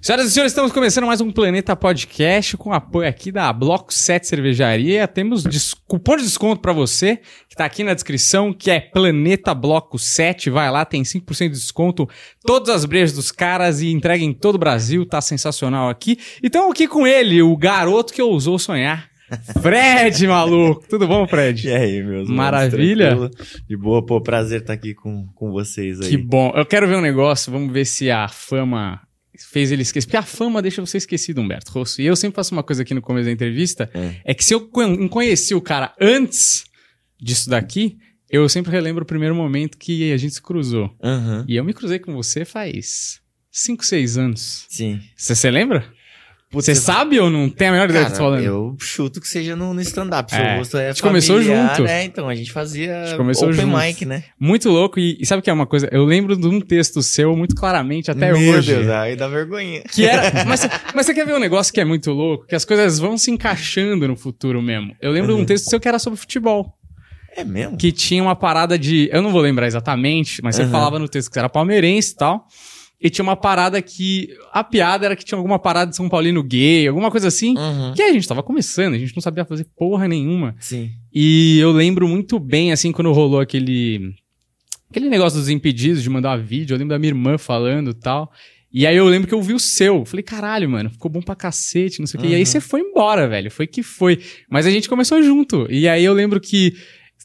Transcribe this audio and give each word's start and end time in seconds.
Senhoras 0.00 0.26
e 0.26 0.30
senhores, 0.30 0.52
estamos 0.52 0.72
começando 0.72 1.06
mais 1.06 1.20
um 1.20 1.30
Planeta 1.30 1.74
Podcast 1.74 2.56
com 2.56 2.72
apoio 2.72 3.08
aqui 3.08 3.32
da 3.32 3.50
Bloco 3.52 3.92
7 3.92 4.26
Cervejaria. 4.26 5.06
Temos 5.08 5.42
des- 5.42 5.74
cupom 5.74 6.16
de 6.16 6.22
desconto 6.22 6.60
para 6.60 6.72
você, 6.72 7.18
que 7.48 7.56
tá 7.56 7.64
aqui 7.64 7.82
na 7.82 7.94
descrição, 7.94 8.52
que 8.52 8.70
é 8.70 8.80
Planeta 8.80 9.54
Bloco 9.54 9.98
7. 9.98 10.48
Vai 10.50 10.70
lá, 10.70 10.84
tem 10.84 11.02
5% 11.02 11.48
de 11.52 11.58
desconto. 11.58 12.08
Todas 12.44 12.74
as 12.74 12.84
brejas 12.84 13.12
dos 13.14 13.30
caras 13.32 13.80
e 13.80 13.90
entrega 13.90 14.22
em 14.22 14.32
todo 14.32 14.54
o 14.56 14.58
Brasil. 14.58 15.04
Tá 15.06 15.20
sensacional 15.20 15.88
aqui. 15.88 16.18
E 16.42 16.46
estamos 16.46 16.70
aqui 16.70 16.86
com 16.88 17.06
ele, 17.06 17.42
o 17.42 17.56
garoto 17.56 18.12
que 18.12 18.22
ousou 18.22 18.58
sonhar. 18.58 19.08
Fred, 19.62 20.26
maluco. 20.28 20.84
Tudo 20.88 21.06
bom, 21.06 21.26
Fred? 21.26 21.68
E 21.68 21.72
aí, 21.72 22.02
meus 22.02 22.28
manos, 22.28 22.30
Maravilha. 22.36 23.08
tranquilo? 23.16 23.30
De 23.68 23.76
boa, 23.76 24.04
pô, 24.04 24.20
prazer 24.20 24.60
estar 24.62 24.72
aqui 24.72 24.94
com, 24.94 25.26
com 25.34 25.50
vocês 25.52 26.00
aí. 26.00 26.08
Que 26.10 26.16
bom. 26.16 26.52
Eu 26.56 26.64
quero 26.66 26.88
ver 26.88 26.96
um 26.96 27.00
negócio, 27.02 27.52
vamos 27.52 27.72
ver 27.72 27.84
se 27.84 28.10
a 28.10 28.26
fama 28.28 29.00
fez 29.50 29.70
ele 29.72 29.82
esquecer. 29.82 30.06
Porque 30.06 30.16
a 30.16 30.22
fama 30.22 30.60
deixa 30.62 30.84
você 30.84 30.98
esquecido, 30.98 31.40
Humberto 31.40 31.70
Rosso. 31.72 32.00
E 32.02 32.06
eu 32.06 32.16
sempre 32.16 32.36
faço 32.36 32.54
uma 32.54 32.62
coisa 32.62 32.82
aqui 32.82 32.92
no 32.94 33.02
começo 33.02 33.26
da 33.26 33.32
entrevista, 33.32 33.90
É. 33.94 34.20
é, 34.24 34.34
que 34.34 34.44
se 34.44 34.54
eu 34.54 34.68
con- 34.68 35.08
conheci 35.08 35.54
o 35.54 35.60
cara 35.60 35.94
antes 36.00 36.64
disso 37.20 37.48
daqui, 37.50 37.98
eu 38.28 38.48
sempre 38.48 38.70
relembro 38.70 39.02
o 39.02 39.06
primeiro 39.06 39.34
momento 39.34 39.76
que 39.78 40.12
a 40.12 40.16
gente 40.16 40.34
se 40.34 40.42
cruzou. 40.42 40.94
Aham, 41.02 41.44
E 41.48 41.56
eu 41.56 41.64
me 41.64 41.72
cruzei 41.74 41.98
com 41.98 42.12
você 42.14 42.44
faz 42.44 43.20
5, 43.50 43.84
6 43.84 44.16
anos. 44.16 44.66
sim. 44.68 45.00
Você 45.16 45.34
você 45.34 45.50
lembra? 45.50 45.84
Você 46.52 46.74
sabe 46.74 47.16
ou 47.20 47.30
não 47.30 47.48
tem 47.48 47.68
a 47.68 47.72
menor 47.72 47.88
ideia 47.88 48.06
do 48.06 48.08
que 48.10 48.12
Cara, 48.18 48.24
falando? 48.24 48.42
eu 48.42 48.76
chuto 48.80 49.20
que 49.20 49.28
seja 49.28 49.54
no, 49.54 49.72
no 49.72 49.80
stand-up. 49.82 50.32
Seu 50.34 50.40
É. 50.40 50.58
gosto 50.58 50.76
é 50.78 50.86
A 50.88 50.92
gente 50.92 51.00
começou 51.02 51.36
familiar, 51.36 51.68
junto. 51.76 51.82
né? 51.86 52.04
Então, 52.04 52.28
a 52.28 52.34
gente 52.34 52.50
fazia 52.50 53.04
gente 53.06 53.16
começou 53.16 53.48
open 53.50 53.60
junto. 53.60 53.78
mic, 53.78 54.04
né? 54.04 54.24
Muito 54.38 54.68
louco. 54.68 54.98
E, 54.98 55.16
e 55.20 55.24
sabe 55.24 55.38
o 55.38 55.42
que 55.44 55.48
é 55.48 55.52
uma 55.52 55.66
coisa? 55.66 55.88
Eu 55.92 56.04
lembro 56.04 56.36
de 56.36 56.48
um 56.48 56.60
texto 56.60 57.02
seu 57.02 57.36
muito 57.36 57.54
claramente 57.54 58.10
até 58.10 58.32
Meu 58.32 58.54
hoje. 58.56 58.74
Deus, 58.74 58.88
aí 58.88 59.14
dá 59.14 59.28
vergonha. 59.28 59.82
Que 59.92 60.04
era. 60.06 60.20
Mas, 60.44 60.68
mas 60.92 61.06
você 61.06 61.14
quer 61.14 61.24
ver 61.24 61.36
um 61.36 61.38
negócio 61.38 61.72
que 61.72 61.80
é 61.80 61.84
muito 61.84 62.10
louco? 62.10 62.44
Que 62.48 62.56
as 62.56 62.64
coisas 62.64 62.98
vão 62.98 63.16
se 63.16 63.30
encaixando 63.30 64.08
no 64.08 64.16
futuro 64.16 64.60
mesmo. 64.60 64.92
Eu 65.00 65.12
lembro 65.12 65.36
de 65.36 65.40
um 65.40 65.44
texto 65.44 65.70
seu 65.70 65.78
que 65.78 65.86
era 65.86 66.00
sobre 66.00 66.18
futebol. 66.18 66.74
É 67.36 67.44
mesmo? 67.44 67.76
Que 67.76 67.92
tinha 67.92 68.20
uma 68.24 68.34
parada 68.34 68.76
de. 68.76 69.08
Eu 69.12 69.22
não 69.22 69.30
vou 69.30 69.40
lembrar 69.40 69.68
exatamente, 69.68 70.42
mas 70.42 70.56
você 70.56 70.64
Uhum. 70.64 70.70
falava 70.72 70.98
no 70.98 71.08
texto 71.08 71.28
que 71.28 71.34
você 71.34 71.38
era 71.38 71.48
palmeirense 71.48 72.12
e 72.12 72.16
tal. 72.16 72.44
E 73.00 73.08
tinha 73.08 73.22
uma 73.22 73.36
parada 73.36 73.80
que. 73.80 74.28
A 74.52 74.62
piada 74.62 75.06
era 75.06 75.16
que 75.16 75.24
tinha 75.24 75.38
alguma 75.38 75.58
parada 75.58 75.90
de 75.90 75.96
São 75.96 76.08
Paulino 76.08 76.42
gay, 76.42 76.86
alguma 76.86 77.10
coisa 77.10 77.28
assim. 77.28 77.56
Uhum. 77.56 77.94
Que 77.94 78.02
a 78.02 78.12
gente 78.12 78.28
tava 78.28 78.42
começando, 78.42 78.94
a 78.94 78.98
gente 78.98 79.16
não 79.16 79.22
sabia 79.22 79.44
fazer 79.44 79.66
porra 79.76 80.06
nenhuma. 80.06 80.54
Sim. 80.60 80.90
E 81.12 81.58
eu 81.58 81.72
lembro 81.72 82.06
muito 82.06 82.38
bem, 82.38 82.72
assim, 82.72 82.92
quando 82.92 83.10
rolou 83.12 83.40
aquele. 83.40 84.12
Aquele 84.90 85.08
negócio 85.08 85.38
dos 85.38 85.48
impedidos 85.48 86.02
de 86.02 86.10
mandar 86.10 86.36
vídeo. 86.36 86.74
Eu 86.74 86.78
lembro 86.78 86.90
da 86.94 86.98
minha 86.98 87.10
irmã 87.10 87.38
falando 87.38 87.90
e 87.92 87.94
tal. 87.94 88.30
E 88.72 88.86
aí 88.86 88.96
eu 88.96 89.06
lembro 89.06 89.26
que 89.26 89.34
eu 89.34 89.42
vi 89.42 89.54
o 89.54 89.58
seu. 89.58 90.04
Falei, 90.04 90.22
caralho, 90.22 90.68
mano, 90.68 90.90
ficou 90.90 91.10
bom 91.10 91.20
pra 91.22 91.34
cacete, 91.34 92.00
não 92.00 92.06
sei 92.06 92.18
o 92.18 92.22
quê. 92.22 92.28
E 92.28 92.34
aí 92.34 92.40
Uhum. 92.40 92.46
você 92.46 92.60
foi 92.60 92.80
embora, 92.80 93.26
velho. 93.28 93.50
Foi 93.50 93.66
que 93.66 93.82
foi. 93.82 94.20
Mas 94.48 94.66
a 94.66 94.70
gente 94.70 94.88
começou 94.88 95.22
junto. 95.22 95.66
E 95.70 95.88
aí 95.88 96.04
eu 96.04 96.12
lembro 96.12 96.38
que 96.40 96.74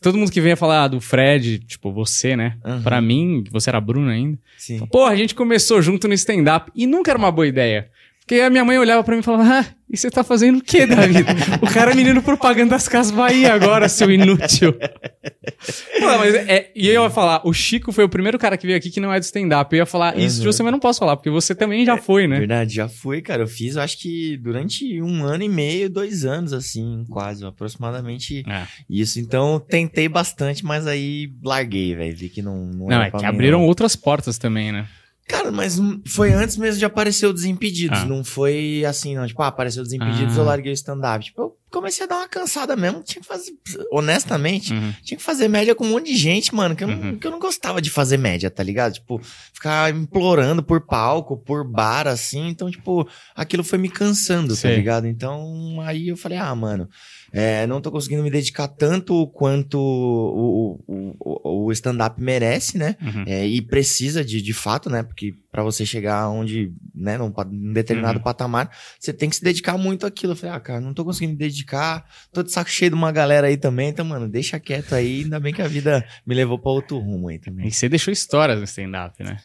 todo 0.01 0.17
mundo 0.17 0.31
que 0.31 0.41
vinha 0.41 0.55
falar 0.55 0.87
do 0.87 0.99
Fred, 1.01 1.59
tipo, 1.59 1.91
você, 1.91 2.35
né? 2.35 2.57
Uhum. 2.63 2.83
Pra 2.83 3.01
mim, 3.01 3.43
você 3.51 3.69
era 3.69 3.77
a 3.77 3.81
Bruna 3.81 4.11
ainda. 4.11 4.37
Sim. 4.57 4.85
Porra, 4.87 5.11
a 5.11 5.15
gente 5.15 5.33
começou 5.35 5.81
junto 5.81 6.07
no 6.07 6.13
stand-up. 6.13 6.71
E 6.75 6.85
nunca 6.85 7.11
era 7.11 7.17
uma 7.17 7.31
boa 7.31 7.47
ideia. 7.47 7.89
Porque 8.25 8.41
a 8.41 8.49
minha 8.49 8.65
mãe 8.65 8.75
olhava 8.79 9.03
pra 9.03 9.13
mim 9.13 9.19
e 9.19 9.23
falava, 9.23 9.59
ah, 9.59 9.65
e 9.87 9.95
você 9.95 10.09
tá 10.09 10.23
fazendo 10.23 10.57
o 10.57 10.61
quê 10.63 10.87
da 10.87 11.05
vida? 11.05 11.31
o 11.61 11.67
cara 11.71 11.91
é 11.91 11.95
menino 11.95 12.23
propaganda 12.23 12.71
das 12.71 12.87
Casas 12.87 13.11
Bahia 13.11 13.53
agora, 13.53 13.87
seu 13.87 14.09
inútil. 14.11 14.73
Pô, 14.73 16.17
mas 16.17 16.33
é, 16.33 16.71
e 16.75 16.87
eu 16.87 17.03
ia 17.03 17.09
falar, 17.11 17.41
o 17.45 17.53
Chico 17.53 17.91
foi 17.91 18.03
o 18.03 18.09
primeiro 18.09 18.39
cara 18.39 18.57
que 18.57 18.65
veio 18.65 18.77
aqui 18.79 18.89
que 18.89 18.99
não 18.99 19.13
é 19.13 19.19
de 19.19 19.25
stand-up. 19.25 19.71
Eu 19.73 19.77
ia 19.81 19.85
falar 19.85 20.17
isso 20.17 20.41
de 20.41 20.47
você, 20.47 20.63
mas 20.63 20.71
não 20.71 20.79
posso 20.79 20.97
falar, 20.99 21.15
porque 21.17 21.29
você 21.29 21.53
também 21.53 21.85
já 21.85 21.97
foi, 21.97 22.27
né? 22.27 22.39
Verdade, 22.39 22.73
já 22.73 22.89
fui, 22.89 23.21
cara. 23.21 23.43
Eu 23.43 23.47
fiz, 23.47 23.75
eu 23.75 23.83
acho 23.83 23.99
que 23.99 24.37
durante 24.37 24.99
um 25.03 25.23
ano 25.23 25.43
e 25.43 25.49
meio, 25.49 25.87
dois 25.87 26.25
anos, 26.25 26.51
assim, 26.51 27.05
quase, 27.09 27.45
aproximadamente 27.45 28.43
É. 28.49 28.63
isso. 28.89 29.19
Então, 29.19 29.59
tentei 29.59 30.09
bastante, 30.09 30.65
mas 30.65 30.87
aí 30.87 31.29
larguei, 31.43 31.93
velho. 31.95 32.15
Vi 32.17 32.29
que 32.29 32.41
não, 32.41 32.65
não, 32.65 32.87
Não, 32.87 33.01
é 33.03 33.11
que 33.11 33.23
abriram 33.23 33.59
não. 33.59 33.67
outras 33.67 33.95
portas 33.95 34.39
também, 34.39 34.71
né? 34.71 34.87
Cara, 35.27 35.51
mas 35.51 35.79
hum, 35.79 35.99
foi 36.07 36.31
antes 36.33 36.55
mesmo 36.55 36.77
de 36.77 36.85
aparecer 36.85 37.25
o 37.25 37.33
Desimpedidos. 37.33 37.99
Ah. 37.99 38.05
Não 38.05 38.23
foi 38.23 38.83
assim, 38.87 39.15
não. 39.15 39.25
Tipo, 39.25 39.41
ah, 39.41 39.47
apareceu 39.47 39.81
o 39.81 39.83
Desimpedidos, 39.83 40.37
Ah. 40.37 40.41
eu 40.41 40.45
larguei 40.45 40.71
o 40.71 40.73
stand-up. 40.73 41.25
Tipo, 41.25 41.41
eu 41.41 41.57
comecei 41.71 42.05
a 42.05 42.07
dar 42.07 42.17
uma 42.17 42.27
cansada 42.29 42.75
mesmo. 42.75 43.01
Tinha 43.01 43.21
que 43.21 43.27
fazer, 43.27 43.51
honestamente, 43.91 44.71
Uhum. 44.71 44.93
tinha 45.03 45.17
que 45.17 45.23
fazer 45.23 45.47
média 45.47 45.73
com 45.73 45.83
um 45.85 45.89
monte 45.89 46.11
de 46.11 46.15
gente, 46.17 46.53
mano. 46.53 46.75
Que 46.75 46.83
eu, 46.83 46.87
não, 46.87 46.97
Uhum. 46.99 47.17
que 47.17 47.25
eu 47.25 47.31
não 47.31 47.39
gostava 47.39 47.81
de 47.81 47.89
fazer 47.89 48.17
média, 48.17 48.51
tá 48.51 48.61
ligado? 48.61 48.93
Tipo, 48.93 49.19
ficar 49.51 49.91
implorando 49.93 50.61
por 50.61 50.81
palco, 50.81 51.35
por 51.37 51.63
bar, 51.67 52.07
assim. 52.07 52.47
Então, 52.49 52.69
tipo, 52.69 53.07
aquilo 53.35 53.63
foi 53.63 53.79
me 53.79 53.89
cansando, 53.89 54.55
Sei. 54.55 54.69
tá 54.71 54.77
ligado? 54.77 55.07
Então, 55.07 55.81
aí 55.81 56.09
eu 56.09 56.17
falei, 56.17 56.37
ah, 56.37 56.53
mano, 56.53 56.87
é, 57.31 57.65
não 57.67 57.81
tô 57.81 57.91
conseguindo 57.91 58.23
me 58.23 58.29
dedicar 58.31 58.67
tanto 58.67 59.27
quanto 59.27 59.77
o, 59.77 60.79
o, 60.87 61.15
o, 61.19 61.65
o 61.65 61.71
stand-up 61.71 62.21
merece, 62.21 62.77
né? 62.77 62.95
Uhum. 63.01 63.23
É, 63.27 63.45
e 63.45 63.61
precisa 63.61 64.23
de, 64.23 64.41
de 64.41 64.53
fato, 64.53 64.89
né? 64.89 65.03
Porque 65.03 65.33
pra 65.51 65.63
você 65.63 65.85
chegar 65.85 66.29
onde, 66.29 66.71
né, 66.93 67.17
num, 67.17 67.31
num 67.51 67.73
determinado 67.73 68.17
Uhum. 68.17 68.23
patamar, 68.23 68.69
você 68.99 69.11
tem 69.13 69.29
que 69.29 69.35
se 69.37 69.43
dedicar 69.43 69.77
muito 69.77 70.05
àquilo. 70.05 70.33
Eu 70.33 70.37
falei, 70.37 70.55
ah, 70.55 70.59
cara, 70.59 70.81
não 70.81 70.93
tô 70.93 71.03
conseguindo 71.05 71.33
me 71.33 71.39
dedicar, 71.39 72.05
tô 72.33 72.43
de 72.43 72.51
saco 72.51 72.69
cheio 72.69 72.91
de 72.91 72.95
uma 72.95 73.11
galera 73.11 73.47
aí 73.47 73.57
também, 73.57 73.89
então, 73.89 74.03
mano, 74.05 74.27
deixa 74.27 74.59
quieto 74.59 74.93
aí, 74.95 75.23
ainda 75.23 75.39
bem 75.39 75.53
que 75.53 75.61
a 75.61 75.67
vida 75.67 76.05
me 76.25 76.35
levou 76.35 76.59
pra 76.59 76.71
outro 76.71 76.97
rumo 76.99 77.29
aí 77.29 77.39
também. 77.39 77.67
E 77.67 77.71
você 77.71 77.87
deixou 77.89 78.11
histórias 78.11 78.57
no 78.57 78.63
stand-up, 78.65 79.23
né? 79.23 79.37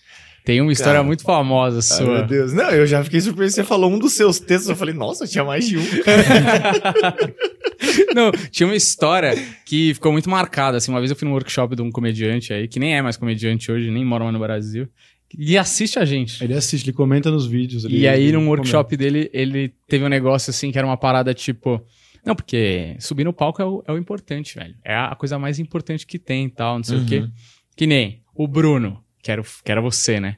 Tem 0.42 0.60
uma 0.60 0.72
história 0.72 0.94
Cara. 0.94 1.04
muito 1.04 1.22
famosa 1.22 1.76
Ai, 1.76 1.82
sua. 1.98 2.14
meu 2.18 2.26
Deus. 2.26 2.52
Não, 2.54 2.70
eu 2.70 2.86
já 2.86 3.04
fiquei 3.04 3.20
surpreso. 3.20 3.54
Você 3.54 3.62
falou 3.62 3.90
um 3.92 3.98
dos 3.98 4.14
seus 4.14 4.40
textos. 4.40 4.70
Eu 4.70 4.74
falei, 4.74 4.94
nossa, 4.94 5.26
tinha 5.26 5.44
mais 5.44 5.68
de 5.68 5.76
um. 5.76 5.82
Não, 8.14 8.30
tinha 8.50 8.66
uma 8.66 8.74
história 8.76 9.32
que 9.64 9.94
ficou 9.94 10.12
muito 10.12 10.28
marcada. 10.28 10.76
Assim, 10.78 10.90
uma 10.90 11.00
vez 11.00 11.10
eu 11.10 11.16
fui 11.16 11.26
num 11.26 11.34
workshop 11.34 11.74
de 11.76 11.82
um 11.82 11.90
comediante 11.90 12.52
aí, 12.52 12.66
que 12.68 12.78
nem 12.80 12.94
é 12.96 13.02
mais 13.02 13.16
comediante 13.16 13.70
hoje, 13.70 13.90
nem 13.90 14.04
mora 14.04 14.24
mais 14.24 14.32
no 14.34 14.40
Brasil, 14.40 14.88
e 15.36 15.56
assiste 15.56 15.98
a 15.98 16.04
gente. 16.04 16.42
Ele 16.42 16.54
assiste, 16.54 16.86
ele 16.86 16.92
comenta 16.96 17.30
nos 17.30 17.46
vídeos. 17.46 17.84
ele- 17.84 17.98
E 18.00 18.08
aí, 18.08 18.26
num 18.32 18.40
comenta. 18.40 18.50
workshop 18.50 18.96
dele, 18.96 19.30
ele 19.32 19.72
teve 19.86 20.04
um 20.04 20.08
negócio 20.08 20.50
assim 20.50 20.70
que 20.72 20.78
era 20.78 20.86
uma 20.86 20.96
parada 20.96 21.32
tipo. 21.32 21.80
Não, 22.26 22.34
porque 22.34 22.96
subir 22.98 23.24
no 23.24 23.32
palco 23.32 23.62
é 23.62 23.64
o, 23.64 23.82
é 23.86 23.92
o 23.92 23.96
importante, 23.96 24.54
velho. 24.54 24.74
É 24.84 24.94
a 24.94 25.14
coisa 25.14 25.38
mais 25.38 25.58
importante 25.58 26.06
que 26.06 26.18
tem 26.18 26.46
e 26.46 26.50
tal, 26.50 26.76
não 26.76 26.84
sei 26.84 26.98
o 26.98 27.06
quê. 27.06 27.18
Uhum. 27.20 27.30
Que 27.76 27.86
nem 27.86 28.20
o 28.34 28.46
Bruno, 28.46 29.02
que 29.22 29.30
era, 29.30 29.42
que 29.42 29.72
era 29.72 29.80
você, 29.80 30.20
né? 30.20 30.36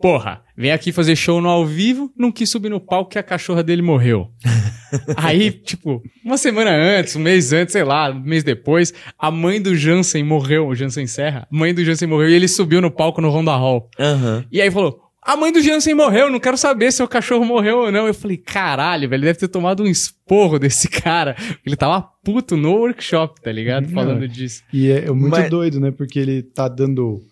Porra, 0.00 0.42
vem 0.56 0.72
aqui 0.72 0.92
fazer 0.92 1.14
show 1.14 1.40
no 1.40 1.48
ao 1.48 1.66
vivo, 1.66 2.10
não 2.16 2.32
quis 2.32 2.48
subir 2.48 2.70
no 2.70 2.80
palco 2.80 3.10
que 3.10 3.18
a 3.18 3.22
cachorra 3.22 3.62
dele 3.62 3.82
morreu. 3.82 4.28
Aí, 5.16 5.50
tipo, 5.50 6.02
uma 6.24 6.36
semana 6.38 6.70
antes, 6.70 7.14
um 7.16 7.20
mês 7.20 7.52
antes, 7.52 7.72
sei 7.72 7.84
lá, 7.84 8.10
um 8.10 8.20
mês 8.20 8.42
depois, 8.42 8.92
a 9.18 9.30
mãe 9.30 9.60
do 9.60 9.76
Jansen 9.76 10.24
morreu, 10.24 10.66
o 10.68 10.74
Jansen 10.74 11.06
Serra, 11.06 11.46
a 11.52 11.56
mãe 11.56 11.74
do 11.74 11.84
Jansen 11.84 12.08
morreu 12.08 12.30
e 12.30 12.34
ele 12.34 12.48
subiu 12.48 12.80
no 12.80 12.90
palco 12.90 13.20
no 13.20 13.30
Ronda 13.30 13.54
Hall. 13.54 13.88
Aham. 13.98 14.44
E 14.50 14.60
aí 14.60 14.70
falou: 14.70 15.00
a 15.22 15.36
mãe 15.36 15.52
do 15.52 15.60
Jansen 15.62 15.94
morreu, 15.94 16.30
não 16.30 16.40
quero 16.40 16.56
saber 16.56 16.90
se 16.92 17.02
o 17.02 17.08
cachorro 17.08 17.44
morreu 17.44 17.80
ou 17.80 17.92
não. 17.92 18.06
Eu 18.06 18.14
falei, 18.14 18.38
caralho, 18.38 19.08
velho, 19.08 19.20
ele 19.20 19.26
deve 19.26 19.38
ter 19.38 19.48
tomado 19.48 19.82
um 19.82 19.86
esporro 19.86 20.58
desse 20.58 20.88
cara. 20.88 21.36
Ele 21.64 21.76
tava 21.76 22.00
puto 22.24 22.56
no 22.56 22.72
workshop, 22.72 23.40
tá 23.42 23.52
ligado? 23.52 23.84
Não, 23.86 23.90
Falando 23.94 24.26
disso. 24.26 24.62
E 24.72 24.90
é, 24.90 25.04
é 25.06 25.10
muito 25.10 25.30
Mas- 25.30 25.50
doido, 25.50 25.78
né? 25.78 25.90
Porque 25.90 26.18
ele 26.18 26.42
tá 26.42 26.68
dando 26.68 27.22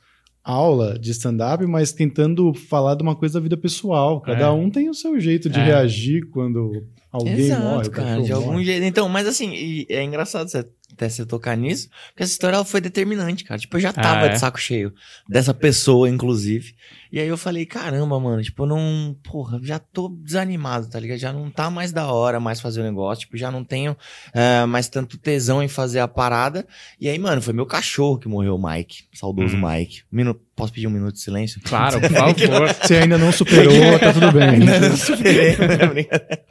aula 0.50 0.98
de 0.98 1.10
stand-up, 1.10 1.64
mas 1.66 1.92
tentando 1.92 2.52
falar 2.54 2.94
de 2.94 3.02
uma 3.02 3.14
coisa 3.14 3.34
da 3.34 3.42
vida 3.42 3.56
pessoal. 3.56 4.20
Cada 4.22 4.46
É. 4.46 4.50
um 4.50 4.70
tem 4.70 4.88
o 4.88 4.94
seu 4.94 5.20
jeito 5.20 5.48
de 5.50 5.60
É. 5.60 5.64
reagir 5.64 6.28
quando 6.30 6.84
alguém 7.12 7.34
Exato, 7.34 7.62
morre. 7.62 7.88
o 7.88 7.90
cara, 7.90 8.22
de 8.22 8.32
algum 8.32 8.52
morre. 8.52 8.64
jeito. 8.64 8.84
Então, 8.84 9.08
mas 9.08 9.26
assim, 9.26 9.84
é 9.88 10.02
engraçado 10.02 10.48
você, 10.48 10.64
até 10.92 11.08
você 11.08 11.24
tocar 11.24 11.56
nisso, 11.56 11.88
porque 12.08 12.22
essa 12.24 12.32
história 12.32 12.56
ela 12.56 12.64
foi 12.64 12.80
determinante, 12.80 13.44
cara. 13.44 13.60
Tipo, 13.60 13.76
eu 13.76 13.80
já 13.80 13.92
tava 13.92 14.22
Ah, 14.22 14.26
é? 14.26 14.28
de 14.30 14.38
saco 14.40 14.58
cheio 14.58 14.92
dessa 15.28 15.54
pessoa, 15.54 16.08
inclusive. 16.08 16.74
E 17.12 17.18
aí 17.20 17.28
eu 17.28 17.38
falei, 17.38 17.64
caramba, 17.64 18.18
mano, 18.20 18.42
tipo, 18.42 18.64
eu 18.64 18.66
não. 18.66 19.16
Porra, 19.22 19.58
já 19.62 19.78
tô 19.78 20.08
desanimado, 20.08 20.88
tá 20.90 20.98
ligado? 21.00 21.18
Já 21.18 21.32
não 21.32 21.50
tá 21.50 21.70
mais 21.70 21.90
da 21.92 22.10
hora 22.12 22.38
mais 22.40 22.60
fazer 22.60 22.80
o 22.80 22.84
negócio. 22.84 23.20
Tipo, 23.22 23.36
já 23.36 23.50
não 23.50 23.64
tenho 23.64 23.96
eh, 24.34 24.66
mais 24.66 24.88
tanto 24.88 25.16
tesão 25.16 25.62
em 25.62 25.68
fazer 25.68 26.00
a 26.00 26.08
parada. 26.08 26.66
E 27.00 27.08
aí, 27.08 27.18
mano, 27.18 27.40
foi 27.40 27.54
meu 27.54 27.64
cachorro 27.64 28.18
que 28.18 28.28
morreu, 28.28 28.56
o 28.56 28.62
Mike. 28.62 29.04
Saudoso 29.14 29.56
Hum. 29.56 29.62
Mike. 29.70 30.02
Minu- 30.12 30.38
Posso 30.56 30.72
pedir 30.72 30.88
um 30.88 30.90
minuto 30.90 31.14
de 31.14 31.20
silêncio? 31.20 31.60
Claro, 31.64 32.00
por 32.00 32.10
favor. 32.10 32.74
Você 32.82 32.96
ainda 32.96 33.16
não 33.16 33.30
superou, 33.30 33.98
tá 34.00 34.12
tudo 34.12 34.32
bem. 34.32 34.48
Ainda 34.50 34.80
não 34.88 34.96
superei, 34.96 35.54
né? 35.56 35.86
Brincadeira. 35.86 36.44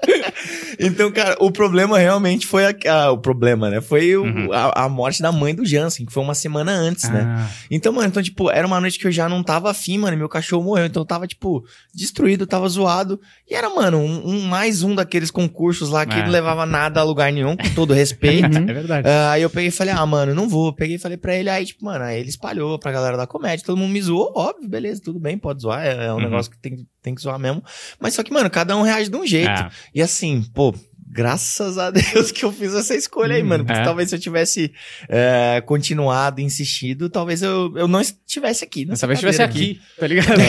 Então, 0.79 1.11
cara, 1.11 1.35
o 1.39 1.51
problema 1.51 1.97
realmente 1.97 2.45
foi 2.47 2.65
a, 2.65 2.75
a- 2.91 3.11
o 3.11 3.17
problema, 3.17 3.69
né? 3.69 3.81
Foi 3.81 4.15
o- 4.15 4.23
Uhum. 4.23 4.51
a, 4.53 4.85
a 4.85 4.89
morte 4.89 5.21
da 5.21 5.31
mãe 5.31 5.53
do 5.55 5.65
Jansen, 5.65 6.05
que 6.05 6.11
foi 6.13 6.21
uma 6.23 6.33
semana 6.35 6.71
antes, 6.71 7.09
né? 7.09 7.23
Ah, 7.27 7.49
Então, 7.71 7.91
mano, 7.93 8.07
então, 8.07 8.21
tipo, 8.23 8.49
era 8.51 8.65
uma 8.67 8.79
noite 8.81 8.99
que 8.99 9.07
eu 9.07 9.11
já 9.11 9.27
não 9.29 9.41
tava 9.43 9.69
afim, 9.71 9.97
mano, 9.97 10.15
e 10.15 10.17
meu 10.19 10.29
cachorro 10.29 10.63
morreu. 10.63 10.85
Então 10.85 11.01
eu 11.01 11.05
tava, 11.07 11.25
tipo, 11.27 11.63
destruído, 11.93 12.45
tava 12.47 12.67
zoado. 12.69 13.19
E 13.49 13.53
era, 13.55 13.69
mano, 13.69 13.97
um, 13.97 14.27
um- 14.29 14.41
mais 14.41 14.83
um 14.83 14.93
daqueles 14.95 15.31
concursos 15.31 15.89
lá 15.89 16.05
que 16.05 16.13
É. 16.15 16.23
não 16.23 16.29
levava 16.31 16.65
nada 16.65 16.99
a 16.99 17.03
lugar 17.03 17.31
nenhum, 17.31 17.55
com 17.57 17.69
todo 17.73 17.93
respeito. 17.93 18.45
é 18.57 18.73
verdade. 18.73 19.07
Ah, 19.07 19.31
aí 19.31 19.41
eu 19.41 19.49
peguei 19.49 19.69
e 19.69 19.71
falei, 19.71 19.93
ah, 19.93 20.05
mano, 20.05 20.33
não 20.35 20.47
vou. 20.47 20.73
Peguei 20.73 20.95
e 20.95 20.99
falei 20.99 21.17
pra 21.17 21.35
ele, 21.35 21.49
aí, 21.49 21.65
tipo, 21.65 21.85
mano, 21.85 22.03
aí 22.03 22.19
ele 22.19 22.29
espalhou 22.29 22.77
pra 22.79 22.91
galera 22.91 23.17
da 23.17 23.25
comédia, 23.27 23.65
todo 23.65 23.77
mundo 23.77 23.91
me 23.91 24.01
zoou, 24.01 24.31
óbvio, 24.35 24.67
beleza, 24.69 25.01
tudo 25.03 25.19
bem, 25.19 25.37
pode 25.37 25.61
zoar, 25.61 25.85
é, 25.85 26.05
é 26.07 26.11
um 26.13 26.17
Uhum. 26.17 26.21
negócio 26.23 26.51
que 26.51 26.57
tem, 26.59 26.85
tem 27.07 27.15
que 27.15 27.21
zoar 27.21 27.39
mesmo. 27.39 27.63
Mas 27.99 28.13
só 28.13 28.23
que, 28.23 28.31
mano, 28.31 28.49
cada 28.49 28.75
um 28.75 28.81
reage 28.81 29.09
de 29.09 29.15
um 29.15 29.25
jeito. 29.25 29.49
É. 29.49 29.69
E 29.95 30.01
assim, 30.01 30.43
pô, 30.53 30.75
graças 31.17 31.77
a 31.79 31.89
Deus 31.89 32.31
que 32.31 32.45
eu 32.45 32.51
fiz 32.51 32.73
essa 32.75 32.93
escolha 32.95 33.35
aí, 33.35 33.41
mano. 33.43 33.65
Porque 33.65 33.79
É. 33.81 33.83
talvez 33.83 34.09
se 34.09 34.15
eu 34.15 34.19
tivesse 34.19 34.71
é, 35.09 35.61
continuado, 35.65 36.39
insistido, 36.41 37.09
talvez 37.09 37.41
eu, 37.41 37.73
eu 37.75 37.87
não 37.87 37.99
estivesse 38.01 38.63
aqui. 38.63 38.85
nessa 38.85 39.07
Dessa 39.07 39.07
vez 39.07 39.17
estivesse 39.19 39.39
cadeira 39.39 39.71
aqui, 39.71 39.79
tá 39.99 40.07
ligado? 40.07 40.39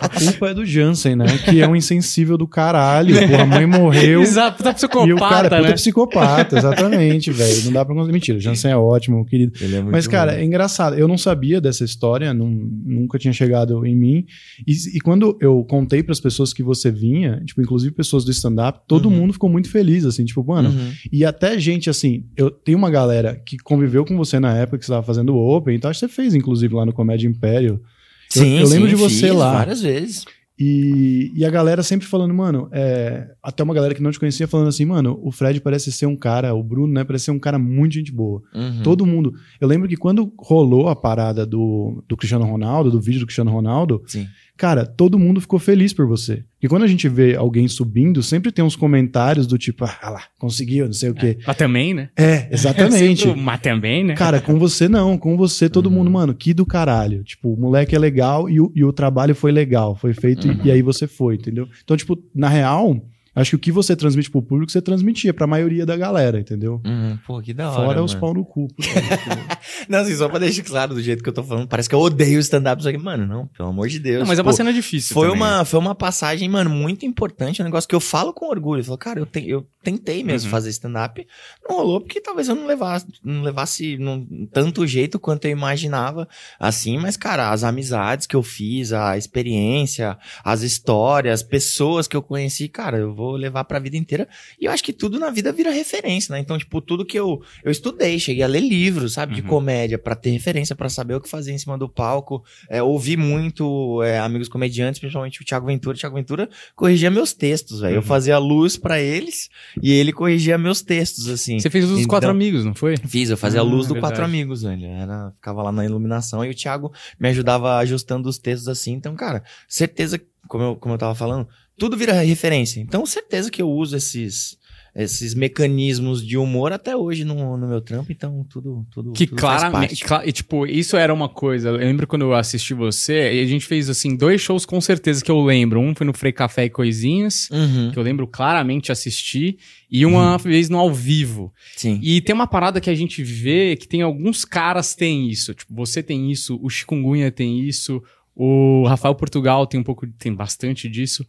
A 0.00 0.08
culpa 0.08 0.48
é 0.50 0.54
do 0.54 0.66
Jansen, 0.66 1.16
né? 1.16 1.24
Que 1.44 1.60
é 1.62 1.66
um 1.68 1.74
insensível 1.74 2.36
do 2.36 2.46
caralho. 2.46 3.16
Porra, 3.28 3.42
a 3.42 3.46
mãe 3.46 3.66
morreu. 3.66 4.20
Exato, 4.22 4.58
puta 4.58 4.74
psicopata, 4.74 5.08
e 5.08 5.12
o 5.12 5.16
cara 5.18 5.46
é 5.46 5.50
puta 5.50 5.62
né? 5.62 5.72
psicopata, 5.72 6.58
exatamente, 6.58 7.30
velho. 7.30 7.64
Não 7.64 7.72
dá 7.72 7.84
pra 7.84 7.94
conseguir. 7.94 8.12
Mentira, 8.12 8.36
o 8.38 8.40
Jansen 8.40 8.70
é 8.72 8.76
ótimo, 8.76 9.24
querido. 9.24 9.52
Ele 9.60 9.76
é 9.76 9.80
muito 9.80 9.92
Mas, 9.92 10.06
cara, 10.06 10.32
bom. 10.32 10.38
é 10.38 10.44
engraçado. 10.44 10.96
Eu 10.98 11.08
não 11.08 11.16
sabia 11.16 11.60
dessa 11.60 11.84
história, 11.84 12.34
não- 12.34 12.48
nunca 12.50 13.18
tinha 13.18 13.32
chegado 13.32 13.86
em 13.86 13.96
mim. 13.96 14.26
E, 14.66 14.72
e 14.96 15.00
quando 15.00 15.38
eu 15.40 15.64
contei 15.64 16.02
pras 16.02 16.20
pessoas 16.20 16.52
que 16.52 16.62
você 16.62 16.90
vinha, 16.90 17.40
tipo, 17.46 17.62
inclusive 17.62 17.94
pessoas 17.94 18.24
do 18.24 18.30
stand-up, 18.30 18.80
todo 18.86 19.08
Uhum. 19.08 19.14
mundo 19.16 19.32
ficou 19.32 19.48
muito 19.48 19.69
feliz, 19.70 20.04
assim, 20.04 20.24
tipo, 20.24 20.44
mano. 20.44 20.70
Uhum. 20.70 20.92
E 21.12 21.24
até 21.24 21.58
gente, 21.58 21.88
assim, 21.88 22.24
eu 22.36 22.50
tenho 22.50 22.78
uma 22.78 22.90
galera 22.90 23.40
que 23.46 23.56
conviveu 23.58 24.04
com 24.04 24.16
você 24.16 24.38
na 24.40 24.56
época 24.56 24.78
que 24.78 24.84
você 24.84 24.92
tava 24.92 25.06
fazendo 25.06 25.34
o 25.34 25.56
Open, 25.56 25.74
então 25.74 25.90
acho 25.90 26.00
que 26.00 26.06
você 26.06 26.12
fez, 26.12 26.34
inclusive, 26.34 26.74
lá 26.74 26.84
no 26.84 26.92
Comédia 26.92 27.28
Império. 27.28 27.80
Sim, 28.28 28.58
eu 28.58 28.68
lembro 28.68 28.88
sim, 28.88 28.94
de 28.94 29.00
você 29.00 29.28
fiz 29.28 29.34
lá. 29.34 29.54
Várias 29.54 29.82
vezes. 29.82 30.24
E, 30.62 31.32
e 31.34 31.42
a 31.46 31.48
galera 31.48 31.82
sempre 31.82 32.06
falando, 32.06 32.34
mano, 32.34 32.68
é, 32.70 33.30
até 33.42 33.62
uma 33.62 33.72
galera 33.72 33.94
que 33.94 34.02
não 34.02 34.10
te 34.10 34.20
conhecia 34.20 34.46
falando 34.46 34.68
assim, 34.68 34.84
mano, 34.84 35.18
o 35.22 35.32
Fred 35.32 35.58
parece 35.58 35.90
ser 35.90 36.04
um 36.04 36.14
cara, 36.14 36.54
o 36.54 36.62
Bruno, 36.62 36.92
né, 36.92 37.02
parece 37.02 37.24
ser 37.24 37.30
um 37.30 37.38
cara 37.38 37.58
muito 37.58 37.94
gente 37.94 38.12
boa. 38.12 38.42
Uhum. 38.54 38.82
Todo 38.82 39.06
mundo. 39.06 39.32
Eu 39.58 39.66
lembro 39.66 39.88
que 39.88 39.96
quando 39.96 40.30
rolou 40.38 40.90
a 40.90 40.94
parada 40.94 41.46
do, 41.46 42.04
do 42.06 42.14
Cristiano 42.14 42.44
Ronaldo, 42.44 42.90
do 42.90 43.00
vídeo 43.00 43.20
do 43.20 43.26
Cristiano 43.26 43.50
Ronaldo, 43.50 44.02
Sim. 44.06 44.26
Cara, 44.60 44.84
todo 44.84 45.18
mundo 45.18 45.40
ficou 45.40 45.58
feliz 45.58 45.92
por 45.94 46.06
você. 46.06 46.44
E 46.62 46.68
quando 46.68 46.82
a 46.82 46.86
gente 46.86 47.08
vê 47.08 47.34
alguém 47.34 47.66
subindo, 47.66 48.22
sempre 48.22 48.52
tem 48.52 48.62
uns 48.62 48.76
comentários 48.76 49.46
do 49.46 49.56
tipo, 49.56 49.84
ah 49.86 50.10
lá, 50.10 50.22
conseguiu, 50.38 50.84
não 50.84 50.92
sei 50.92 51.08
o 51.08 51.14
quê. 51.14 51.38
Mas 51.46 51.56
também, 51.56 51.94
né? 51.94 52.10
É, 52.14 52.46
exatamente. 52.52 53.22
Sempre 53.24 53.40
Mas 53.40 53.60
também, 53.60 54.04
né? 54.04 54.14
Cara, 54.14 54.38
com 54.40 54.58
você 54.58 54.86
não, 54.86 55.16
com 55.16 55.34
você 55.36 55.70
todo 55.70 55.86
Uhum. 55.86 55.92
mundo, 55.94 56.10
mano, 56.10 56.34
que 56.34 56.52
do 56.52 56.66
caralho. 56.66 57.24
Tipo, 57.24 57.54
o 57.54 57.56
moleque 57.58 57.96
é 57.96 57.98
legal 57.98 58.50
e 58.50 58.60
o, 58.60 58.70
e 58.76 58.84
o 58.84 58.92
trabalho 58.92 59.34
foi 59.34 59.50
legal, 59.50 59.96
foi 59.96 60.12
feito 60.12 60.46
e- 60.46 60.50
Uhum. 60.50 60.60
e, 60.64 60.70
aí 60.70 60.82
você 60.82 61.06
foi, 61.06 61.36
entendeu? 61.36 61.66
Então, 61.82 61.96
tipo, 61.96 62.18
na 62.34 62.48
real, 62.50 62.94
acho 63.34 63.50
que 63.50 63.56
o 63.56 63.58
que 63.58 63.72
você 63.72 63.94
transmite 63.96 64.30
pro 64.30 64.42
público, 64.42 64.70
você 64.72 64.80
transmitia 64.82 65.32
pra 65.34 65.46
maioria 65.46 65.84
da 65.86 65.96
galera, 65.96 66.38
entendeu? 66.40 66.80
Uhum. 66.84 67.18
Pô, 67.26 67.40
que 67.40 67.52
da 67.54 67.70
hora. 67.70 67.84
Fora 67.86 68.02
os 68.02 68.14
mano. 68.14 68.20
pau 68.20 68.34
no 68.34 68.44
cu. 68.44 68.68
Não, 69.88 70.00
assim, 70.00 70.14
só 70.16 70.28
pra 70.28 70.38
deixar 70.38 70.62
claro 70.62 70.94
do 70.94 71.02
jeito 71.02 71.22
que 71.22 71.28
eu 71.28 71.32
tô 71.32 71.42
falando, 71.42 71.66
parece 71.68 71.88
que 71.88 71.94
eu 71.94 72.00
odeio 72.00 72.38
stand-up. 72.40 72.82
Só 72.82 72.90
que, 72.90 72.98
mano, 72.98 73.26
não, 73.26 73.46
pelo 73.46 73.68
amor 73.70 73.88
de 73.88 73.98
Deus. 73.98 74.20
Não, 74.20 74.26
mas 74.26 74.38
é 74.38 74.42
Pô, 74.42 74.48
uma 74.48 74.52
cena 74.54 74.72
difícil 74.72 75.14
Foi 75.14 75.28
também. 75.28 75.42
uma, 75.42 75.64
foi 75.64 75.78
uma 75.80 75.94
passagem, 75.94 76.48
mano, 76.48 76.70
muito 76.70 77.04
importante. 77.06 77.60
Um 77.62 77.64
negócio 77.64 77.88
que 77.88 77.94
eu 77.94 78.00
falo 78.00 78.32
com 78.32 78.46
orgulho. 78.46 78.80
Eu 78.80 78.84
falo, 78.84 78.98
cara, 78.98 79.20
eu, 79.20 79.26
te- 79.26 79.48
eu 79.48 79.66
tentei 79.82 80.22
mesmo 80.22 80.46
Uhum. 80.46 80.50
fazer 80.50 80.70
stand-up. 80.70 81.26
Não 81.68 81.76
rolou 81.76 82.00
porque 82.00 82.20
talvez 82.20 82.48
eu 82.48 82.54
não 82.54 82.66
levasse, 82.66 83.06
não 83.24 83.42
levasse 83.42 83.96
num, 83.98 84.46
tanto 84.52 84.86
jeito 84.86 85.18
quanto 85.18 85.44
eu 85.46 85.50
imaginava. 85.50 86.28
Assim, 86.58 86.98
mas, 86.98 87.16
cara, 87.16 87.50
as 87.50 87.64
amizades 87.64 88.26
que 88.26 88.36
eu 88.36 88.42
fiz, 88.42 88.92
a 88.92 89.16
experiência, 89.16 90.18
as 90.44 90.62
histórias, 90.62 91.42
pessoas 91.42 92.06
que 92.06 92.16
eu 92.16 92.22
conheci, 92.22 92.68
cara, 92.68 92.98
eu 92.98 93.14
vou 93.14 93.29
levar 93.36 93.64
pra 93.64 93.78
vida 93.78 93.96
inteira. 93.96 94.28
E 94.60 94.64
eu 94.66 94.72
acho 94.72 94.82
que 94.82 94.92
tudo 94.92 95.18
na 95.18 95.30
vida 95.30 95.52
vira 95.52 95.70
referência, 95.70 96.32
né? 96.32 96.38
Então, 96.40 96.56
tipo, 96.58 96.80
tudo 96.80 97.04
que 97.04 97.18
eu, 97.18 97.42
eu 97.64 97.70
estudei, 97.70 98.18
cheguei 98.18 98.42
a 98.42 98.46
ler 98.46 98.60
livros, 98.60 99.12
sabe, 99.14 99.34
de 99.34 99.40
Uhum. 99.42 99.46
comédia, 99.48 99.98
pra 99.98 100.14
ter 100.14 100.30
referência, 100.30 100.74
pra 100.76 100.88
saber 100.88 101.14
o 101.14 101.20
que 101.20 101.28
fazer 101.28 101.52
em 101.52 101.58
cima 101.58 101.76
do 101.78 101.88
palco. 101.88 102.42
É, 102.68 102.82
ouvi 102.82 103.16
muito 103.16 104.02
é, 104.02 104.18
amigos 104.18 104.48
comediantes, 104.48 104.98
principalmente 105.00 105.40
o 105.42 105.44
Thiago 105.44 105.66
Ventura. 105.66 105.96
O 105.96 105.98
Thiago 106.00 106.16
Ventura 106.16 106.48
corrigia 106.74 107.10
meus 107.10 107.32
textos, 107.32 107.80
velho. 107.80 107.94
Eu 107.96 108.00
Uhum. 108.00 108.06
fazia 108.06 108.38
luz 108.38 108.76
pra 108.76 109.00
eles 109.00 109.48
e 109.82 109.92
ele 109.92 110.12
corrigia 110.12 110.56
meus 110.58 110.82
textos, 110.82 111.28
assim. 111.28 111.58
Você 111.58 111.70
fez 111.70 111.84
os 111.84 111.98
Então- 111.98 112.08
quatro 112.08 112.30
amigos, 112.30 112.64
não 112.64 112.74
foi? 112.74 112.96
Fiz, 112.96 113.30
eu 113.30 113.36
fazia 113.36 113.60
a 113.60 113.62
Ah, 113.62 113.66
luz 113.66 113.86
do 113.86 113.94
verdade. 113.94 114.12
Quatro 114.12 114.24
Amigos, 114.24 114.62
velho. 114.62 114.86
Era, 114.86 115.32
ficava 115.36 115.62
lá 115.62 115.72
na 115.72 115.84
iluminação 115.84 116.44
e 116.44 116.50
o 116.50 116.54
Thiago 116.54 116.92
me 117.18 117.28
ajudava 117.28 117.76
ajustando 117.78 118.28
os 118.28 118.38
textos 118.38 118.68
assim. 118.68 118.92
Então, 118.92 119.14
cara, 119.14 119.42
certeza, 119.68 120.20
como 120.50 120.64
eu, 120.64 120.76
como 120.76 120.94
eu 120.94 120.98
tava 120.98 121.14
falando, 121.14 121.46
tudo 121.78 121.96
vira 121.96 122.12
referência. 122.20 122.80
Então, 122.80 123.06
certeza 123.06 123.50
que 123.50 123.62
eu 123.62 123.70
uso 123.70 123.96
esses, 123.96 124.58
esses 124.94 125.32
mecanismos 125.32 126.26
de 126.26 126.36
humor 126.36 126.72
até 126.72 126.94
hoje 126.96 127.24
no, 127.24 127.56
no 127.56 127.68
meu 127.68 127.80
trampo. 127.80 128.10
Então, 128.12 128.44
tudo, 128.50 128.84
tudo, 128.90 129.12
Que 129.12 129.26
tudo 129.26 129.40
faz 129.40 129.62
claramente. 129.62 130.04
e, 130.26 130.32
tipo, 130.32 130.66
isso 130.66 130.96
era 130.96 131.14
uma 131.14 131.28
coisa. 131.28 131.68
Eu 131.70 131.76
lembro 131.76 132.06
quando 132.06 132.22
eu 132.22 132.34
assisti 132.34 132.74
você, 132.74 133.32
e 133.32 133.40
a 133.42 133.46
gente 133.46 133.64
fez, 133.64 133.88
assim, 133.88 134.16
dois 134.16 134.40
shows 134.40 134.66
com 134.66 134.80
certeza 134.80 135.24
que 135.24 135.30
eu 135.30 135.40
lembro. 135.40 135.80
Um 135.80 135.94
foi 135.94 136.04
no 136.06 136.12
Frei 136.12 136.32
Café 136.32 136.64
e 136.64 136.70
Coisinhas, 136.70 137.48
Uhum, 137.50 137.90
que 137.92 137.98
eu 137.98 138.02
lembro 138.02 138.26
claramente 138.26 138.90
assistir, 138.92 139.56
e 139.90 140.04
uma 140.04 140.36
vez 140.36 140.68
no 140.68 140.78
ao 140.78 140.92
vivo. 140.92 141.52
sim. 141.76 141.98
E 142.02 142.20
tem 142.20 142.34
uma 142.34 142.46
parada 142.46 142.80
que 142.80 142.90
a 142.90 142.94
gente 142.94 143.22
vê 143.22 143.76
que 143.76 143.88
tem 143.88 144.02
alguns 144.02 144.44
caras 144.44 144.94
têm 144.94 145.28
isso. 145.30 145.54
Tipo, 145.54 145.72
você 145.74 146.02
tem 146.02 146.30
isso, 146.30 146.58
o 146.62 146.68
Chikungunya 146.68 147.30
tem 147.30 147.60
isso, 147.60 148.02
o 148.34 148.84
Rafael 148.86 149.14
Portugal 149.14 149.66
tem 149.66 149.80
um 149.80 149.84
pouco, 149.84 150.06
tem 150.06 150.34
bastante 150.34 150.88
disso. 150.88 151.26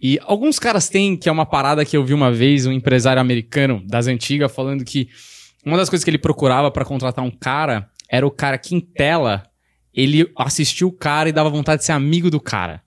E 0.00 0.18
alguns 0.22 0.58
caras 0.58 0.88
têm, 0.88 1.16
que 1.16 1.28
é 1.28 1.32
uma 1.32 1.46
parada 1.46 1.84
que 1.84 1.96
eu 1.96 2.04
vi 2.04 2.12
uma 2.12 2.32
vez, 2.32 2.66
um 2.66 2.72
empresário 2.72 3.20
americano 3.20 3.82
das 3.86 4.06
antigas 4.08 4.52
falando 4.52 4.84
que 4.84 5.08
uma 5.64 5.76
das 5.76 5.88
coisas 5.88 6.02
que 6.04 6.10
ele 6.10 6.18
procurava 6.18 6.70
pra 6.70 6.84
contratar 6.84 7.24
um 7.24 7.30
cara 7.30 7.88
era 8.08 8.26
o 8.26 8.30
cara 8.30 8.58
que 8.58 8.74
em 8.74 8.80
tela 8.80 9.44
ele 9.94 10.26
assistia 10.36 10.86
o 10.86 10.92
cara 10.92 11.28
e 11.28 11.32
dava 11.32 11.50
vontade 11.50 11.80
de 11.80 11.86
ser 11.86 11.92
amigo 11.92 12.30
do 12.30 12.40
cara. 12.40 12.82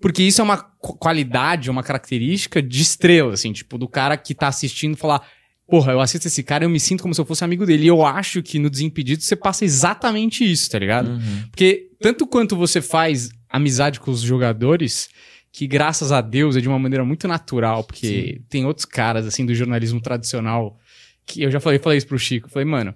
Porque 0.00 0.22
isso 0.22 0.40
é 0.40 0.44
uma 0.44 0.56
qu- 0.58 0.94
qualidade, 0.98 1.70
uma 1.70 1.82
característica 1.82 2.60
de 2.60 2.82
estrela, 2.82 3.34
assim, 3.34 3.52
tipo, 3.52 3.78
do 3.78 3.86
cara 3.88 4.16
que 4.16 4.34
tá 4.34 4.48
assistindo 4.48 4.96
falar, 4.96 5.22
porra, 5.68 5.92
eu 5.92 6.00
assisto 6.00 6.26
esse 6.26 6.42
cara 6.42 6.64
e 6.64 6.66
eu 6.66 6.70
me 6.70 6.80
sinto 6.80 7.02
como 7.02 7.14
se 7.14 7.20
eu 7.20 7.24
fosse 7.24 7.44
amigo 7.44 7.64
dele. 7.64 7.84
E 7.84 7.86
eu 7.86 8.04
acho 8.04 8.42
que 8.42 8.58
no 8.58 8.68
Desimpedido 8.68 9.22
você 9.22 9.36
passa 9.36 9.64
exatamente 9.64 10.44
isso, 10.44 10.68
tá 10.70 10.78
ligado? 10.78 11.10
Uhum. 11.12 11.44
Porque 11.50 11.86
tanto 12.00 12.26
quanto 12.26 12.56
você 12.56 12.80
faz 12.80 13.30
amizade 13.48 14.00
com 14.00 14.10
os 14.10 14.20
jogadores, 14.20 15.08
que 15.52 15.66
graças 15.66 16.10
a 16.12 16.20
Deus 16.20 16.56
é 16.56 16.60
de 16.60 16.68
uma 16.68 16.78
maneira 16.78 17.04
muito 17.04 17.28
natural, 17.28 17.84
porque 17.84 18.40
tem 18.48 18.64
outros 18.64 18.86
caras, 18.86 19.26
assim, 19.26 19.44
do 19.44 19.54
jornalismo 19.54 20.00
tradicional, 20.00 20.78
que 21.26 21.42
eu 21.42 21.50
já 21.50 21.60
falei, 21.60 21.78
falei 21.78 21.98
isso 21.98 22.06
pro 22.06 22.18
Chico, 22.18 22.48
falei, 22.48 22.66
mano, 22.66 22.94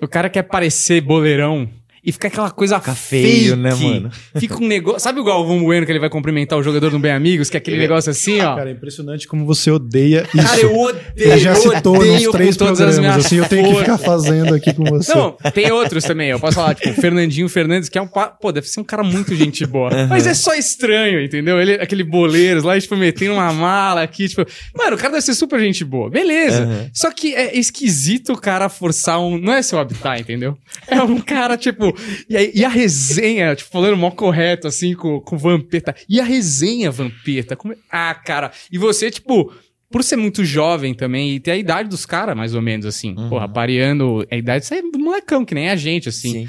o 0.00 0.08
cara 0.08 0.30
quer 0.30 0.44
parecer 0.44 1.00
boleirão 1.00 1.68
e 2.04 2.12
fica 2.12 2.28
aquela 2.28 2.50
coisa 2.50 2.78
Fica 2.78 2.94
feio, 2.94 3.50
fake. 3.50 3.56
né, 3.56 3.74
mano? 3.74 4.10
Fica 4.38 4.56
um 4.56 4.66
negócio. 4.66 5.00
Sabe 5.00 5.20
o 5.20 5.24
Galvão 5.24 5.62
Bueno 5.62 5.84
que 5.86 5.92
ele 5.92 5.98
vai 5.98 6.08
cumprimentar 6.10 6.58
o 6.58 6.62
jogador 6.62 6.90
do 6.90 6.98
Bem 6.98 7.12
Amigos? 7.12 7.50
Que 7.50 7.56
é 7.56 7.58
aquele 7.58 7.78
negócio 7.78 8.10
assim, 8.10 8.40
ó. 8.40 8.56
Cara, 8.56 8.70
é 8.70 8.72
impressionante 8.72 9.26
como 9.26 9.44
você 9.46 9.70
odeia 9.70 10.26
isso. 10.34 10.46
Cara, 10.46 10.60
eu 10.60 10.76
odeio. 10.78 11.02
Ele 11.16 11.38
já 11.38 11.54
citou 11.54 12.04
nos 12.04 12.22
três 12.28 12.56
todas 12.56 12.80
as 12.80 12.94
programas, 12.94 12.98
minhas 12.98 13.26
assim, 13.26 13.36
eu 13.36 13.48
tenho 13.48 13.68
que 13.72 13.78
ficar 13.80 13.98
fazendo 13.98 14.54
aqui 14.54 14.72
com 14.72 14.84
você. 14.84 15.14
Não, 15.14 15.36
tem 15.52 15.70
outros 15.72 16.04
também. 16.04 16.30
Eu 16.30 16.40
posso 16.40 16.54
falar, 16.56 16.74
tipo, 16.74 16.90
o 16.90 16.94
Fernandinho 16.94 17.48
Fernandes, 17.48 17.88
que 17.88 17.98
é 17.98 18.02
um. 18.02 18.06
pa- 18.08 18.28
Pô, 18.28 18.52
deve 18.52 18.68
ser 18.68 18.80
um 18.80 18.84
cara 18.84 19.02
muito 19.02 19.34
gente 19.34 19.66
boa. 19.66 19.90
Mas 20.08 20.26
é 20.26 20.34
só 20.34 20.54
estranho, 20.54 21.22
entendeu? 21.22 21.60
Ele, 21.60 21.74
aquele 21.74 22.04
boleiros 22.04 22.62
lá, 22.64 22.78
tipo, 22.80 22.96
metendo 22.96 23.34
uma 23.34 23.52
mala 23.52 24.02
aqui, 24.02 24.28
tipo. 24.28 24.44
Mano, 24.76 24.94
o 24.96 24.98
cara 24.98 25.10
deve 25.12 25.22
ser 25.22 25.34
super 25.34 25.58
gente 25.60 25.84
boa. 25.84 26.08
Beleza. 26.10 26.64
Uhum. 26.64 26.88
Só 26.92 27.10
que 27.10 27.34
é 27.34 27.56
esquisito 27.58 28.32
o 28.32 28.38
cara 28.40 28.68
forçar 28.68 29.20
um. 29.20 29.38
Não 29.38 29.52
é 29.52 29.62
seu 29.62 29.78
habitat, 29.78 30.20
entendeu? 30.20 30.56
É 30.86 31.00
um 31.02 31.20
cara, 31.20 31.56
tipo. 31.56 31.87
E, 32.28 32.36
aí- 32.36 32.52
e 32.54 32.64
a 32.64 32.68
resenha, 32.68 33.54
tipo, 33.54 33.70
falando 33.70 33.96
mó 33.96 34.10
correto, 34.10 34.66
assim, 34.68 34.94
com, 34.94 35.20
com 35.20 35.36
Vampeta. 35.38 35.94
E 36.08 36.20
a 36.20 36.24
resenha, 36.24 36.90
Vampeta? 36.90 37.54
Como 37.56 37.72
é- 37.74 37.76
Ah, 37.90 38.14
cara. 38.14 38.50
E 38.72 38.78
você, 38.78 39.10
tipo. 39.10 39.52
Por 39.90 40.04
ser 40.04 40.16
muito 40.16 40.44
jovem 40.44 40.92
também 40.92 41.34
e 41.34 41.40
ter 41.40 41.52
a 41.52 41.56
idade 41.56 41.88
dos 41.88 42.04
caras, 42.04 42.36
mais 42.36 42.54
ou 42.54 42.60
menos, 42.60 42.84
assim. 42.84 43.14
Uhum. 43.16 43.30
Porra, 43.30 43.48
pareando 43.48 44.22
a 44.30 44.36
idade, 44.36 44.66
você 44.66 44.74
é 44.74 44.82
molecão, 44.82 45.46
que 45.46 45.54
nem 45.54 45.70
a 45.70 45.76
gente, 45.76 46.10
assim. 46.10 46.46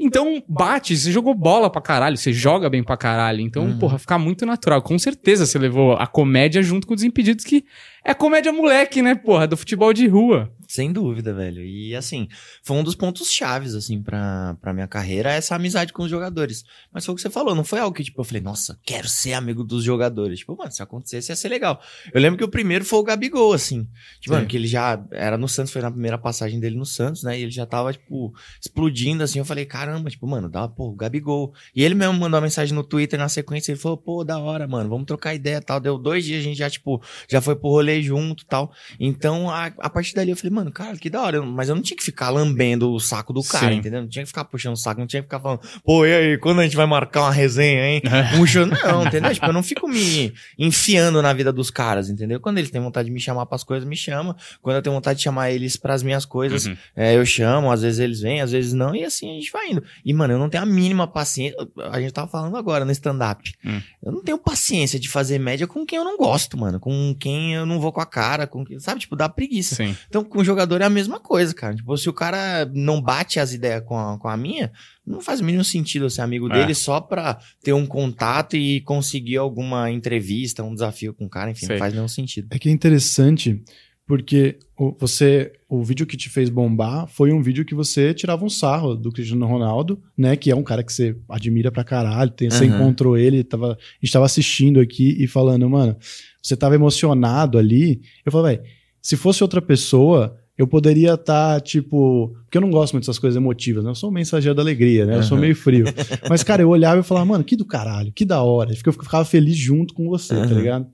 Então, 0.00 0.42
bate, 0.48 0.96
você 0.96 1.12
jogou 1.12 1.34
bola 1.34 1.68
pra 1.68 1.82
caralho, 1.82 2.16
você 2.16 2.32
joga 2.32 2.70
bem 2.70 2.82
pra 2.82 2.96
caralho. 2.96 3.40
Então, 3.42 3.64
Uhum. 3.64 3.78
porra, 3.78 3.98
fica 3.98 4.16
muito 4.18 4.46
natural. 4.46 4.80
Com 4.80 4.98
certeza 4.98 5.44
você 5.44 5.58
levou 5.58 5.94
a 5.96 6.06
comédia 6.06 6.62
junto 6.62 6.86
com 6.86 6.92
o 6.94 6.96
Desimpedidos, 6.96 7.44
que 7.44 7.62
é 8.02 8.14
comédia 8.14 8.52
moleque, 8.52 9.02
né, 9.02 9.14
porra, 9.14 9.46
do 9.46 9.56
futebol 9.56 9.92
de 9.92 10.06
rua. 10.06 10.50
Sem 10.68 10.92
dúvida, 10.92 11.34
velho. 11.34 11.64
E 11.64 11.96
assim, 11.96 12.28
foi 12.62 12.76
um 12.76 12.84
dos 12.84 12.94
pontos 12.94 13.32
chaves, 13.32 13.74
assim, 13.74 14.00
pra, 14.00 14.56
pra 14.60 14.72
minha 14.72 14.86
carreira, 14.86 15.32
essa 15.32 15.56
amizade 15.56 15.92
com 15.92 16.04
os 16.04 16.10
jogadores. 16.10 16.64
Mas 16.92 17.04
foi 17.04 17.14
o 17.14 17.16
que 17.16 17.22
você 17.22 17.30
falou, 17.30 17.54
não 17.54 17.64
foi 17.64 17.80
algo 17.80 17.96
que, 17.96 18.04
tipo, 18.04 18.20
eu 18.20 18.24
falei, 18.24 18.40
nossa, 18.42 18.78
quero 18.84 19.08
ser 19.08 19.32
amigo 19.32 19.64
dos 19.64 19.82
jogadores. 19.82 20.38
Tipo, 20.38 20.56
mano, 20.56 20.70
se 20.70 20.82
acontecesse 20.82 21.32
ia 21.32 21.36
ser 21.36 21.48
legal. 21.48 21.82
Eu 22.12 22.20
lembro 22.20 22.38
que 22.38 22.44
o 22.44 22.48
primeiro 22.48 22.84
foi 22.84 23.00
o 23.00 23.02
Gabigol, 23.02 23.52
assim. 23.52 23.88
Tipo, 24.20 24.34
mano, 24.34 24.46
que 24.46 24.56
ele 24.56 24.68
já 24.68 25.02
era 25.10 25.36
no 25.36 25.48
Santos, 25.48 25.72
foi 25.72 25.82
na 25.82 25.90
primeira 25.90 26.18
passagem 26.18 26.60
dele 26.60 26.76
no 26.76 26.86
Santos, 26.86 27.24
né? 27.24 27.38
E 27.38 27.42
ele 27.42 27.50
já 27.50 27.66
tava, 27.66 27.92
tipo, 27.92 28.32
explodindo, 28.60 29.24
assim. 29.24 29.40
Eu 29.40 29.44
falei, 29.44 29.64
caramba, 29.64 30.10
tipo, 30.10 30.26
mano, 30.26 30.48
dá, 30.48 30.68
pô, 30.68 30.90
o 30.90 30.94
Gabigol. 30.94 31.52
E 31.74 31.82
ele 31.82 31.94
mesmo 31.94 32.14
mandou 32.14 32.38
uma 32.38 32.42
mensagem 32.42 32.74
no 32.74 32.84
Twitter 32.84 33.18
na 33.18 33.28
sequência, 33.28 33.72
ele 33.72 33.80
falou, 33.80 33.96
pô, 33.96 34.22
da 34.22 34.38
hora, 34.38 34.68
mano, 34.68 34.88
vamos 34.88 35.06
trocar 35.06 35.34
ideia 35.34 35.56
e 35.56 35.60
tal. 35.60 35.80
Deu 35.80 35.98
dois 35.98 36.24
dias, 36.24 36.40
a 36.40 36.44
gente 36.44 36.58
já, 36.58 36.70
tipo, 36.70 37.02
já 37.28 37.40
foi 37.40 37.56
pro 37.56 37.68
rolê 37.68 37.88
rolê 37.88 38.02
junto 38.02 38.44
tal. 38.44 38.72
Então, 39.00 39.50
a, 39.50 39.66
a 39.66 39.90
partir 39.90 40.14
dali 40.14 40.30
eu 40.30 40.36
falei, 40.36 40.54
mano, 40.58 40.72
cara, 40.72 40.96
que 40.96 41.08
da 41.08 41.22
hora. 41.22 41.40
Mas 41.42 41.68
eu 41.68 41.74
não 41.74 41.82
tinha 41.82 41.96
que 41.96 42.02
ficar 42.02 42.30
lambendo 42.30 42.90
o 42.92 42.98
saco 43.00 43.32
do 43.32 43.42
cara, 43.42 43.68
Sim. 43.72 43.78
entendeu? 43.78 44.00
Não 44.02 44.08
tinha 44.08 44.22
que 44.22 44.28
ficar 44.28 44.44
puxando 44.44 44.74
o 44.74 44.76
saco, 44.76 45.00
não 45.00 45.06
tinha 45.06 45.22
que 45.22 45.26
ficar 45.26 45.40
falando, 45.40 45.60
pô, 45.84 46.04
e 46.04 46.12
aí, 46.14 46.38
quando 46.38 46.60
a 46.60 46.64
gente 46.64 46.76
vai 46.76 46.86
marcar 46.86 47.22
uma 47.22 47.32
resenha, 47.32 47.86
hein? 47.88 48.02
Um 48.40 48.46
show, 48.46 48.66
não, 48.66 49.04
entendeu? 49.06 49.32
Tipo, 49.32 49.46
eu 49.46 49.52
não 49.52 49.62
fico 49.62 49.86
me 49.88 50.32
enfiando 50.58 51.22
na 51.22 51.32
vida 51.32 51.52
dos 51.52 51.70
caras, 51.70 52.08
entendeu? 52.10 52.40
Quando 52.40 52.58
eles 52.58 52.70
têm 52.70 52.80
vontade 52.80 53.06
de 53.06 53.12
me 53.14 53.20
chamar 53.20 53.46
pras 53.46 53.62
coisas, 53.64 53.88
me 53.88 53.96
chama. 53.96 54.36
Quando 54.60 54.76
eu 54.76 54.82
tenho 54.82 54.94
vontade 54.94 55.18
de 55.18 55.22
chamar 55.24 55.50
eles 55.50 55.76
pras 55.76 56.02
minhas 56.02 56.24
coisas, 56.24 56.66
Uhum. 56.66 56.76
é, 56.96 57.16
eu 57.16 57.24
chamo, 57.24 57.70
às 57.70 57.82
vezes 57.82 58.00
eles 58.00 58.20
vêm, 58.20 58.40
às 58.40 58.50
vezes 58.52 58.72
não, 58.72 58.94
e 58.94 59.04
assim 59.04 59.30
a 59.30 59.34
gente 59.34 59.50
vai 59.52 59.70
indo. 59.70 59.82
E, 60.04 60.12
mano, 60.12 60.34
eu 60.34 60.38
não 60.38 60.48
tenho 60.48 60.62
a 60.62 60.66
mínima 60.66 61.06
paciência. 61.06 61.56
A 61.90 62.00
gente 62.00 62.12
tava 62.12 62.28
falando 62.28 62.56
agora 62.56 62.84
no 62.84 62.90
stand-up. 62.92 63.52
Hum. 63.64 63.80
Eu 64.02 64.12
não 64.12 64.22
tenho 64.22 64.38
paciência 64.38 64.98
de 64.98 65.08
fazer 65.08 65.38
média 65.38 65.66
com 65.66 65.84
quem 65.86 65.98
eu 65.98 66.04
não 66.04 66.16
gosto, 66.16 66.56
mano. 66.58 66.80
Com 66.80 67.14
quem 67.18 67.54
eu 67.54 67.64
não 67.66 67.78
vou 67.80 67.92
com 67.92 68.00
a 68.00 68.06
cara, 68.06 68.46
com 68.46 68.64
quem, 68.64 68.78
sabe? 68.80 69.00
Tipo, 69.00 69.14
dá 69.16 69.28
preguiça. 69.28 69.74
Sim. 69.76 69.96
Então, 70.08 70.24
com 70.24 70.38
o 70.40 70.44
jogador 70.48 70.80
é 70.80 70.84
a 70.84 70.90
mesma 70.90 71.20
coisa, 71.20 71.54
cara. 71.54 71.74
Tipo, 71.74 71.96
se 71.96 72.08
o 72.08 72.12
cara 72.12 72.64
não 72.74 73.00
bate 73.00 73.38
as 73.38 73.52
ideias 73.52 73.82
com 73.84 73.98
a, 73.98 74.18
com 74.18 74.28
a 74.28 74.36
minha, 74.36 74.72
não 75.06 75.20
faz 75.20 75.40
o 75.40 75.44
mínimo 75.44 75.62
sentido 75.64 76.06
eu 76.06 76.10
ser 76.10 76.22
amigo 76.22 76.48
É. 76.50 76.52
dele 76.54 76.74
só 76.74 77.00
pra 77.00 77.38
ter 77.62 77.72
um 77.72 77.86
contato 77.86 78.56
e 78.56 78.80
conseguir 78.80 79.36
alguma 79.36 79.90
entrevista, 79.90 80.62
um 80.62 80.74
desafio 80.74 81.14
com 81.14 81.26
o 81.26 81.28
cara, 81.30 81.50
enfim, 81.50 81.66
Sei. 81.66 81.74
não 81.76 81.78
faz 81.78 81.94
nenhum 81.94 82.08
sentido. 82.08 82.48
É 82.50 82.58
que 82.58 82.68
é 82.68 82.72
interessante 82.72 83.62
porque 84.06 84.58
o, 84.78 84.96
você, 84.98 85.52
o 85.68 85.84
vídeo 85.84 86.06
que 86.06 86.16
te 86.16 86.30
fez 86.30 86.48
bombar 86.48 87.06
foi 87.08 87.30
um 87.30 87.42
vídeo 87.42 87.62
que 87.62 87.74
você 87.74 88.14
tirava 88.14 88.42
um 88.42 88.48
sarro 88.48 88.94
do 88.94 89.12
Cristiano 89.12 89.46
Ronaldo, 89.46 90.02
né? 90.16 90.34
Que 90.34 90.50
é 90.50 90.56
um 90.56 90.62
cara 90.62 90.82
que 90.82 90.90
você 90.90 91.14
admira 91.28 91.70
pra 91.70 91.84
caralho. 91.84 92.30
Tem, 92.30 92.48
Você 92.50 92.64
Aham. 92.64 92.76
encontrou 92.76 93.18
ele, 93.18 93.44
tava, 93.44 93.72
a 93.72 93.76
gente 94.02 94.10
tava 94.10 94.24
assistindo 94.24 94.80
aqui 94.80 95.14
e 95.22 95.26
falando, 95.26 95.68
mano, 95.68 95.94
você 96.42 96.56
tava 96.56 96.74
emocionado 96.74 97.58
ali. 97.58 98.00
Eu 98.24 98.32
falei, 98.32 98.56
velho, 98.56 98.68
se 99.02 99.14
fosse 99.14 99.42
outra 99.42 99.60
pessoa, 99.60 100.37
eu 100.58 100.66
poderia 100.66 101.14
estar, 101.14 101.60
tipo. 101.60 102.34
Porque 102.44 102.58
eu 102.58 102.62
não 102.62 102.70
gosto 102.70 102.92
muito 102.94 103.04
dessas 103.04 103.18
coisas 103.18 103.36
emotivas, 103.36 103.84
né? 103.84 103.90
Eu 103.90 103.94
sou 103.94 104.10
um 104.10 104.12
mensageiro 104.12 104.54
da 104.56 104.62
alegria, 104.62 105.06
né? 105.06 105.16
Eu 105.16 105.22
sou 105.22 105.36
Aham. 105.36 105.42
meio 105.42 105.54
frio. 105.56 105.86
Mas, 106.28 106.42
cara, 106.42 106.60
eu 106.62 106.68
olhava 106.68 107.00
e 107.00 107.04
falava, 107.04 107.24
mano, 107.26 107.44
que 107.44 107.54
do 107.56 107.64
caralho, 107.64 108.12
que 108.12 108.24
da 108.24 108.42
hora. 108.42 108.70
Eu 108.72 108.92
ficava 108.92 109.24
feliz 109.24 109.56
junto 109.56 109.94
com 109.94 110.08
você, 110.08 110.34
tá 110.34 110.40
Aham. 110.46 110.54
ligado? 110.56 110.86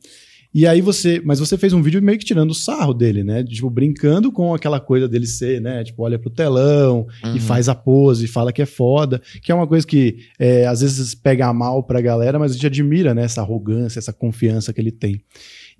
E 0.56 0.68
aí 0.68 0.80
você, 0.80 1.20
mas 1.24 1.40
você 1.40 1.58
fez 1.58 1.72
um 1.72 1.82
vídeo 1.82 2.00
meio 2.00 2.16
que 2.16 2.24
tirando 2.24 2.52
o 2.52 2.54
sarro 2.54 2.94
dele, 2.94 3.24
né? 3.24 3.42
Tipo, 3.42 3.68
brincando 3.68 4.30
com 4.30 4.54
aquela 4.54 4.78
coisa 4.78 5.08
dele 5.08 5.26
ser, 5.26 5.60
né? 5.60 5.82
Tipo, 5.82 6.04
olha 6.04 6.16
pro 6.16 6.30
telão 6.30 7.08
e 7.24 7.26
Uhum. 7.26 7.40
faz 7.40 7.68
a 7.68 7.74
pose, 7.74 8.28
fala 8.28 8.52
que 8.52 8.62
é 8.62 8.66
foda, 8.66 9.20
que 9.42 9.50
é 9.50 9.54
uma 9.54 9.66
coisa 9.66 9.84
que 9.84 10.18
é, 10.38 10.64
às 10.66 10.80
vezes 10.80 11.12
pega 11.12 11.52
mal 11.52 11.82
pra 11.82 12.00
galera, 12.00 12.38
mas 12.38 12.52
a 12.52 12.54
gente 12.54 12.66
admira, 12.68 13.12
né? 13.12 13.24
Essa 13.24 13.40
arrogância, 13.40 13.98
essa 13.98 14.12
confiança 14.12 14.72
que 14.72 14.80
ele 14.80 14.92
tem. 14.92 15.20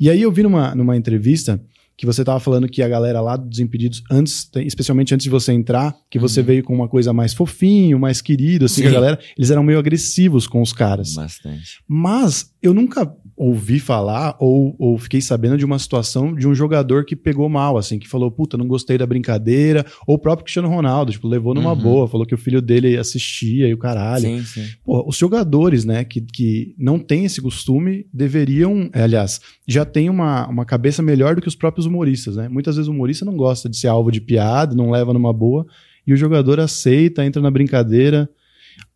E 0.01 0.11
aí 0.11 0.21
eu 0.23 0.33
vi 0.33 0.43
numa, 0.43 0.75
numa 0.75 0.97
entrevista 0.97 1.61
que 1.97 2.05
você 2.07 2.25
tava 2.25 2.41
falando 2.41 2.69
que 2.69 2.83
a 2.83 2.89
galera 2.89 3.21
lá 3.21 3.37
dos 3.37 3.61
Impedidos, 3.61 4.03
antes, 4.11 4.51
especialmente 4.57 5.15
antes 5.15 5.25
de 5.25 5.31
você 5.31 5.53
entrar, 5.53 5.95
que 6.11 6.19
você 6.19 6.41
Uhum. 6.41 6.47
veio 6.47 6.65
com 6.65 6.75
uma 6.75 6.89
coisa 6.89 7.13
mais 7.13 7.33
fofinho, 7.33 7.99
mais 7.99 8.21
querido, 8.21 8.65
assim, 8.65 8.81
que 8.83 8.89
a 8.89 8.91
Sim. 8.91 8.95
galera, 8.95 9.19
eles 9.39 9.51
eram 9.51 9.63
meio 9.63 9.79
agressivos 9.79 10.47
com 10.47 10.61
os 10.61 10.73
caras. 10.73 11.15
Bastante. 11.15 11.81
Mas 11.87 12.53
eu 12.61 12.75
nunca 12.75 13.15
ouvi 13.37 13.79
falar 13.81 14.37
ou, 14.39 14.77
ou 14.79 14.97
fiquei 14.99 15.21
sabendo 15.21 15.59
de 15.59 15.65
uma 15.65 15.79
situação 15.79 16.35
de 16.35 16.47
um 16.47 16.55
jogador 16.55 17.05
que 17.05 17.17
pegou 17.17 17.49
mal, 17.49 17.77
assim, 17.77 17.99
que 17.99 18.09
falou, 18.09 18.31
puta, 18.31 18.57
não 18.57 18.67
gostei 18.67 18.97
da 18.97 19.07
brincadeira, 19.07 19.85
ou 20.07 20.15
o 20.15 20.19
próprio 20.19 20.45
Cristiano 20.45 20.69
Ronaldo, 20.69 21.13
tipo, 21.13 21.27
levou 21.27 21.55
numa 21.55 21.73
Uhum. 21.73 21.81
boa, 21.83 22.09
falou 22.09 22.27
que 22.27 22.35
o 22.35 22.39
filho 22.39 22.63
dele 22.63 22.97
assistia 22.97 23.67
e 23.69 23.75
o 23.75 23.79
caralho. 23.79 24.25
Sim, 24.25 24.45
sim. 24.45 24.67
Pô, 24.85 25.05
os 25.09 25.17
jogadores, 25.17 25.85
né, 25.85 26.05
que, 26.05 26.21
que 26.21 26.75
não 26.79 26.99
têm 26.99 27.25
esse 27.25 27.41
costume, 27.43 28.07
deveriam, 28.13 28.89
é, 28.93 29.03
aliás, 29.03 29.41
já 29.67 29.85
tem 29.85 30.09
uma, 30.09 30.47
uma 30.49 30.65
cabeça 30.65 31.03
melhor 31.03 31.35
do 31.35 31.43
que 31.43 31.49
os 31.49 31.57
próprios 31.57 31.87
humoristas, 31.87 32.37
né? 32.37 32.49
Muitas 32.49 32.77
vezes 32.77 32.89
o 32.89 32.93
humorista 32.93 33.25
não 33.25 33.37
gosta 33.37 33.69
de 33.69 33.77
ser 33.77 33.89
alvo 33.89 34.11
de 34.11 34.21
piada, 34.21 34.75
não 34.75 34.91
leva 34.91 35.13
numa 35.13 35.33
boa, 35.33 35.67
e 36.07 36.13
o 36.13 36.17
jogador 36.17 36.61
aceita, 36.61 37.25
entra 37.25 37.41
na 37.43 37.51
brincadeira. 37.51 38.29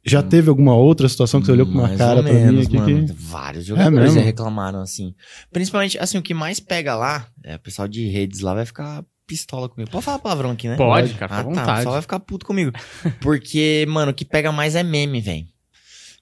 Já 0.09 0.21
Hum. 0.21 0.29
teve 0.29 0.49
alguma 0.49 0.75
outra 0.75 1.09
situação 1.09 1.41
que 1.41 1.47
você 1.47 1.53
olhou 1.53 1.67
com 1.67 1.73
uma 1.73 1.83
Mais 1.88 1.99
cara 1.99 2.19
ou 2.19 2.25
pra 2.25 2.33
mim 2.33 2.38
menos, 2.41 2.67
aqui 2.67 2.77
mano. 2.77 3.07
que... 3.07 3.12
Vários 3.12 3.65
jogadores 3.67 3.97
mesmo? 3.97 4.19
já 4.19 4.25
reclamaram 4.25 4.81
assim. 4.81 5.15
Principalmente, 5.53 5.99
assim, 5.99 6.19
o 6.19 6.23
que 6.23 6.35
mais 6.35 6.59
pega 6.61 6.95
lá, 6.97 7.27
é, 7.45 7.57
o 7.57 7.59
pessoal 7.61 7.87
de 7.87 8.07
redes 8.09 8.41
lá 8.41 8.55
vai 8.55 8.67
ficar 8.67 9.05
pistola 9.27 9.69
comigo. 9.69 9.91
Pode 9.91 10.05
falar 10.05 10.19
palavrão 10.21 10.50
aqui, 10.53 10.69
né? 10.69 10.77
Pode, 10.77 11.12
cara, 11.15 11.33
Ah, 11.35 11.43
tá, 11.43 11.49
o 11.49 11.50
vontade. 11.50 11.77
pessoal 11.79 11.93
vai 11.93 12.03
ficar 12.03 12.21
puto 12.21 12.47
comigo. 12.47 12.73
Porque, 13.21 13.85
mano, 13.88 14.11
o 14.11 14.15
que 14.15 14.25
pega 14.25 14.50
mais 14.50 14.75
é 14.75 14.83
meme, 14.83 15.21
velho. 15.21 15.45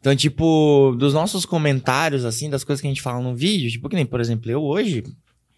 Então, 0.00 0.14
tipo, 0.14 0.94
dos 0.98 1.14
nossos 1.14 1.44
comentários, 1.46 2.24
assim, 2.24 2.48
das 2.50 2.62
coisas 2.64 2.80
que 2.80 2.86
a 2.86 2.90
gente 2.90 3.02
fala 3.02 3.20
no 3.20 3.34
vídeo, 3.34 3.70
tipo, 3.70 3.88
que 3.88 3.96
nem, 3.96 4.06
por 4.06 4.20
exemplo, 4.20 4.50
eu 4.50 4.62
hoje, 4.62 5.02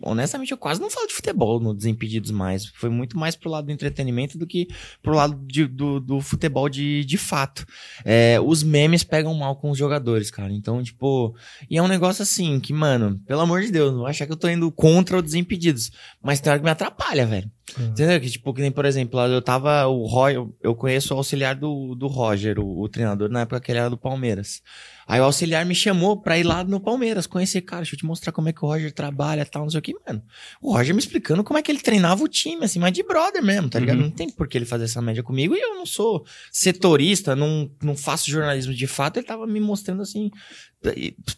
honestamente, 0.02 0.50
eu 0.52 0.58
quase 0.58 0.80
não 0.80 0.90
falo 0.90 1.06
de 1.06 1.14
futebol 1.14 1.58
no 1.60 1.74
Desimpedidos 1.74 2.30
mais. 2.30 2.66
Foi 2.66 2.88
muito 2.88 3.18
mais 3.18 3.34
pro 3.36 3.50
lado 3.50 3.66
do 3.66 3.72
entretenimento 3.72 4.38
do 4.38 4.46
que 4.46 4.68
pro 5.02 5.14
lado 5.14 5.38
de- 5.46 5.66
do, 5.66 5.98
do 6.00 6.20
futebol 6.20 6.68
de, 6.68 7.04
de 7.04 7.16
fato. 7.16 7.66
É, 8.04 8.38
os 8.40 8.62
memes 8.62 9.02
pegam 9.04 9.34
mal 9.34 9.56
com 9.56 9.70
os 9.70 9.78
jogadores, 9.78 10.30
cara. 10.30 10.52
Então, 10.52 10.82
tipo, 10.82 11.34
e 11.70 11.76
é 11.78 11.82
um 11.82 11.88
negócio 11.88 12.22
assim 12.22 12.60
que, 12.60 12.72
mano, 12.72 13.20
pelo 13.26 13.40
amor 13.40 13.60
de 13.62 13.70
Deus, 13.70 13.92
não 13.92 14.06
achar 14.06 14.26
que 14.26 14.32
eu 14.32 14.36
tô 14.36 14.48
indo 14.48 14.70
contra 14.72 15.18
o 15.18 15.22
Desimpedidos. 15.22 15.90
Mas 16.22 16.40
tem 16.40 16.50
hora 16.50 16.58
que 16.60 16.64
me 16.64 16.70
atrapalha, 16.70 17.26
velho. 17.26 17.50
Entendeu? 17.78 18.18
Que, 18.20 18.30
tipo, 18.30 18.54
que 18.54 18.62
nem, 18.62 18.70
por 18.70 18.86
exemplo, 18.86 19.20
eu 19.20 19.42
tava. 19.42 19.86
O 19.88 20.06
Roy, 20.06 20.34
eu 20.62 20.74
conheço 20.74 21.12
o 21.12 21.16
auxiliar 21.18 21.54
do, 21.54 21.94
do 21.94 22.06
Roger, 22.06 22.58
o, 22.58 22.80
o 22.82 22.88
treinador, 22.88 23.28
na 23.28 23.40
época 23.42 23.60
que 23.60 23.70
ele 23.70 23.78
era 23.78 23.90
do 23.90 23.98
Palmeiras. 23.98 24.62
Aí 25.08 25.18
o 25.20 25.24
auxiliar 25.24 25.64
me 25.64 25.74
chamou 25.74 26.20
pra 26.20 26.36
ir 26.38 26.42
lá 26.44 26.62
no 26.62 26.78
Palmeiras, 26.78 27.26
conhecer, 27.26 27.62
cara, 27.62 27.80
deixa 27.82 27.94
eu 27.94 27.98
te 27.98 28.04
mostrar 28.04 28.30
como 28.30 28.48
é 28.50 28.52
que 28.52 28.62
o 28.62 28.68
Roger 28.68 28.92
trabalha 28.92 29.46
tal, 29.46 29.62
não 29.62 29.70
sei 29.70 29.78
o 29.78 29.82
que, 29.82 29.94
mano. 30.06 30.22
O 30.60 30.72
Roger 30.74 30.94
me 30.94 31.00
explicando 31.00 31.42
como 31.42 31.58
é 31.58 31.62
que 31.62 31.72
ele 31.72 31.80
treinava 31.80 32.22
o 32.22 32.28
time, 32.28 32.64
assim, 32.66 32.78
mas 32.78 32.92
de 32.92 33.02
brother 33.02 33.42
mesmo, 33.42 33.70
tá 33.70 33.78
ligado? 33.80 33.96
Uhum. 33.98 34.04
Não 34.04 34.10
tem 34.10 34.28
por 34.30 34.46
que 34.46 34.58
ele 34.58 34.66
fazer 34.66 34.84
essa 34.84 35.00
média 35.00 35.22
comigo 35.22 35.54
e 35.56 35.60
eu 35.60 35.74
não 35.76 35.86
sou 35.86 36.26
setorista, 36.52 37.34
não, 37.34 37.70
não 37.82 37.96
faço 37.96 38.30
jornalismo 38.30 38.74
de 38.74 38.86
fato, 38.86 39.16
ele 39.16 39.26
tava 39.26 39.46
me 39.46 39.58
mostrando 39.60 40.02
assim, 40.02 40.30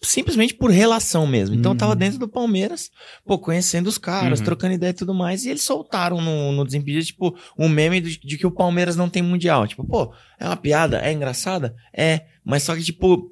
simplesmente 0.03 0.55
por 0.55 0.71
relação 0.71 1.27
mesmo. 1.27 1.55
Então 1.55 1.73
eu 1.73 1.79
tava 1.79 1.93
Uhum. 1.93 1.99
dentro 1.99 2.19
do 2.19 2.29
Palmeiras, 2.29 2.91
pô, 3.25 3.39
conhecendo 3.39 3.87
os 3.87 3.99
caras, 3.99 4.39
Uhum. 4.41 4.45
trocando 4.45 4.75
ideia 4.75 4.91
e 4.91 4.95
tudo 4.95 5.15
mais, 5.15 5.45
e 5.45 5.51
eles 5.51 5.63
soltaram 5.63 6.21
no, 6.21 6.53
no 6.53 6.65
Desimpedidos, 6.65 7.07
tipo, 7.09 7.37
um 7.59 7.69
meme 7.69 8.01
de, 8.01 8.19
de 8.19 8.37
que 8.39 8.47
o 8.47 8.51
Palmeiras 8.51 8.97
não 8.97 9.09
tem 9.09 9.23
mundial. 9.23 9.67
Tipo, 9.67 9.85
pô, 9.87 10.13
é 10.39 10.45
uma 10.47 10.57
piada, 10.57 10.99
é 11.01 11.13
engraçada? 11.13 11.75
É, 11.97 12.27
mas 12.45 12.63
só 12.63 12.75
que, 12.75 12.83
tipo, 12.83 13.31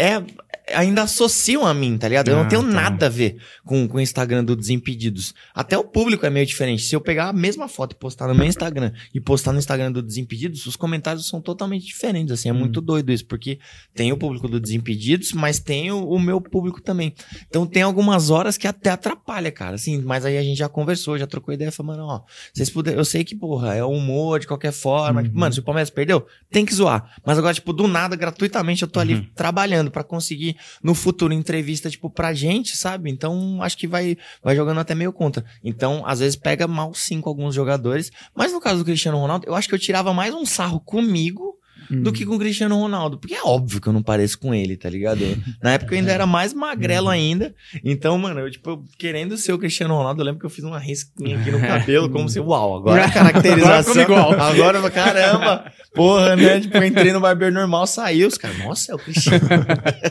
é. 0.00 0.50
Ainda 0.72 1.02
associam 1.02 1.66
a 1.66 1.74
mim, 1.74 1.98
tá 1.98 2.06
ligado? 2.06 2.28
Eu 2.28 2.38
Ah, 2.38 2.42
não 2.42 2.48
tenho 2.48 2.62
tá. 2.62 2.68
nada 2.68 3.06
a 3.06 3.08
ver 3.08 3.38
com, 3.64 3.88
com 3.88 3.96
o 3.96 4.00
Instagram 4.00 4.44
do 4.44 4.54
Desimpedidos. 4.54 5.34
Até 5.52 5.76
o 5.76 5.82
público 5.82 6.24
é 6.24 6.30
meio 6.30 6.46
diferente. 6.46 6.82
Se 6.84 6.94
eu 6.94 7.00
pegar 7.00 7.28
a 7.28 7.32
mesma 7.32 7.66
foto 7.66 7.92
e 7.94 7.96
postar 7.96 8.28
no 8.28 8.36
meu 8.36 8.46
Instagram 8.46 8.92
e 9.12 9.20
postar 9.20 9.50
no 9.52 9.58
Instagram 9.58 9.90
do 9.90 10.00
Desimpedidos, 10.00 10.66
os 10.66 10.76
comentários 10.76 11.26
são 11.26 11.40
totalmente 11.40 11.84
diferentes, 11.84 12.32
assim. 12.32 12.50
É 12.50 12.52
Hum. 12.52 12.58
muito 12.60 12.80
doido 12.80 13.10
isso, 13.10 13.26
porque 13.26 13.58
tem 13.92 14.12
o 14.12 14.16
público 14.16 14.46
do 14.46 14.60
Desimpedidos, 14.60 15.32
mas 15.32 15.58
tem 15.58 15.90
o, 15.90 16.08
o 16.08 16.20
meu 16.20 16.40
público 16.40 16.80
também. 16.80 17.14
Então 17.48 17.66
tem 17.66 17.82
algumas 17.82 18.30
horas 18.30 18.56
que 18.56 18.68
até 18.68 18.90
atrapalha, 18.90 19.50
cara, 19.50 19.74
assim. 19.74 20.00
Mas 20.00 20.24
aí 20.24 20.38
a 20.38 20.42
gente 20.42 20.58
já 20.58 20.68
conversou, 20.68 21.18
já 21.18 21.26
trocou 21.26 21.52
ideia, 21.52 21.72
falou, 21.72 21.96
mano, 21.96 22.04
ó, 22.06 22.20
vocês 22.54 22.70
puderem, 22.70 22.96
eu 22.96 23.04
sei 23.04 23.24
que, 23.24 23.34
porra, 23.34 23.74
é 23.74 23.82
humor 23.84 24.38
de 24.38 24.46
qualquer 24.46 24.72
forma. 24.72 25.18
Uhum. 25.20 25.26
Tipo, 25.26 25.38
mano, 25.40 25.52
se 25.52 25.58
o 25.58 25.64
Palmeiras 25.64 25.90
perdeu, 25.90 26.24
tem 26.48 26.64
que 26.64 26.72
zoar. 26.72 27.12
Mas 27.26 27.36
agora, 27.38 27.52
tipo, 27.54 27.72
do 27.72 27.88
nada, 27.88 28.14
gratuitamente, 28.14 28.82
eu 28.82 28.88
tô 28.88 29.00
ali 29.00 29.14
Uhum. 29.14 29.26
trabalhando 29.34 29.89
pra 29.90 30.04
conseguir 30.04 30.56
no 30.82 30.94
futuro 30.94 31.32
entrevista, 31.32 31.90
tipo, 31.90 32.08
pra 32.10 32.32
gente, 32.32 32.76
sabe? 32.76 33.10
Então, 33.10 33.62
acho 33.62 33.76
que 33.76 33.86
vai, 33.86 34.16
vai 34.42 34.56
jogando 34.56 34.80
até 34.80 34.94
meio 34.94 35.12
contra. 35.12 35.44
Então, 35.62 36.02
às 36.06 36.20
vezes 36.20 36.36
pega 36.36 36.66
mal 36.66 36.94
sim 36.94 37.20
com 37.20 37.28
alguns 37.28 37.54
jogadores. 37.54 38.10
Mas 38.34 38.52
no 38.52 38.60
caso 38.60 38.78
do 38.78 38.84
Cristiano 38.84 39.18
Ronaldo, 39.18 39.46
eu 39.46 39.54
acho 39.54 39.68
que 39.68 39.74
eu 39.74 39.78
tirava 39.78 40.12
mais 40.14 40.34
um 40.34 40.46
sarro 40.46 40.80
comigo 40.80 41.59
Uhum. 41.90 42.02
do 42.02 42.12
que 42.12 42.24
com 42.24 42.36
o 42.36 42.38
Cristiano 42.38 42.76
Ronaldo. 42.78 43.18
Porque 43.18 43.34
é 43.34 43.42
óbvio 43.42 43.80
que 43.80 43.88
eu 43.88 43.92
não 43.92 44.02
pareço 44.02 44.38
com 44.38 44.54
ele, 44.54 44.76
tá 44.76 44.88
ligado? 44.88 45.20
Na 45.62 45.72
época 45.72 45.94
eu 45.94 45.98
ainda 45.98 46.12
era 46.12 46.26
mais 46.26 46.52
magrelo 46.54 47.06
Uhum. 47.06 47.12
ainda. 47.12 47.54
Então, 47.84 48.16
mano, 48.18 48.40
eu, 48.40 48.50
tipo, 48.50 48.84
querendo 48.98 49.36
ser 49.36 49.52
o 49.52 49.58
Cristiano 49.58 49.94
Ronaldo, 49.94 50.20
eu 50.20 50.24
lembro 50.26 50.40
que 50.40 50.46
eu 50.46 50.50
fiz 50.50 50.64
uma 50.64 50.78
risquinha 50.78 51.38
aqui 51.38 51.50
no 51.50 51.58
cabelo, 51.60 52.08
como 52.10 52.28
se, 52.28 52.38
uau, 52.40 52.76
agora 52.76 53.04
a 53.04 53.10
caracterização. 53.10 54.02
Agora 54.02 54.02
igual. 54.02 54.32
Agora, 54.40 54.90
caramba, 54.90 55.72
porra, 55.94 56.36
né? 56.36 56.60
Tipo, 56.60 56.76
eu 56.78 56.84
entrei 56.84 57.12
no 57.12 57.20
barbeiro 57.20 57.54
normal, 57.54 57.86
saiu, 57.86 58.28
os 58.28 58.36
caras, 58.38 58.58
nossa, 58.58 58.92
é 58.92 58.94
o 58.94 58.98
Cristiano. 58.98 59.40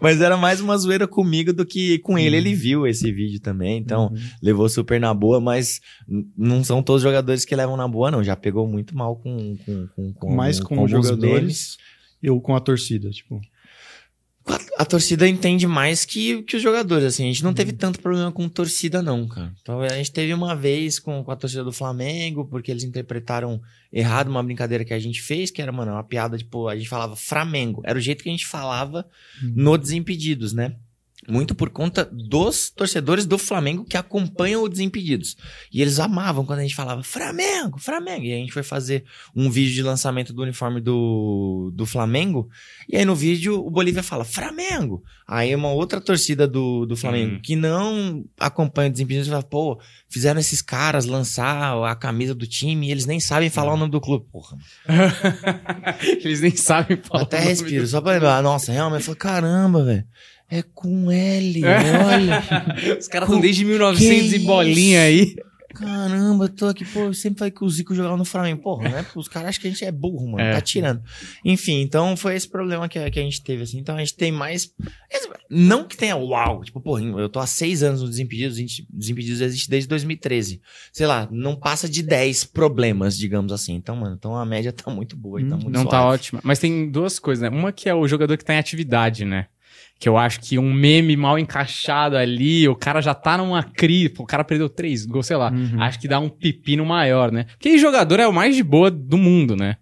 Mas 0.00 0.20
era 0.20 0.36
mais 0.36 0.60
uma 0.60 0.76
zoeira 0.76 1.08
comigo 1.08 1.52
do 1.52 1.64
que 1.66 1.98
com 2.00 2.16
ele. 2.18 2.36
Ele 2.36 2.54
viu 2.54 2.86
esse 2.86 3.10
vídeo 3.10 3.40
também, 3.40 3.78
então 3.78 4.06
Uhum. 4.08 4.16
levou 4.42 4.68
super 4.68 5.00
na 5.00 5.12
boa, 5.12 5.40
mas 5.40 5.80
não 6.36 6.62
são 6.62 6.82
todos 6.82 7.02
os 7.02 7.08
jogadores 7.08 7.44
que 7.44 7.56
levam 7.56 7.76
na 7.76 7.88
boa, 7.88 8.10
não. 8.10 8.22
Já 8.22 8.36
pegou 8.36 8.68
muito 8.68 8.96
mal 8.96 9.16
com. 9.16 9.56
com, 9.64 9.86
com, 9.96 10.12
com 10.12 10.34
mais 10.34 10.60
com, 10.60 10.74
os 10.74 10.92
alguns 10.92 10.95
jogadores 11.02 11.76
eu 12.22 12.40
com 12.40 12.54
a 12.56 12.60
torcida, 12.60 13.10
tipo. 13.10 13.40
A, 14.48 14.82
a 14.82 14.84
torcida 14.84 15.26
entende 15.28 15.66
mais 15.66 16.04
que, 16.04 16.42
que 16.44 16.56
os 16.56 16.62
jogadores, 16.62 17.04
assim. 17.06 17.24
A 17.24 17.26
gente 17.26 17.42
não 17.42 17.52
teve 17.52 17.72
Uhum. 17.72 17.78
tanto 17.78 18.00
problema 18.00 18.30
com 18.30 18.48
torcida, 18.48 19.02
não, 19.02 19.26
cara. 19.26 19.52
Então 19.60 19.80
a 19.80 19.88
gente 19.88 20.12
teve 20.12 20.32
uma 20.32 20.54
vez 20.54 21.00
com, 21.00 21.24
com 21.24 21.30
a 21.32 21.36
torcida 21.36 21.64
do 21.64 21.72
Flamengo, 21.72 22.44
porque 22.46 22.70
eles 22.70 22.84
interpretaram 22.84 23.60
errado 23.92 24.28
uma 24.28 24.42
brincadeira 24.42 24.84
que 24.84 24.94
a 24.94 24.98
gente 25.00 25.20
fez, 25.20 25.50
que 25.50 25.60
era, 25.60 25.72
mano, 25.72 25.92
uma 25.92 26.04
piada, 26.04 26.38
tipo, 26.38 26.68
a 26.68 26.76
gente 26.76 26.88
falava 26.88 27.16
Flamengo. 27.16 27.82
Era 27.84 27.98
o 27.98 28.00
jeito 28.00 28.22
que 28.22 28.28
a 28.28 28.32
gente 28.32 28.46
falava 28.46 29.04
Uhum. 29.42 29.52
no 29.56 29.76
Desimpedidos, 29.76 30.52
né? 30.52 30.76
Muito 31.28 31.54
por 31.54 31.70
conta 31.70 32.04
dos 32.04 32.70
torcedores 32.70 33.26
do 33.26 33.36
Flamengo 33.36 33.84
que 33.84 33.96
acompanham 33.96 34.62
o 34.62 34.68
Desimpedidos. 34.68 35.36
E 35.72 35.82
eles 35.82 35.98
amavam 35.98 36.44
quando 36.44 36.60
a 36.60 36.62
gente 36.62 36.74
falava 36.74 37.02
Flamengo, 37.02 37.78
Flamengo. 37.80 38.24
E 38.24 38.32
a 38.32 38.36
gente 38.36 38.52
foi 38.52 38.62
fazer 38.62 39.04
um 39.34 39.50
vídeo 39.50 39.74
de 39.74 39.82
lançamento 39.82 40.32
do 40.32 40.42
uniforme 40.42 40.80
do, 40.80 41.72
do 41.74 41.84
Flamengo. 41.84 42.48
E 42.88 42.96
aí 42.96 43.04
no 43.04 43.14
vídeo 43.16 43.58
o 43.64 43.70
Bolívia 43.70 44.02
fala 44.02 44.24
Flamengo. 44.24 45.02
Aí 45.26 45.52
uma 45.54 45.72
outra 45.72 46.00
torcida 46.00 46.46
do, 46.46 46.86
do 46.86 46.96
Flamengo 46.96 47.36
Hum. 47.36 47.40
que 47.42 47.56
não 47.56 48.24
acompanha 48.38 48.88
o 48.88 48.92
Desimpedidos 48.92 49.28
fala, 49.28 49.42
pô, 49.42 49.80
fizeram 50.08 50.38
esses 50.38 50.62
caras 50.62 51.06
lançar 51.06 51.74
a 51.84 51.96
camisa 51.96 52.34
do 52.34 52.46
time 52.46 52.86
e 52.86 52.90
eles 52.92 53.06
nem 53.06 53.18
sabem 53.18 53.50
falar 53.50 53.74
o 53.74 53.76
nome 53.76 53.90
do 53.90 54.00
clube. 54.00 54.26
Porra, 54.30 54.56
Eles 56.24 56.40
nem 56.40 56.54
sabem 56.54 56.96
falar. 56.98 57.22
até 57.24 57.36
o 57.36 57.40
nome 57.40 57.50
respiro, 57.50 57.82
do- 57.84 57.88
só 57.88 58.00
pra 58.00 58.12
lembrar. 58.12 58.42
Nossa, 58.42 58.72
realmente, 58.72 59.00
eu 59.00 59.04
falei, 59.06 59.18
caramba, 59.18 59.84
velho. 59.84 60.04
É 60.50 60.62
com 60.62 61.10
L, 61.10 61.64
É. 61.64 62.04
olha. 62.04 62.42
Os 62.98 63.08
caras 63.08 63.28
estão 63.28 63.40
desde 63.40 63.64
1900 63.64 64.30
Que 64.30 64.36
e 64.36 64.38
bolinha 64.40 65.02
aí. 65.02 65.34
Caramba, 65.74 66.44
eu 66.46 66.48
tô 66.48 66.66
aqui, 66.68 66.86
pô, 66.86 67.00
eu 67.00 67.12
sempre 67.12 67.38
falei 67.40 67.50
que 67.52 67.62
o 67.62 67.68
Zico 67.68 67.94
jogava 67.94 68.16
no 68.16 68.24
Flamengo. 68.24 68.62
Porra, 68.62 68.88
né? 68.88 69.06
Os 69.14 69.28
caras 69.28 69.50
acham 69.50 69.60
que 69.60 69.66
a 69.66 69.70
gente 69.70 69.84
é 69.84 69.92
burro, 69.92 70.26
mano. 70.28 70.40
É. 70.40 70.52
Tá 70.54 70.60
tirando. 70.62 71.02
Enfim, 71.44 71.82
então 71.82 72.16
foi 72.16 72.34
esse 72.34 72.48
problema 72.48 72.88
que, 72.88 72.98
a- 72.98 73.10
que 73.10 73.18
a 73.18 73.22
gente 73.22 73.42
teve, 73.42 73.62
assim. 73.64 73.78
Então 73.78 73.94
a 73.94 73.98
gente 73.98 74.14
tem 74.14 74.32
mais. 74.32 74.72
Não 75.50 75.84
que 75.86 75.94
tenha 75.94 76.16
uau. 76.16 76.64
Tipo, 76.64 76.80
porra, 76.80 77.02
eu 77.02 77.28
tô 77.28 77.38
há 77.40 77.46
seis 77.46 77.82
anos 77.82 78.00
no 78.00 78.08
Desimpedidos. 78.08 78.56
Desimpedidos 78.88 79.42
existe 79.42 79.68
desde 79.68 79.86
2013. 79.86 80.62
Sei 80.92 81.06
lá, 81.06 81.28
não 81.30 81.54
passa 81.54 81.86
de 81.86 82.02
10 82.02 82.44
problemas, 82.44 83.14
digamos 83.18 83.52
assim. 83.52 83.74
Então, 83.74 83.96
mano, 83.96 84.14
então 84.18 84.34
a 84.34 84.46
média 84.46 84.72
tá 84.72 84.90
muito 84.90 85.14
boa. 85.14 85.40
tá 85.40 85.56
Hum, 85.56 85.58
muito 85.58 85.70
Não 85.70 85.84
tá 85.84 85.98
suave. 86.00 86.14
ótima. 86.14 86.40
Mas 86.42 86.58
tem 86.58 86.88
duas 86.90 87.18
coisas, 87.18 87.42
né? 87.42 87.50
Uma 87.54 87.70
que 87.70 87.86
é 87.86 87.94
o 87.94 88.08
jogador 88.08 88.38
que 88.38 88.44
tá 88.46 88.54
em 88.54 88.58
atividade, 88.58 89.26
né? 89.26 89.48
Que 89.98 90.08
eu 90.08 90.18
acho 90.18 90.40
que 90.40 90.58
um 90.58 90.72
meme 90.72 91.16
mal 91.16 91.38
encaixado 91.38 92.16
ali, 92.16 92.68
o 92.68 92.76
cara 92.76 93.00
já 93.00 93.14
tá 93.14 93.38
numa 93.38 93.62
crise, 93.62 94.12
o 94.18 94.26
cara 94.26 94.44
perdeu 94.44 94.68
três 94.68 95.06
gols, 95.06 95.26
sei 95.26 95.36
lá. 95.36 95.50
Uhum. 95.50 95.80
Acho 95.82 95.98
que 95.98 96.06
dá 96.06 96.18
um 96.18 96.28
pepino 96.28 96.84
maior, 96.84 97.32
né? 97.32 97.44
Porque 97.44 97.78
jogador 97.78 98.20
é 98.20 98.26
o 98.26 98.32
mais 98.32 98.54
de 98.54 98.62
boa 98.62 98.90
do 98.90 99.16
mundo, 99.16 99.56
né? 99.56 99.76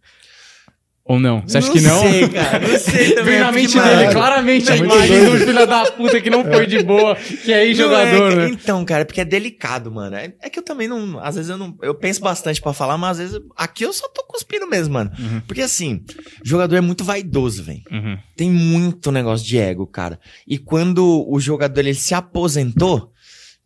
Ou 1.07 1.21
não? 1.21 1.43
Você 1.43 1.59
acha 1.59 1.71
que 1.71 1.83
não? 1.83 2.01
sei, 2.01 2.29
cara. 2.31 2.67
Não 2.67 2.79
sei 2.79 3.11
também. 3.15 3.25
Vem 3.25 3.39
na 3.41 3.53
mente 3.53 3.79
dele, 3.79 4.11
claramente, 4.11 4.73
a 4.73 4.75
é 4.75 4.79
imagem 4.79 5.25
do 5.27 5.39
filho 5.39 5.67
da 5.67 5.91
puta 5.93 6.19
que 6.19 6.31
não 6.31 6.43
foi 6.43 6.67
de 6.67 6.83
boa, 6.83 7.15
que 7.15 7.53
é 7.53 7.67
Não 7.67 7.75
jogador, 7.75 8.33
é, 8.33 8.37
né? 8.37 8.49
Então, 8.49 8.83
cara, 8.87 9.03
é 9.03 9.05
porque 9.05 9.21
é 9.21 9.25
delicado, 9.25 9.93
mano. 9.93 10.17
É, 10.17 10.33
é 10.41 10.49
que 10.49 10.59
eu 10.59 10.63
também 10.63 10.89
não. 10.89 11.19
Às 11.19 11.35
vezes 11.35 11.51
eu 11.51 11.59
não. 11.59 11.77
Eu 11.83 11.95
penso 11.95 12.23
bastante 12.23 12.61
pra 12.61 12.73
falar, 12.73 12.97
mas 12.97 13.11
às 13.11 13.19
vezes 13.19 13.47
aqui 13.55 13.85
eu 13.85 13.93
só 13.93 14.09
tô 14.09 14.25
cuspindo 14.25 14.67
mesmo, 14.67 14.95
mano. 14.95 15.11
Uhum. 15.19 15.43
Porque 15.47 15.61
assim, 15.61 16.03
jogador 16.43 16.77
é 16.77 16.81
muito 16.81 17.05
vaidoso, 17.05 17.63
velho. 17.63 17.83
Uhum. 17.91 18.19
Tem 18.35 18.51
muito 18.51 19.13
negócio 19.13 19.47
de 19.47 19.59
ego, 19.59 19.87
cara. 19.87 20.19
E 20.49 20.57
quando 20.57 21.27
o 21.29 21.39
jogador 21.39 21.81
ele 21.81 21.93
se 21.93 22.15
aposentou, 22.15 23.13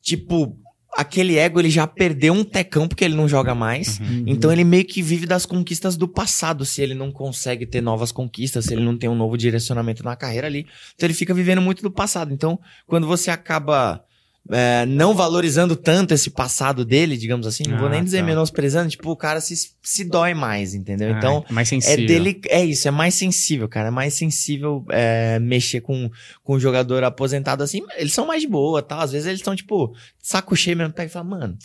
tipo, 0.02 0.58
aquele 0.96 1.36
ego 1.36 1.60
ele 1.60 1.70
já 1.70 1.86
perdeu 1.86 2.32
um 2.32 2.44
tecão 2.44 2.88
porque 2.88 3.04
ele 3.04 3.14
não 3.14 3.28
joga 3.28 3.54
mais. 3.54 3.98
Uhum. 4.00 4.24
Então 4.26 4.52
ele 4.52 4.64
meio 4.64 4.84
que 4.84 5.02
vive 5.02 5.26
das 5.26 5.44
conquistas 5.46 5.96
do 5.96 6.08
passado, 6.08 6.64
se 6.64 6.82
ele 6.82 6.94
não 6.94 7.10
consegue 7.10 7.66
ter 7.66 7.80
novas 7.80 8.12
conquistas, 8.12 8.64
se 8.64 8.74
ele 8.74 8.82
não 8.82 8.96
tem 8.96 9.08
um 9.08 9.14
novo 9.14 9.36
direcionamento 9.36 10.02
na 10.02 10.16
carreira 10.16 10.46
ali. 10.46 10.66
Então 10.94 11.06
ele 11.06 11.14
fica 11.14 11.34
vivendo 11.34 11.62
muito 11.62 11.82
do 11.82 11.90
passado. 11.90 12.32
Então, 12.32 12.58
quando 12.86 13.06
você 13.06 13.30
acaba 13.30 14.02
é, 14.50 14.86
não 14.86 15.14
valorizando 15.14 15.76
tanto 15.76 16.14
esse 16.14 16.30
passado 16.30 16.84
dele, 16.84 17.16
digamos 17.16 17.46
assim, 17.46 17.64
não 17.68 17.78
vou 17.78 17.86
Ah, 17.88 17.90
nem 17.90 18.04
dizer 18.04 18.18
tá. 18.20 18.24
menosprezando, 18.24 18.90
tipo, 18.90 19.10
o 19.10 19.16
cara 19.16 19.40
se, 19.40 19.54
se 19.82 20.04
dói 20.04 20.34
mais, 20.34 20.74
entendeu? 20.74 21.14
Ah, 21.14 21.18
então, 21.18 21.44
é 21.48 21.52
mais 21.52 21.68
é 21.68 21.70
sensível. 21.70 22.06
dele, 22.06 22.40
é 22.48 22.64
isso, 22.64 22.88
é 22.88 22.90
mais 22.90 23.14
sensível, 23.14 23.68
cara. 23.68 23.88
É 23.88 23.90
mais 23.90 24.14
sensível 24.14 24.84
é, 24.90 25.38
mexer 25.38 25.80
com, 25.80 26.10
com 26.42 26.54
um 26.56 26.60
jogador 26.60 27.04
aposentado 27.04 27.62
assim. 27.62 27.82
Eles 27.96 28.12
são 28.12 28.26
mais 28.26 28.42
de 28.42 28.48
boa, 28.48 28.82
tal. 28.82 29.00
Às 29.00 29.12
vezes 29.12 29.26
eles 29.26 29.40
estão, 29.40 29.54
tipo, 29.54 29.94
saco 30.22 30.56
cheio 30.56 30.76
mesmo, 30.76 30.92
pega 30.92 31.08
e 31.08 31.12
fala, 31.12 31.24
mano, 31.24 31.56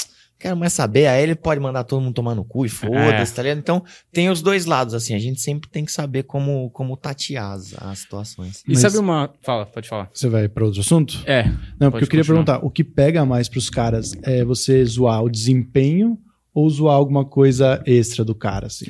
quero 0.44 0.58
mais 0.58 0.74
saber. 0.74 1.08
Aí 1.08 1.24
ele 1.24 1.36
pode 1.36 1.60
mandar 1.60 1.84
todo 1.86 2.02
mundo 2.02 2.14
tomar 2.14 2.36
no 2.36 2.44
cu 2.44 2.66
e 2.66 2.70
foda-se, 2.70 3.32
É. 3.32 3.36
tá 3.36 3.42
ligado? 3.42 3.58
Então, 3.60 3.84
tem 4.12 4.30
os 4.30 4.42
dois 4.42 4.66
lados, 4.66 4.94
assim. 4.94 5.16
A 5.16 5.20
gente 5.20 5.40
sempre 5.42 5.70
tem 5.70 5.86
que 5.86 5.92
saber 5.92 6.24
como, 6.24 6.70
como 6.72 6.96
tatear 6.98 7.54
as, 7.54 7.74
as 7.82 8.00
situações. 8.00 8.62
E 8.68 8.74
Mas- 8.74 8.80
sabe 8.80 8.98
uma. 8.98 9.34
Fala, 9.42 9.66
pode 9.66 9.88
falar. 9.88 10.10
Você 10.14 10.28
vai 10.28 10.48
para 10.50 10.66
outro 10.66 10.82
assunto? 10.82 11.22
É. 11.26 11.44
Não, 11.80 11.90
porque 11.90 12.04
eu 12.04 12.10
queria 12.10 12.24
continuar. 12.24 12.44
perguntar, 12.46 12.60
o 12.66 12.70
que 12.70 12.84
pega 12.84 13.26
mais 13.26 13.48
pros 13.48 13.70
caras 13.70 14.14
é 14.24 14.44
você 14.44 14.84
zoar 14.86 15.24
o 15.24 15.30
desempenho 15.30 16.18
ou 16.54 16.70
zoar 16.70 16.96
alguma 16.96 17.26
coisa 17.26 17.82
extra 17.86 18.24
do 18.26 18.36
cara, 18.36 18.68
assim? 18.68 18.88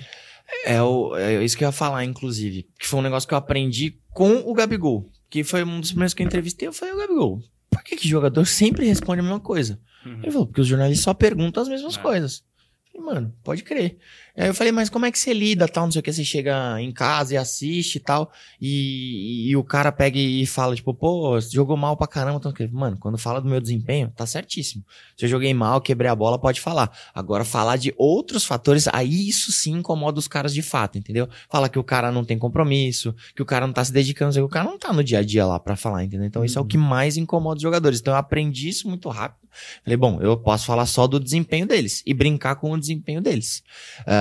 É, 0.65 0.81
o, 0.81 1.15
é 1.15 1.43
isso 1.43 1.57
que 1.57 1.63
eu 1.63 1.67
ia 1.67 1.71
falar, 1.71 2.03
inclusive. 2.03 2.67
Que 2.79 2.87
foi 2.87 2.99
um 2.99 3.03
negócio 3.03 3.27
que 3.27 3.33
eu 3.33 3.37
aprendi 3.37 3.97
com 4.11 4.35
o 4.45 4.53
Gabigol. 4.53 5.09
Que 5.29 5.43
foi 5.43 5.63
um 5.63 5.79
dos 5.79 5.89
primeiros 5.91 6.13
que 6.13 6.21
eu 6.21 6.27
entrevistei, 6.27 6.67
eu 6.67 6.73
falei, 6.73 6.93
o 6.93 6.97
Gabigol, 6.97 7.39
por 7.73 7.83
que, 7.83 7.95
que 7.95 8.07
jogador 8.07 8.45
sempre 8.45 8.85
responde 8.85 9.19
a 9.19 9.23
mesma 9.23 9.39
coisa? 9.39 9.79
Uhum. 10.05 10.19
Ele 10.21 10.31
falou, 10.31 10.47
porque 10.47 10.61
os 10.61 10.67
jornalistas 10.67 11.03
só 11.03 11.13
perguntam 11.13 11.63
as 11.63 11.69
mesmas 11.69 11.97
É. 11.97 12.01
coisas. 12.01 12.43
Falei, 12.91 13.05
mano, 13.07 13.35
pode 13.43 13.63
crer. 13.63 13.97
Aí 14.35 14.47
eu 14.47 14.53
falei, 14.55 14.71
mas 14.71 14.89
como 14.89 15.05
é 15.05 15.11
que 15.11 15.19
você 15.19 15.31
lida, 15.31 15.67
tal, 15.67 15.85
não 15.85 15.91
sei 15.91 15.99
o 15.99 16.03
que, 16.03 16.11
você 16.11 16.23
chega 16.23 16.81
em 16.81 16.91
casa 16.91 17.35
e 17.35 17.37
assiste 17.37 17.97
e 17.97 17.99
tal, 17.99 18.31
e, 18.59 19.55
o 19.55 19.63
cara 19.63 19.91
pega 19.91 20.17
e 20.17 20.43
fala, 20.47 20.75
tipo, 20.75 20.91
pô, 20.91 21.39
você 21.39 21.51
jogou 21.51 21.77
mal 21.77 21.95
pra 21.95 22.07
caramba, 22.07 22.37
então, 22.37 22.51
mano, 22.71 22.97
quando 22.99 23.15
fala 23.15 23.39
do 23.39 23.47
meu 23.47 23.61
desempenho, 23.61 24.11
tá 24.15 24.25
certíssimo. 24.25 24.83
Se 25.15 25.25
eu 25.25 25.29
joguei 25.29 25.53
mal, 25.53 25.79
quebrei 25.79 26.09
a 26.09 26.15
bola, 26.15 26.39
pode 26.39 26.59
falar. 26.59 26.91
Agora, 27.13 27.45
falar 27.45 27.77
de 27.77 27.93
outros 27.95 28.43
fatores, 28.43 28.87
aí 28.91 29.29
isso 29.29 29.51
sim 29.51 29.73
incomoda 29.73 30.17
os 30.17 30.27
caras 30.27 30.51
de 30.51 30.63
fato, 30.63 30.97
entendeu? 30.97 31.29
Fala 31.47 31.69
que 31.69 31.77
o 31.77 31.83
cara 31.83 32.11
não 32.11 32.25
tem 32.25 32.39
compromisso, 32.39 33.13
que 33.35 33.41
o 33.41 33.45
cara 33.45 33.67
não 33.67 33.73
tá 33.73 33.85
se 33.85 33.93
dedicando, 33.93 34.33
que, 34.33 34.41
o 34.41 34.49
cara 34.49 34.65
não 34.65 34.79
tá 34.79 34.91
no 34.91 35.03
dia 35.03 35.19
a 35.19 35.23
dia 35.23 35.45
lá 35.45 35.59
pra 35.59 35.75
falar, 35.75 36.03
entendeu? 36.05 36.25
Então 36.25 36.43
isso 36.43 36.57
é 36.57 36.61
o 36.61 36.65
que 36.65 36.77
mais 36.77 37.17
incomoda 37.17 37.57
os 37.57 37.61
jogadores. 37.61 37.99
Então 37.99 38.13
eu 38.13 38.17
aprendi 38.17 38.69
isso 38.69 38.87
muito 38.87 39.09
rápido. 39.09 39.43
Falei, 39.83 39.97
bom, 39.97 40.19
eu 40.21 40.35
posso 40.37 40.65
falar 40.65 40.85
só 40.85 41.05
do 41.05 41.19
desempenho 41.19 41.67
deles 41.67 42.01
e 42.05 42.13
brincar 42.13 42.55
com 42.55 42.71
o 42.71 42.79
desempenho 42.79 43.21
deles. 43.21 43.63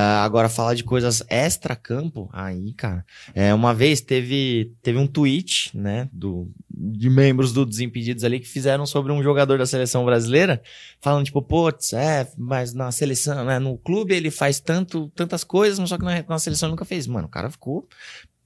Ah, 0.04 0.24
agora, 0.24 0.48
falar 0.48 0.74
de 0.74 0.82
coisas 0.82 1.22
extra-campo, 1.28 2.28
aí, 2.32 2.72
cara. 2.72 3.06
É, 3.32 3.54
uma 3.54 3.72
vez 3.72 4.00
teve, 4.00 4.72
teve 4.82 4.98
um 4.98 5.06
tweet, 5.06 5.70
né, 5.78 6.08
do, 6.12 6.50
de 6.68 7.08
membros 7.08 7.52
do 7.52 7.64
Desimpedidos 7.64 8.24
ali 8.24 8.40
que 8.40 8.48
fizeram 8.48 8.84
sobre 8.84 9.12
um 9.12 9.22
jogador 9.22 9.58
da 9.58 9.66
seleção 9.66 10.04
brasileira, 10.04 10.60
falando, 11.00 11.24
tipo, 11.24 11.40
putz, 11.40 11.92
é, 11.92 12.28
mas 12.36 12.74
na 12.74 12.90
seleção, 12.90 13.44
né, 13.44 13.60
no 13.60 13.78
clube 13.78 14.12
ele 14.12 14.30
faz 14.30 14.58
tanto, 14.58 15.08
tantas 15.14 15.44
coisas, 15.44 15.78
mas 15.78 15.88
só 15.88 15.96
que 15.96 16.04
na, 16.04 16.24
na 16.28 16.38
seleção 16.40 16.66
ele 16.66 16.72
nunca 16.72 16.84
fez. 16.84 17.06
Mano, 17.06 17.28
o 17.28 17.30
cara 17.30 17.48
ficou 17.48 17.86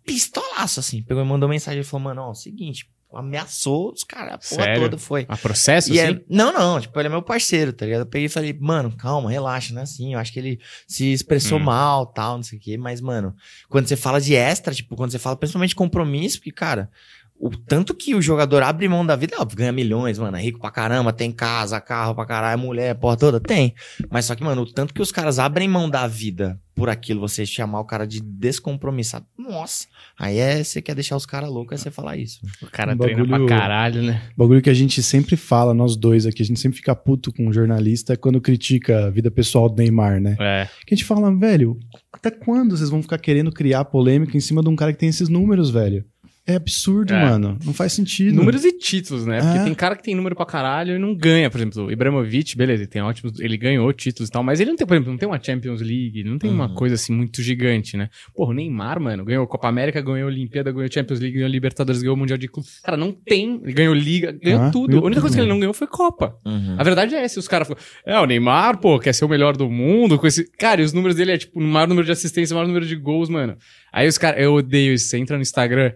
pistolaço, 0.04 0.78
assim. 0.78 1.02
Pegou 1.02 1.22
e 1.22 1.26
mandou 1.26 1.48
mensagem 1.48 1.80
e 1.80 1.84
falou, 1.84 2.04
mano, 2.04 2.20
ó, 2.22 2.34
seguinte, 2.34 2.86
ameaçou 3.16 3.92
os 3.92 4.04
caras, 4.04 4.34
a 4.34 4.38
porra 4.38 4.64
Sério? 4.64 4.82
toda 4.82 4.98
foi. 4.98 5.24
A 5.28 5.36
processo, 5.36 5.92
E 5.92 5.98
é- 5.98 6.08
assim? 6.08 6.20
não, 6.28 6.52
não, 6.52 6.80
tipo, 6.80 6.98
ele 7.00 7.08
é 7.08 7.10
meu 7.10 7.22
parceiro, 7.22 7.72
tá 7.72 7.84
ligado? 7.84 8.00
Eu 8.02 8.06
peguei 8.06 8.26
e 8.26 8.28
falei, 8.30 8.56
mano, 8.60 8.94
calma, 8.96 9.30
relaxa, 9.30 9.72
não 9.74 9.80
é 9.80 9.84
assim. 9.84 10.14
Eu 10.14 10.18
acho 10.18 10.32
que 10.32 10.38
ele 10.38 10.60
se 10.86 11.12
expressou 11.12 11.58
Hum. 11.58 11.64
mal, 11.64 12.06
tal, 12.06 12.36
não 12.36 12.42
sei 12.42 12.58
o 12.58 12.62
quê. 12.62 12.76
Mas, 12.76 13.00
mano, 13.00 13.34
quando 13.68 13.86
você 13.88 13.96
fala 13.96 14.20
de 14.20 14.34
extra, 14.34 14.74
tipo, 14.74 14.94
quando 14.96 15.10
você 15.10 15.18
fala 15.18 15.36
principalmente 15.36 15.70
de 15.70 15.76
compromisso, 15.76 16.38
porque, 16.38 16.52
cara, 16.52 16.90
o 17.38 17.50
tanto 17.50 17.94
que 17.94 18.14
o 18.14 18.22
jogador 18.22 18.62
abre 18.62 18.88
mão 18.88 19.04
da 19.04 19.14
vida, 19.16 19.36
óbvio, 19.38 19.58
ganha 19.58 19.72
milhões, 19.72 20.18
mano, 20.18 20.36
é 20.36 20.40
rico 20.42 20.58
pra 20.60 20.70
caramba, 20.70 21.12
tem 21.12 21.30
casa, 21.30 21.80
carro 21.80 22.14
pra 22.14 22.24
caralho, 22.26 22.60
mulher, 22.60 22.94
porra 22.96 23.16
toda, 23.16 23.38
tem. 23.40 23.74
Mas 24.10 24.24
só 24.24 24.34
que, 24.34 24.42
mano, 24.44 24.62
o 24.62 24.66
tanto 24.72 24.92
que 24.94 25.02
os 25.02 25.12
caras 25.12 25.38
abrem 25.38 25.68
mão 25.68 25.88
da 25.88 26.06
vida 26.06 26.58
por 26.74 26.88
aquilo, 26.90 27.20
você 27.20 27.46
chamar 27.46 27.80
o 27.80 27.84
cara 27.86 28.06
de 28.06 28.20
descompromissado, 28.20 29.24
nossa, 29.38 29.86
aí 30.18 30.38
é, 30.38 30.62
você 30.62 30.82
quer 30.82 30.94
deixar 30.94 31.16
os 31.16 31.24
caras 31.24 31.48
loucos, 31.50 31.74
é 31.74 31.82
você 31.82 31.90
falar 31.90 32.16
isso. 32.16 32.40
O 32.62 32.66
cara 32.70 32.94
Um 32.94 32.98
treina 32.98 33.24
bagulho- 33.24 33.46
pra 33.46 33.58
caralho, 33.58 34.02
né? 34.02 34.22
Bagulho 34.36 34.60
que 34.60 34.70
a 34.70 34.74
gente 34.74 35.02
sempre 35.02 35.36
fala, 35.36 35.72
nós 35.72 35.96
dois 35.96 36.26
aqui, 36.26 36.42
a 36.42 36.44
gente 36.44 36.60
sempre 36.60 36.76
fica 36.76 36.94
puto 36.94 37.32
com 37.32 37.48
o 37.48 37.52
jornalista 37.52 38.12
é 38.12 38.16
quando 38.16 38.40
critica 38.40 39.06
a 39.06 39.10
vida 39.10 39.30
pessoal 39.30 39.68
do 39.68 39.76
Neymar, 39.76 40.20
né? 40.20 40.36
É. 40.40 40.68
Que 40.86 40.94
a 40.94 40.96
gente 40.96 41.04
fala, 41.06 41.34
velho, 41.34 41.78
até 42.12 42.30
quando 42.30 42.76
vocês 42.76 42.90
vão 42.90 43.02
ficar 43.02 43.18
querendo 43.18 43.50
criar 43.52 43.84
polêmica 43.86 44.36
em 44.36 44.40
cima 44.40 44.62
de 44.62 44.68
um 44.68 44.76
cara 44.76 44.92
que 44.92 44.98
tem 44.98 45.08
esses 45.08 45.28
números, 45.28 45.70
velho? 45.70 46.04
É 46.46 46.54
absurdo, 46.54 47.12
É. 47.12 47.20
mano. 47.24 47.58
Não 47.64 47.72
faz 47.74 47.92
sentido. 47.92 48.34
Números 48.36 48.64
e 48.64 48.70
títulos, 48.70 49.26
né? 49.26 49.40
Porque 49.40 49.58
É. 49.58 49.64
tem 49.64 49.74
cara 49.74 49.96
que 49.96 50.02
tem 50.04 50.14
número 50.14 50.36
pra 50.36 50.46
caralho 50.46 50.94
e 50.94 50.98
não 50.98 51.12
ganha. 51.12 51.50
Por 51.50 51.58
exemplo, 51.58 51.86
o 51.86 51.90
Ibrahimovic, 51.90 52.56
beleza, 52.56 52.82
ele 52.84 52.86
tem 52.88 53.02
ótimos. 53.02 53.40
Ele 53.40 53.56
ganhou 53.56 53.92
títulos 53.92 54.28
e 54.28 54.32
tal, 54.32 54.44
mas 54.44 54.60
ele 54.60 54.70
não 54.70 54.76
tem, 54.76 54.86
por 54.86 54.94
exemplo, 54.94 55.10
não 55.10 55.18
tem 55.18 55.28
uma 55.28 55.42
Champions 55.42 55.80
League, 55.80 56.22
não 56.22 56.38
tem 56.38 56.48
uma 56.48 56.68
Uhum. 56.68 56.74
coisa 56.74 56.94
assim 56.94 57.12
muito 57.12 57.42
gigante, 57.42 57.96
né? 57.96 58.08
Porra, 58.34 58.50
o 58.50 58.54
Neymar, 58.54 59.00
mano, 59.00 59.24
ganhou 59.24 59.44
Copa 59.48 59.66
América, 59.68 60.00
ganhou 60.00 60.28
Olimpíada, 60.28 60.70
ganhou 60.70 60.88
Champions 60.92 61.18
League, 61.18 61.34
ganhou 61.34 61.50
Libertadores, 61.50 62.00
ganhou 62.00 62.16
Mundial 62.16 62.38
de 62.38 62.46
Clube. 62.46 62.68
Cara, 62.84 62.96
não 62.96 63.10
tem. 63.10 63.60
Ele 63.64 63.72
ganhou 63.72 63.92
Liga, 63.94 64.30
ganhou 64.30 64.60
Ah, 64.62 64.70
tudo. 64.70 64.86
ganhou 64.88 65.02
a 65.02 65.06
única 65.06 65.16
tudo, 65.20 65.22
coisa 65.22 65.36
que 65.36 65.40
ele 65.42 65.48
não 65.50 65.58
ganhou 65.58 65.74
foi 65.74 65.88
Copa. 65.88 66.36
Uhum. 66.44 66.76
A 66.78 66.84
verdade 66.84 67.14
é 67.16 67.24
essa. 67.24 67.40
Os 67.40 67.48
caras 67.48 67.66
falam, 67.66 67.82
é, 68.06 68.20
o 68.20 68.24
Neymar, 68.26 68.78
pô, 68.78 69.00
quer 69.00 69.12
ser 69.12 69.24
o 69.24 69.28
melhor 69.28 69.56
do 69.56 69.68
mundo 69.68 70.16
com 70.16 70.26
esse. 70.28 70.48
Cara, 70.58 70.80
e 70.80 70.84
os 70.84 70.92
números 70.92 71.16
dele 71.16 71.32
é 71.32 71.38
tipo 71.38 71.58
o 71.58 71.62
maior 71.62 71.88
número 71.88 72.04
de 72.06 72.12
assistência, 72.12 72.54
o 72.54 72.56
maior 72.56 72.68
número 72.68 72.86
de 72.86 72.94
gols, 72.94 73.28
mano. 73.28 73.56
Aí 73.92 74.06
os 74.06 74.16
caras, 74.16 74.40
eu 74.40 74.54
odeio 74.54 74.94
isso. 74.94 75.08
Você 75.08 75.18
entra 75.18 75.36
no 75.36 75.42
Instagram, 75.42 75.92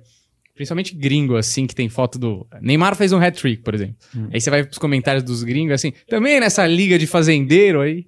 principalmente 0.61 0.95
gringo, 0.95 1.37
assim, 1.37 1.67
que 1.67 1.75
tem 1.75 1.89
foto 1.89 2.19
do. 2.19 2.47
Neymar 2.61 2.95
fez 2.95 3.15
um 3.15 3.19
hat-trick, 3.19 3.63
por 3.63 3.75
exemplo. 3.75 3.97
Hum. 4.15 4.29
Aí 4.31 4.39
você 4.39 4.51
vai 4.51 4.63
pros 4.63 4.77
comentários 4.77 5.25
dos 5.25 5.43
gringos, 5.43 5.73
assim, 5.73 5.91
também 6.07 6.39
nessa 6.39 6.67
liga 6.67 6.99
de 6.99 7.07
fazendeiro 7.07 7.81
aí. 7.81 8.05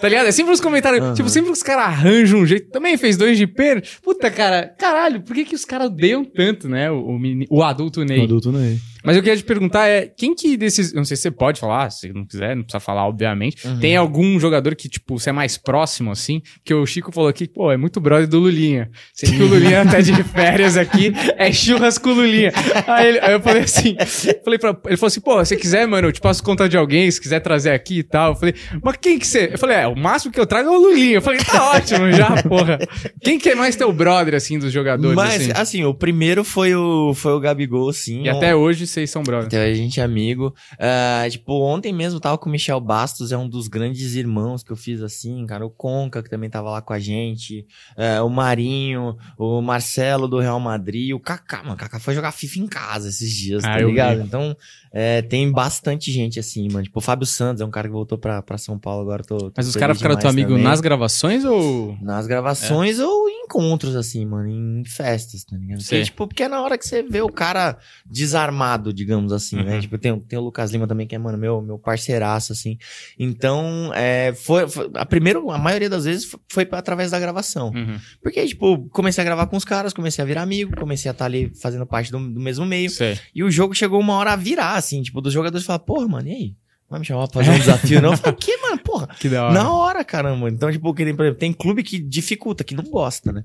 Tá 0.00 0.08
ligado? 0.08 0.26
É 0.26 0.32
sempre 0.32 0.52
os 0.52 0.60
comentários, 0.60 1.00
Aham. 1.00 1.14
tipo, 1.14 1.28
sempre 1.28 1.52
os 1.52 1.62
caras 1.62 1.84
arranjam 1.84 2.40
um 2.40 2.46
jeito. 2.46 2.70
Também 2.70 2.96
fez 2.96 3.16
dois 3.16 3.38
de 3.38 3.46
pênalti. 3.46 4.00
Puta, 4.02 4.32
cara, 4.32 4.66
caralho, 4.76 5.22
por 5.22 5.32
que, 5.32 5.44
que 5.44 5.54
os 5.54 5.64
caras 5.64 5.86
odeiam 5.86 6.24
tanto, 6.24 6.68
né? 6.68 6.90
O, 6.90 7.16
o, 7.16 7.20
o 7.48 7.62
adulto 7.62 8.04
Ney. 8.04 8.18
O 8.18 8.24
adulto 8.24 8.50
Ney. 8.50 8.80
Mas 9.04 9.16
eu 9.16 9.22
queria 9.22 9.36
te 9.36 9.44
perguntar 9.44 9.86
é, 9.88 10.06
quem 10.06 10.34
que 10.34 10.56
desses, 10.56 10.92
não 10.92 11.04
sei 11.04 11.16
se 11.16 11.22
você 11.24 11.30
pode 11.30 11.58
falar, 11.60 11.90
se 11.90 12.12
não 12.12 12.24
quiser, 12.24 12.54
não 12.56 12.62
precisa 12.62 12.80
falar, 12.80 13.06
obviamente. 13.06 13.66
Uhum. 13.66 13.78
Tem 13.80 13.96
algum 13.96 14.38
jogador 14.38 14.74
que, 14.74 14.88
tipo, 14.88 15.18
você 15.18 15.30
é 15.30 15.32
mais 15.32 15.56
próximo, 15.56 16.10
assim? 16.10 16.40
Que 16.64 16.72
o 16.74 16.84
Chico 16.86 17.12
falou 17.12 17.28
aqui, 17.28 17.48
pô, 17.48 17.70
é 17.72 17.76
muito 17.76 18.00
brother 18.00 18.26
do 18.28 18.38
Lulinha. 18.38 18.90
Sei 19.14 19.30
que 19.30 19.42
o 19.42 19.46
Lulinha 19.46 19.84
tá 19.84 20.00
de 20.00 20.12
férias 20.24 20.76
aqui, 20.76 21.12
é 21.36 21.52
churras 21.52 21.98
com 21.98 22.10
o 22.10 22.14
Lulinha. 22.14 22.52
Aí, 22.86 23.08
ele- 23.08 23.20
aí 23.20 23.32
eu 23.32 23.40
falei 23.40 23.62
assim, 23.62 23.96
falei 24.44 24.58
pra, 24.58 24.70
ele 24.86 24.96
falou 24.96 25.08
assim, 25.08 25.20
pô, 25.20 25.44
se 25.44 25.56
quiser, 25.56 25.86
mano, 25.86 26.08
eu 26.08 26.12
te 26.12 26.20
passo 26.20 26.42
conta 26.42 26.68
de 26.68 26.76
alguém, 26.76 27.10
se 27.10 27.20
quiser 27.20 27.40
trazer 27.40 27.70
aqui 27.70 27.98
e 27.98 28.02
tal. 28.02 28.32
Eu 28.32 28.36
falei, 28.36 28.54
mas 28.82 28.96
quem 29.00 29.18
que 29.18 29.26
você... 29.26 29.50
Eu 29.52 29.58
falei, 29.58 29.76
é, 29.76 29.86
o 29.86 29.96
máximo 29.96 30.32
que 30.32 30.38
eu 30.40 30.46
trago 30.46 30.68
é 30.68 30.72
o 30.72 30.80
Lulinha. 30.80 31.14
Eu 31.16 31.22
falei, 31.22 31.40
tá 31.40 31.70
ótimo 31.74 32.10
já, 32.12 32.42
porra. 32.42 32.78
Quem 33.20 33.38
que 33.38 33.48
é 33.48 33.54
mais 33.54 33.76
teu 33.76 33.92
brother, 33.92 34.34
assim, 34.34 34.58
dos 34.58 34.72
jogadores, 34.72 35.16
Mas, 35.16 35.42
assim? 35.42 35.52
assim, 35.54 35.84
o 35.84 35.94
primeiro 35.94 36.44
foi 36.44 36.74
o, 36.74 37.12
foi 37.14 37.32
o 37.32 37.40
Gabigol, 37.40 37.92
sim. 37.92 38.22
E 38.24 38.28
até 38.28 38.54
hoje 38.54 38.86
vocês 38.92 39.10
são 39.10 39.22
brother. 39.22 39.46
Então 39.46 39.60
a 39.60 39.74
gente 39.74 40.00
é 40.00 40.02
amigo. 40.02 40.54
Ah, 40.78 41.26
tipo, 41.30 41.52
ontem 41.62 41.92
mesmo 41.92 42.16
eu 42.16 42.20
tava 42.20 42.38
com 42.38 42.48
o 42.48 42.52
Michel 42.52 42.80
Bastos, 42.80 43.32
é 43.32 43.36
um 43.36 43.48
dos 43.48 43.68
grandes 43.68 44.14
irmãos 44.14 44.62
que 44.62 44.70
eu 44.70 44.76
fiz 44.76 45.02
assim, 45.02 45.44
cara. 45.46 45.64
O 45.66 45.70
Conca, 45.70 46.22
que 46.22 46.30
também 46.30 46.48
tava 46.50 46.70
lá 46.70 46.82
com 46.82 46.92
a 46.92 46.98
gente. 46.98 47.66
eh, 47.96 48.20
o 48.20 48.28
Marinho, 48.28 49.16
o 49.38 49.60
Marcelo 49.62 50.28
do 50.28 50.38
Real 50.38 50.60
Madrid, 50.60 51.12
o 51.14 51.20
Kaká. 51.20 51.58
Mano, 51.62 51.74
o 51.74 51.76
Kaká 51.76 51.98
foi 51.98 52.14
jogar 52.14 52.32
FIFA 52.32 52.58
em 52.60 52.66
casa 52.66 53.08
esses 53.08 53.30
dias, 53.32 53.64
Ah, 53.64 53.74
tá 53.76 53.78
ligado? 53.78 54.18
vi. 54.18 54.24
Então, 54.24 54.56
eh, 54.92 55.22
tem 55.22 55.50
bastante 55.50 56.10
gente 56.12 56.38
assim, 56.38 56.68
mano. 56.70 56.84
Tipo, 56.84 56.98
o 56.98 57.02
Fábio 57.02 57.26
Santos 57.26 57.60
é 57.60 57.64
um 57.64 57.70
cara 57.70 57.88
que 57.88 57.92
voltou 57.94 58.18
pra, 58.18 58.42
pra 58.42 58.58
São 58.58 58.78
Paulo 58.78 59.02
agora. 59.02 59.22
Tô, 59.24 59.38
tô 59.38 59.52
Mas 59.56 59.66
os 59.68 59.76
caras 59.76 59.96
ficaram 59.96 60.16
teu 60.16 60.28
amigo 60.30 60.50
também. 60.50 60.62
nas 60.64 60.80
gravações 60.80 61.44
ou... 61.44 61.96
Nas 62.02 62.26
gravações 62.26 62.98
ou 62.98 63.28
em 63.28 63.31
encontros, 63.52 63.94
assim, 63.94 64.24
mano, 64.24 64.48
em 64.48 64.82
festas, 64.84 65.44
tá 65.44 65.56
ligado? 65.56 65.78
Porque, 65.82 66.02
tipo, 66.02 66.26
porque 66.26 66.42
é 66.44 66.48
na 66.48 66.62
hora 66.62 66.78
que 66.78 66.86
você 66.86 67.02
vê 67.02 67.20
o 67.20 67.28
cara 67.28 67.76
desarmado, 68.06 68.92
digamos 68.92 69.32
assim, 69.32 69.56
né? 69.56 69.74
Uhum. 69.74 69.80
Tipo, 69.80 69.98
tem, 69.98 70.18
tem 70.20 70.38
o 70.38 70.42
Lucas 70.42 70.70
Lima 70.70 70.86
também, 70.86 71.06
que 71.06 71.14
é, 71.14 71.18
mano, 71.18 71.36
meu, 71.36 71.60
meu 71.60 71.78
parceiraço, 71.78 72.52
assim. 72.52 72.78
Então, 73.18 73.92
é, 73.94 74.32
foi, 74.34 74.68
foi- 74.68 74.90
a 74.94 75.04
primeira, 75.04 75.38
a 75.38 75.58
maioria 75.58 75.90
das 75.90 76.04
vezes 76.04 76.30
foi, 76.50 76.66
através 76.72 77.10
da 77.10 77.20
gravação. 77.20 77.68
Uhum. 77.74 77.98
Porque, 78.22 78.46
tipo, 78.46 78.88
comecei 78.88 79.20
a 79.22 79.24
gravar 79.24 79.46
com 79.46 79.56
os 79.56 79.64
caras, 79.64 79.92
comecei 79.92 80.22
a 80.22 80.26
virar 80.26 80.42
amigo, 80.42 80.74
comecei 80.76 81.10
a 81.10 81.12
estar 81.12 81.26
ali 81.26 81.52
fazendo 81.60 81.86
parte 81.86 82.10
do, 82.10 82.18
do 82.18 82.40
mesmo 82.40 82.64
meio. 82.64 82.90
Sei. 82.90 83.18
E 83.34 83.42
o 83.44 83.50
jogo 83.50 83.74
chegou 83.74 84.00
uma 84.00 84.14
hora 84.14 84.32
a 84.32 84.36
virar, 84.36 84.76
assim, 84.76 85.02
tipo, 85.02 85.20
dos 85.20 85.32
jogadores 85.32 85.66
falar, 85.66 85.80
porra, 85.80 86.08
mano, 86.08 86.28
e 86.28 86.32
aí? 86.32 86.56
Vai 86.92 87.00
me 87.00 87.06
chamar 87.06 87.26
pra 87.26 87.42
fazer 87.42 87.56
um 87.56 87.58
desafio, 87.58 88.02
não? 88.02 88.10
Eu 88.12 88.16
falei, 88.18 88.36
que, 88.38 88.54
mano, 88.58 88.78
porra? 88.84 89.06
Que 89.18 89.30
da 89.30 89.44
hora. 89.46 89.54
Na 89.54 89.72
hora, 89.72 90.04
caramba. 90.04 90.50
Então, 90.50 90.70
tipo, 90.70 90.92
que 90.92 91.06
nem, 91.06 91.16
por 91.16 91.24
exemplo, 91.24 91.40
tem 91.40 91.50
clube 91.50 91.82
que 91.82 91.98
dificulta, 91.98 92.62
que 92.62 92.74
não 92.74 92.84
gosta, 92.84 93.32
né? 93.32 93.44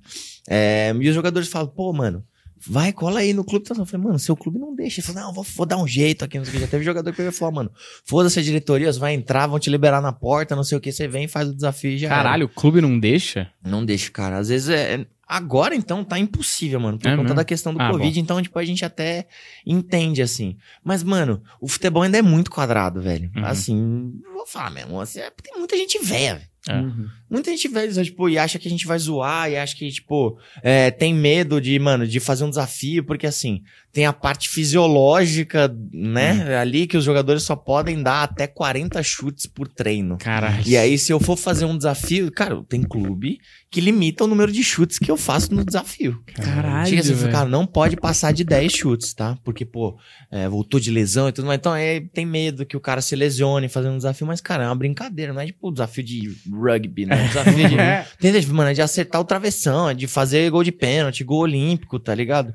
É, 0.50 0.94
e 1.00 1.08
os 1.08 1.16
jogadores 1.16 1.48
falam, 1.48 1.70
pô, 1.70 1.94
mano, 1.94 2.26
vai, 2.68 2.92
cola 2.92 3.22
aí 3.22 3.34
no 3.34 3.46
clube. 3.46 3.66
Eu 3.70 3.86
falei, 3.86 4.06
mano, 4.06 4.20
seu 4.20 4.36
clube 4.36 4.60
não 4.60 4.76
deixa. 4.76 5.00
Ele 5.00 5.08
falou, 5.08 5.22
não, 5.22 5.34
vou, 5.34 5.46
vou 5.56 5.66
dar 5.66 5.78
um 5.78 5.88
jeito 5.88 6.26
aqui. 6.26 6.38
Não 6.38 6.44
sei 6.44 6.56
o 6.56 6.56
que. 6.56 6.62
Já 6.62 6.68
teve 6.68 6.84
jogador 6.84 7.14
que 7.14 7.32
falou, 7.32 7.56
mano, 7.56 7.72
foda-se 8.04 8.38
a 8.38 8.44
diretoria, 8.44 8.92
você 8.92 9.00
vai 9.00 9.14
entrar, 9.14 9.48
vão 9.48 9.60
te 9.60 9.70
liberar 9.70 10.02
na 10.02 10.12
porta, 10.12 10.54
não 10.54 10.64
sei 10.66 10.78
o 10.78 10.82
que. 10.82 10.92
Você 10.92 11.08
vem, 11.08 11.26
faz 11.26 11.48
o 11.48 11.56
desafio 11.56 11.92
e 11.92 11.98
já. 11.98 12.08
era. 12.08 12.18
Caralho, 12.18 12.48
o 12.48 12.50
clube 12.50 12.82
não 12.82 13.00
deixa? 13.00 13.50
Não 13.64 13.86
deixa, 13.86 14.12
cara. 14.12 14.40
Às 14.40 14.50
vezes 14.50 14.68
é. 14.68 15.06
Agora, 15.28 15.76
então, 15.76 16.04
tá 16.06 16.18
impossível, 16.18 16.80
mano. 16.80 16.98
Por 16.98 17.08
É 17.08 17.12
conta 17.12 17.24
mesmo? 17.24 17.36
da 17.36 17.44
questão 17.44 17.74
do 17.74 17.82
Ah, 17.82 17.92
Covid. 17.92 18.18
Então, 18.20 18.42
tipo, 18.42 18.58
a 18.58 18.64
gente 18.64 18.86
até 18.86 19.28
entende, 19.66 20.22
assim. 20.22 20.56
Mas, 20.84 21.04
mano, 21.04 21.44
o 21.60 21.68
futebol 21.68 22.04
ainda 22.04 22.18
é 22.18 22.22
muito 22.22 22.50
quadrado, 22.50 23.02
velho. 23.02 23.30
Uhum. 23.36 23.46
Assim, 23.46 24.14
vou 24.34 24.48
falar 24.48 24.70
mesmo. 24.72 25.00
Assim, 25.02 25.20
é- 25.20 25.30
tem 25.44 25.58
muita 25.58 25.76
gente 25.76 26.00
velha, 26.00 26.36
velho. 26.36 26.48
É. 26.70 26.82
Uhum. 26.82 27.08
Muita 27.30 27.50
gente 27.52 27.68
velha, 27.70 28.04
tipo, 28.04 28.28
e 28.30 28.38
acha 28.38 28.60
que 28.60 28.68
a 28.68 28.72
gente 28.72 28.86
vai 28.88 29.00
zoar, 29.00 29.50
e 29.50 29.56
acha 29.58 29.76
que, 29.76 29.90
tipo, 29.90 30.38
é, 30.62 30.92
tem 30.92 31.14
medo 31.14 31.62
de, 31.62 31.78
mano, 31.80 32.06
de 32.08 32.20
fazer 32.20 32.44
um 32.44 32.50
desafio, 32.50 33.06
porque 33.06 33.26
assim, 33.28 33.64
tem 33.98 34.06
a 34.06 34.14
parte 34.14 34.48
fisiológica, 34.48 35.76
né, 35.92 36.56
ali 36.56 36.86
que 36.86 36.96
os 36.96 37.04
jogadores 37.04 37.42
só 37.42 37.56
podem 37.56 38.04
dar 38.04 38.22
até 38.22 38.46
40 38.46 39.02
chutes 39.02 39.48
por 39.48 39.68
treino. 39.68 40.20
Caralho. 40.20 40.62
E 40.68 40.78
aí, 40.78 41.00
se 41.00 41.12
eu 41.12 41.20
for 41.20 41.36
fazer 41.36 41.66
um 41.66 41.76
desafio, 41.76 42.32
cara, 42.32 42.64
tem 42.70 42.84
clube 42.84 43.40
que 43.72 43.82
limita 43.82 44.24
o 44.24 44.28
número 44.28 44.52
de 44.52 44.64
chutes 44.64 45.00
que 45.00 45.10
eu 45.10 45.18
faço 45.18 45.52
no 45.52 45.66
desafio. 45.66 46.22
Caralho, 46.36 46.88
Chega 46.88 47.02
assim, 47.02 47.32
cara, 47.32 47.50
não 47.50 47.66
pode 47.66 47.98
passar 47.98 48.32
de 48.32 48.44
10 48.44 48.72
chutes, 48.72 49.16
tá? 49.16 49.36
Porque, 49.44 49.66
pô, 49.66 49.98
é, 50.30 50.48
voltou 50.48 50.80
de 50.80 50.92
lesão 50.92 51.28
e 51.28 51.32
tudo 51.32 51.48
mais. 51.48 51.58
Então, 51.58 51.76
é, 51.76 52.00
tem 52.00 52.24
medo 52.24 52.68
que 52.68 52.78
o 52.78 52.80
cara 52.80 53.02
se 53.02 53.16
lesione 53.16 53.68
fazendo 53.68 53.94
um 53.94 53.98
desafio, 53.98 54.28
mas, 54.28 54.40
cara, 54.40 54.66
é 54.66 54.68
uma 54.68 54.76
brincadeira, 54.76 55.34
não 55.34 55.42
é 55.42 55.48
tipo 55.48 55.70
um 55.70 55.74
desafio 55.74 56.04
de 56.04 56.38
rugby, 56.52 57.08
né? 57.08 57.24
Um 57.24 57.28
desafio 57.30 57.68
de. 57.68 57.78
É. 57.82 58.06
Entendeu? 58.20 58.42
Tipo, 58.42 58.54
Mano, 58.54 58.70
é 58.70 58.74
de 58.74 58.82
acertar 58.82 59.20
o 59.20 59.26
travessão, 59.26 59.90
é 59.90 59.96
de 59.96 60.06
fazer 60.06 60.52
gol 60.52 60.64
de 60.64 60.72
pênalti, 60.72 61.24
gol 61.24 61.40
olímpico, 61.40 62.00
tá 62.00 62.14
ligado? 62.14 62.54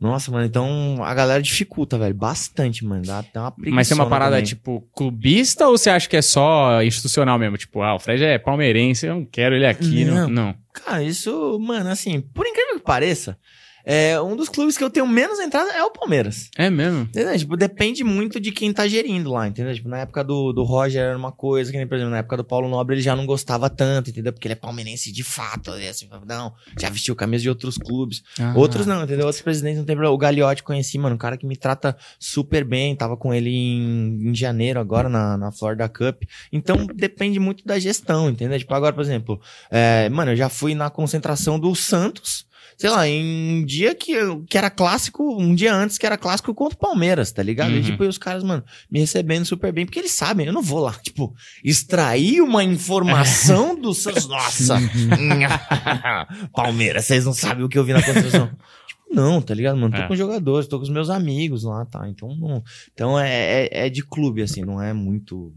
Nossa, 0.00 0.30
mano, 0.30 0.44
então 0.44 1.02
a 1.02 1.14
galera 1.14 1.42
dificulta, 1.42 1.96
velho, 1.96 2.14
bastante, 2.14 2.84
mano. 2.84 3.02
Dá 3.02 3.20
até 3.20 3.40
uma 3.40 3.54
Mas 3.56 3.88
tem 3.88 3.96
uma 3.96 4.08
parada, 4.08 4.32
também. 4.32 4.44
tipo, 4.44 4.80
clubista 4.94 5.66
ou 5.68 5.78
você 5.78 5.88
acha 5.88 6.08
que 6.08 6.16
é 6.16 6.22
só 6.22 6.82
institucional 6.82 7.38
mesmo? 7.38 7.56
Tipo, 7.56 7.80
ah, 7.82 7.94
o 7.94 7.98
Fred 7.98 8.22
é 8.22 8.38
palmeirense, 8.38 9.06
eu 9.06 9.14
não 9.14 9.24
quero 9.24 9.54
ele 9.54 9.66
aqui. 9.66 10.04
Não. 10.04 10.14
Não. 10.14 10.28
não. 10.28 10.54
Cara, 10.72 11.02
isso, 11.02 11.58
mano, 11.60 11.88
assim, 11.90 12.20
por 12.20 12.46
incrível 12.46 12.74
que 12.74 12.84
pareça, 12.84 13.38
é, 13.84 14.20
um 14.20 14.34
dos 14.34 14.48
clubes 14.48 14.78
que 14.78 14.84
eu 14.84 14.88
tenho 14.88 15.06
menos 15.06 15.38
entrada 15.38 15.70
é 15.72 15.82
o 15.84 15.90
Palmeiras. 15.90 16.48
É 16.56 16.70
mesmo? 16.70 17.02
Entendeu? 17.02 17.36
Tipo, 17.36 17.56
depende 17.56 18.02
muito 18.02 18.40
de 18.40 18.50
quem 18.50 18.72
tá 18.72 18.88
gerindo 18.88 19.30
lá, 19.30 19.46
entendeu? 19.46 19.74
Tipo, 19.74 19.88
na 19.88 19.98
época 19.98 20.24
do, 20.24 20.52
do 20.52 20.62
Roger 20.62 21.02
era 21.02 21.18
uma 21.18 21.32
coisa, 21.32 21.70
que 21.70 21.76
nem, 21.76 21.86
por 21.86 21.96
exemplo, 21.96 22.10
na 22.10 22.18
época 22.18 22.38
do 22.38 22.44
Paulo 22.44 22.68
Nobre 22.68 22.94
ele 22.94 23.02
já 23.02 23.14
não 23.14 23.26
gostava 23.26 23.68
tanto, 23.68 24.10
entendeu? 24.10 24.32
Porque 24.32 24.48
ele 24.48 24.54
é 24.54 24.56
palmeirense 24.56 25.12
de 25.12 25.22
fato, 25.22 25.70
e 25.78 25.86
assim, 25.86 26.08
não, 26.26 26.54
já 26.80 26.88
vestiu 26.88 27.14
camisa 27.14 27.42
de 27.42 27.48
outros 27.48 27.76
clubes. 27.76 28.22
Ah. 28.40 28.54
Outros 28.56 28.86
não, 28.86 29.04
entendeu? 29.04 29.26
Outros 29.26 29.42
presidentes 29.42 29.78
não 29.78 29.84
tem 29.84 29.94
problema. 29.94 30.14
O 30.14 30.18
Gagliotti 30.18 30.62
conheci, 30.62 30.96
mano, 30.96 31.16
um 31.16 31.18
cara 31.18 31.36
que 31.36 31.46
me 31.46 31.56
trata 31.56 31.96
super 32.18 32.64
bem, 32.64 32.96
tava 32.96 33.16
com 33.16 33.34
ele 33.34 33.50
em, 33.50 34.30
em 34.30 34.34
janeiro 34.34 34.80
agora 34.80 35.08
na, 35.08 35.36
na 35.36 35.52
Florida 35.52 35.88
Cup. 35.88 36.22
Então, 36.50 36.86
depende 36.86 37.38
muito 37.38 37.64
da 37.66 37.78
gestão, 37.78 38.30
entendeu? 38.30 38.58
Tipo, 38.58 38.74
agora, 38.74 38.94
por 38.94 39.02
exemplo, 39.02 39.40
é, 39.70 40.08
mano, 40.08 40.32
eu 40.32 40.36
já 40.36 40.48
fui 40.48 40.74
na 40.74 40.88
concentração 40.88 41.58
do 41.58 41.74
Santos, 41.74 42.46
sei 42.76 42.90
lá, 42.90 43.06
em 43.08 43.60
um 43.60 43.64
dia 43.64 43.94
que, 43.94 44.14
que 44.48 44.58
era 44.58 44.68
clássico, 44.70 45.22
um 45.40 45.54
dia 45.54 45.74
antes 45.74 45.96
que 45.98 46.04
era 46.06 46.16
clássico 46.18 46.54
contra 46.54 46.76
o 46.76 46.80
Palmeiras, 46.80 47.30
tá 47.32 47.42
ligado? 47.42 47.70
Uhum. 47.72 47.78
E 47.78 47.82
tipo, 47.82 48.04
e 48.04 48.08
os 48.08 48.18
caras, 48.18 48.42
mano, 48.42 48.64
me 48.90 49.00
recebendo 49.00 49.44
super 49.44 49.72
bem, 49.72 49.84
porque 49.86 49.98
eles 49.98 50.12
sabem, 50.12 50.46
eu 50.46 50.52
não 50.52 50.62
vou 50.62 50.80
lá, 50.80 50.92
tipo, 50.94 51.34
extrair 51.64 52.40
uma 52.40 52.62
informação 52.64 53.74
do 53.80 53.94
Santos. 53.94 54.26
Nossa! 54.28 54.76
Palmeiras, 56.52 57.04
vocês 57.04 57.24
não 57.24 57.32
sabem 57.32 57.64
o 57.64 57.68
que 57.68 57.78
eu 57.78 57.84
vi 57.84 57.92
na 57.92 58.02
concentração. 58.02 58.50
Tipo, 58.86 59.14
não, 59.14 59.40
tá 59.40 59.54
ligado, 59.54 59.78
mano? 59.78 59.94
Tô 59.94 60.02
É. 60.02 60.08
com 60.08 60.14
jogadores, 60.16 60.68
tô 60.68 60.76
com 60.76 60.82
os 60.82 60.90
meus 60.90 61.08
amigos 61.08 61.64
lá, 61.64 61.86
tá? 61.86 62.06
Então, 62.08 62.34
não, 62.36 62.62
então 62.92 63.18
é, 63.18 63.64
é, 63.66 63.86
é 63.86 63.88
de 63.88 64.02
clube, 64.04 64.42
assim, 64.42 64.62
não 64.62 64.80
é 64.82 64.92
muito. 64.92 65.54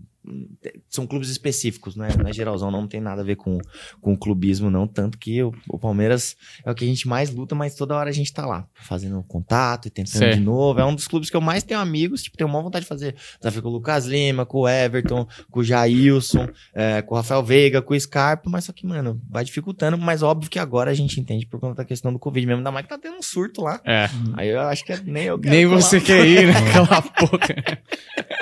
São 0.89 1.05
clubes 1.07 1.29
específicos, 1.29 1.95
né? 1.95 2.09
Não 2.17 2.29
é 2.29 2.33
geralzão, 2.33 2.71
não 2.71 2.87
tem 2.87 2.99
nada 2.99 3.21
a 3.21 3.25
ver 3.25 3.35
com, 3.35 3.57
com 4.01 4.15
clubismo, 4.17 4.69
não. 4.69 4.87
Tanto 4.87 5.17
que 5.17 5.41
o, 5.43 5.53
o 5.69 5.77
Palmeiras 5.79 6.35
é 6.65 6.71
o 6.71 6.75
que 6.75 6.83
a 6.83 6.87
gente 6.87 7.07
mais 7.07 7.33
luta, 7.33 7.55
mas 7.55 7.75
toda 7.75 7.95
hora 7.95 8.09
a 8.09 8.13
gente 8.13 8.31
tá 8.33 8.45
lá, 8.45 8.67
fazendo 8.75 9.21
contato 9.23 9.87
e 9.87 9.89
tentando 9.89 10.19
Sei. 10.19 10.33
de 10.35 10.39
novo. 10.39 10.79
É 10.79 10.85
um 10.85 10.95
dos 10.95 11.07
clubes 11.07 11.29
que 11.29 11.35
eu 11.35 11.41
mais 11.41 11.63
tenho 11.63 11.79
amigos, 11.79 12.23
tipo, 12.23 12.37
tenho 12.37 12.49
uma 12.49 12.61
vontade 12.61 12.83
de 12.83 12.89
fazer 12.89 13.15
desafio 13.39 13.61
com 13.61 13.69
o 13.69 13.71
Lucas 13.71 14.05
Lima, 14.05 14.45
com 14.45 14.59
o 14.59 14.69
Everton, 14.69 15.27
com 15.49 15.59
o 15.59 15.63
Jailson, 15.63 16.47
é, 16.73 17.01
com 17.01 17.13
o 17.15 17.17
Rafael 17.17 17.43
Veiga, 17.43 17.81
com 17.81 17.93
o 17.93 17.99
Scarpa, 17.99 18.49
mas 18.49 18.65
só 18.65 18.73
que, 18.73 18.85
mano, 18.85 19.21
vai 19.29 19.43
dificultando, 19.43 19.97
mas 19.97 20.23
óbvio 20.23 20.49
que 20.49 20.59
agora 20.59 20.91
a 20.91 20.93
gente 20.93 21.19
entende 21.19 21.45
por 21.45 21.59
conta 21.59 21.75
da 21.75 21.85
questão 21.85 22.11
do 22.11 22.19
Covid 22.19 22.45
mesmo, 22.45 22.59
ainda 22.59 22.71
mais 22.71 22.85
que 22.85 22.89
tá 22.89 22.97
tendo 22.97 23.17
um 23.17 23.21
surto 23.21 23.61
lá. 23.61 23.79
É. 23.85 24.09
Aí 24.33 24.49
eu 24.49 24.61
acho 24.61 24.83
que 24.83 24.93
é- 24.93 25.01
nem 25.03 25.25
eu 25.25 25.39
quero 25.39 25.55
Nem 25.55 25.65
você 25.65 25.99
quer 26.01 26.25
ir, 26.25 26.47
né? 26.47 26.53
Cala 26.73 26.87
a 26.97 27.25
boca. 27.25 27.55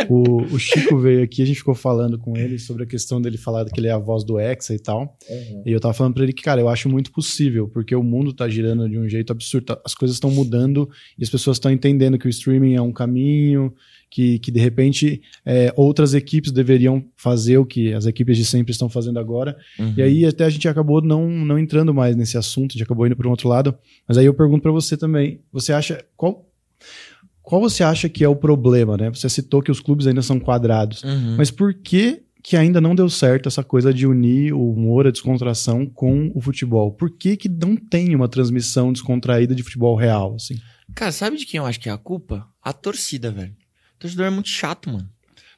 O, 0.09 0.43
o 0.43 0.59
Chico 0.59 0.97
veio 0.99 1.23
aqui, 1.23 1.41
a 1.41 1.45
gente 1.45 1.57
ficou 1.57 1.74
falando 1.75 2.17
com 2.17 2.35
ele 2.37 2.57
sobre 2.57 2.83
a 2.83 2.85
questão 2.85 3.21
dele 3.21 3.37
falar 3.37 3.65
que 3.65 3.79
ele 3.79 3.87
é 3.87 3.91
a 3.91 3.97
voz 3.97 4.23
do 4.23 4.39
Hexa 4.39 4.73
e 4.73 4.79
tal. 4.79 5.17
Uhum. 5.29 5.63
E 5.65 5.71
eu 5.71 5.79
tava 5.79 5.93
falando 5.93 6.13
pra 6.13 6.23
ele 6.23 6.33
que, 6.33 6.41
cara, 6.43 6.59
eu 6.61 6.69
acho 6.69 6.89
muito 6.89 7.11
possível, 7.11 7.67
porque 7.67 7.95
o 7.95 8.03
mundo 8.03 8.33
tá 8.33 8.47
girando 8.47 8.87
de 8.89 8.97
um 8.97 9.07
jeito 9.07 9.31
absurdo. 9.31 9.65
tá- 9.65 9.81
As 9.85 9.93
coisas 9.93 10.15
estão 10.15 10.31
mudando 10.31 10.89
e 11.17 11.23
as 11.23 11.29
pessoas 11.29 11.57
estão 11.57 11.71
entendendo 11.71 12.17
que 12.17 12.27
o 12.27 12.29
streaming 12.29 12.73
é 12.75 12.81
um 12.81 12.91
caminho, 12.91 13.73
que, 14.09 14.39
que 14.39 14.49
de 14.51 14.59
repente 14.59 15.21
é, 15.45 15.73
outras 15.75 16.13
equipes 16.13 16.51
deveriam 16.51 17.03
fazer 17.17 17.57
o 17.57 17.65
que 17.65 17.93
as 17.93 18.05
equipes 18.05 18.37
de 18.37 18.45
sempre 18.45 18.71
estão 18.71 18.87
fazendo 18.87 19.19
agora. 19.19 19.57
Uhum. 19.77 19.93
E 19.97 20.01
aí 20.01 20.25
até 20.25 20.45
a 20.45 20.49
gente 20.49 20.67
acabou 20.67 21.01
não, 21.01 21.29
não 21.29 21.59
entrando 21.59 21.93
mais 21.93 22.15
nesse 22.15 22.37
assunto, 22.37 22.71
a 22.71 22.73
gente 22.73 22.83
acabou 22.83 23.05
indo 23.05 23.15
para 23.15 23.27
um 23.27 23.31
outro 23.31 23.49
lado. 23.49 23.75
Mas 24.07 24.17
aí 24.17 24.25
eu 24.25 24.33
pergunto 24.33 24.61
para 24.61 24.71
você 24.71 24.95
também, 24.95 25.41
você 25.51 25.73
acha 25.73 26.03
qual 26.15 26.49
qual 27.45 27.61
você 27.61 27.83
acha 27.83 28.09
que 28.09 28.23
é 28.23 28.27
o 28.27 28.35
problema, 28.35 28.97
né? 28.97 29.09
Você 29.09 29.29
citou 29.29 29.61
que 29.61 29.71
os 29.71 29.79
clubes 29.79 30.07
ainda 30.07 30.21
são 30.21 30.39
quadrados, 30.39 31.03
Uhum. 31.03 31.35
mas 31.37 31.51
por 31.51 31.73
que 31.73 32.21
que 32.43 32.55
ainda 32.55 32.79
não 32.79 32.93
deu 32.93 33.09
certo 33.09 33.47
essa 33.47 33.63
coisa 33.63 33.91
de 33.91 34.05
unir 34.05 34.53
o 34.53 34.71
humor, 34.71 35.07
a 35.07 35.11
descontração 35.11 35.85
com 35.85 36.31
o 36.35 36.41
futebol? 36.41 36.91
Por 36.91 37.09
que 37.09 37.35
que 37.37 37.49
não 37.49 37.75
tem 37.75 38.13
uma 38.15 38.27
transmissão 38.27 38.91
descontraída 38.93 39.55
de 39.55 39.63
futebol 39.63 39.95
real, 39.95 40.35
assim? 40.35 40.55
Cara, 40.93 41.11
sabe 41.11 41.37
de 41.37 41.45
quem 41.47 41.57
eu 41.57 41.65
acho 41.65 41.79
que 41.79 41.89
é 41.89 41.91
a 41.91 41.97
culpa? 41.97 42.47
A 42.61 42.71
torcida, 42.71 43.31
velho. 43.31 43.51
O 43.95 43.99
torcedor 43.99 44.25
é 44.27 44.29
muito 44.29 44.49
chato, 44.49 44.91
mano. 44.91 45.09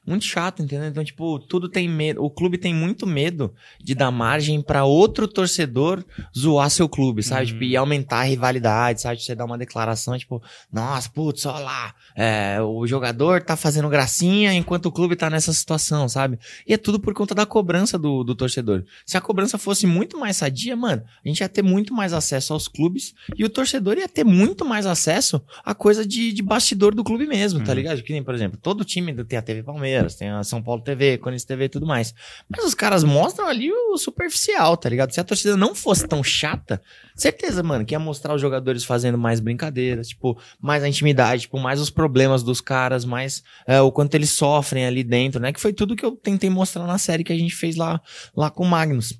Muito 0.08 0.24
chato, 0.24 0.64
entendeu? 0.64 0.88
Então, 0.88 1.04
tipo, 1.04 1.38
tudo 1.38 1.68
tem 1.68 1.90
medo. 1.90 2.24
O 2.24 2.30
clube 2.30 2.58
tem 2.58 2.74
muito 2.74 3.06
medo 3.06 3.54
de 3.84 3.94
dar 3.94 4.10
margem 4.10 4.62
pra 4.62 4.86
outro 4.86 5.28
torcedor 5.28 6.04
zoar 6.36 6.70
seu 6.70 6.88
clube, 6.88 7.22
sabe? 7.22 7.42
Uhum. 7.42 7.48
Tipo, 7.48 7.64
e 7.66 7.76
aumentar 7.76 8.20
a 8.20 8.24
rivalidade, 8.24 9.02
sabe? 9.02 9.22
Você 9.22 9.36
dar 9.36 9.44
uma 9.44 9.58
declaração, 9.58 10.18
tipo, 10.18 10.42
nossa, 10.72 11.10
putz, 11.10 11.46
olha 11.46 11.60
lá, 11.60 11.94
é, 12.16 12.58
o 12.62 12.88
jogador 12.88 13.42
tá 13.42 13.56
fazendo 13.58 13.90
gracinha 13.90 14.54
enquanto 14.54 14.86
o 14.86 14.92
clube 14.92 15.16
tá 15.18 15.30
nessa 15.30 15.52
situação, 15.52 16.08
sabe? 16.08 16.40
E 16.66 16.74
é 16.74 16.78
tudo 16.78 17.00
por 17.00 17.14
conta 17.14 17.36
da 17.36 17.46
cobrança 17.46 17.98
do, 18.00 18.24
do 18.24 18.34
torcedor. 18.34 18.86
Se 19.06 19.18
a 19.18 19.22
cobrança 19.22 19.58
fosse 19.58 19.86
muito 19.86 20.18
mais 20.18 20.38
sadia, 20.38 20.76
mano, 20.76 21.04
a 21.24 21.28
gente 21.28 21.42
ia 21.42 21.50
ter 21.50 21.62
muito 21.62 21.94
mais 21.94 22.14
acesso 22.14 22.54
aos 22.54 22.68
clubes 22.70 23.14
e 23.38 23.44
o 23.44 23.50
torcedor 23.50 23.98
ia 23.98 24.08
ter 24.08 24.24
muito 24.24 24.64
mais 24.64 24.86
acesso 24.86 25.42
a 25.66 25.76
coisa 25.76 26.06
de, 26.06 26.32
de 26.32 26.42
bastidor 26.42 26.96
do 26.96 27.04
clube 27.04 27.28
mesmo, 27.28 27.60
tá 27.64 27.72
Uhum. 27.72 27.76
ligado? 27.78 28.02
Que 28.04 28.14
nem, 28.14 28.24
por 28.24 28.34
exemplo, 28.34 28.58
todo 28.62 28.86
time 28.86 29.14
tem 29.26 29.38
a 29.38 29.42
TV 29.42 29.64
Palmeiras, 29.64 29.97
tem 30.16 30.30
a 30.30 30.44
São 30.44 30.62
Paulo 30.62 30.82
TV, 30.82 31.18
Corinthians 31.18 31.46
TV 31.46 31.66
e 31.66 31.70
tudo 31.70 31.86
mais. 31.86 32.14
Mas 32.50 32.66
os 32.66 32.74
caras 32.74 33.04
mostram 33.04 33.48
ali 33.48 33.72
o 33.72 33.98
superficial, 33.98 34.78
tá 34.78 34.90
ligado? 34.90 35.12
Se 35.12 35.20
a 35.20 35.24
torcida 35.24 35.58
não 35.58 35.74
fosse 35.76 36.08
tão 36.08 36.24
chata, 36.24 36.82
certeza, 37.16 37.64
mano, 37.64 37.86
que 37.86 37.94
ia 37.94 38.00
mostrar 38.00 38.34
os 38.34 38.42
jogadores 38.42 38.84
fazendo 38.84 39.18
mais 39.18 39.40
brincadeiras, 39.40 40.10
tipo, 40.10 40.40
mais 40.62 40.84
a 40.84 40.88
intimidade, 40.88 41.44
tipo, 41.44 41.60
mais 41.60 41.80
os 41.80 41.90
problemas 41.90 42.44
dos 42.44 42.62
caras, 42.62 43.06
mais 43.06 43.44
é, 43.66 43.82
o 43.82 43.92
quanto 43.92 44.16
eles 44.16 44.30
sofrem 44.32 44.86
ali 44.86 45.04
dentro, 45.04 45.40
né? 45.40 45.52
Que 45.52 45.60
foi 45.60 45.74
tudo 45.74 45.96
que 45.96 46.06
eu 46.06 46.12
tentei 46.12 46.50
mostrar 46.50 46.86
na 46.86 46.98
série 46.98 47.24
que 47.24 47.34
a 47.34 47.38
gente 47.38 47.56
fez 47.56 47.76
lá, 47.76 48.02
lá 48.36 48.50
com 48.50 48.64
o 48.64 48.68
Magnus. 48.68 49.20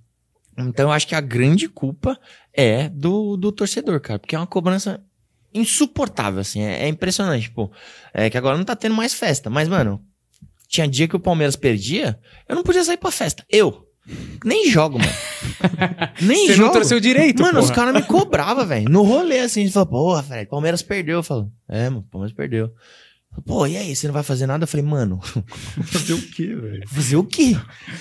Então 0.58 0.88
eu 0.88 0.92
acho 0.92 1.08
que 1.08 1.14
a 1.14 1.22
grande 1.22 1.70
culpa 1.70 2.20
é 2.54 2.90
do, 2.90 3.38
do 3.38 3.52
torcedor, 3.52 4.00
cara, 4.02 4.20
porque 4.20 4.36
é 4.36 4.40
uma 4.40 4.48
cobrança 4.48 5.04
insuportável, 5.54 6.40
assim, 6.40 6.62
é, 6.62 6.84
é 6.84 6.88
impressionante, 6.88 7.44
tipo, 7.44 7.72
é 8.14 8.30
que 8.30 8.38
agora 8.38 8.58
não 8.58 8.66
tá 8.66 8.76
tendo 8.76 8.96
mais 8.96 9.14
festa, 9.14 9.50
mas, 9.50 9.68
mano, 9.68 10.04
tinha 10.68 10.88
dia 10.88 11.08
que 11.08 11.16
o 11.16 11.20
Palmeiras 11.20 11.56
perdia, 11.56 12.20
eu 12.48 12.56
não 12.56 12.64
podia 12.64 12.84
sair 12.84 12.98
pra 12.98 13.12
festa, 13.12 13.46
eu. 13.50 13.84
Nem 14.46 14.70
jogo, 14.70 14.98
mano. 15.00 15.12
Nem 16.22 16.48
Você 16.48 16.54
jogo. 16.54 16.68
não 16.68 16.72
torceu 16.74 17.00
direito, 17.00 17.42
Mano, 17.44 17.60
os 17.60 17.66
porra. 17.66 17.76
caras 17.76 17.94
me 17.94 18.08
cobravam, 18.08 18.66
velho. 18.66 18.90
No 18.90 19.04
rolê, 19.04 19.40
assim, 19.40 19.62
eles 19.62 19.74
falaram, 19.74 19.92
porra, 19.92 20.22
velho, 20.22 20.48
Palmeiras 20.48 20.82
perdeu. 20.82 21.18
Eu 21.18 21.24
falo, 21.24 21.52
é, 21.68 21.90
mano, 21.90 22.08
Palmeiras 22.10 22.34
perdeu. 22.36 22.72
Pô, 23.46 23.66
e 23.66 23.78
aí, 23.78 23.96
você 23.96 24.08
não 24.08 24.14
vai 24.14 24.24
fazer 24.24 24.46
nada? 24.46 24.64
Eu 24.64 24.68
falei, 24.68 24.86
mano, 24.86 25.20
Fazer 25.86 26.14
o 26.14 26.22
quê, 26.22 26.56
velho? 26.56 26.88
fazer 26.90 27.16
o 27.16 27.24
quê? 27.24 27.56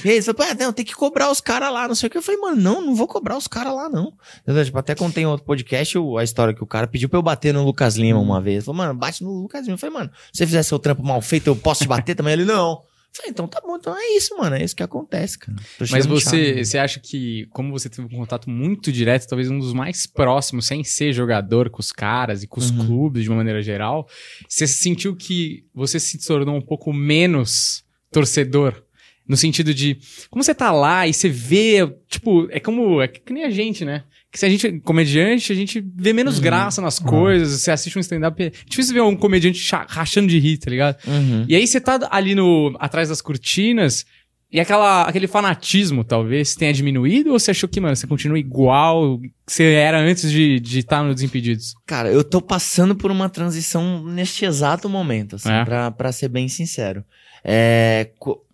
E 0.05 0.09
aí, 0.09 0.15
eles 0.17 0.25
falaram, 0.25 0.57
pô, 0.57 0.65
não, 0.65 0.73
tem 0.73 0.85
que 0.85 0.95
cobrar 0.95 1.31
os 1.31 1.41
caras 1.41 1.73
lá, 1.73 1.87
não 1.87 1.95
sei 1.95 2.07
o 2.07 2.11
que. 2.11 2.19
Eu 2.19 2.23
falei, 2.23 2.41
mano, 2.41 2.57
não, 2.61 2.81
não 2.85 2.95
vou 2.95 3.07
cobrar 3.07 3.37
os 3.37 3.47
caras 3.47 3.75
lá, 3.75 3.89
não. 3.89 4.13
Entendeu? 4.43 4.65
Tipo, 4.65 4.79
até 4.79 4.95
contei 4.95 5.23
em 5.25 5.27
outro 5.27 5.47
podcast 5.47 5.97
a 6.19 6.25
história 6.25 6.55
que 6.55 6.63
o 6.63 6.67
cara 6.67 6.87
pediu 6.87 7.09
pra 7.09 7.19
eu 7.19 7.23
bater 7.23 7.53
no 7.55 7.65
Lucas 7.65 7.97
Lima 7.97 8.19
uma 8.19 8.41
vez. 8.41 8.57
Ele 8.57 8.65
falou, 8.65 8.79
mano, 8.79 8.95
bate 8.95 9.23
no 9.23 9.43
Lucas 9.43 9.63
Lima. 9.63 9.75
Eu 9.75 9.79
falei, 9.79 9.95
mano, 9.95 10.11
se 10.33 10.39
você 10.39 10.47
fizer 10.47 10.63
seu 10.63 10.79
trampo 10.79 11.03
mal 11.03 11.21
feito, 11.21 11.47
eu 11.49 11.57
posso 11.57 11.83
te 11.85 11.89
bater 11.89 12.15
também? 12.15 12.33
Ele, 12.33 12.45
não. 12.45 12.83
Falei, 13.17 13.31
então 13.31 13.49
tá 13.49 13.61
bom, 13.65 13.77
então 13.77 13.97
é 13.97 14.17
isso, 14.17 14.37
mano, 14.37 14.57
é 14.57 14.63
isso 14.65 14.77
que 14.77 14.83
acontece, 14.83 15.39
cara. 15.39 15.57
Mas 15.91 16.07
você, 16.07 16.55
chato, 16.55 16.65
você 16.67 16.79
acha 16.79 17.01
que, 17.01 17.47
como 17.51 17.71
você 17.73 17.89
teve 17.89 18.03
um 18.03 18.19
contato 18.19 18.51
muito 18.51 18.93
direto, 18.93 19.27
talvez 19.27 19.51
um 19.51 19.59
dos 19.59 19.73
mais 19.73 20.07
próximos, 20.07 20.67
sem 20.67 20.85
ser 20.85 21.13
jogador 21.13 21.71
com 21.71 21.81
os 21.81 21.93
caras 21.93 22.43
e 22.43 22.47
com 22.47 22.61
os 22.61 22.71
Uhum. 22.71 22.87
clubes 22.87 23.23
de 23.25 23.31
uma 23.31 23.37
maneira 23.37 23.63
geral, 23.63 24.07
você 24.49 24.67
sentiu 24.67 25.17
que 25.17 25.65
você 25.75 25.99
se 25.99 26.19
tornou 26.27 26.57
um 26.57 26.61
pouco 26.63 26.93
menos 26.93 27.85
torcedor? 28.11 28.83
No 29.29 29.37
sentido 29.37 29.75
de, 29.75 29.99
como 30.31 30.43
você 30.45 30.55
tá 30.55 30.71
lá 30.71 31.07
e 31.07 31.13
você 31.13 31.29
vê, 31.29 31.79
tipo, 32.09 32.47
é 32.51 32.61
como, 32.61 33.01
é 33.03 33.09
que 33.09 33.33
nem 33.33 33.45
a 33.45 33.51
gente, 33.51 33.85
né? 33.85 34.05
Que 34.31 34.39
se 34.39 34.47
a 34.47 34.49
gente 34.49 34.67
é 34.67 34.79
comediante, 34.81 35.53
a 35.53 35.57
gente 35.57 35.85
vê 35.97 36.13
menos 36.13 36.37
Uhum. 36.37 36.43
graça 36.43 36.81
nas 36.81 36.99
coisas, 36.99 37.61
você 37.63 37.71
assiste 37.71 37.97
um 37.97 38.01
stand-up, 38.01 38.41
é 38.43 38.53
difícil 38.69 38.95
ver 38.95 39.01
um 39.01 39.17
comediante 39.17 39.59
cha- 39.59 39.87
rachando 39.89 40.29
de 40.29 40.39
rir, 40.39 40.59
tá 40.59 40.71
ligado? 40.71 40.97
Uhum. 41.07 41.45
E 41.49 41.57
aí 41.57 41.67
você 41.67 41.81
tá 41.81 41.99
ali 42.11 42.35
no 42.35 42.77
atrás 42.79 43.09
das 43.09 43.21
cortinas 43.21 44.05
e 44.53 44.61
aquela, 44.61 45.03
aquele 45.03 45.27
fanatismo, 45.27 46.05
talvez, 46.05 46.55
tenha 46.55 46.73
diminuído 46.73 47.33
ou 47.33 47.39
você 47.39 47.51
achou 47.51 47.69
que, 47.69 47.81
mano, 47.81 47.97
você 47.97 48.07
continua 48.07 48.39
igual 48.39 49.19
que 49.19 49.33
você 49.47 49.65
era 49.73 49.99
antes 49.99 50.31
de 50.31 50.55
estar 50.57 50.69
de 50.69 50.83
tá 50.85 51.03
no 51.03 51.15
Desimpedidos? 51.15 51.75
Cara, 51.85 52.11
eu 52.13 52.23
tô 52.23 52.41
passando 52.41 52.95
por 52.95 53.11
uma 53.11 53.29
transição 53.29 54.05
neste 54.05 54.45
exato 54.45 54.89
momento, 54.89 55.35
assim, 55.37 55.51
É? 55.51 55.65
pra, 55.65 55.91
pra 55.91 56.13
ser 56.13 56.29
bem 56.29 56.47
sincero. 56.49 57.05
É, 57.49 58.11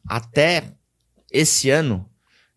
até 0.07 0.75
esse 1.31 1.71
ano, 1.71 2.07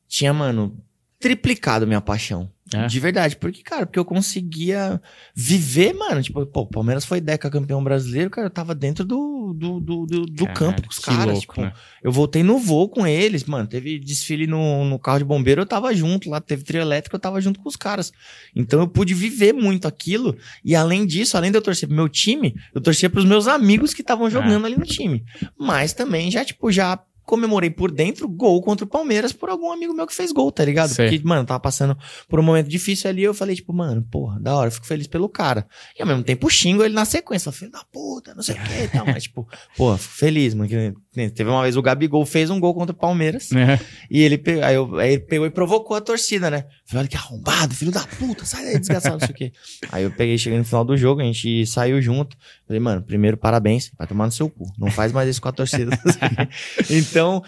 tinha, 0.06 0.34
mano, 0.34 0.78
triplicado 1.18 1.88
minha 1.88 2.02
paixão. 2.02 2.52
É? 2.76 2.88
De 2.88 3.00
verdade. 3.00 3.36
Porque, 3.36 3.62
cara, 3.62 3.86
porque 3.86 4.00
eu 4.00 4.06
conseguia 4.06 5.02
viver, 5.34 5.94
mano. 5.94 6.22
Tipo, 6.22 6.46
pô, 6.46 6.62
o 6.62 6.68
Palmeiras 6.68 7.06
foi 7.06 7.22
Deca 7.22 7.50
campeão 7.50 7.84
brasileiro, 7.84 8.30
cara, 8.30 8.48
eu 8.48 8.52
tava 8.52 8.76
dentro 8.76 9.06
do, 9.06 9.54
do, 9.54 9.80
do, 9.80 10.06
do, 10.06 10.26
do 10.26 10.46
Cara, 10.46 10.58
campo 10.58 10.82
com 10.84 10.90
os 10.90 11.00
caras. 11.00 11.26
louco, 11.26 11.40
tipo, 11.40 11.62
né? 11.62 11.74
eu 12.04 12.12
voltei 12.12 12.44
no 12.44 12.58
voo 12.58 12.90
com 12.90 13.06
eles, 13.06 13.44
mano. 13.44 13.68
Teve 13.68 14.00
desfile 14.00 14.48
no, 14.48 14.86
no 14.86 15.00
carro 15.00 15.20
de 15.20 15.26
bombeiro, 15.26 15.62
eu 15.62 15.66
tava 15.66 15.94
junto 15.94 16.30
lá. 16.30 16.42
Teve 16.42 16.64
trio 16.64 16.82
elétrico, 16.82 17.16
eu 17.16 17.20
tava 17.20 17.40
junto 17.42 17.60
com 17.60 17.70
os 17.70 17.76
caras. 17.76 18.12
Então 18.56 18.80
eu 18.80 18.88
pude 18.88 19.14
viver 19.14 19.54
muito 19.54 19.88
aquilo. 19.88 20.38
E 20.64 20.76
além 20.76 21.06
disso, 21.06 21.38
além 21.38 21.52
de 21.52 21.58
eu 21.58 21.62
torcer 21.62 21.88
pro 21.88 21.96
meu 21.96 22.10
time, 22.10 22.56
eu 22.74 22.82
torcia 22.82 23.10
pros 23.10 23.26
meus 23.26 23.48
amigos 23.48 23.94
que 23.94 24.02
estavam 24.02 24.30
jogando 24.30 24.66
ali 24.66 24.78
no 24.78 24.86
time. 24.86 25.24
Mas 25.58 25.94
também 25.94 26.30
já, 26.30 26.44
tipo, 26.44 26.72
já 26.72 27.00
comemorei 27.26 27.70
por 27.70 27.92
dentro 27.92 28.28
gol 28.28 28.62
contra 28.62 28.86
o 28.86 28.88
Palmeiras 28.88 29.34
por 29.34 29.50
algum 29.50 29.72
amigo 29.72 29.94
meu 29.94 30.08
que 30.08 30.14
fez 30.14 30.32
gol, 30.32 30.52
tá 30.52 30.64
ligado? 30.64 30.90
Sei. 30.90 31.10
Porque, 31.10 31.28
mano, 31.28 31.46
tava 31.46 31.60
passando 31.60 31.98
por 32.30 32.40
um 32.40 32.44
momento 32.44 32.68
difícil 32.68 33.10
ali, 33.10 33.24
eu 33.24 33.34
falei, 33.34 33.56
tipo, 33.56 33.74
mano, 33.74 34.06
porra, 34.10 34.40
da 34.40 34.56
hora, 34.56 34.72
fico 34.72 34.86
feliz 34.86 35.08
pelo 35.08 35.28
cara. 35.28 35.68
E 35.98 36.02
ao 36.02 36.08
mesmo 36.08 36.24
tempo 36.24 36.50
xingo 36.50 36.84
ele 36.84 36.94
na 36.94 37.06
sequência, 37.06 37.52
filho 37.52 37.72
da 37.72 37.84
puta, 37.92 38.34
não 38.36 38.44
sei 38.44 38.56
o 38.56 38.64
que 38.64 38.84
e 38.84 38.88
tal, 38.88 39.06
mas, 39.08 39.24
tipo, 39.24 39.48
porra, 39.76 39.98
fico 39.98 40.16
feliz, 40.16 40.54
mano. 40.54 40.70
que 40.70 40.94
Teve 41.16 41.50
uma 41.50 41.62
vez 41.64 41.76
o 41.78 41.82
Gabigol 41.82 42.26
fez 42.26 42.50
um 42.50 42.60
gol 42.60 42.74
contra 42.74 42.94
o 42.94 42.98
Palmeiras. 42.98 43.52
É. 43.52 43.80
E 44.12 44.22
ele, 44.22 44.38
pe- 44.38 44.62
aí, 44.62 44.76
eu- 44.76 44.98
aí 44.98 45.14
ele 45.14 45.22
pegou 45.24 45.48
e 45.48 45.50
provocou 45.50 45.96
a 45.96 46.02
torcida, 46.02 46.50
né? 46.52 46.66
Falei, 46.86 47.02
olha 47.04 47.08
que 47.08 47.16
arrombado, 47.18 47.74
filho 47.74 47.92
da 47.92 48.06
puta, 48.06 48.46
sai 48.46 48.66
daí, 48.66 48.80
desgraçado, 48.80 49.14
não 49.20 49.20
sei 49.28 49.30
o 49.30 49.34
quê. 49.34 49.52
Aí 49.92 50.04
eu 50.04 50.12
peguei, 50.12 50.38
cheguei 50.38 50.60
no 50.60 50.66
final 50.66 50.84
do 50.84 50.96
jogo, 50.98 51.22
a 51.22 51.24
gente 51.24 51.66
saiu 51.66 52.02
junto. 52.02 52.36
Falei, 52.68 52.80
mano, 52.80 53.02
primeiro, 53.02 53.38
parabéns, 53.38 53.92
vai 53.98 54.06
tomar 54.08 54.26
no 54.26 54.32
seu 54.32 54.50
cu. 54.50 54.66
Não 54.78 54.92
faz 54.92 55.12
mais 55.12 55.30
isso 55.30 55.42
com 55.42 55.48
a 55.48 55.52
torcida. 55.52 55.98
então, 56.90 57.44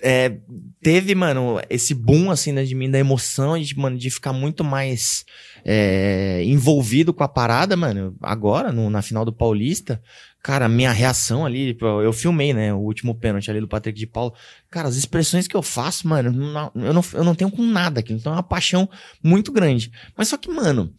é, 0.00 0.36
teve, 0.82 1.14
mano, 1.14 1.60
esse 1.70 1.94
boom, 1.94 2.30
assim, 2.30 2.52
né, 2.52 2.64
de 2.64 2.74
mim, 2.74 2.90
da 2.90 2.98
emoção, 2.98 3.58
de, 3.58 3.76
mano, 3.78 3.96
de 3.96 4.10
ficar 4.10 4.32
muito 4.32 4.64
mais 4.64 5.24
é, 5.64 6.42
envolvido 6.44 7.14
com 7.14 7.22
a 7.22 7.28
parada, 7.28 7.76
mano. 7.76 8.16
Agora, 8.20 8.72
no- 8.72 8.90
na 8.90 9.00
final 9.02 9.24
do 9.24 9.32
Paulista, 9.32 10.02
cara, 10.42 10.68
minha 10.68 10.90
reação 10.90 11.46
ali, 11.46 11.72
tipo, 11.72 11.86
eu, 11.86 12.12
filmei, 12.12 12.52
né, 12.52 12.74
o 12.74 12.78
último 12.78 13.14
pênalti 13.14 13.48
ali 13.48 13.60
do 13.60 13.68
Patrick 13.68 13.98
de 13.98 14.06
Paulo. 14.06 14.34
Cara, 14.68 14.88
as 14.88 14.96
expressões 14.96 15.46
que 15.46 15.56
eu 15.56 15.62
faço, 15.62 16.08
mano, 16.08 16.30
eu 16.74 16.92
não, 16.92 17.04
eu 17.14 17.24
não 17.24 17.34
tenho 17.34 17.50
com 17.50 17.62
nada 17.62 18.00
aquilo. 18.00 18.18
Então 18.18 18.32
é 18.32 18.36
uma 18.36 18.42
paixão 18.42 18.88
muito 19.22 19.52
grande. 19.52 19.92
Mas 20.16 20.28
só 20.28 20.36
que, 20.36 20.50
mano, 20.50 20.92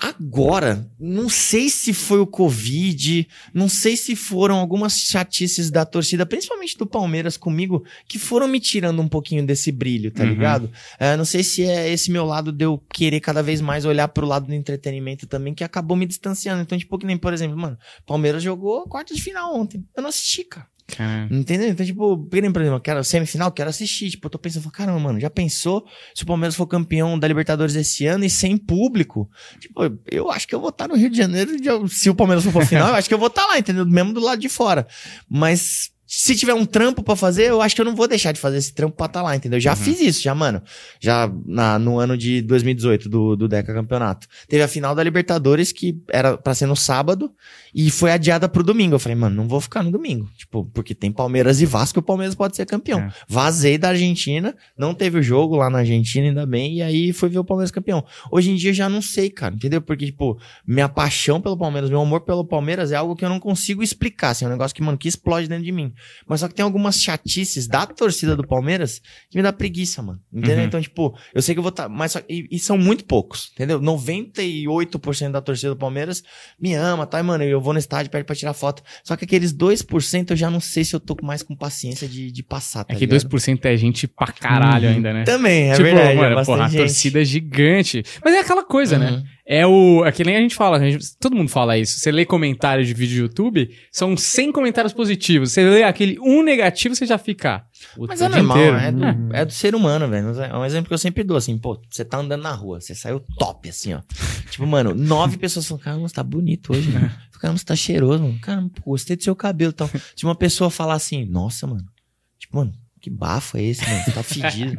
agora, 0.00 0.88
não 0.98 1.28
sei 1.28 1.68
se 1.68 1.92
foi 1.92 2.20
o 2.20 2.26
Covid, 2.26 3.28
não 3.52 3.68
sei 3.68 3.96
se 3.96 4.16
foram 4.16 4.56
algumas 4.58 4.98
chatices 4.98 5.70
da 5.70 5.84
torcida, 5.84 6.24
principalmente 6.24 6.76
do 6.78 6.86
Palmeiras 6.86 7.36
comigo, 7.36 7.84
que 8.08 8.18
foram 8.18 8.48
me 8.48 8.58
tirando 8.58 9.00
um 9.02 9.08
pouquinho 9.08 9.44
desse 9.46 9.70
brilho, 9.70 10.10
tá 10.10 10.22
Uhum. 10.24 10.30
ligado? 10.30 10.70
É, 10.98 11.16
não 11.16 11.24
sei 11.24 11.42
se 11.42 11.64
é 11.64 11.90
esse 11.92 12.10
meu 12.10 12.24
lado 12.24 12.50
de 12.50 12.64
eu 12.64 12.82
querer 12.92 13.20
cada 13.20 13.42
vez 13.42 13.60
mais 13.60 13.84
olhar 13.84 14.08
pro 14.08 14.26
lado 14.26 14.46
do 14.46 14.54
entretenimento 14.54 15.26
também, 15.26 15.52
que 15.54 15.62
acabou 15.64 15.96
me 15.96 16.06
distanciando. 16.06 16.62
Então, 16.62 16.78
tipo, 16.78 16.98
que 16.98 17.04
nem, 17.06 17.18
por 17.18 17.32
exemplo, 17.34 17.56
mano, 17.56 17.76
Palmeiras 18.06 18.42
jogou 18.42 18.84
quarta 18.88 19.14
de 19.14 19.20
final 19.20 19.54
ontem. 19.54 19.84
Eu 19.94 20.02
não 20.02 20.08
assisti, 20.08 20.44
cara. 20.44 20.66
Cara, 20.96 21.28
Entendeu? 21.30 21.68
Então, 21.68 21.84
tipo, 21.84 22.28
exemplo, 22.32 22.62
eu 22.62 22.80
quero 22.80 23.04
semifinal, 23.04 23.52
quero 23.52 23.70
assistir. 23.70 24.10
Tipo, 24.10 24.26
eu 24.26 24.30
tô 24.30 24.38
pensando, 24.38 24.70
caramba, 24.70 24.98
mano, 24.98 25.20
já 25.20 25.30
pensou 25.30 25.84
se 26.14 26.22
o 26.22 26.26
Palmeiras 26.26 26.54
for 26.54 26.66
campeão 26.66 27.18
da 27.18 27.28
Libertadores 27.28 27.74
esse 27.74 28.06
ano 28.06 28.24
e 28.24 28.30
sem 28.30 28.56
público? 28.56 29.30
Tipo, 29.58 29.82
eu 30.10 30.30
acho 30.30 30.46
que 30.46 30.54
eu 30.54 30.60
vou 30.60 30.70
estar 30.70 30.88
no 30.88 30.96
Rio 30.96 31.10
de 31.10 31.16
Janeiro. 31.16 31.50
Se 31.88 32.10
o 32.10 32.14
Palmeiras 32.14 32.44
for 32.44 32.64
final, 32.64 32.88
eu 32.88 32.94
acho 32.94 33.08
que 33.08 33.14
eu 33.14 33.18
vou 33.18 33.28
estar 33.28 33.46
lá, 33.46 33.58
entendeu? 33.58 33.86
Mesmo 33.86 34.12
do 34.12 34.20
lado 34.20 34.40
de 34.40 34.48
fora. 34.48 34.86
Mas 35.28 35.90
se 36.12 36.34
tiver 36.34 36.54
um 36.54 36.64
trampo 36.66 37.04
pra 37.04 37.14
fazer, 37.14 37.44
eu 37.50 37.62
acho 37.62 37.72
que 37.76 37.80
eu 37.80 37.84
não 37.84 37.94
vou 37.94 38.08
deixar 38.08 38.32
de 38.32 38.40
fazer 38.40 38.56
esse 38.56 38.74
trampo 38.74 38.96
pra 38.96 39.06
estar 39.06 39.22
lá, 39.22 39.36
entendeu? 39.36 39.60
Já 39.60 39.70
Uhum. 39.70 39.76
fiz 39.76 40.00
isso, 40.00 40.20
já, 40.20 40.34
mano. 40.34 40.60
Já 40.98 41.30
na- 41.46 41.78
no 41.78 42.00
ano 42.00 42.16
de 42.18 42.42
2018, 42.42 43.08
do, 43.08 43.36
do 43.36 43.46
Deca 43.46 43.72
Campeonato. 43.72 44.26
Teve 44.48 44.60
a 44.64 44.66
final 44.66 44.92
da 44.92 45.04
Libertadores, 45.04 45.70
que 45.70 46.02
era 46.10 46.36
pra 46.36 46.52
ser 46.52 46.66
no 46.66 46.74
sábado, 46.74 47.32
e 47.72 47.90
foi 47.92 48.10
adiada 48.10 48.48
pro 48.48 48.64
domingo. 48.64 48.96
Eu 48.96 48.98
falei, 48.98 49.14
mano, 49.14 49.36
não 49.36 49.46
vou 49.46 49.60
ficar 49.60 49.84
no 49.84 49.90
domingo. 49.92 50.28
Tipo, 50.36 50.64
porque 50.74 50.96
tem 50.96 51.12
Palmeiras 51.12 51.60
e 51.60 51.66
Vasco, 51.66 52.00
o 52.00 52.02
Palmeiras 52.02 52.34
pode 52.34 52.56
ser 52.56 52.66
campeão. 52.66 52.98
É. 53.02 53.12
Vazei 53.28 53.78
da 53.78 53.90
Argentina, 53.90 54.56
não 54.76 54.92
teve 54.92 55.16
o 55.20 55.22
jogo 55.22 55.54
lá 55.54 55.70
na 55.70 55.78
Argentina, 55.78 56.26
ainda 56.26 56.44
bem, 56.44 56.78
e 56.78 56.82
aí 56.82 57.12
foi 57.12 57.28
ver 57.28 57.38
o 57.38 57.44
Palmeiras 57.44 57.70
campeão. 57.70 58.04
Hoje 58.32 58.50
em 58.50 58.56
dia 58.56 58.70
eu 58.70 58.74
já 58.74 58.88
não 58.88 59.00
sei, 59.00 59.30
cara, 59.30 59.54
entendeu? 59.54 59.80
Porque, 59.80 60.06
tipo, 60.06 60.36
minha 60.66 60.88
paixão 60.88 61.40
pelo 61.40 61.56
Palmeiras, 61.56 61.88
meu 61.88 62.00
amor 62.00 62.22
pelo 62.22 62.44
Palmeiras 62.44 62.90
é 62.90 62.96
algo 62.96 63.14
que 63.14 63.24
eu 63.24 63.28
não 63.28 63.38
consigo 63.38 63.80
explicar, 63.80 64.30
assim, 64.30 64.44
é 64.44 64.48
um 64.48 64.50
negócio 64.50 64.74
que, 64.74 64.82
mano, 64.82 64.98
que 64.98 65.06
explode 65.06 65.46
dentro 65.48 65.64
de 65.64 65.70
mim. 65.70 65.92
Mas 66.28 66.40
só 66.40 66.48
que 66.48 66.54
tem 66.54 66.64
algumas 66.64 67.00
chatices 67.00 67.66
da 67.66 67.86
torcida 67.86 68.36
do 68.36 68.46
Palmeiras 68.46 69.00
que 69.30 69.36
me 69.36 69.42
dá 69.42 69.52
preguiça, 69.52 70.02
mano. 70.02 70.20
Entendeu? 70.32 70.58
Uhum. 70.58 70.64
Então, 70.64 70.80
tipo, 70.80 71.16
eu 71.34 71.42
sei 71.42 71.54
que 71.54 71.58
eu 71.58 71.62
vou 71.62 71.70
estar. 71.70 71.88
mas 71.88 72.12
só- 72.12 72.20
e, 72.28 72.46
e 72.50 72.58
são 72.58 72.76
muito 72.78 73.04
poucos, 73.04 73.50
entendeu? 73.54 73.80
98% 73.80 75.30
da 75.32 75.40
torcida 75.40 75.70
do 75.70 75.76
Palmeiras 75.76 76.22
me 76.60 76.74
ama, 76.74 77.06
tá? 77.06 77.20
E, 77.20 77.22
mano, 77.22 77.44
eu 77.44 77.60
vou 77.60 77.72
no 77.72 77.78
estádio, 77.78 78.10
pede 78.10 78.24
pra 78.24 78.34
tirar 78.36 78.52
foto. 78.54 78.82
Só 79.04 79.16
que 79.16 79.24
aqueles 79.24 79.52
2% 79.52 80.30
eu 80.30 80.36
já 80.36 80.50
não 80.50 80.60
sei 80.60 80.84
se 80.84 80.94
eu 80.94 81.00
tô 81.00 81.16
mais 81.22 81.42
com 81.42 81.54
paciência 81.56 82.08
de, 82.08 82.30
de 82.30 82.42
passar, 82.42 82.84
tá 82.84 82.94
É 82.94 82.96
que 82.96 83.06
ligado? 83.06 83.28
2% 83.28 83.64
é 83.64 83.76
gente 83.76 84.06
pra 84.06 84.28
caralho 84.32 84.88
Uhum. 84.88 84.94
ainda, 84.96 85.12
né? 85.12 85.24
Também, 85.24 85.70
é 85.70 85.72
tipo, 85.72 85.82
verdade. 85.84 86.12
é 86.12 86.14
mano, 86.14 86.34
bastante 86.36 86.56
porra, 86.56 86.66
a 86.66 86.70
torcida 86.72 87.20
é 87.20 87.24
gigante. 87.24 88.02
Mas 88.24 88.34
é 88.34 88.40
aquela 88.40 88.64
coisa, 88.64 88.98
né? 88.98 89.22
É 89.46 89.66
o. 89.66 90.04
É 90.04 90.12
que 90.12 90.22
nem 90.24 90.36
a 90.36 90.40
gente 90.40 90.54
fala, 90.54 90.76
a 90.76 90.90
gente- 90.90 91.16
todo 91.18 91.34
mundo 91.34 91.48
fala 91.48 91.76
isso. 91.78 91.98
Você 91.98 92.12
lê 92.12 92.24
comentários 92.24 92.86
de 92.86 92.94
vídeo 92.94 93.16
do 93.16 93.22
YouTube, 93.22 93.70
são 93.90 94.16
100 94.16 94.52
comentários 94.52 94.92
positivos. 94.92 95.52
Você 95.52 95.68
lê 95.68 95.82
aquele 95.82 96.18
um 96.20 96.42
negativo, 96.42 96.94
você 96.94 97.04
já 97.06 97.18
fica. 97.18 97.64
Mas 97.98 98.20
é 98.20 98.28
normal, 98.28 98.58
é 98.58 98.92
do, 98.92 99.04
Uhum. 99.04 99.28
é 99.32 99.44
do 99.44 99.52
ser 99.52 99.74
humano, 99.74 100.08
velho. 100.08 100.28
É 100.42 100.56
um 100.56 100.64
exemplo 100.64 100.88
que 100.88 100.94
eu 100.94 100.98
sempre 100.98 101.24
dou, 101.24 101.36
assim, 101.36 101.58
pô, 101.58 101.80
você 101.90 102.04
tá 102.04 102.18
andando 102.18 102.42
na 102.42 102.52
rua, 102.52 102.80
você 102.80 102.94
saiu 102.94 103.20
top, 103.38 103.68
assim, 103.68 103.94
ó. 103.94 104.00
tipo, 104.50 104.66
mano, 104.66 104.94
nove 104.94 105.36
pessoas 105.38 105.66
falam, 105.66 105.82
caramba, 105.82 106.08
você 106.08 106.14
tá 106.14 106.22
bonito 106.22 106.72
hoje, 106.72 106.90
mano. 106.90 107.10
Caramba, 107.40 107.58
você 107.58 107.64
tá 107.64 107.74
cheiroso, 107.74 108.22
mano. 108.22 108.38
Caramba, 108.40 108.70
pô, 108.74 108.90
gostei 108.90 109.16
do 109.16 109.22
seu 109.24 109.34
cabelo, 109.34 109.72
então. 109.74 109.88
Tinha 110.14 110.28
uma 110.28 110.34
pessoa 110.36 110.70
falar 110.70 110.94
assim, 110.94 111.24
nossa, 111.24 111.66
mano, 111.66 111.84
tipo, 112.38 112.56
mano, 112.58 112.72
que 113.00 113.08
bafo 113.10 113.56
é 113.56 113.62
esse, 113.62 113.84
mano? 113.88 114.04
Você 114.04 114.12
tá 114.12 114.22
fedido. 114.22 114.76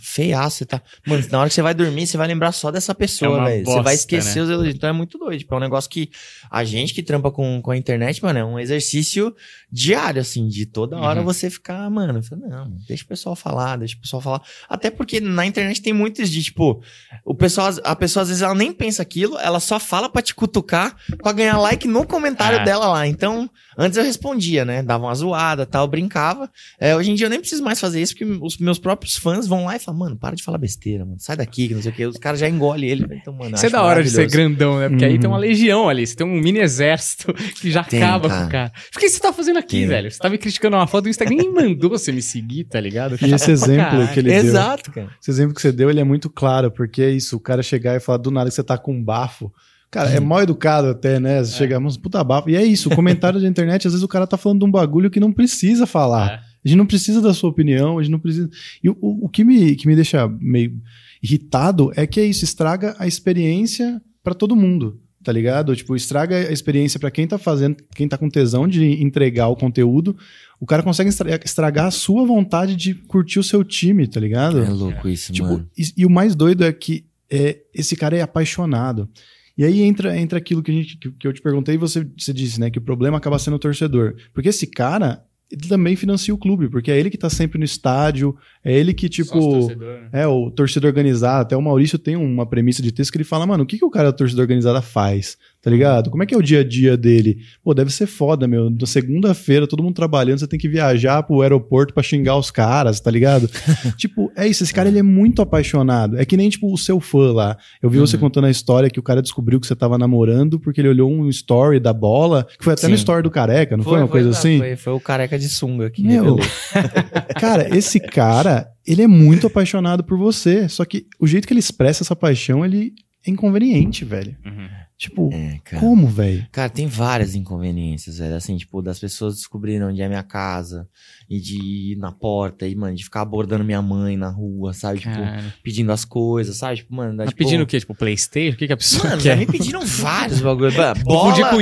Feiaço, 0.00 0.58
você 0.58 0.66
tá. 0.66 0.82
Mano, 1.06 1.24
na 1.30 1.40
hora 1.40 1.48
que 1.48 1.54
você 1.54 1.62
vai 1.62 1.74
dormir, 1.74 2.06
você 2.06 2.16
vai 2.16 2.26
lembrar 2.26 2.52
só 2.52 2.70
dessa 2.70 2.92
É 2.92 2.94
pessoa, 2.94 3.38
uma 3.38 3.44
velho. 3.44 3.64
Você 3.64 3.80
vai 3.82 3.94
esquecer 3.94 4.36
né? 4.36 4.42
os 4.42 4.50
elogios. 4.50 4.74
Então 4.74 4.88
é 4.88 4.92
muito 4.92 5.18
doido. 5.18 5.38
Tipo, 5.38 5.54
é 5.54 5.56
um 5.56 5.60
negócio 5.60 5.88
que 5.90 6.10
a 6.50 6.64
gente 6.64 6.92
que 6.94 7.02
trampa 7.02 7.30
com, 7.30 7.60
com 7.62 7.70
a 7.70 7.76
internet, 7.76 8.22
mano, 8.22 8.38
é 8.38 8.44
um 8.44 8.58
exercício 8.58 9.34
diário, 9.70 10.20
assim, 10.20 10.48
de 10.48 10.66
toda 10.66 10.96
hora 10.98 11.20
Uhum. 11.20 11.24
você 11.26 11.48
ficar, 11.50 11.88
mano, 11.90 12.20
não, 12.48 12.70
deixa 12.86 13.04
o 13.04 13.06
pessoal 13.08 13.34
falar, 13.36 13.76
deixa 13.76 13.96
o 13.96 14.00
pessoal 14.00 14.20
falar. 14.22 14.42
Até 14.68 14.90
porque 14.90 15.20
na 15.20 15.46
internet 15.46 15.80
tem 15.82 15.92
muitos 15.92 16.30
de, 16.30 16.42
tipo, 16.42 16.82
o 17.24 17.34
pessoal, 17.34 17.70
a 17.84 17.96
pessoa 17.96 18.22
às 18.22 18.28
vezes 18.28 18.42
ela 18.42 18.54
nem 18.54 18.72
pensa 18.72 19.02
aquilo, 19.02 19.38
ela 19.38 19.60
só 19.60 19.78
fala 19.80 20.08
pra 20.08 20.22
te 20.22 20.34
cutucar 20.34 20.96
pra 21.22 21.32
ganhar 21.32 21.56
like 21.58 21.86
no 21.88 22.06
comentário 22.06 22.58
É. 22.60 22.64
dela 22.64 22.86
lá. 22.88 23.06
Então, 23.06 23.48
antes 23.76 23.96
eu 23.96 24.04
respondia, 24.04 24.64
né? 24.64 24.82
Dava 24.82 25.04
uma 25.06 25.14
zoada 25.14 25.66
tal, 25.66 25.86
brincava. 25.88 26.50
É, 26.78 26.94
hoje 26.94 27.10
em 27.10 27.14
dia 27.14 27.26
eu 27.26 27.30
nem 27.30 27.40
preciso 27.44 27.62
mais 27.62 27.78
fazer 27.80 28.00
isso, 28.02 28.14
porque 28.16 28.38
os 28.42 28.58
meus 28.58 28.78
próprios 28.78 29.16
fãs 29.16 29.46
vão 29.46 29.64
lá 29.66 29.76
e 29.76 29.78
falam, 29.78 30.00
mano, 30.00 30.16
para 30.16 30.34
de 30.34 30.42
falar 30.42 30.58
besteira, 30.58 31.04
mano. 31.04 31.16
Sai 31.20 31.36
daqui, 31.36 31.68
que 31.68 31.74
não 31.74 31.80
sei 31.82 31.92
o 31.92 31.94
que. 31.94 32.06
Os 32.06 32.16
caras 32.18 32.40
já 32.40 32.48
engolem 32.48 32.88
ele. 32.90 33.06
Então, 33.12 33.32
mano, 33.32 33.54
Isso 33.54 33.66
é 33.66 33.70
da 33.70 33.82
hora 33.82 34.02
de 34.02 34.10
ser 34.10 34.28
grandão, 34.28 34.78
né? 34.78 34.88
Porque 34.88 35.04
aí 35.04 35.14
Uhum. 35.14 35.20
tem 35.20 35.30
uma 35.30 35.38
legião 35.38 35.88
ali, 35.88 36.06
você 36.06 36.16
tem 36.16 36.26
um 36.26 36.40
mini 36.40 36.58
exército 36.58 37.32
que 37.60 37.70
já 37.70 37.84
Tem, 37.84 38.02
acaba 38.02 38.28
cara. 38.28 38.40
com 38.42 38.46
o 38.48 38.50
cara. 38.50 38.72
Por 38.92 39.00
que 39.00 39.08
você 39.08 39.20
tá 39.20 39.32
fazendo 39.32 39.58
aqui, 39.58 39.78
Tem. 39.80 39.86
velho? 39.86 40.10
Você 40.10 40.18
tá 40.18 40.28
me 40.28 40.38
criticando 40.38 40.76
uma 40.76 40.86
foto 40.86 41.04
do 41.04 41.08
Instagram, 41.10 41.36
nem 41.36 41.52
mandou 41.52 41.90
você 41.90 42.10
me 42.12 42.22
seguir, 42.22 42.64
tá 42.64 42.80
ligado? 42.80 43.16
E 43.20 43.32
esse 43.32 43.50
exemplo 43.50 44.08
que 44.12 44.20
ele 44.20 44.30
deu, 44.30 44.38
Exato, 44.44 44.90
cara. 44.90 45.08
esse 45.20 45.30
exemplo 45.30 45.54
que 45.54 45.60
você 45.62 45.70
deu, 45.72 45.90
ele 45.90 46.00
é 46.00 46.04
muito 46.04 46.28
claro, 46.30 46.70
porque 46.70 47.02
é 47.02 47.10
isso, 47.10 47.36
o 47.36 47.40
cara 47.40 47.62
chegar 47.62 47.94
e 47.96 48.00
falar 48.00 48.18
do 48.18 48.30
nada 48.30 48.48
que 48.48 48.54
você 48.56 48.62
tá 48.64 48.76
com 48.78 48.92
um 48.92 49.02
bafo. 49.02 49.52
Cara, 49.90 50.10
é 50.10 50.18
mal 50.18 50.42
educado 50.42 50.88
até, 50.88 51.20
né? 51.20 51.44
Você 51.44 51.56
chega, 51.56 51.78
mas 51.78 51.96
puta 51.96 52.24
bafo. 52.24 52.50
E 52.50 52.56
é 52.56 52.64
isso, 52.64 52.88
o 52.88 52.96
comentário 52.96 53.40
da 53.40 53.46
internet, 53.46 53.86
às 53.86 53.92
vezes 53.92 54.02
o 54.02 54.08
cara 54.08 54.26
tá 54.26 54.36
falando 54.36 54.58
de 54.58 54.64
um 54.64 54.70
bagulho 54.70 55.08
que 55.08 55.20
não 55.20 55.32
precisa 55.32 55.86
falar. 55.86 56.32
É. 56.32 56.53
A 56.64 56.68
gente 56.68 56.78
não 56.78 56.86
precisa 56.86 57.20
da 57.20 57.34
sua 57.34 57.50
opinião, 57.50 57.98
a 57.98 58.02
gente 58.02 58.12
não 58.12 58.18
precisa. 58.18 58.48
E 58.82 58.88
o, 58.88 58.96
o, 59.00 59.28
que, 59.28 59.44
me, 59.44 59.74
que 59.76 59.86
me 59.86 59.94
deixa 59.94 60.26
meio 60.40 60.80
irritado 61.22 61.90
é 61.96 62.06
que 62.06 62.20
é 62.20 62.24
isso, 62.24 62.44
estraga 62.44 62.94
a 62.98 63.06
experiência 63.06 64.00
pra 64.22 64.34
todo 64.34 64.56
mundo, 64.56 65.00
tá 65.22 65.32
ligado? 65.32 65.74
Tipo, 65.74 65.94
estraga 65.96 66.36
a 66.36 66.52
experiência 66.52 66.98
pra 67.00 67.10
quem 67.10 67.26
tá 67.26 67.38
fazendo, 67.38 67.76
quem 67.94 68.08
tá 68.08 68.16
com 68.18 68.28
tesão 68.28 68.66
de 68.68 69.02
entregar 69.02 69.48
o 69.48 69.56
conteúdo. 69.56 70.16
O 70.60 70.66
cara 70.66 70.82
consegue 70.82 71.08
estra- 71.10 71.40
estragar 71.44 71.86
a 71.86 71.90
sua 71.90 72.24
vontade 72.26 72.76
de 72.76 72.94
curtir 72.94 73.38
o 73.38 73.42
seu 73.44 73.62
time, 73.64 74.06
tá 74.06 74.20
ligado? 74.20 74.58
É 74.62 74.68
louco 74.68 75.08
isso, 75.08 75.32
Tipo, 75.32 75.48
mano. 75.48 75.68
e, 75.76 75.84
e 75.98 76.06
o 76.06 76.10
mais 76.10 76.34
doido 76.34 76.64
é 76.64 76.72
que 76.72 77.04
é, 77.30 77.58
esse 77.74 77.96
cara 77.96 78.16
é 78.16 78.22
apaixonado. 78.22 79.08
E 79.56 79.64
aí 79.64 79.82
entra, 79.82 80.18
entra 80.18 80.38
aquilo 80.38 80.62
que, 80.62 80.70
a 80.70 80.74
gente, 80.74 80.96
que, 80.98 81.10
que 81.12 81.26
eu 81.26 81.32
te 81.32 81.40
perguntei 81.40 81.74
e 81.76 81.78
você, 81.78 82.06
você 82.18 82.32
disse, 82.32 82.58
né? 82.58 82.70
Que 82.70 82.78
o 82.78 82.82
problema 82.82 83.18
acaba 83.18 83.38
sendo 83.38 83.54
o 83.54 83.58
torcedor. 83.58 84.14
Porque 84.32 84.48
esse 84.48 84.66
cara, 84.66 85.22
ele 85.50 85.68
também 85.68 85.94
financia 85.94 86.34
o 86.34 86.38
clube, 86.38 86.68
porque 86.68 86.90
é 86.90 86.98
ele 86.98 87.10
que 87.10 87.18
tá 87.18 87.28
sempre 87.30 87.58
no 87.58 87.64
estádio, 87.64 88.36
é 88.64 88.72
ele 88.72 88.94
que, 88.94 89.08
tipo. 89.08 89.28
Sócio-torcedor, 89.28 90.00
né? 90.00 90.08
É, 90.12 90.26
o 90.26 90.50
torcedor 90.50 90.88
organizado. 90.88 91.42
Até 91.42 91.56
o 91.56 91.62
Maurício 91.62 91.98
tem 91.98 92.16
uma 92.16 92.46
premissa 92.46 92.82
de 92.82 92.92
texto 92.92 93.12
que 93.12 93.18
ele 93.18 93.24
fala, 93.24 93.46
mano, 93.46 93.64
o 93.64 93.66
que, 93.66 93.78
que 93.78 93.84
o 93.84 93.90
cara 93.90 94.10
da 94.10 94.16
torcida 94.16 94.40
organizada 94.42 94.80
faz? 94.82 95.36
Tá 95.64 95.70
ligado? 95.70 96.10
Como 96.10 96.22
é 96.22 96.26
que 96.26 96.34
é 96.34 96.36
o 96.36 96.42
dia 96.42 96.60
a 96.60 96.64
dia 96.64 96.94
dele? 96.94 97.38
Pô, 97.62 97.72
deve 97.72 97.90
ser 97.90 98.06
foda, 98.06 98.46
meu. 98.46 98.68
Na 98.68 98.84
segunda-feira, 98.86 99.66
todo 99.66 99.82
mundo 99.82 99.94
trabalhando, 99.94 100.38
você 100.40 100.46
tem 100.46 100.58
que 100.58 100.68
viajar 100.68 101.22
pro 101.22 101.40
aeroporto 101.40 101.94
pra 101.94 102.02
xingar 102.02 102.36
os 102.36 102.50
caras, 102.50 103.00
tá 103.00 103.10
ligado? 103.10 103.48
tipo, 103.96 104.30
é 104.36 104.46
isso. 104.46 104.62
Esse 104.62 104.74
cara, 104.74 104.88
ele 104.90 104.98
é 104.98 105.02
muito 105.02 105.40
apaixonado. 105.40 106.18
É 106.18 106.24
que 106.26 106.36
nem, 106.36 106.50
tipo, 106.50 106.70
o 106.70 106.76
seu 106.76 107.00
fã 107.00 107.32
lá. 107.32 107.56
Eu 107.82 107.88
vi 107.88 107.98
você 107.98 108.16
Uhum. 108.16 108.20
contando 108.20 108.44
a 108.44 108.50
história 108.50 108.90
que 108.90 109.00
o 109.00 109.02
cara 109.02 109.22
descobriu 109.22 109.58
que 109.58 109.66
você 109.66 109.74
tava 109.74 109.96
namorando 109.96 110.60
porque 110.60 110.82
ele 110.82 110.88
olhou 110.88 111.10
um 111.10 111.30
story 111.30 111.80
da 111.80 111.94
bola, 111.94 112.46
que 112.58 112.62
foi 112.62 112.74
até 112.74 112.86
no 112.86 112.94
Sim. 112.94 113.00
story 113.00 113.22
do 113.22 113.30
careca, 113.30 113.74
não 113.74 113.84
foi, 113.84 114.00
uma 114.00 114.06
coisa 114.08 114.28
exato, 114.28 114.46
assim? 114.46 114.58
Foi, 114.58 114.76
foi 114.76 114.92
o 114.92 115.00
careca 115.00 115.38
de 115.38 115.48
sunga 115.48 115.88
que 115.88 116.02
Meu, 116.02 116.36
cara, 117.40 117.74
esse 117.76 117.98
cara, 117.98 118.68
ele 118.86 119.00
é 119.02 119.06
muito 119.06 119.46
apaixonado 119.46 120.04
por 120.04 120.18
você. 120.18 120.68
Só 120.68 120.84
que 120.84 121.06
o 121.18 121.26
jeito 121.26 121.46
que 121.46 121.52
ele 121.52 121.60
expressa 121.60 122.02
essa 122.02 122.14
paixão, 122.14 122.64
ele 122.64 122.92
é 123.26 123.30
inconveniente, 123.30 124.04
velho. 124.04 124.36
Uhum. 124.44 124.68
Tipo, 124.96 125.28
É, 125.32 125.58
cara. 125.64 125.80
como, 125.80 126.06
velho? 126.06 126.46
Cara, 126.52 126.70
tem 126.70 126.86
várias 126.86 127.34
inconveniências, 127.34 128.18
velho. 128.18 128.36
Assim, 128.36 128.56
tipo, 128.56 128.80
das 128.80 128.98
pessoas 128.98 129.34
descobrirem 129.34 129.82
onde 129.82 130.00
é 130.00 130.06
minha 130.08 130.22
casa 130.22 130.88
e 131.28 131.40
de 131.40 131.56
ir 131.92 131.96
na 131.96 132.12
porta 132.12 132.66
e, 132.66 132.76
mano, 132.76 132.94
de 132.94 133.02
ficar 133.02 133.22
abordando 133.22 133.64
minha 133.64 133.82
mãe 133.82 134.16
na 134.16 134.28
rua, 134.28 134.72
sabe? 134.72 135.00
Tipo, 135.00 135.14
Caralho. 135.16 135.52
pedindo 135.64 135.90
as 135.90 136.04
coisas, 136.04 136.56
sabe? 136.56 136.76
Tipo, 136.76 136.94
mano, 136.94 137.16
dá, 137.16 137.26
tipo, 137.26 137.36
pedindo 137.36 137.64
o 137.64 137.66
quê? 137.66 137.80
Tipo, 137.80 137.94
Playstation? 137.94 138.54
O 138.54 138.56
que, 138.56 138.66
que 138.68 138.72
a 138.72 138.76
pessoa 138.76 139.02
Mano, 139.10 139.20
quer? 139.22 139.30
já 139.30 139.36
me 139.36 139.46
pediram 139.46 139.80
vários 139.84 140.40
bagulhos. 140.40 140.74
Bola, 141.02 141.34
com 141.50 141.60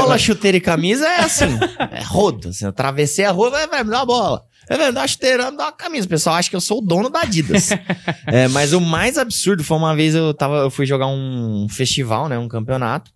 bola 0.00 0.18
chuteira 0.18 0.56
e 0.56 0.60
camisa 0.60 1.06
é 1.06 1.20
assim. 1.20 1.44
É 1.92 2.02
rodo. 2.02 2.48
Assim, 2.48 2.64
eu 2.64 2.70
atravessei 2.70 3.24
a 3.24 3.30
rua, 3.30 3.48
vai, 3.50 3.68
vai, 3.68 3.84
me 3.84 3.90
dá 3.90 3.98
uma 4.00 4.06
bola. 4.06 4.44
É, 4.68 4.76
vai, 4.76 4.90
me 4.90 5.56
dá 5.56 5.64
uma 5.64 5.72
camisa. 5.72 6.06
O 6.06 6.10
pessoal 6.10 6.36
acha 6.36 6.48
que 6.48 6.56
eu 6.56 6.60
sou 6.60 6.78
o 6.78 6.80
dono 6.80 7.10
da 7.10 7.20
Adidas. 7.22 7.70
É, 8.26 8.48
mas 8.48 8.72
o 8.72 8.80
mais 8.80 9.18
absurdo 9.18 9.64
foi 9.64 9.76
uma 9.76 9.94
vez 9.94 10.14
eu 10.14 10.32
tava, 10.32 10.58
eu 10.58 10.70
fui 10.70 10.86
jogar 10.86 11.06
um 11.06 11.66
festival, 11.68 12.28
né? 12.28 12.38
Um 12.38 12.48
campeonato. 12.48 13.10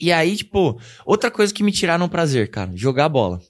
E 0.00 0.10
aí, 0.12 0.36
tipo, 0.36 0.80
outra 1.04 1.30
coisa 1.30 1.52
que 1.52 1.62
me 1.62 1.72
tiraram 1.72 2.06
o 2.06 2.08
prazer, 2.08 2.50
cara, 2.50 2.70
jogar 2.74 3.08
bola. 3.08 3.40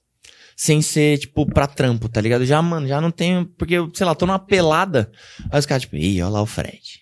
Sem 0.57 0.83
ser, 0.83 1.19
tipo, 1.19 1.47
pra 1.47 1.67
trampo, 1.67 2.09
tá 2.09 2.21
ligado? 2.21 2.45
Já, 2.45 2.61
mano, 2.61 2.89
já 2.89 3.01
não 3.01 3.11
tenho. 3.11 3.47
Porque, 3.57 3.77
sei 3.95 4.05
lá, 4.07 4.15
tô 4.15 4.27
numa 4.27 4.39
pelada. 4.39 5.11
Aí 5.51 5.59
os 5.59 5.67
caras, 5.67 5.83
tipo, 5.83 5.97
ih, 5.97 6.23
olha 6.23 6.31
lá 6.33 6.43
o 6.43 6.47
Fred. 6.47 7.01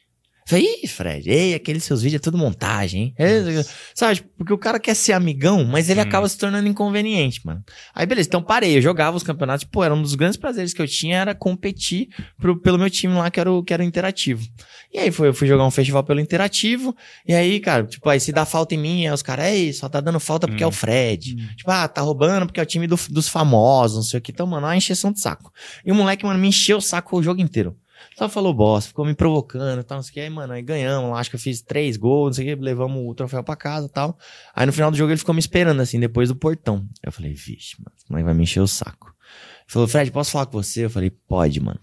Falei, 0.49 0.65
ih, 0.83 0.89
Fred, 0.89 1.29
ei, 1.31 1.55
aqueles 1.55 1.85
seus 1.85 2.01
vídeos 2.01 2.21
é 2.21 2.23
tudo 2.23 2.39
montagem, 2.39 3.15
hein? 3.19 3.65
Sabe, 3.95 4.23
porque 4.37 4.53
o 4.53 4.57
cara 4.57 4.81
quer 4.81 4.95
ser 4.95 5.13
amigão, 5.13 5.63
mas 5.65 5.91
ele 5.91 6.01
Hum. 6.01 6.05
acaba 6.05 6.27
se 6.29 6.39
tornando 6.39 6.67
inconveniente, 6.67 7.45
mano. 7.45 7.63
Aí, 7.95 8.07
beleza, 8.07 8.29
então 8.29 8.43
parei, 8.43 8.77
eu 8.79 8.81
jogava 8.81 9.15
os 9.17 9.23
campeonatos, 9.23 9.65
pô, 9.65 9.85
era 9.85 9.93
um 9.95 10.01
dos 10.01 10.15
grandes 10.15 10.39
prazeres 10.39 10.73
que 10.73 10.81
eu 10.81 10.89
tinha, 10.89 11.19
era 11.19 11.35
competir 11.35 12.09
pro- 12.39 12.59
pelo 12.61 12.79
meu 12.79 12.89
time 12.89 13.13
lá, 13.15 13.31
que 13.31 13.39
era 13.39 13.53
o, 13.53 13.63
que 13.63 13.75
era 13.75 13.83
o 13.83 13.87
Interativo. 13.87 14.43
E 14.91 14.99
aí 14.99 15.11
foi, 15.11 15.29
eu 15.29 15.35
fui 15.35 15.47
jogar 15.47 15.67
um 15.67 15.71
festival 15.71 16.03
pelo 16.03 16.19
Interativo, 16.19 16.97
e 17.27 17.35
aí, 17.35 17.61
cara, 17.61 17.85
tipo, 17.85 18.09
aí 18.09 18.19
se 18.19 18.33
dá 18.33 18.47
falta 18.47 18.75
em 18.75 18.79
mim, 18.79 19.07
aí 19.07 19.13
os 19.13 19.21
caras, 19.23 19.47
ei, 19.49 19.71
só 19.75 19.87
tá 19.89 20.01
dando 20.01 20.19
falta 20.19 20.49
porque 20.49 20.65
Hum. 20.65 20.67
é 20.67 20.71
o 20.71 20.73
Fred. 20.73 21.37
Tipo, 21.57 21.71
ah, 21.71 21.87
tá 21.87 22.01
roubando 22.01 22.47
porque 22.47 22.59
é 22.59 22.63
o 22.63 22.67
time 22.67 22.87
do- 22.87 22.99
dos 23.11 23.29
famosos, 23.29 23.97
não 23.99 24.03
sei 24.03 24.19
o 24.19 24.23
que. 24.23 24.33
Então, 24.33 24.47
mano, 24.47 24.67
é 24.67 24.71
uma 24.71 24.77
encheção 24.77 25.13
de 25.13 25.21
saco. 25.21 25.53
E 25.85 25.93
o 25.93 25.95
moleque, 25.95 26.25
mano, 26.25 26.39
me 26.39 26.49
encheu 26.49 26.79
o 26.79 26.81
saco 26.81 27.19
o 27.19 27.23
jogo 27.23 27.41
inteiro. 27.43 27.77
Só 28.19 28.29
falou 28.29 28.53
bosta, 28.53 28.89
ficou 28.89 29.05
me 29.05 29.15
provocando 29.15 29.81
e 29.81 29.85
tal, 29.85 29.99
não 29.99 30.03
sei 30.03 30.11
o 30.11 30.15
que. 30.15 30.21
Aí, 30.23 30.29
mano, 30.29 30.53
aí 30.53 30.61
ganhamos 30.61 31.17
acho 31.17 31.31
que 31.31 31.37
eu 31.37 31.41
fiz 31.41 31.63
três 31.63 31.97
gols, 31.97 32.31
não 32.31 32.33
sei 32.45 32.53
o 32.53 32.57
que, 32.57 32.65
levamos 32.65 33.01
o 33.07 33.15
troféu 33.15 33.45
pra 33.45 33.55
casa 33.55 33.87
e 33.87 33.89
tal. 33.89 34.19
Aí 34.53 34.67
no 34.67 34.73
final 34.73 34.91
do 34.91 34.97
jogo 34.97 35.13
ele 35.13 35.19
ficou 35.19 35.33
me 35.33 35.39
esperando, 35.39 35.81
assim, 35.81 36.01
depois 36.01 36.29
do 36.29 36.35
portão. 36.35 36.85
Eu 37.01 37.13
falei, 37.13 37.33
vixe, 37.33 37.77
mano, 37.79 37.95
moleque 38.11 38.25
vai 38.25 38.35
me 38.35 38.43
encher 38.43 38.59
o 38.59 38.67
saco. 38.67 39.07
Ele 39.07 39.69
falou, 39.69 39.87
Fred, 39.87 40.11
posso 40.11 40.33
falar 40.33 40.47
com 40.47 40.61
você? 40.61 40.87
Eu 40.87 40.91
falei, 40.91 41.11
pode, 41.11 41.61
mano. 41.61 41.79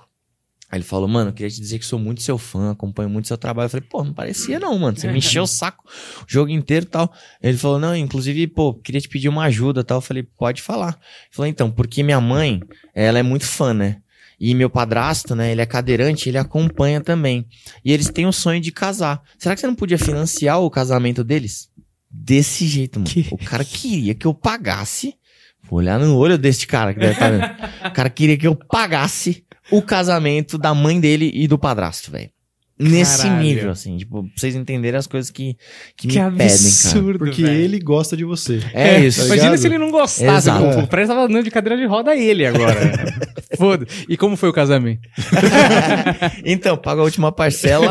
Aí 0.69 0.79
ele 0.79 0.83
falou, 0.83 1.07
mano, 1.07 1.29
eu 1.29 1.33
queria 1.33 1.49
te 1.49 1.61
dizer 1.61 1.79
que 1.79 1.85
sou 1.85 1.97
muito 1.97 2.21
seu 2.21 2.37
fã, 2.37 2.71
acompanho 2.71 3.09
muito 3.09 3.29
seu 3.29 3.37
trabalho. 3.37 3.67
Eu 3.67 3.69
falei, 3.69 3.87
pô, 3.89 4.03
não 4.03 4.13
parecia 4.13 4.59
não, 4.59 4.77
mano. 4.77 4.97
Você 4.97 5.09
me 5.09 5.19
encheu 5.19 5.43
o 5.43 5.47
saco 5.47 5.85
o 5.87 6.25
jogo 6.27 6.51
inteiro 6.51 6.85
e 6.85 6.89
tal. 6.89 7.13
Ele 7.41 7.57
falou, 7.57 7.79
não, 7.79 7.95
inclusive, 7.95 8.45
pô, 8.47 8.73
queria 8.73 8.99
te 8.99 9.07
pedir 9.07 9.29
uma 9.29 9.45
ajuda 9.45 9.85
tal. 9.85 9.99
Eu 9.99 10.01
falei, 10.01 10.23
pode 10.23 10.61
falar. 10.61 10.99
Ele 10.99 11.31
falou, 11.31 11.47
então, 11.47 11.71
porque 11.71 12.03
minha 12.03 12.19
mãe, 12.19 12.59
ela 12.93 13.19
é 13.19 13.23
muito 13.23 13.45
fã, 13.45 13.73
né? 13.73 14.01
E 14.39 14.53
meu 14.53 14.69
padrasto, 14.69 15.35
né, 15.35 15.51
ele 15.51 15.61
é 15.61 15.65
cadeirante, 15.65 16.27
ele 16.29 16.37
acompanha 16.37 16.99
também. 17.01 17.45
E 17.83 17.91
eles 17.91 18.09
têm 18.09 18.25
o 18.25 18.33
sonho 18.33 18.59
de 18.59 18.71
casar. 18.71 19.21
Será 19.37 19.55
que 19.55 19.61
você 19.61 19.67
não 19.67 19.75
podia 19.75 19.97
financiar 19.97 20.59
o 20.61 20.69
casamento 20.69 21.23
deles? 21.23 21.69
Desse 22.09 22.65
jeito, 22.67 22.99
mano. 22.99 23.09
Que- 23.09 23.27
O 23.31 23.37
cara 23.37 23.63
queria 23.65 24.13
que 24.15 24.25
eu 24.25 24.33
pagasse. 24.33 25.15
Vou 25.63 25.79
olhar 25.79 25.99
no 25.99 26.15
olho 26.17 26.37
deste 26.37 26.67
cara 26.67 26.93
que 26.93 26.99
deve 26.99 27.13
estar 27.13 27.29
vendo. 27.31 27.43
O 27.89 27.91
cara 27.91 28.09
queria 28.09 28.37
que 28.37 28.47
eu 28.47 28.55
pagasse 28.55 29.43
o 29.71 29.81
casamento 29.81 30.57
da 30.57 30.73
mãe 30.73 30.99
dele 30.99 31.31
e 31.33 31.47
do 31.47 31.57
padrasto, 31.57 32.11
velho. 32.11 32.29
Nesse 32.77 33.21
Caralho. 33.23 33.41
nível, 33.41 33.69
assim, 33.71 33.95
tipo, 33.95 34.23
pra 34.23 34.31
vocês 34.35 34.53
entenderem 34.53 34.97
as 34.97 35.07
coisas 35.07 35.31
que, 35.31 35.55
que, 35.95 36.09
Que 36.09 36.19
me 36.19 36.31
pedem, 36.31 36.37
cara. 36.37 36.51
absurdo, 36.53 37.19
Porque 37.19 37.41
velho. 37.41 37.57
ele 37.61 37.79
gosta 37.79 38.17
de 38.17 38.25
você. 38.25 38.59
É, 38.73 38.99
isso. 38.99 39.19
tá 39.21 39.25
Imagina 39.27 39.45
ligado? 39.51 39.57
se 39.61 39.67
ele 39.67 39.77
não 39.77 39.91
gostasse. 39.91 40.49
Exato. 40.49 40.75
pô, 40.75 40.81
O 40.83 40.87
Fred 40.87 41.07
tava 41.07 41.21
andando 41.21 41.43
de 41.45 41.51
cadeira 41.51 41.77
de 41.79 41.85
roda 41.85 42.13
ele 42.13 42.45
agora. 42.45 42.75
Foda. 43.57 43.85
E 44.09 44.17
como 44.17 44.35
foi 44.35 44.49
o 44.49 44.53
casamento? 44.53 45.07
Então, 46.43 46.75
paga 46.77 47.01
a 47.01 47.03
última 47.03 47.31
parcela 47.31 47.85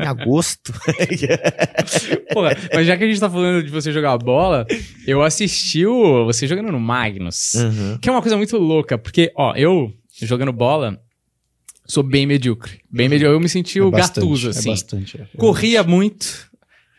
em 0.00 0.06
agosto. 0.06 0.72
Porra, 2.32 2.56
mas 2.74 2.86
já 2.86 2.96
que 2.96 3.04
a 3.04 3.06
gente 3.06 3.20
tá 3.20 3.28
falando 3.28 3.62
de 3.62 3.70
você 3.70 3.92
jogar 3.92 4.16
bola, 4.18 4.66
eu 5.06 5.22
assisti 5.22 5.84
o, 5.86 6.24
você 6.24 6.46
jogando 6.46 6.70
no 6.72 6.80
Magnus. 6.80 7.54
Uhum. 7.54 7.98
Que 8.00 8.08
é 8.08 8.12
uma 8.12 8.22
coisa 8.22 8.36
muito 8.36 8.56
louca, 8.56 8.96
porque, 8.98 9.32
ó, 9.36 9.54
eu 9.56 9.92
jogando 10.22 10.52
bola, 10.52 10.98
sou 11.90 12.02
bem 12.02 12.26
medíocre. 12.26 12.80
Bem 12.90 13.08
medíocre. 13.08 13.34
Eu 13.36 13.40
me 13.40 13.48
senti 13.48 13.78
É 13.78 13.82
o 13.82 13.90
bastante, 13.90 14.24
gatuso, 14.24 14.46
É 14.48 14.50
assim. 14.50 14.70
bastante. 14.70 15.20
é. 15.20 15.26
Corria 15.36 15.82
muito, 15.82 16.50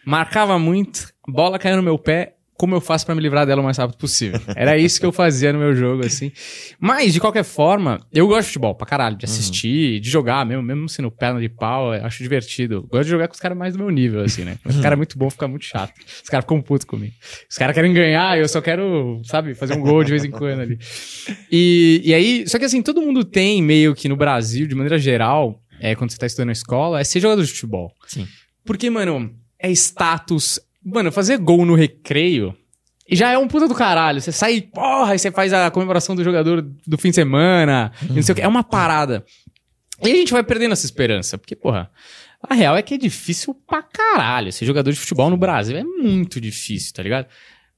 marcava 0.05 0.57
muito, 0.59 1.11
bola 1.27 1.57
caiu 1.57 1.77
no 1.77 1.83
meu 1.83 1.97
pé. 1.97 2.35
Como 2.61 2.75
eu 2.75 2.79
faço 2.79 3.07
pra 3.07 3.15
me 3.15 3.21
livrar 3.21 3.43
dela 3.43 3.59
o 3.59 3.63
mais 3.63 3.75
rápido 3.75 3.97
possível? 3.97 4.39
Era 4.55 4.77
isso 4.77 4.99
que 4.99 5.05
eu 5.07 5.11
fazia 5.11 5.51
no 5.51 5.57
meu 5.57 5.73
jogo, 5.75 6.05
assim. 6.05 6.31
Mas, 6.79 7.11
de 7.11 7.19
qualquer 7.19 7.43
forma, 7.43 7.99
eu 8.13 8.27
gosto 8.27 8.41
de 8.41 8.47
futebol 8.49 8.75
pra 8.75 8.85
caralho, 8.85 9.17
de 9.17 9.25
assistir, 9.25 9.99
de 9.99 10.07
jogar 10.07 10.45
mesmo, 10.45 10.61
mesmo 10.61 10.87
sendo 10.87 11.09
perna 11.09 11.41
de 11.41 11.49
pau, 11.49 11.91
eu 11.91 12.05
acho 12.05 12.21
divertido. 12.21 12.87
Gosto 12.87 13.05
de 13.05 13.09
jogar 13.09 13.27
com 13.27 13.33
os 13.33 13.39
caras 13.39 13.57
mais 13.57 13.73
do 13.73 13.79
meu 13.79 13.89
nível, 13.89 14.21
assim, 14.21 14.43
né? 14.43 14.59
Os 14.63 14.79
caras 14.79 14.95
muito 14.95 15.17
bom, 15.17 15.27
fica 15.27 15.47
muito 15.47 15.65
chato. 15.65 15.91
Os 16.23 16.29
caras 16.29 16.43
ficam 16.43 16.61
putos 16.61 16.85
comigo. 16.85 17.15
Os 17.49 17.57
caras 17.57 17.73
querem 17.73 17.91
ganhar, 17.95 18.37
eu 18.37 18.47
só 18.47 18.61
quero, 18.61 19.19
sabe, 19.23 19.55
fazer 19.55 19.73
um 19.73 19.81
gol 19.81 20.03
de 20.03 20.11
vez 20.11 20.23
em 20.23 20.29
quando 20.29 20.59
ali. 20.59 20.77
E, 21.51 21.99
e 22.05 22.13
aí, 22.13 22.47
só 22.47 22.59
que 22.59 22.65
assim, 22.65 22.83
todo 22.83 23.01
mundo 23.01 23.25
tem 23.25 23.59
meio 23.63 23.95
que 23.95 24.07
no 24.07 24.15
Brasil, 24.15 24.67
de 24.67 24.75
maneira 24.75 24.99
geral, 24.99 25.59
é, 25.79 25.95
quando 25.95 26.11
você 26.11 26.17
tá 26.19 26.27
estudando 26.27 26.45
na 26.45 26.53
escola, 26.53 26.99
é 26.99 27.03
ser 27.03 27.21
jogador 27.21 27.43
de 27.43 27.49
futebol. 27.49 27.91
Sim. 28.05 28.27
Porque, 28.63 28.87
mano, 28.87 29.33
é 29.59 29.71
status. 29.71 30.59
Mano, 30.83 31.11
fazer 31.11 31.37
gol 31.37 31.65
no 31.65 31.75
recreio 31.75 32.55
já 33.09 33.31
é 33.31 33.37
um 33.37 33.47
puta 33.47 33.67
do 33.67 33.75
caralho. 33.75 34.21
Você 34.21 34.31
sai, 34.31 34.61
porra, 34.61 35.13
e 35.15 35.19
você 35.19 35.31
faz 35.31 35.51
a 35.53 35.69
comemoração 35.69 36.15
do 36.15 36.23
jogador 36.23 36.61
do 36.61 36.97
fim 36.97 37.09
de 37.09 37.15
semana, 37.15 37.91
e 38.09 38.13
não 38.13 38.23
sei 38.23 38.33
o 38.33 38.35
que. 38.35 38.41
É 38.41 38.47
uma 38.47 38.63
parada. 38.63 39.25
E 40.03 40.11
a 40.11 40.15
gente 40.15 40.31
vai 40.31 40.43
perdendo 40.43 40.71
essa 40.71 40.85
esperança, 40.85 41.37
porque, 41.37 41.55
porra, 41.55 41.91
a 42.41 42.53
real 42.55 42.75
é 42.75 42.81
que 42.81 42.93
é 42.93 42.97
difícil 42.97 43.53
pra 43.67 43.83
caralho. 43.83 44.51
Ser 44.51 44.65
jogador 44.65 44.91
de 44.91 44.97
futebol 44.97 45.29
no 45.29 45.37
Brasil 45.37 45.77
é 45.77 45.83
muito 45.83 46.39
difícil, 46.41 46.93
tá 46.93 47.03
ligado? 47.03 47.27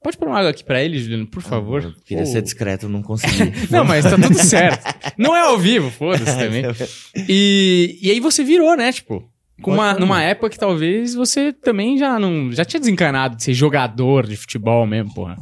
Pode 0.02 0.18
pôr 0.18 0.28
uma 0.28 0.38
água 0.38 0.50
aqui 0.50 0.62
pra 0.62 0.82
ele, 0.82 0.98
Juliano, 0.98 1.26
por 1.26 1.42
favor. 1.42 1.82
Eu 1.82 1.94
queria 2.04 2.26
ser 2.26 2.42
discreto, 2.42 2.88
não 2.88 3.02
consegui. 3.02 3.52
Não, 3.72 3.84
mas 3.86 4.04
tá 4.04 4.16
tudo 4.16 4.38
certo. 4.38 4.84
Não 5.16 5.34
é 5.34 5.40
ao 5.40 5.58
vivo, 5.58 5.88
foda-se 5.96 6.36
também. 6.36 6.62
E, 7.26 7.98
e 8.02 8.10
aí 8.10 8.20
você 8.20 8.44
virou, 8.44 8.76
né, 8.76 8.92
tipo, 8.92 9.26
com 9.62 9.72
uma, 9.72 9.94
numa 9.94 10.22
época 10.22 10.50
que 10.50 10.58
talvez 10.58 11.14
você 11.14 11.52
também 11.52 11.96
já 11.96 12.18
não. 12.18 12.52
Já 12.52 12.64
tinha 12.64 12.80
desencanado 12.80 13.36
de 13.36 13.44
ser 13.44 13.54
jogador 13.54 14.26
de 14.26 14.36
futebol 14.36 14.86
mesmo, 14.86 15.14
porra. 15.14 15.36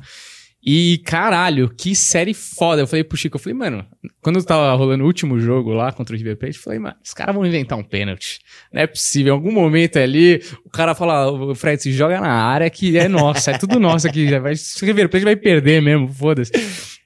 E 0.64 0.98
caralho, 1.04 1.68
que 1.68 1.92
série 1.92 2.32
foda. 2.32 2.82
Eu 2.82 2.86
falei 2.86 3.02
pro 3.02 3.16
Chico, 3.16 3.36
eu 3.36 3.40
falei, 3.40 3.58
mano, 3.58 3.84
quando 4.20 4.42
tava 4.44 4.72
rolando 4.74 5.02
o 5.02 5.06
último 5.06 5.40
jogo 5.40 5.72
lá 5.72 5.90
contra 5.90 6.14
o 6.14 6.16
River 6.18 6.36
Plate, 6.36 6.56
eu 6.56 6.62
falei, 6.62 6.78
mano, 6.78 6.94
os 7.04 7.12
caras 7.12 7.34
vão 7.34 7.44
inventar 7.44 7.76
um 7.76 7.82
pênalti. 7.82 8.38
Não 8.72 8.80
é 8.80 8.86
possível. 8.86 9.34
Em 9.34 9.36
algum 9.36 9.50
momento 9.50 9.98
ali, 9.98 10.40
o 10.64 10.70
cara 10.70 10.94
fala, 10.94 11.32
o 11.32 11.52
Fred, 11.56 11.82
se 11.82 11.92
joga 11.92 12.20
na 12.20 12.32
área 12.32 12.70
que 12.70 12.96
é 12.96 13.08
nossa, 13.08 13.50
é 13.50 13.58
tudo 13.58 13.80
nosso 13.80 14.06
aqui. 14.06 14.28
Já 14.28 14.38
vai, 14.38 14.52
o 14.52 14.84
River 14.84 15.08
Plate 15.08 15.24
vai 15.24 15.36
perder 15.36 15.82
mesmo, 15.82 16.06
foda-se. 16.08 16.52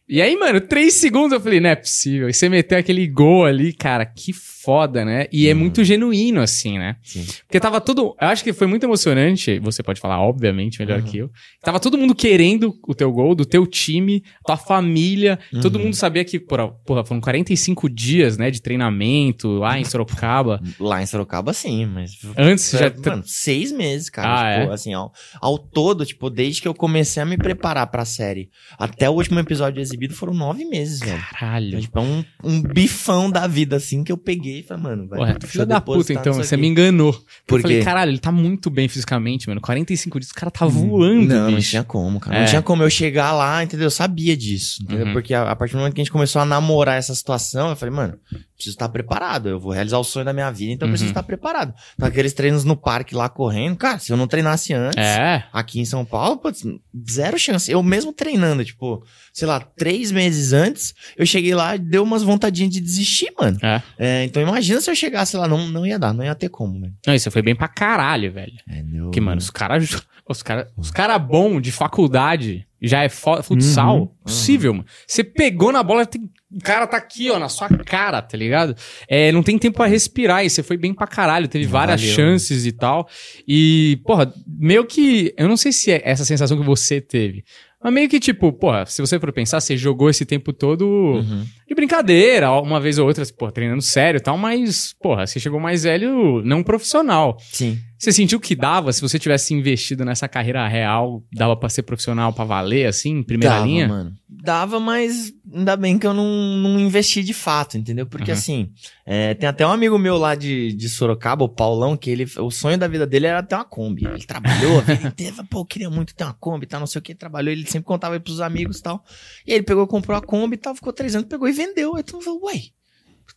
E 0.09 0.23
aí, 0.23 0.37
mano, 0.37 0.61
três 0.61 0.95
segundos 0.95 1.33
eu 1.33 1.41
falei, 1.41 1.59
não 1.59 1.71
é 1.71 1.75
possível. 1.75 2.29
E 2.29 2.33
você 2.33 2.49
meteu 2.49 2.79
aquele 2.79 3.07
gol 3.09 3.45
ali, 3.45 3.73
cara, 3.73 4.07
que 4.07 4.33
foda, 4.33 5.05
né? 5.05 5.27
E 5.33 5.49
é 5.49 5.55
muito 5.55 5.85
genuíno, 5.85 6.41
assim, 6.41 6.77
né? 6.77 6.97
Sim. 7.01 7.25
Porque 7.47 7.61
tava 7.61 7.81
todo. 7.81 8.17
Eu 8.21 8.29
acho 8.29 8.43
que 8.43 8.53
foi 8.53 8.67
muito 8.67 8.85
emocionante. 8.85 9.61
Você 9.61 9.81
pode 9.81 10.01
falar, 10.01 10.21
obviamente, 10.21 10.81
melhor 10.81 11.01
que 11.03 11.19
eu. 11.19 11.31
Tava 11.63 11.79
todo 11.79 11.97
mundo 11.97 12.17
querendo 12.17 12.75
o 12.87 12.95
teu 12.95 13.13
gol, 13.13 13.35
do 13.35 13.45
teu 13.45 13.65
time, 13.65 14.25
tua 14.45 14.57
família. 14.57 15.39
Todo 15.63 15.79
mundo 15.79 15.95
sabia 15.95 16.25
que, 16.25 16.41
porra, 16.41 16.69
porra, 16.85 17.05
foram 17.05 17.21
45 17.21 17.89
dias, 17.89 18.37
né, 18.37 18.51
de 18.51 18.61
treinamento 18.61 19.49
lá 19.59 19.79
em 19.79 19.85
Sorocaba. 19.85 20.61
Lá 20.81 21.01
em 21.01 21.07
Sorocaba, 21.07 21.53
sim, 21.53 21.87
mas. 21.87 22.13
Antes 22.37 22.73
já. 22.73 22.93
Mano, 23.05 23.23
seis 23.25 23.71
meses, 23.71 24.11
cara. 24.11 24.29
Ah, 24.29 24.61
tipo, 24.61 24.71
é? 24.73 24.75
assim, 24.75 24.93
ao, 24.95 25.13
ao 25.41 25.59
todo, 25.59 26.05
tipo, 26.05 26.29
desde 26.29 26.61
que 26.61 26.67
eu 26.67 26.75
comecei 26.75 27.23
a 27.23 27.27
me 27.27 27.37
preparar 27.37 27.87
pra 27.89 28.05
série 28.05 28.51
até 28.79 29.09
o 29.09 29.13
último 29.13 29.39
episódio 29.39 29.81
exibido 29.97 30.15
foram 30.15 30.35
nove 30.35 30.65
meses, 30.65 31.01
velho. 31.01 31.17
Então, 31.17 31.39
Caralho. 31.39 31.81
tipo, 31.81 31.99
é 31.99 32.03
um, 32.03 32.25
um 32.45 32.63
bifão 32.63 33.31
da 33.31 33.47
vida, 33.47 33.77
assim, 33.77 34.05
que 34.05 34.13
eu 34.13 34.17
peguei 34.19 34.61
e 34.61 34.63
falei, 34.63 34.83
mano, 34.83 35.09
vai. 35.09 35.33
Deixa 35.33 35.47
filho 35.47 35.67
da 35.67 35.81
puta, 35.81 36.13
então. 36.13 36.35
Você 36.35 36.57
me 36.57 36.67
enganou. 36.67 37.13
Por 37.47 37.59
eu 37.59 37.63
falei, 37.63 37.83
caralho, 37.83 38.11
ele 38.11 38.19
tá 38.19 38.31
muito 38.31 38.71
bem 38.71 38.89
fisicamente, 38.89 39.49
mano. 39.49 39.61
45 39.61 40.21
dias, 40.21 40.31
o 40.31 40.35
cara 40.35 40.51
tá 40.51 40.67
voando, 40.67 41.35
Não, 41.35 41.51
não 41.51 41.57
bicho. 41.57 41.71
tinha 41.71 41.85
como, 41.85 42.21
cara. 42.21 42.37
É. 42.37 42.41
Não 42.41 42.47
tinha 42.47 42.63
como 42.63 42.83
eu 42.83 42.91
chegar 42.91 43.33
lá, 43.33 43.63
entendeu? 43.63 43.87
Eu 43.87 43.91
sabia 43.91 44.37
disso, 44.37 44.83
entendeu? 44.83 45.07
Uhum. 45.07 45.13
Porque 45.13 45.33
a, 45.35 45.51
a 45.51 45.57
partir 45.57 45.73
do 45.73 45.79
momento 45.79 45.95
que 45.95 46.01
a 46.01 46.05
gente 46.05 46.13
começou 46.13 46.41
a 46.43 46.45
namorar 46.45 46.99
essa 46.99 47.15
situação, 47.15 47.71
eu 47.71 47.77
falei, 47.77 47.95
mano, 47.95 48.19
preciso 48.57 48.75
estar 48.75 48.89
preparado. 48.89 49.49
Eu 49.49 49.61
vou 49.61 49.71
realizar 49.73 49.99
o 49.99 50.05
sonho 50.05 50.25
da 50.25 50.33
minha 50.33 50.51
vida, 50.51 50.73
então 50.73 50.89
eu 50.89 50.91
preciso 50.93 51.09
Uhum. 51.09 51.13
estar 51.13 51.23
preparado. 51.23 51.75
Então, 51.95 52.09
aqueles 52.09 52.33
treinos 52.33 52.65
no 52.65 52.77
parque 52.77 53.15
lá 53.15 53.29
correndo, 53.29 53.77
cara, 53.77 53.99
se 53.99 54.13
eu 54.13 54.17
não 54.17 54.27
treinasse 54.27 54.73
antes, 54.73 54.99
É. 54.99 55.45
aqui 55.53 55.79
em 55.81 55.85
São 55.85 56.05
Paulo, 56.05 56.39
putz, 56.39 56.65
zero 57.11 57.39
chance. 57.39 57.71
Eu 57.71 57.83
mesmo 57.83 58.13
treinando, 58.13 58.65
tipo, 58.65 59.05
sei 59.33 59.47
lá, 59.47 59.61
três 59.61 60.11
meses 60.11 60.53
antes, 60.53 60.95
eu 61.17 61.27
cheguei 61.27 61.55
lá 61.55 61.77
e 61.77 61.79
deu 61.79 62.03
umas 62.03 62.23
vontadinhas 62.23 62.73
de 62.73 62.81
desistir, 62.81 63.33
mano. 63.39 63.59
É. 63.63 63.83
É, 63.99 64.25
então 64.25 64.43
imagina 64.43 64.81
se 64.81 64.91
eu 64.91 64.95
chegasse 64.97 65.37
lá, 65.37 65.47
não, 65.47 65.69
não 65.69 65.87
ia 65.87 65.99
dar, 65.99 66.13
não 66.13 66.25
ia 66.25 66.35
ter 66.35 66.49
como, 66.49 66.81
velho. 66.81 66.95
Não, 67.07 67.15
isso 67.15 67.31
foi 67.31 67.43
bem 67.43 67.55
pra 67.55 67.69
caralho, 67.69 68.33
velho. 68.33 68.53
É, 68.69 68.83
meu... 68.83 69.05
Porque, 69.05 69.21
mano, 69.21 69.39
os 69.39 69.51
caras. 69.51 70.03
Os 70.29 70.43
caras 70.43 70.67
os 70.77 70.91
cara 70.91 71.19
bom 71.19 71.61
de 71.61 71.71
faculdade 71.71 72.67
já 72.83 73.03
é 73.05 73.09
fo- 73.09 73.43
futsal. 73.43 73.99
Uhum, 74.01 74.07
possível, 74.25 74.75
mano. 74.75 74.87
Você 75.07 75.23
pegou 75.25 75.73
na 75.73 75.83
bola, 75.83 76.05
tem, 76.05 76.23
o 76.53 76.61
cara 76.63 76.87
tá 76.87 76.97
aqui, 76.97 77.31
ó, 77.31 77.39
na 77.39 77.49
sua 77.49 77.69
cara, 77.69 78.21
tá 78.21 78.37
ligado? 78.37 78.75
É, 79.09 79.31
não 79.33 79.43
tem 79.43 79.57
tempo 79.59 79.77
pra 79.77 79.87
respirar. 79.87 80.45
E 80.45 80.51
você 80.51 80.63
foi 80.63 80.77
bem 80.77 80.93
pra 80.93 81.07
caralho. 81.07 81.49
Teve 81.49 81.67
várias 81.67 82.01
Valeu. 82.01 82.15
chances 82.17 82.67
e 82.67 82.73
tal. 82.73 83.09
E, 83.47 84.01
porra, 84.05 84.33
meio 84.47 84.85
que. 84.85 85.33
Eu 85.39 85.49
não 85.49 85.57
sei 85.57 85.73
se 85.73 85.91
é 85.93 86.03
essa 86.05 86.25
sensação 86.25 86.59
que 86.59 86.65
você 86.65 87.01
teve. 87.01 87.45
Mas 87.83 87.93
meio 87.93 88.09
que, 88.09 88.19
tipo, 88.19 88.53
porra, 88.53 88.85
se 88.87 89.01
você 89.01 89.21
for 89.21 89.33
pensar, 89.33 89.61
você 89.61 89.77
jogou 89.77 90.11
esse 90.11 90.25
tempo 90.25 90.53
todo 90.53 90.85
Uhum. 90.87 91.45
de 91.69 91.75
brincadeira, 91.75 92.51
uma 92.61 92.81
vez 92.81 92.99
ou 92.99 93.07
outra, 93.07 93.25
porra, 93.39 93.53
treinando 93.53 93.83
sério 93.83 94.19
e 94.19 94.21
tal, 94.21 94.37
mas, 94.37 94.93
porra, 95.01 95.25
você 95.27 95.39
chegou 95.39 95.61
mais 95.61 95.85
velho, 95.85 96.43
não 96.43 96.63
profissional. 96.65 97.37
Sim. 97.53 97.79
Você 97.99 98.13
sentiu 98.13 98.39
que 98.39 98.55
dava, 98.55 98.93
se 98.93 99.01
você 99.01 99.19
tivesse 99.19 99.55
investido 99.55 100.05
nessa 100.05 100.29
carreira 100.29 100.67
real, 100.69 101.23
dava 101.33 101.57
pra 101.57 101.69
ser 101.69 101.83
profissional 101.83 102.33
pra 102.33 102.45
valer, 102.45 102.87
assim, 102.87 103.11
em 103.19 103.23
primeira 103.23 103.55
Dava, 103.55 103.67
linha? 103.67 103.89
mano. 103.89 104.13
Dava, 104.29 104.79
mas 104.79 105.33
ainda 105.53 105.77
bem 105.77 105.99
que 105.99 106.07
eu 106.07 106.13
não, 106.13 106.25
não 106.59 106.79
investi 106.79 107.23
de 107.23 107.33
fato, 107.33 107.79
entendeu? 107.79 108.07
Porque 108.07 108.31
Uhum. 108.31 108.37
assim, 108.37 108.71
é, 109.07 109.35
tem 109.35 109.49
até 109.49 109.67
um 109.67 109.71
amigo 109.71 109.99
meu 109.99 110.17
lá 110.19 110.35
de, 110.35 110.73
de 110.75 110.89
Sorocaba, 110.89 111.45
o 111.45 111.49
Paulão, 111.49 111.97
que 111.97 112.11
ele, 112.11 112.27
o 112.39 112.51
sonho 112.51 112.77
da 112.77 112.87
vida 112.87 113.07
dele 113.07 113.27
era 113.27 113.43
ter 113.43 113.55
uma 113.55 113.65
Kombi. 113.65 114.05
Ele 114.05 114.27
trabalhou 114.27 114.79
a 114.79 114.83
vida 114.83 115.07
inteira, 115.09 115.45
pô, 115.49 115.61
eu 115.61 115.65
queria 115.65 115.89
muito 115.89 116.15
ter 116.15 116.25
uma 116.25 116.35
Kombi, 116.35 116.67
tá, 116.67 116.79
não 116.79 116.87
sei 116.87 116.99
o 116.99 117.03
que, 117.03 117.15
trabalhou, 117.15 117.51
ele 117.53 117.67
sempre 117.67 117.87
contava 117.87 118.15
aí 118.15 118.21
pros 118.21 118.41
amigos 118.41 118.79
e 118.79 118.83
tal. 118.83 119.03
E 119.47 119.53
aí 119.53 119.59
ele 119.59 119.65
pegou, 119.65 119.87
comprou 119.87 120.17
a 120.17 120.21
Kombi 120.21 120.55
e 120.55 120.59
tal, 120.59 120.75
ficou 120.75 120.93
três 120.93 121.15
anos, 121.17 121.29
pegou 121.29 121.49
e 121.49 121.53
vendeu. 121.53 121.97
Aí 121.97 122.03
tu 122.03 122.21
falou, 122.21 122.43
uai, 122.45 122.63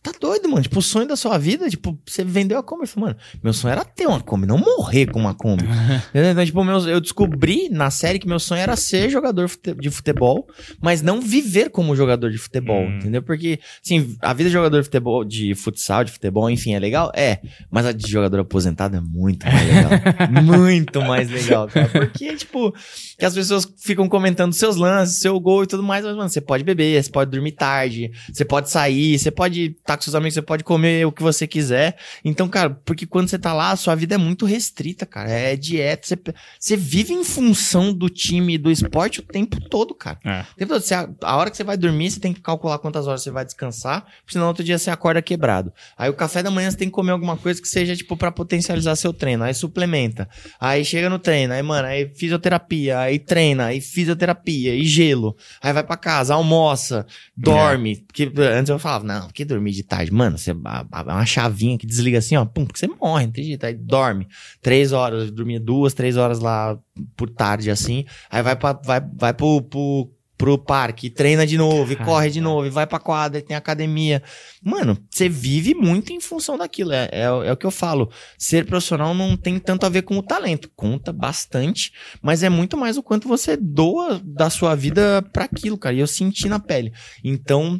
tá 0.02 0.12
doido, 0.18 0.48
mano? 0.48 0.62
Tipo, 0.62 0.78
o 0.78 0.82
sonho 0.82 1.06
da 1.06 1.16
sua 1.16 1.36
vida, 1.38 1.68
tipo, 1.68 1.98
você 2.06 2.24
vendeu 2.24 2.58
a 2.58 2.62
Kombi. 2.62 2.82
Eu 2.82 2.88
falei, 2.88 3.10
mano, 3.10 3.20
meu 3.42 3.52
sonho 3.52 3.72
era 3.72 3.84
ter 3.84 4.06
uma 4.06 4.20
Kombi, 4.20 4.46
não 4.46 4.58
morrer 4.58 5.06
com 5.06 5.18
uma 5.20 5.34
Kombi. 5.34 5.64
Então, 6.14 6.44
tipo, 6.44 6.64
meus, 6.64 6.86
eu 6.86 7.00
descobri 7.00 7.68
na 7.70 7.90
série 7.90 8.18
que 8.18 8.26
meu 8.28 8.38
sonho 8.38 8.60
era 8.60 8.76
ser 8.76 9.10
jogador 9.10 9.50
de 9.78 9.90
futebol, 9.90 10.46
mas 10.80 11.02
não 11.02 11.20
viver 11.20 11.70
como 11.70 11.94
jogador 11.96 12.30
de 12.30 12.38
futebol, 12.38 12.82
Hum. 12.82 12.96
entendeu? 12.98 13.22
Porque, 13.22 13.58
assim, 13.84 14.16
a 14.20 14.32
vida 14.32 14.48
de 14.48 14.52
jogador 14.54 14.78
de 14.78 14.84
futebol, 14.84 15.24
de 15.24 15.54
futsal, 15.54 16.04
de 16.04 16.12
futebol, 16.12 16.48
enfim, 16.50 16.74
é 16.74 16.78
legal? 16.78 17.10
É. 17.14 17.40
Mas 17.70 17.86
a 17.86 17.92
de 17.92 18.10
jogador 18.10 18.40
aposentado 18.40 18.96
é 18.96 19.00
muito 19.00 19.44
mais 19.46 19.66
legal. 19.66 19.90
muito 20.44 21.00
mais 21.02 21.30
legal, 21.30 21.68
cara. 21.68 21.88
Porque, 21.88 22.34
tipo, 22.36 22.72
que 23.18 23.24
as 23.24 23.34
pessoas 23.34 23.66
ficam 23.78 24.08
comentando 24.08 24.52
seus 24.52 24.76
lances, 24.76 25.16
seu 25.20 25.38
gol 25.38 25.64
e 25.64 25.66
tudo 25.66 25.82
mais, 25.82 26.04
mas, 26.04 26.16
mano, 26.16 26.28
você 26.28 26.40
pode 26.40 26.64
beber, 26.64 27.02
você 27.02 27.10
pode 27.10 27.30
dormir 27.30 27.52
tarde, 27.52 28.10
você 28.32 28.44
pode 28.44 28.70
sair, 28.70 29.18
você 29.18 29.30
pode 29.30 29.76
estar 29.90 29.96
com 29.96 30.02
seus 30.02 30.14
amigos, 30.14 30.34
você 30.34 30.42
pode 30.42 30.62
comer 30.64 31.06
o 31.06 31.12
que 31.12 31.22
você 31.22 31.46
quiser. 31.46 31.96
Então, 32.24 32.48
cara, 32.48 32.70
porque 32.84 33.06
quando 33.06 33.28
você 33.28 33.38
tá 33.38 33.52
lá, 33.52 33.70
a 33.72 33.76
sua 33.76 33.94
vida 33.94 34.14
é 34.14 34.18
muito 34.18 34.46
restrita, 34.46 35.04
cara. 35.04 35.30
É 35.30 35.56
dieta, 35.56 36.06
você, 36.06 36.18
você 36.58 36.76
vive 36.76 37.12
em 37.12 37.24
função 37.24 37.92
do 37.92 38.08
time 38.08 38.54
e 38.54 38.58
do 38.58 38.70
esporte 38.70 39.20
o 39.20 39.22
tempo 39.22 39.60
todo, 39.68 39.94
cara. 39.94 40.18
É. 40.24 40.40
O 40.42 40.56
tempo 40.56 40.72
todo. 40.74 40.82
Você- 40.82 40.94
a 40.94 41.36
hora 41.36 41.50
que 41.50 41.56
você 41.56 41.64
vai 41.64 41.76
dormir, 41.76 42.10
você 42.10 42.20
tem 42.20 42.32
que 42.32 42.40
calcular 42.40 42.78
quantas 42.78 43.06
horas 43.06 43.22
você 43.22 43.30
vai 43.30 43.44
descansar, 43.44 44.02
porque 44.02 44.32
senão 44.32 44.46
outro 44.48 44.62
dia 44.64 44.78
você 44.78 44.90
acorda 44.90 45.20
quebrado. 45.22 45.72
Aí 45.98 46.08
o 46.08 46.14
café 46.14 46.42
da 46.42 46.50
manhã 46.50 46.70
você 46.70 46.76
tem 46.76 46.88
que 46.88 46.94
comer 46.94 47.12
alguma 47.12 47.36
coisa 47.36 47.60
que 47.60 47.68
seja, 47.68 47.96
tipo, 47.96 48.16
pra 48.16 48.30
potencializar 48.30 48.94
seu 48.96 49.12
treino. 49.12 49.44
Aí 49.44 49.54
suplementa. 49.54 50.28
Aí 50.60 50.84
chega 50.84 51.08
no 51.10 51.18
treino, 51.18 51.52
aí, 51.54 51.62
mano, 51.62 51.88
aí 51.88 52.10
fisioterapia, 52.14 52.98
aí 53.00 53.18
treina, 53.18 53.66
aí 53.66 53.80
fisioterapia, 53.80 54.74
e 54.74 54.84
gelo. 54.84 55.36
Aí 55.62 55.72
vai 55.72 55.82
pra 55.82 55.96
casa, 55.96 56.34
almoça, 56.34 57.06
dorme. 57.36 58.04
Que 58.12 58.30
antes 58.38 58.68
eu 58.70 58.78
falava, 58.78 59.04
não, 59.04 59.28
que 59.28 59.44
dormir 59.44 59.72
tarde. 59.82 60.12
Mano, 60.12 60.36
você, 60.38 60.52
a- 60.64 60.86
a- 60.90 61.02
uma 61.02 61.26
chavinha 61.26 61.76
que 61.78 61.86
desliga 61.86 62.18
assim, 62.18 62.36
ó, 62.36 62.44
pum, 62.44 62.64
porque 62.64 62.78
você 62.78 62.86
morre, 62.88 63.26
não 63.26 63.32
tem 63.32 63.44
jeito. 63.44 63.64
Aí 63.64 63.74
dorme 63.74 64.26
três 64.60 64.92
horas, 64.92 65.30
dormia 65.30 65.60
duas, 65.60 65.94
três 65.94 66.16
horas 66.16 66.40
lá 66.40 66.78
por 67.16 67.28
tarde, 67.30 67.70
assim. 67.70 68.04
Aí 68.30 68.42
vai, 68.42 68.56
pra, 68.56 68.72
vai, 68.72 69.00
vai 69.00 69.32
pro, 69.34 69.62
pro, 69.62 70.10
pro 70.36 70.56
parque, 70.56 71.10
treina 71.10 71.46
de 71.46 71.58
novo, 71.58 71.92
e 71.92 71.96
Caramba. 71.96 72.12
corre 72.14 72.30
de 72.30 72.40
novo, 72.40 72.70
vai 72.70 72.86
pra 72.86 72.98
quadra, 72.98 73.38
e 73.38 73.42
tem 73.42 73.54
academia. 73.54 74.22
Mano, 74.62 74.96
você 75.10 75.28
vive 75.28 75.74
muito 75.74 76.14
em 76.14 76.20
função 76.20 76.56
daquilo. 76.56 76.92
É, 76.92 77.10
é, 77.12 77.24
é 77.24 77.52
o 77.52 77.56
que 77.58 77.66
eu 77.66 77.70
falo. 77.70 78.10
Ser 78.38 78.64
profissional 78.64 79.12
não 79.14 79.36
tem 79.36 79.58
tanto 79.58 79.84
a 79.84 79.90
ver 79.90 80.00
com 80.00 80.16
o 80.16 80.22
talento. 80.22 80.70
Conta 80.74 81.12
bastante, 81.12 81.92
mas 82.22 82.42
é 82.42 82.48
muito 82.48 82.74
mais 82.74 82.96
o 82.96 83.02
quanto 83.02 83.28
você 83.28 83.54
doa 83.54 84.18
da 84.24 84.48
sua 84.48 84.74
vida 84.74 85.20
pra 85.30 85.44
aquilo, 85.44 85.76
cara. 85.76 85.94
E 85.94 86.00
eu 86.00 86.06
senti 86.06 86.48
na 86.48 86.58
pele. 86.58 86.90
Então, 87.22 87.78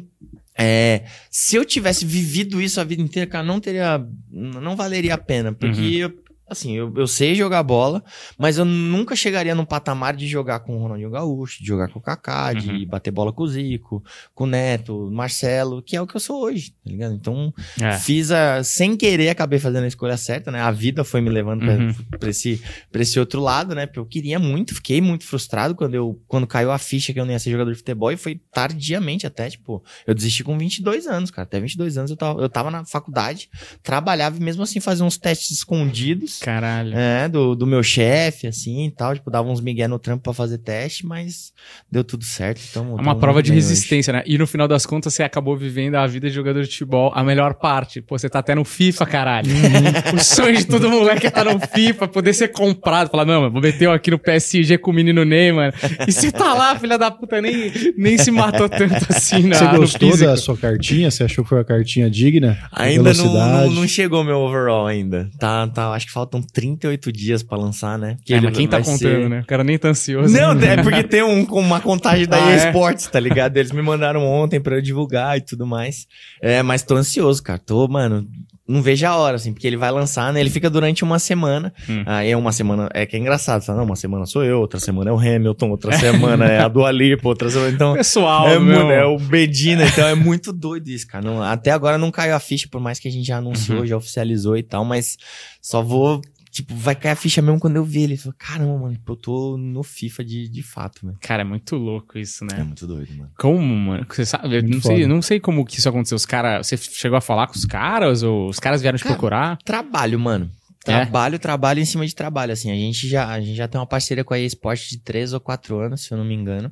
é, 0.57 1.05
se 1.29 1.55
eu 1.55 1.63
tivesse 1.65 2.05
vivido 2.05 2.61
isso 2.61 2.79
a 2.79 2.83
vida 2.83 3.01
inteira, 3.01 3.29
cara, 3.29 3.43
não 3.43 3.59
teria. 3.59 4.05
Não 4.29 4.75
valeria 4.75 5.13
a 5.13 5.17
pena. 5.17 5.53
Porque, 5.53 5.81
eu- 5.95 6.20
assim, 6.51 6.73
eu, 6.75 6.93
eu 6.95 7.07
sei 7.07 7.33
jogar 7.35 7.63
bola, 7.63 8.03
mas 8.37 8.57
eu 8.57 8.65
nunca 8.65 9.15
chegaria 9.15 9.55
num 9.55 9.65
patamar 9.65 10.15
de 10.15 10.27
jogar 10.27 10.59
com 10.61 10.75
o 10.75 10.81
Ronaldinho 10.81 11.09
Gaúcho, 11.09 11.59
de 11.61 11.67
jogar 11.67 11.87
com 11.89 11.99
o 11.99 12.01
Kaká, 12.01 12.53
de 12.53 12.69
Uhum. 12.71 12.85
bater 12.87 13.11
bola 13.11 13.31
com 13.33 13.43
o 13.43 13.47
Zico, 13.47 14.03
com 14.33 14.43
o 14.43 14.47
Neto, 14.47 15.09
Marcelo, 15.11 15.81
que 15.81 15.95
é 15.95 16.01
o 16.01 16.07
que 16.07 16.15
eu 16.15 16.19
sou 16.19 16.43
hoje, 16.43 16.71
tá 16.71 16.89
ligado? 16.89 17.13
Então, 17.13 17.53
É. 17.81 17.97
fiz 17.97 18.31
a. 18.31 18.63
Sem 18.63 18.95
querer, 18.95 19.29
acabei 19.29 19.59
fazendo 19.59 19.83
a 19.83 19.87
escolha 19.87 20.17
certa, 20.17 20.51
né? 20.51 20.61
A 20.61 20.71
vida 20.71 21.03
foi 21.03 21.21
me 21.21 21.29
levando 21.29 21.61
pra, 21.61 21.73
Uhum. 21.75 21.93
pra 22.19 22.29
esse, 22.29 22.61
pra 22.91 23.01
esse 23.01 23.19
outro 23.19 23.41
lado, 23.41 23.73
né? 23.75 23.85
Porque 23.85 23.99
eu 23.99 24.05
queria 24.05 24.39
muito, 24.39 24.75
fiquei 24.75 25.01
muito 25.01 25.25
frustrado 25.25 25.73
quando, 25.75 25.95
eu, 25.95 26.19
quando 26.27 26.45
caiu 26.47 26.71
a 26.71 26.77
ficha 26.77 27.11
que 27.13 27.19
eu 27.19 27.25
não 27.25 27.31
ia 27.31 27.39
ser 27.39 27.51
jogador 27.51 27.71
de 27.71 27.77
futebol 27.77 28.11
e 28.11 28.17
foi 28.17 28.39
tardiamente 28.51 29.25
até, 29.27 29.49
tipo, 29.49 29.83
eu 30.05 30.13
desisti 30.13 30.43
com 30.43 30.57
22 30.57 31.07
anos, 31.07 31.31
cara. 31.31 31.43
Até 31.45 31.59
22 31.59 31.97
anos 31.97 32.11
eu 32.11 32.17
tava, 32.17 32.41
eu 32.41 32.49
tava 32.49 32.69
na 32.71 32.85
faculdade, 32.85 33.49
trabalhava 33.81 34.37
e 34.37 34.39
mesmo 34.41 34.63
assim 34.63 34.79
fazia 34.79 35.05
uns 35.05 35.17
testes 35.17 35.51
escondidos. 35.51 36.39
Caralho. 36.41 36.97
É, 36.97 37.29
do, 37.29 37.55
do 37.55 37.67
meu 37.67 37.83
chefe, 37.83 38.47
assim 38.47 38.87
e 38.87 38.91
tal. 38.91 39.13
Tipo, 39.13 39.29
dava 39.29 39.47
uns 39.47 39.61
migué 39.61 39.87
no 39.87 39.99
trampo 39.99 40.23
pra 40.23 40.33
fazer 40.33 40.57
teste, 40.57 41.05
mas 41.05 41.53
deu 41.89 42.03
tudo 42.03 42.23
certo. 42.23 42.61
Então, 42.69 42.97
É 42.97 43.01
uma 43.01 43.15
prova 43.15 43.43
de 43.43 43.53
resistência, 43.53 44.11
né? 44.11 44.23
E 44.25 44.37
no 44.37 44.47
final 44.47 44.67
das 44.67 44.85
contas, 44.85 45.13
você 45.13 45.23
acabou 45.23 45.55
vivendo 45.55 45.95
a 45.95 46.07
vida 46.07 46.27
de 46.27 46.33
jogador 46.33 46.63
de 46.63 46.69
futebol, 46.69 47.11
a 47.13 47.23
melhor 47.23 47.53
parte. 47.53 48.01
Pô, 48.01 48.17
você 48.17 48.27
tá 48.27 48.39
até 48.39 48.55
no 48.55 48.65
FIFA, 48.65 49.05
caralho. 49.05 49.51
Uhum. 49.51 50.15
o 50.17 50.23
sonho 50.23 50.57
de 50.57 50.65
todo 50.65 50.89
moleque 50.89 51.27
é 51.27 51.29
estar 51.29 51.45
no 51.45 51.59
FIFA, 51.59 52.07
poder 52.07 52.33
ser 52.33 52.47
comprado. 52.49 53.09
Falar, 53.09 53.25
não, 53.25 53.41
mano, 53.41 53.53
vou 53.53 53.61
meter 53.61 53.85
eu 53.85 53.91
aqui 53.91 54.09
no 54.09 54.17
PSG 54.17 54.77
com 54.77 54.91
o 54.91 54.93
menino 54.93 55.23
Neymar. 55.23 55.73
E 56.07 56.11
você 56.11 56.31
tá 56.31 56.53
lá, 56.53 56.77
filha 56.77 56.97
da 56.97 57.11
puta, 57.11 57.39
nem, 57.39 57.71
nem 57.97 58.17
se 58.17 58.31
matou 58.31 58.67
tanto 58.67 58.95
assim 59.09 59.43
na, 59.43 59.57
Você 59.57 59.77
gostou 59.77 60.17
da 60.17 60.37
sua 60.37 60.57
cartinha? 60.57 61.11
Você 61.11 61.23
achou 61.23 61.43
que 61.43 61.49
foi 61.49 61.59
uma 61.59 61.65
cartinha 61.65 62.09
digna? 62.09 62.57
Ainda 62.71 63.13
não, 63.13 63.33
não, 63.33 63.71
não 63.71 63.87
chegou 63.87 64.23
meu 64.23 64.39
overall 64.39 64.87
ainda. 64.87 65.29
Tá, 65.37 65.67
tá, 65.67 65.91
acho 65.91 66.07
que 66.07 66.11
faltam 66.31 66.41
38 66.41 67.11
dias 67.11 67.43
pra 67.43 67.57
lançar, 67.57 67.99
né? 67.99 68.17
Que 68.23 68.33
É, 68.33 68.41
mas 68.41 68.55
quem 68.55 68.67
tá 68.67 68.77
contando, 68.79 68.97
ser- 68.97 69.29
né? 69.29 69.41
O 69.41 69.45
cara 69.45 69.63
nem 69.63 69.77
tá 69.77 69.89
ansioso. 69.89 70.33
Não, 70.33 70.51
é 70.59 70.81
porque 70.81 71.03
tem 71.03 71.21
um, 71.21 71.43
uma 71.43 71.81
contagem 71.81 72.25
da 72.25 72.37
Ah, 72.37 72.51
EA 72.51 72.55
é? 72.69 72.93
Tá 73.11 73.19
ligado? 73.19 73.57
Eles 73.57 73.71
me 73.71 73.81
mandaram 73.81 74.25
ontem 74.25 74.59
pra 74.59 74.75
eu 74.77 74.81
divulgar 74.81 75.37
e 75.37 75.41
tudo 75.41 75.67
mais. 75.67 76.07
É, 76.41 76.63
mas 76.63 76.81
tô 76.83 76.95
ansioso, 76.95 77.43
cara. 77.43 77.59
Tô, 77.59 77.87
mano, 77.87 78.25
não 78.71 78.81
vejo 78.81 79.05
a 79.05 79.15
hora, 79.15 79.35
assim, 79.35 79.53
porque 79.53 79.67
ele 79.67 79.77
vai 79.77 79.91
lançar, 79.91 80.31
né? 80.33 80.39
Ele 80.39 80.49
fica 80.49 80.69
durante 80.69 81.03
uma 81.03 81.19
semana. 81.19 81.73
Hum. 81.89 82.03
Aí 82.05 82.31
é 82.31 82.37
uma 82.37 82.51
semana, 82.51 82.89
é 82.93 83.05
que 83.05 83.15
é 83.15 83.19
engraçado, 83.19 83.61
sabe? 83.61 83.77
Não, 83.77 83.85
uma 83.85 83.95
semana 83.95 84.25
sou 84.25 84.43
eu, 84.43 84.59
outra 84.59 84.79
semana 84.79 85.09
é 85.09 85.13
o 85.13 85.19
Hamilton, 85.19 85.69
outra 85.69 85.91
semana 85.97 86.45
é 86.45 86.59
a 86.59 86.67
Dua 86.67 86.91
Lipa, 86.91 87.27
outra 87.27 87.49
semana, 87.49 87.71
então... 87.71 87.93
Pessoal, 87.93 88.47
É, 88.47 88.59
meu. 88.59 88.89
é 88.89 89.05
o 89.05 89.17
Bedina, 89.17 89.85
então 89.85 90.07
é 90.07 90.15
muito 90.15 90.51
doido 90.53 90.87
isso, 90.89 91.07
cara. 91.07 91.23
Não- 91.23 91.41
até 91.43 91.71
agora 91.71 91.97
não 91.97 92.09
caiu 92.11 92.35
a 92.35 92.39
ficha, 92.39 92.67
por 92.71 92.79
mais 92.81 92.99
que 92.99 93.07
a 93.07 93.11
gente 93.11 93.25
já 93.27 93.37
anunciou, 93.37 93.79
Uhum. 93.79 93.85
já 93.85 93.97
oficializou 93.97 94.55
e 94.57 94.63
tal, 94.63 94.83
mas 94.85 95.17
só 95.61 95.81
vou. 95.81 96.21
Tipo, 96.51 96.75
vai 96.75 96.93
cair 96.95 97.13
a 97.13 97.15
ficha 97.15 97.41
mesmo 97.41 97.61
quando 97.61 97.77
eu 97.77 97.85
ver 97.85 98.01
ele. 98.01 98.19
Caramba, 98.37 98.77
mano, 98.77 98.99
eu 99.07 99.15
tô 99.15 99.55
no 99.57 99.83
FIFA 99.83 100.25
de, 100.25 100.49
de 100.49 100.61
fato, 100.61 101.05
velho. 101.05 101.17
Cara, 101.21 101.43
é 101.43 101.45
muito 101.45 101.77
louco 101.77 102.19
isso, 102.19 102.43
né? 102.43 102.61
muito 102.61 102.85
doido, 102.85 103.13
mano. 103.15 103.31
Como, 103.37 103.73
mano? 103.73 104.05
Você 104.09 104.25
sabe? 104.25 104.57
Eu 104.57 104.63
não 104.63 104.81
sei, 104.81 105.07
não 105.07 105.21
sei 105.21 105.39
como 105.39 105.65
que 105.65 105.79
isso 105.79 105.87
aconteceu. 105.87 106.17
Os 106.17 106.25
caras. 106.25 106.67
Você 106.67 106.75
chegou 106.75 107.17
a 107.17 107.21
falar 107.21 107.47
com 107.47 107.53
os 107.53 107.63
caras? 107.63 108.21
Ou 108.21 108.49
os 108.49 108.59
caras 108.59 108.81
vieram 108.81 108.97
te 108.97 109.03
Cara, 109.03 109.15
procurar? 109.15 109.57
Trabalho, 109.63 110.19
mano. 110.19 110.51
É? 110.85 111.05
Trabalho, 111.05 111.39
trabalho 111.39 111.79
em 111.79 111.85
cima 111.85 112.05
de 112.05 112.13
trabalho, 112.13 112.51
assim. 112.51 112.69
A 112.69 112.75
gente 112.75 113.07
já, 113.07 113.29
a 113.29 113.39
gente 113.39 113.55
já 113.55 113.67
tem 113.69 113.79
uma 113.79 113.87
parceria 113.87 114.23
com 114.23 114.33
a 114.33 114.39
EA 114.39 114.45
Sport 114.47 114.89
de 114.89 114.97
3 114.97 115.31
ou 115.31 115.39
4 115.39 115.79
anos, 115.79 116.01
se 116.01 116.11
eu 116.11 116.17
não 116.17 116.25
me 116.25 116.33
engano. 116.33 116.69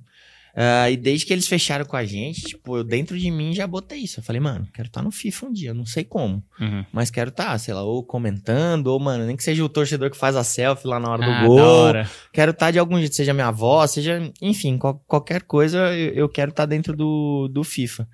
Ah, 0.56 0.90
e 0.90 0.98
desde 0.98 1.26
que 1.26 1.34
eles 1.34 1.48
fecharam 1.48 1.86
com 1.86 1.96
a 1.96 2.04
gente, 2.04 2.42
tipo, 2.42 2.78
eu 2.78 2.84
dentro 2.84 3.18
de 3.18 3.30
mim 3.32 3.54
já 3.54 3.66
botei 3.68 4.00
isso. 4.00 4.20
Eu 4.20 4.24
falei, 4.24 4.40
mano, 4.42 4.68
quero 4.74 4.88
estar 4.88 5.02
no 5.02 5.12
FIFA 5.12 5.46
um 5.48 5.54
dia, 5.54 5.70
eu 5.70 5.76
não 5.76 5.86
sei 5.86 6.04
como. 6.04 6.44
Uhum. 6.60 6.86
Mas 6.92 7.10
quero 7.10 7.30
estar, 7.30 7.58
sei 7.60 7.74
lá, 7.74 7.84
ou 7.84 8.04
comentando, 8.04 8.88
ou, 8.88 9.00
mano, 9.00 9.26
nem 9.26 9.36
que 9.38 9.44
seja 9.44 9.64
o 9.64 9.70
torcedor 9.70 10.10
que 10.10 10.18
faz 10.18 10.36
a 10.36 10.44
selfie 10.44 10.88
lá 10.88 11.00
na 11.00 11.10
hora 11.12 11.26
Ah, 11.26 11.42
do 11.42 11.48
gol. 11.48 11.60
hora. 11.60 12.10
Quero 12.34 12.52
estar 12.52 12.72
de 12.72 12.80
algum 12.80 12.98
jeito, 13.00 13.16
seja 13.16 13.34
minha 13.34 13.48
avó, 13.48 13.86
seja, 13.88 14.32
enfim, 14.42 14.78
qual- 14.78 15.02
qualquer 15.08 15.44
coisa, 15.44 15.78
eu, 15.96 16.14
eu 16.14 16.30
quero 16.30 16.50
estar 16.52 16.66
dentro 16.66 16.96
do, 16.96 17.48
do 17.52 17.64
FIFA. 17.64 18.08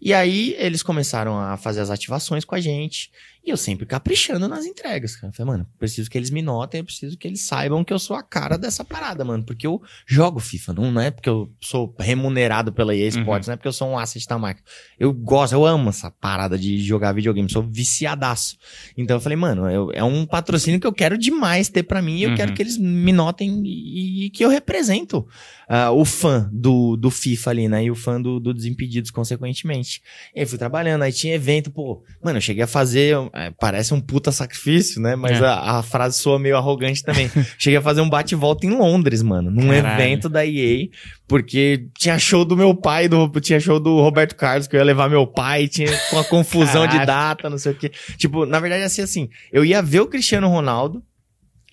E 0.00 0.14
aí 0.14 0.54
eles 0.58 0.82
começaram 0.82 1.38
a 1.38 1.56
fazer 1.56 1.80
as 1.80 1.90
ativações 1.90 2.44
com 2.44 2.54
a 2.54 2.60
gente. 2.60 3.10
E 3.50 3.52
eu 3.52 3.56
sempre 3.56 3.84
caprichando 3.84 4.46
nas 4.46 4.64
entregas, 4.64 5.16
cara. 5.16 5.32
Eu 5.32 5.36
falei, 5.36 5.52
mano, 5.54 5.66
preciso 5.76 6.08
que 6.08 6.16
eles 6.16 6.30
me 6.30 6.40
notem, 6.40 6.78
eu 6.78 6.84
preciso 6.84 7.18
que 7.18 7.26
eles 7.26 7.40
saibam 7.42 7.82
que 7.82 7.92
eu 7.92 7.98
sou 7.98 8.14
a 8.14 8.22
cara 8.22 8.56
dessa 8.56 8.84
parada, 8.84 9.24
mano. 9.24 9.42
Porque 9.44 9.66
eu 9.66 9.82
jogo 10.06 10.38
FIFA, 10.38 10.72
não, 10.74 10.92
não 10.92 11.00
é 11.00 11.10
porque 11.10 11.28
eu 11.28 11.50
sou 11.60 11.92
remunerado 11.98 12.72
pela 12.72 12.94
EA 12.94 13.08
Sports, 13.08 13.48
não 13.48 13.54
é 13.54 13.56
porque 13.56 13.66
eu 13.66 13.72
sou 13.72 13.88
um 13.88 13.98
asset 13.98 14.24
da 14.28 14.38
marca. 14.38 14.62
Eu 14.98 15.12
gosto, 15.12 15.52
eu 15.54 15.66
amo 15.66 15.88
essa 15.88 16.12
parada 16.12 16.56
de 16.56 16.78
jogar 16.80 17.12
videogame, 17.12 17.50
sou 17.50 17.62
viciadaço. 17.64 18.56
Então 18.96 19.16
eu 19.16 19.20
falei, 19.20 19.34
mano, 19.36 19.68
eu- 19.68 19.90
é 19.92 20.04
um 20.04 20.24
patrocínio 20.24 20.78
que 20.78 20.86
eu 20.86 20.92
quero 20.92 21.18
demais 21.18 21.68
ter 21.68 21.82
pra 21.82 22.00
mim 22.00 22.18
e 22.18 22.22
eu 22.22 22.30
Uhum. 22.30 22.36
quero 22.36 22.54
que 22.54 22.62
eles 22.62 22.78
me 22.78 23.12
notem 23.12 23.62
e, 23.66 24.26
e 24.26 24.30
que 24.30 24.44
eu 24.44 24.48
represento 24.48 25.26
ah, 25.68 25.90
o 25.90 26.04
fã 26.04 26.48
do, 26.52 26.96
do 26.96 27.10
FIFA 27.10 27.50
ali, 27.50 27.68
né? 27.68 27.84
E 27.84 27.90
o 27.90 27.96
fã 27.96 28.20
do, 28.20 28.38
do 28.38 28.54
Desimpedidos, 28.54 29.10
consequentemente. 29.10 30.02
E 30.34 30.40
aí 30.40 30.46
fui 30.46 30.58
trabalhando, 30.58 31.02
aí 31.02 31.12
tinha 31.12 31.34
evento, 31.34 31.70
pô, 31.70 32.02
mano, 32.22 32.38
eu 32.38 32.40
cheguei 32.42 32.62
a 32.62 32.66
fazer, 32.66 33.16
é, 33.40 33.50
parece 33.58 33.94
um 33.94 34.00
puta 34.00 34.30
sacrifício, 34.32 35.00
né? 35.00 35.16
Mas 35.16 35.40
É. 35.40 35.44
a, 35.46 35.78
a 35.78 35.82
frase 35.82 36.18
soa 36.18 36.38
meio 36.38 36.56
arrogante 36.56 37.02
também. 37.02 37.30
cheguei 37.58 37.78
a 37.78 37.82
fazer 37.82 38.00
um 38.00 38.08
bate-volta 38.10 38.66
em 38.66 38.70
Londres, 38.70 39.22
mano, 39.22 39.50
num 39.50 39.68
Caralho. 39.68 40.02
evento 40.02 40.28
da 40.28 40.44
EA, 40.46 40.88
porque 41.26 41.86
tinha 41.98 42.18
show 42.18 42.44
do 42.44 42.56
meu 42.56 42.74
pai, 42.74 43.08
do, 43.08 43.28
tinha 43.40 43.60
show 43.60 43.78
do 43.80 44.00
Roberto 44.00 44.34
Carlos, 44.36 44.66
que 44.66 44.76
eu 44.76 44.78
ia 44.80 44.84
levar 44.84 45.08
meu 45.08 45.26
pai, 45.26 45.68
tinha 45.68 45.88
uma 46.12 46.24
confusão 46.24 46.86
de 46.86 46.92
Caraca. 46.98 47.06
data, 47.06 47.50
não 47.50 47.58
sei 47.58 47.72
o 47.72 47.74
quê. 47.74 47.90
Tipo, 48.16 48.44
na 48.46 48.60
verdade, 48.60 48.82
assim, 48.84 49.02
assim, 49.02 49.28
eu 49.52 49.64
ia 49.64 49.80
ver 49.82 50.00
o 50.00 50.06
Cristiano 50.06 50.48
Ronaldo, 50.48 51.02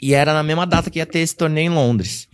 e 0.02 0.14
era 0.14 0.34
na 0.34 0.44
mesma 0.44 0.66
data 0.66 0.90
que 0.90 1.00
ia 1.00 1.06
ter 1.06 1.20
esse 1.20 1.36
torneio 1.36 1.72
em 1.72 1.76
Londres. 1.76 2.28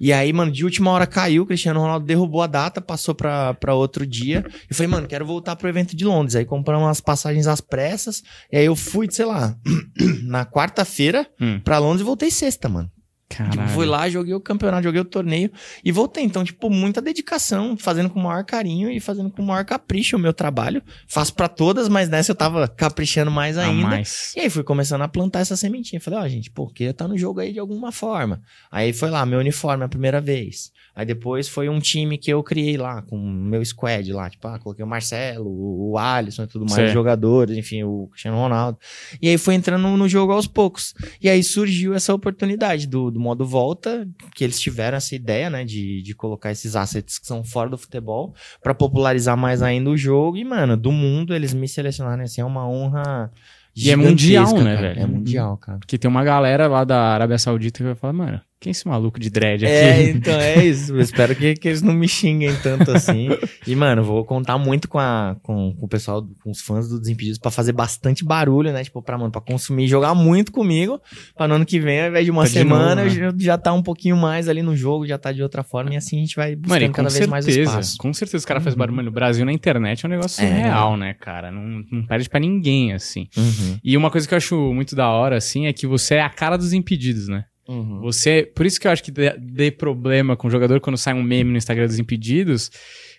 E 0.00 0.12
aí, 0.12 0.32
mano, 0.32 0.52
de 0.52 0.64
última 0.64 0.90
hora 0.90 1.06
caiu, 1.06 1.42
o 1.42 1.46
Cristiano 1.46 1.80
Ronaldo 1.80 2.04
derrubou 2.06 2.42
a 2.42 2.46
data, 2.46 2.80
passou 2.80 3.14
pra, 3.14 3.54
pra 3.54 3.74
outro 3.74 4.06
dia. 4.06 4.44
Eu 4.68 4.76
falei, 4.76 4.88
mano, 4.90 5.06
quero 5.08 5.24
voltar 5.24 5.56
pro 5.56 5.68
evento 5.68 5.96
de 5.96 6.04
Londres. 6.04 6.36
Aí 6.36 6.44
compramos 6.44 6.86
umas 6.86 7.00
passagens 7.00 7.46
às 7.46 7.60
pressas. 7.60 8.22
E 8.52 8.56
aí 8.58 8.66
eu 8.66 8.76
fui, 8.76 9.06
sei 9.10 9.24
lá, 9.24 9.56
na 10.24 10.44
quarta-feira 10.44 11.26
Hum. 11.40 11.60
pra 11.64 11.78
Londres 11.78 12.00
e 12.02 12.04
voltei 12.04 12.30
sexta, 12.30 12.68
mano. 12.68 12.90
Caralho. 13.28 13.52
Tipo, 13.52 13.68
fui 13.70 13.86
lá, 13.86 14.08
joguei 14.08 14.34
o 14.34 14.40
campeonato, 14.40 14.84
joguei 14.84 15.00
o 15.00 15.04
torneio 15.04 15.50
e 15.84 15.90
voltei. 15.90 16.22
Então, 16.22 16.44
tipo, 16.44 16.70
muita 16.70 17.02
dedicação, 17.02 17.76
fazendo 17.76 18.08
com 18.08 18.20
o 18.20 18.22
maior 18.22 18.44
carinho 18.44 18.90
e 18.90 19.00
fazendo 19.00 19.30
com 19.30 19.42
o 19.42 19.46
maior 19.46 19.64
capricho 19.64 20.16
o 20.16 20.20
meu 20.20 20.32
trabalho. 20.32 20.82
Faço 21.08 21.34
pra 21.34 21.48
todas, 21.48 21.88
mas 21.88 22.08
nessa 22.08 22.30
eu 22.30 22.36
tava 22.36 22.68
caprichando 22.68 23.30
mais 23.30 23.58
ainda. 23.58 23.88
mais. 23.88 24.32
E 24.36 24.40
aí 24.40 24.50
fui 24.50 24.62
começando 24.62 25.02
a 25.02 25.08
plantar 25.08 25.40
essa 25.40 25.56
sementinha. 25.56 26.00
Falei, 26.00 26.20
ó, 26.20 26.28
gente, 26.28 26.50
pô, 26.50 26.68
queria 26.68 26.92
estar 26.92 27.08
no 27.08 27.18
jogo 27.18 27.40
aí 27.40 27.52
de 27.52 27.58
alguma 27.58 27.90
forma. 27.90 28.40
Aí 28.70 28.92
foi 28.92 29.10
lá, 29.10 29.26
meu 29.26 29.40
uniforme 29.40 29.84
a 29.84 29.88
primeira 29.88 30.20
vez. 30.20 30.70
Aí 30.96 31.04
depois 31.04 31.46
foi 31.46 31.68
um 31.68 31.78
time 31.78 32.16
que 32.16 32.32
eu 32.32 32.42
criei 32.42 32.78
lá, 32.78 33.02
com 33.02 33.18
o 33.18 33.28
meu 33.28 33.62
squad 33.62 34.10
lá. 34.14 34.30
Tipo, 34.30 34.48
ah, 34.48 34.58
coloquei 34.58 34.82
o 34.82 34.88
Marcelo, 34.88 35.46
o, 35.46 35.98
Alisson 35.98 36.44
e 36.44 36.46
tudo 36.46 36.62
mais, 36.62 36.72
Certo. 36.72 36.86
os 36.88 36.94
jogadores, 36.94 37.58
enfim, 37.58 37.82
o 37.82 38.08
Cristiano 38.10 38.38
Ronaldo. 38.38 38.78
E 39.20 39.28
aí 39.28 39.36
foi 39.36 39.54
entrando 39.56 39.86
no 39.94 40.08
jogo 40.08 40.32
aos 40.32 40.46
poucos. 40.46 40.94
E 41.20 41.28
aí 41.28 41.42
surgiu 41.44 41.92
essa 41.92 42.14
oportunidade 42.14 42.86
do, 42.86 43.10
do 43.10 43.20
modo 43.20 43.44
volta, 43.44 44.08
que 44.34 44.42
eles 44.42 44.58
tiveram 44.58 44.96
essa 44.96 45.14
ideia, 45.14 45.50
né, 45.50 45.66
de, 45.66 46.00
de 46.00 46.14
colocar 46.14 46.50
esses 46.50 46.74
assets 46.74 47.18
que 47.18 47.26
são 47.26 47.44
fora 47.44 47.68
do 47.68 47.76
futebol, 47.76 48.34
pra 48.62 48.74
popularizar 48.74 49.36
mais 49.36 49.60
ainda 49.60 49.90
o 49.90 49.98
jogo. 49.98 50.38
E, 50.38 50.44
mano, 50.46 50.78
do 50.78 50.90
mundo 50.90 51.34
eles 51.34 51.52
me 51.52 51.68
selecionarem 51.68 52.24
assim, 52.24 52.40
é 52.40 52.44
uma 52.44 52.66
honra. 52.66 53.30
E 53.76 53.90
é 53.90 53.96
mundial, 53.96 54.54
né, 54.62 54.74
cara. 54.76 54.88
velho? 54.94 55.00
É 55.02 55.06
mundial, 55.06 55.58
cara. 55.58 55.78
Porque 55.78 55.98
tem 55.98 56.10
uma 56.10 56.24
galera 56.24 56.66
lá 56.66 56.84
da 56.84 56.98
Arábia 56.98 57.36
Saudita 57.36 57.80
que 57.80 57.84
vai 57.84 57.94
falar, 57.94 58.14
mano, 58.14 58.40
quem 58.58 58.70
é 58.70 58.72
esse 58.72 58.88
maluco 58.88 59.20
de 59.20 59.28
dread 59.28 59.64
aqui? 59.64 59.74
É, 59.74 60.02
então 60.10 60.34
é 60.40 60.64
isso. 60.64 60.94
Eu 60.94 61.00
espero 61.00 61.34
que, 61.36 61.54
que 61.54 61.68
eles 61.68 61.82
não 61.82 61.92
me 61.92 62.08
xinguem 62.08 62.54
tanto 62.62 62.90
assim. 62.90 63.28
E, 63.66 63.76
mano, 63.76 64.02
vou 64.02 64.24
contar 64.24 64.56
muito 64.56 64.88
com, 64.88 64.98
a, 64.98 65.36
com, 65.42 65.74
com 65.78 65.84
o 65.86 65.88
pessoal, 65.88 66.26
com 66.42 66.50
os 66.50 66.60
fãs 66.62 66.88
do 66.88 66.98
Desimpedidos 66.98 67.38
pra 67.38 67.50
fazer 67.50 67.72
bastante 67.72 68.24
barulho, 68.24 68.72
né? 68.72 68.82
Tipo, 68.82 69.02
pra, 69.02 69.18
mano, 69.18 69.30
pra 69.30 69.40
consumir, 69.40 69.86
jogar 69.86 70.14
muito 70.14 70.50
comigo. 70.50 71.00
Pra 71.36 71.46
no 71.46 71.54
ano 71.54 71.66
que 71.66 71.78
vem, 71.78 72.00
ao 72.00 72.08
invés 72.08 72.24
de 72.24 72.30
uma 72.30 72.42
Tá 72.42 72.48
de 72.48 72.54
semana, 72.54 73.04
novo, 73.04 73.14
já, 73.14 73.32
já 73.38 73.58
tá 73.58 73.72
um 73.72 73.82
pouquinho 73.82 74.16
mais 74.16 74.48
ali 74.48 74.62
no 74.62 74.74
jogo, 74.74 75.06
já 75.06 75.18
tá 75.18 75.32
de 75.32 75.42
outra 75.42 75.62
forma. 75.62 75.92
E 75.92 75.96
assim 75.96 76.16
a 76.16 76.20
gente 76.20 76.36
vai 76.36 76.56
buscando 76.56 76.80
Mano, 76.80 76.92
cada 76.94 77.08
vez 77.10 77.26
mais 77.26 77.44
certeza, 77.44 77.70
espaço. 77.70 77.96
com 77.98 78.12
certeza 78.14 78.38
os 78.38 78.44
caras 78.44 78.64
fazem 78.64 78.78
barulho. 78.78 78.96
Mano, 78.96 79.10
o 79.10 79.12
Brasil 79.12 79.44
na 79.44 79.52
internet 79.52 80.04
é 80.04 80.08
um 80.08 80.10
negócio 80.10 80.42
É, 80.42 80.48
surreal, 80.48 80.96
né, 80.96 81.12
cara? 81.14 81.50
Não, 81.50 81.84
não 81.92 82.06
perde 82.06 82.28
pra 82.28 82.40
ninguém, 82.40 82.94
assim. 82.94 83.28
Uhum. 83.36 83.78
E 83.84 83.96
uma 83.96 84.10
coisa 84.10 84.26
que 84.26 84.32
eu 84.32 84.38
acho 84.38 84.72
muito 84.72 84.96
da 84.96 85.08
hora, 85.10 85.36
assim, 85.36 85.66
é 85.66 85.72
que 85.72 85.86
você 85.86 86.14
é 86.14 86.22
a 86.22 86.30
cara 86.30 86.56
dos 86.56 86.72
impedidos, 86.72 87.28
né? 87.28 87.44
Uhum. 87.68 88.00
Você, 88.00 88.50
por 88.54 88.64
isso 88.64 88.80
que 88.80 88.86
eu 88.86 88.92
acho 88.92 89.02
que 89.02 89.10
dê, 89.10 89.70
problema 89.70 90.36
com 90.36 90.46
o 90.48 90.50
jogador 90.50 90.80
quando 90.80 90.96
sai 90.96 91.14
um 91.14 91.22
meme 91.22 91.50
no 91.50 91.56
Instagram 91.58 91.86
dos 91.86 91.98
impedidos. 91.98 92.70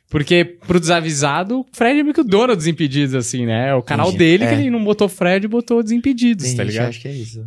Porque 0.10 0.46
pro 0.46 0.80
desavisado, 0.80 1.60
o 1.60 1.66
Fred 1.74 2.00
é 2.00 2.04
meio 2.04 2.14
que 2.14 2.22
o 2.22 2.24
dono 2.24 2.56
dos 2.56 2.66
impedidos, 2.66 3.14
assim, 3.14 3.46
né? 3.46 3.70
É 3.70 3.74
o 3.76 3.82
canal 3.84 4.08
Entendi. 4.08 4.20
dele 4.20 4.44
É. 4.46 4.48
que 4.48 4.56
ele 4.62 4.70
não 4.70 4.82
botou 4.84 5.10
Fred 5.10 5.46
e 5.46 5.50
botou 5.50 5.84
desimpedidos, 5.84 6.46
Tem 6.46 6.56
tá 6.56 6.64
ligado? 6.64 6.90
acha 6.90 7.00
que 7.02 7.08
é 7.10 7.14
isso. 7.14 7.46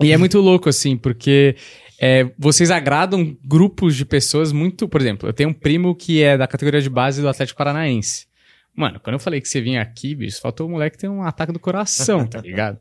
E 0.00 0.12
é 0.12 0.16
muito 0.18 0.38
louco, 0.40 0.68
assim, 0.68 0.96
porque 0.96 1.56
é, 1.98 2.28
vocês 2.38 2.70
agradam 2.70 3.36
grupos 3.44 3.96
de 3.96 4.04
pessoas 4.04 4.52
muito. 4.52 4.88
Por 4.88 5.00
exemplo, 5.00 5.28
eu 5.28 5.32
tenho 5.32 5.50
um 5.50 5.54
primo 5.54 5.94
que 5.94 6.22
é 6.22 6.36
da 6.36 6.46
categoria 6.46 6.82
de 6.82 6.90
base 6.90 7.22
do 7.22 7.28
Atlético 7.28 7.56
Paranaense. 7.56 8.26
Mano, 8.74 8.98
quando 9.00 9.14
eu 9.14 9.20
falei 9.20 9.38
que 9.40 9.48
você 9.48 9.60
vinha 9.60 9.82
aqui, 9.82 10.14
bicho, 10.14 10.40
faltou 10.40 10.66
o 10.66 10.70
moleque 10.70 10.96
ter 10.96 11.06
um 11.08 11.22
ataque 11.22 11.52
do 11.52 11.58
coração, 11.58 12.26
tá 12.26 12.40
ligado? 12.42 12.78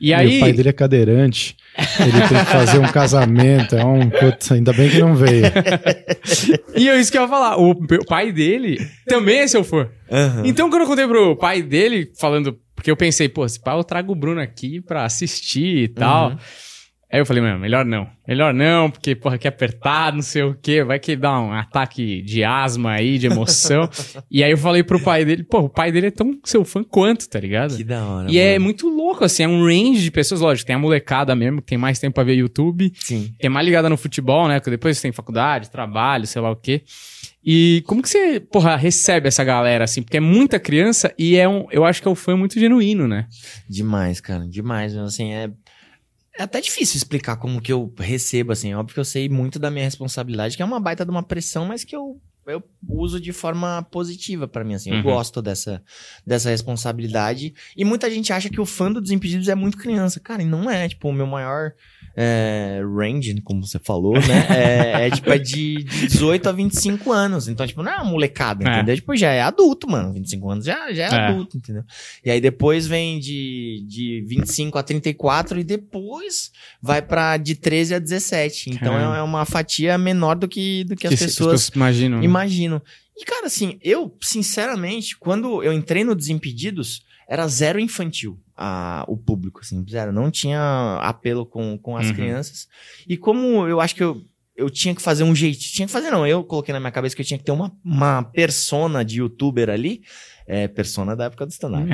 E 0.00 0.08
E 0.10 0.14
aí. 0.14 0.36
o 0.36 0.40
pai 0.40 0.52
dele 0.52 0.68
é 0.68 0.72
cadeirante. 0.72 1.56
Ele 1.98 2.12
tem 2.12 2.38
que 2.38 2.44
fazer 2.44 2.78
um 2.78 2.86
casamento. 2.92 3.74
É 3.74 3.84
um. 3.84 4.08
Putz, 4.08 4.52
ainda 4.52 4.72
bem 4.72 4.88
que 4.90 4.98
não 4.98 5.14
veio. 5.16 5.44
E 6.74 6.88
é 6.88 6.98
isso 6.98 7.12
que 7.12 7.18
eu 7.18 7.22
ia 7.22 7.28
falar. 7.28 7.56
O 7.58 7.74
meu 7.88 8.04
pai 8.04 8.32
dele 8.32 8.78
também 9.06 9.40
é 9.40 9.46
seu 9.48 9.62
fã. 9.62 9.88
Uhum. 10.10 10.44
Então, 10.44 10.70
quando 10.70 10.82
eu 10.82 10.88
contei 10.88 11.06
pro 11.06 11.36
pai 11.36 11.62
dele, 11.62 12.10
falando. 12.18 12.58
Porque 12.74 12.90
eu 12.90 12.96
pensei, 12.96 13.28
pô, 13.28 13.46
se 13.48 13.60
pá, 13.60 13.74
eu 13.74 13.84
trago 13.84 14.12
o 14.12 14.16
Bruno 14.16 14.40
aqui 14.40 14.80
pra 14.80 15.04
assistir 15.04 15.84
e 15.84 15.88
tal. 15.88 16.30
Uhum. 16.30 16.38
Aí 17.12 17.20
eu 17.20 17.26
falei, 17.26 17.42
mano, 17.42 17.58
melhor 17.58 17.84
não. 17.84 18.08
Melhor 18.26 18.54
não, 18.54 18.90
porque, 18.90 19.14
porra, 19.14 19.38
é 19.44 19.48
apertado, 19.48 20.16
não 20.16 20.22
sei 20.22 20.42
o 20.44 20.54
quê. 20.54 20.82
Vai 20.82 20.98
que 20.98 21.14
dá 21.14 21.38
um 21.38 21.52
ataque 21.52 22.22
de 22.22 22.42
asma 22.42 22.92
aí, 22.92 23.18
de 23.18 23.26
emoção. 23.26 23.86
e 24.30 24.42
aí 24.42 24.50
eu 24.50 24.56
falei 24.56 24.82
pro 24.82 24.98
pai 24.98 25.22
dele, 25.22 25.42
pô, 25.42 25.58
o 25.60 25.68
pai 25.68 25.92
dele 25.92 26.06
é 26.06 26.10
tão 26.10 26.38
seu 26.42 26.64
fã 26.64 26.82
quanto, 26.82 27.28
tá 27.28 27.38
ligado? 27.38 27.76
Que 27.76 27.84
da 27.84 28.02
hora. 28.02 28.30
E 28.30 28.38
é 28.38 28.54
mano. 28.54 28.64
muito 28.64 28.88
louco, 28.88 29.24
assim, 29.26 29.42
é 29.42 29.48
um 29.48 29.62
range 29.62 30.02
de 30.02 30.10
pessoas, 30.10 30.40
lógico, 30.40 30.66
tem 30.66 30.74
a 30.74 30.78
molecada 30.78 31.36
mesmo, 31.36 31.60
que 31.60 31.66
tem 31.66 31.76
mais 31.76 31.98
tempo 31.98 32.14
pra 32.14 32.24
ver 32.24 32.34
YouTube, 32.34 32.90
Sim. 32.96 33.34
tem 33.38 33.50
mais 33.50 33.66
ligada 33.66 33.90
no 33.90 33.98
futebol, 33.98 34.48
né, 34.48 34.58
porque 34.58 34.70
depois 34.70 34.98
tem 34.98 35.12
faculdade, 35.12 35.70
trabalho, 35.70 36.26
sei 36.26 36.40
lá 36.40 36.50
o 36.50 36.56
quê. 36.56 36.82
E 37.44 37.82
como 37.86 38.00
que 38.00 38.08
você, 38.08 38.38
porra, 38.38 38.76
recebe 38.76 39.26
essa 39.26 39.42
galera, 39.42 39.84
assim, 39.84 40.00
porque 40.00 40.16
é 40.16 40.20
muita 40.20 40.60
criança 40.60 41.12
e 41.18 41.36
é 41.36 41.48
um, 41.48 41.66
eu 41.72 41.84
acho 41.84 42.00
que 42.00 42.06
é 42.06 42.10
um 42.10 42.14
fã 42.14 42.36
muito 42.36 42.58
genuíno, 42.58 43.08
né? 43.08 43.26
Demais, 43.68 44.20
cara, 44.20 44.46
demais. 44.46 44.96
Assim, 44.96 45.32
é, 45.32 45.50
é 46.38 46.42
até 46.42 46.60
difícil 46.60 46.96
explicar 46.96 47.36
como 47.36 47.60
que 47.60 47.72
eu 47.72 47.92
recebo, 47.98 48.52
assim. 48.52 48.74
Óbvio 48.74 48.94
que 48.94 49.00
eu 49.00 49.04
sei 49.04 49.28
muito 49.28 49.58
da 49.58 49.70
minha 49.70 49.84
responsabilidade, 49.84 50.56
que 50.56 50.62
é 50.62 50.64
uma 50.66 50.80
baita 50.80 51.04
de 51.04 51.10
uma 51.10 51.22
pressão, 51.22 51.66
mas 51.66 51.84
que 51.84 51.94
eu, 51.94 52.20
eu 52.46 52.62
uso 52.88 53.20
de 53.20 53.32
forma 53.32 53.82
positiva 53.90 54.48
pra 54.48 54.64
mim, 54.64 54.74
assim. 54.74 54.90
Eu 54.90 54.96
Uhum. 54.96 55.02
gosto 55.02 55.40
dessa, 55.42 55.82
dessa 56.26 56.50
responsabilidade. 56.50 57.54
E 57.76 57.84
muita 57.84 58.10
gente 58.10 58.32
acha 58.32 58.48
que 58.50 58.60
o 58.60 58.66
fã 58.66 58.90
do 58.90 59.00
Desimpedidos 59.00 59.48
é 59.48 59.54
muito 59.54 59.76
criança. 59.76 60.18
Cara, 60.20 60.42
e 60.42 60.46
não 60.46 60.70
é. 60.70 60.88
Tipo, 60.88 61.08
o 61.08 61.12
meu 61.12 61.26
maior 61.26 61.72
é, 62.16 62.80
range, 62.96 63.40
como 63.42 63.66
você 63.66 63.78
falou, 63.78 64.14
né? 64.14 64.46
É, 64.50 65.06
é, 65.06 65.10
tipo, 65.10 65.30
é 65.30 65.38
de, 65.38 65.82
de 65.84 66.06
18 66.08 66.48
a 66.48 66.52
25 66.52 67.10
anos. 67.12 67.48
Então, 67.48 67.66
tipo, 67.66 67.82
não 67.82 67.92
é 67.92 67.96
uma 67.96 68.04
molecada, 68.10 68.68
É. 68.68 68.72
entendeu? 68.76 68.96
Tipo, 68.96 69.16
já 69.16 69.30
é 69.30 69.40
adulto, 69.42 69.88
mano. 69.90 70.12
25 70.12 70.50
anos 70.50 70.64
já, 70.64 70.92
já 70.92 71.04
é, 71.04 71.08
É. 71.10 71.14
adulto, 71.28 71.56
entendeu? 71.56 71.82
E 72.24 72.30
aí 72.30 72.40
depois 72.40 72.86
vem 72.86 73.18
de, 73.18 73.84
de 73.86 74.24
25 74.26 74.78
a 74.78 74.82
34 74.82 75.58
e 75.60 75.64
depois 75.64 76.50
vai 76.80 77.00
pra 77.02 77.36
de 77.36 77.54
13 77.54 77.94
a 77.94 77.98
17. 77.98 78.70
Então 78.70 79.14
é, 79.14 79.18
é 79.18 79.22
uma 79.22 79.44
fatia 79.44 79.96
menor 79.98 80.36
do 80.36 80.48
que, 80.48 80.84
do 80.84 80.96
que, 80.96 81.06
as 81.06 81.14
se- 81.18 81.24
pessoas 81.26 81.68
imaginam. 81.68 82.18
né? 82.18 82.24
imaginam. 82.24 82.82
E 83.16 83.24
cara, 83.24 83.46
assim, 83.46 83.78
eu, 83.82 84.16
sinceramente, 84.20 85.16
quando 85.18 85.62
eu 85.62 85.72
entrei 85.72 86.02
no 86.04 86.14
Desimpedidos, 86.14 87.02
era 87.28 87.46
zero 87.48 87.78
infantil 87.80 88.38
a, 88.56 89.04
o 89.08 89.16
público, 89.16 89.60
assim, 89.60 89.84
zero. 89.88 90.12
Não 90.12 90.30
tinha 90.30 90.98
apelo 91.02 91.44
com, 91.46 91.78
com 91.78 91.96
as 91.96 92.08
Uhum. 92.08 92.14
crianças. 92.14 92.68
E 93.08 93.16
como 93.16 93.66
eu 93.66 93.80
acho 93.80 93.94
que 93.94 94.02
eu, 94.02 94.22
eu 94.56 94.68
tinha 94.68 94.94
que 94.94 95.00
fazer 95.02 95.24
um 95.24 95.34
jeito. 95.34 95.58
Tinha 95.60 95.86
que 95.86 95.92
fazer, 95.92 96.10
não. 96.10 96.26
Eu 96.26 96.44
coloquei 96.44 96.72
na 96.72 96.78
minha 96.80 96.92
cabeça 96.92 97.16
que 97.16 97.22
eu 97.22 97.26
tinha 97.26 97.38
que 97.38 97.44
ter 97.44 97.52
uma, 97.52 97.72
uma 97.84 98.22
persona 98.22 99.04
de 99.04 99.18
youtuber 99.18 99.70
ali. 99.70 100.02
É, 100.46 100.66
persona 100.68 101.14
da 101.14 101.24
época 101.24 101.46
do 101.46 101.50
stand-up. 101.52 101.86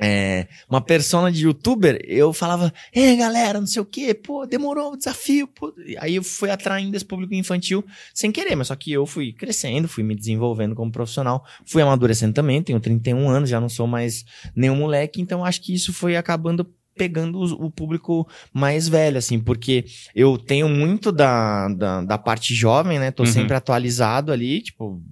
É, 0.00 0.46
uma 0.68 0.80
persona 0.80 1.30
de 1.30 1.44
youtuber, 1.44 2.00
eu 2.06 2.32
falava, 2.32 2.72
é 2.92 3.16
galera, 3.16 3.60
não 3.60 3.66
sei 3.66 3.80
o 3.82 3.84
quê, 3.84 4.14
pô, 4.14 4.46
demorou 4.46 4.92
o 4.92 4.96
desafio, 4.96 5.46
pô. 5.48 5.72
Aí 5.98 6.16
eu 6.16 6.22
fui 6.22 6.50
atraindo 6.50 6.96
esse 6.96 7.04
público 7.04 7.34
infantil 7.34 7.84
sem 8.14 8.30
querer, 8.30 8.54
mas 8.56 8.68
só 8.68 8.76
que 8.76 8.92
eu 8.92 9.06
fui 9.06 9.32
crescendo, 9.32 9.88
fui 9.88 10.02
me 10.02 10.14
desenvolvendo 10.14 10.74
como 10.74 10.90
profissional, 10.92 11.44
fui 11.66 11.82
amadurecendo 11.82 12.34
também, 12.34 12.62
tenho 12.62 12.80
31 12.80 13.28
anos, 13.28 13.48
já 13.50 13.60
não 13.60 13.68
sou 13.68 13.86
mais 13.86 14.24
nenhum 14.54 14.76
moleque, 14.76 15.20
então 15.20 15.44
acho 15.44 15.60
que 15.62 15.74
isso 15.74 15.92
foi 15.92 16.16
acabando 16.16 16.66
pegando 16.94 17.40
o 17.40 17.70
público 17.70 18.28
mais 18.52 18.86
velho, 18.86 19.16
assim, 19.16 19.40
porque 19.40 19.86
eu 20.14 20.36
tenho 20.36 20.68
muito 20.68 21.10
da, 21.10 21.66
da, 21.68 22.02
da 22.02 22.18
parte 22.18 22.54
jovem, 22.54 22.98
né? 22.98 23.10
Tô 23.10 23.22
Uhum. 23.22 23.28
sempre 23.32 23.56
atualizado 23.56 24.30
ali, 24.30 24.60
tipo, 24.60 25.02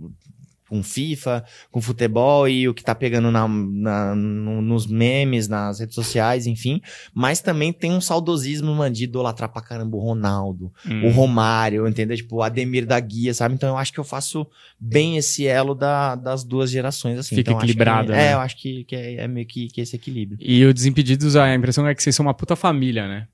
com 0.70 0.84
FIFA, 0.84 1.44
com 1.70 1.80
futebol 1.80 2.48
e 2.48 2.68
o 2.68 2.72
que 2.72 2.84
tá 2.84 2.94
pegando 2.94 3.28
na, 3.30 3.48
na- 3.48 4.14
no- 4.14 4.62
nos 4.62 4.86
memes, 4.86 5.48
nas 5.48 5.80
redes 5.80 5.96
sociais, 5.96 6.46
enfim. 6.46 6.80
Mas 7.12 7.40
também 7.40 7.72
tem 7.72 7.90
um 7.90 8.00
saudosismo, 8.00 8.72
mano, 8.72 8.94
de 8.94 9.02
idolatrar 9.02 9.50
pra 9.52 9.60
caramba 9.60 9.96
o 9.96 10.00
Ronaldo, 10.00 10.72
Hum. 10.88 11.06
o 11.06 11.10
Romário, 11.10 11.88
entendeu? 11.88 12.16
Tipo, 12.16 12.36
o 12.36 12.42
Ademir 12.42 12.86
da 12.86 13.00
Guia, 13.00 13.34
sabe? 13.34 13.56
Então 13.56 13.68
eu 13.70 13.76
acho 13.76 13.92
que 13.92 13.98
eu 13.98 14.04
faço 14.04 14.46
bem 14.78 15.16
esse 15.16 15.44
elo 15.44 15.74
da- 15.74 16.14
das 16.14 16.44
duas 16.44 16.70
gerações, 16.70 17.18
assim. 17.18 17.34
Fica 17.34 17.50
então, 17.50 17.58
equilibrado, 17.60 18.12
É, 18.12 18.16
né? 18.16 18.32
eu 18.34 18.38
acho 18.38 18.56
que, 18.56 18.84
que 18.84 18.94
é, 18.94 19.14
é 19.24 19.28
meio 19.28 19.46
que, 19.46 19.66
que 19.66 19.80
esse 19.80 19.96
equilíbrio. 19.96 20.38
E 20.40 20.64
o 20.64 20.72
Desimpedidos, 20.72 21.34
a 21.34 21.52
impressão 21.52 21.84
é 21.88 21.94
que 21.94 22.02
vocês 22.02 22.14
são 22.14 22.24
uma 22.24 22.34
puta 22.34 22.54
família, 22.54 23.08
né? 23.08 23.26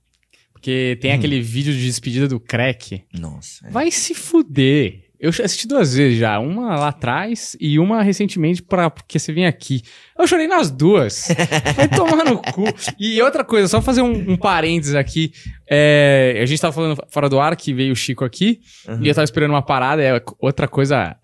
Porque 0.53 0.99
tem 1.03 1.13
Hum. 1.13 1.17
aquele 1.17 1.41
vídeo 1.43 1.73
de 1.73 1.85
despedida 1.85 2.27
do 2.27 2.41
crack. 2.41 3.03
Nossa. 3.13 3.67
é. 3.67 3.71
Vai 3.71 3.91
se 3.91 4.15
fuder. 4.15 5.05
Eu 5.19 5.31
assisti 5.31 5.67
duas 5.67 5.95
vezes 5.95 6.19
já. 6.19 6.39
Uma 6.39 6.77
lá 6.77 6.89
atrás 6.89 7.57
e 7.61 7.79
uma 7.79 8.03
recentemente 8.03 8.63
pra, 8.63 8.91
porque 8.91 9.19
você 9.19 9.33
vinha 9.33 9.49
aqui. 9.49 9.83
Eu 10.19 10.27
chorei 10.27 10.47
nas 10.47 10.71
duas. 10.71 11.29
Vai 11.77 11.89
tomar 11.89 12.25
no 12.25 12.39
cu. 12.39 12.65
E 12.99 13.21
outra 13.23 13.45
coisa, 13.45 13.69
só 13.69 13.81
fazer 13.81 14.03
um, 14.03 14.33
um 14.33 14.37
parênteses 14.37 14.95
aqui. 14.95 15.33
É, 15.69 16.39
a 16.43 16.47
gente 16.47 16.61
tava 16.61 16.73
falando 16.73 17.03
fora 17.09 17.29
do 17.29 17.41
ar 17.41 17.57
que 17.57 17.73
veio 17.73 17.93
o 17.93 17.97
Chico 17.97 18.25
aqui. 18.25 18.61
Uhum. 18.89 19.03
E 19.03 19.09
eu 19.09 19.15
tava 19.15 19.25
esperando 19.25 19.51
uma 19.51 19.63
parada. 19.63 20.03
É 20.03 20.23
outra 20.41 20.69
coisa 20.69 21.17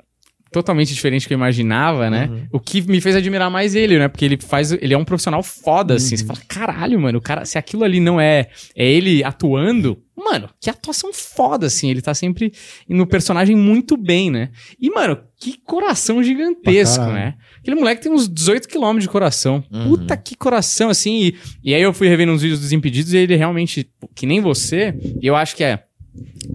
totalmente 0.52 0.92
diferente 0.92 1.24
do 1.24 1.28
que 1.28 1.34
eu 1.34 1.38
imaginava, 1.38 2.10
né? 2.10 2.28
Uhum. 2.30 2.46
O 2.52 2.60
que 2.60 2.82
me 2.82 3.00
fez 3.00 3.16
admirar 3.16 3.50
mais 3.50 3.74
ele, 3.74 3.98
né? 3.98 4.08
Porque 4.08 4.24
ele 4.24 4.36
faz. 4.36 4.72
Ele 4.72 4.92
é 4.92 4.98
um 4.98 5.04
profissional 5.04 5.42
foda, 5.42 5.94
assim. 5.94 6.14
Uhum. 6.14 6.18
Você 6.18 6.24
fala, 6.26 6.40
caralho, 6.46 7.00
mano, 7.00 7.18
o 7.18 7.20
cara, 7.22 7.44
se 7.44 7.58
aquilo 7.58 7.84
ali 7.84 7.98
não 7.98 8.20
é, 8.20 8.48
é 8.76 8.88
ele 8.88 9.24
atuando, 9.24 9.98
mano, 10.16 10.48
que 10.60 10.68
atuação 10.68 11.12
foda, 11.12 11.66
assim. 11.66 11.90
Ele 11.90 12.02
tá 12.02 12.14
sempre 12.14 12.52
no 12.88 13.06
personagem 13.06 13.56
muito 13.56 13.96
bem, 13.96 14.30
né? 14.30 14.50
E, 14.80 14.90
mano, 14.90 15.18
que 15.40 15.58
coração 15.64 16.22
gigantesco, 16.22 16.98
caralho. 16.98 17.14
né? 17.14 17.34
Aquele 17.58 17.76
moleque 17.76 18.02
tem 18.02 18.12
uns 18.12 18.28
18 18.28 18.68
quilômetros 18.68 19.04
de 19.04 19.08
coração. 19.08 19.64
Uhum. 19.72 19.88
Puta 19.88 20.16
que 20.16 20.36
coração, 20.36 20.90
assim. 20.90 21.22
E, 21.24 21.36
e 21.64 21.74
aí 21.74 21.82
eu 21.82 21.92
fui 21.92 22.08
revendo 22.08 22.32
uns 22.32 22.42
vídeos 22.42 22.60
dos 22.60 22.72
Impedidos 22.72 23.12
e 23.12 23.16
ele 23.16 23.36
realmente, 23.36 23.88
que 24.14 24.26
nem 24.26 24.40
você, 24.40 24.94
e 25.20 25.26
eu 25.26 25.34
acho 25.34 25.56
que 25.56 25.64
é 25.64 25.84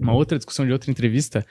uma 0.00 0.12
outra 0.12 0.38
discussão 0.38 0.64
de 0.64 0.72
outra 0.72 0.90
entrevista, 0.90 1.44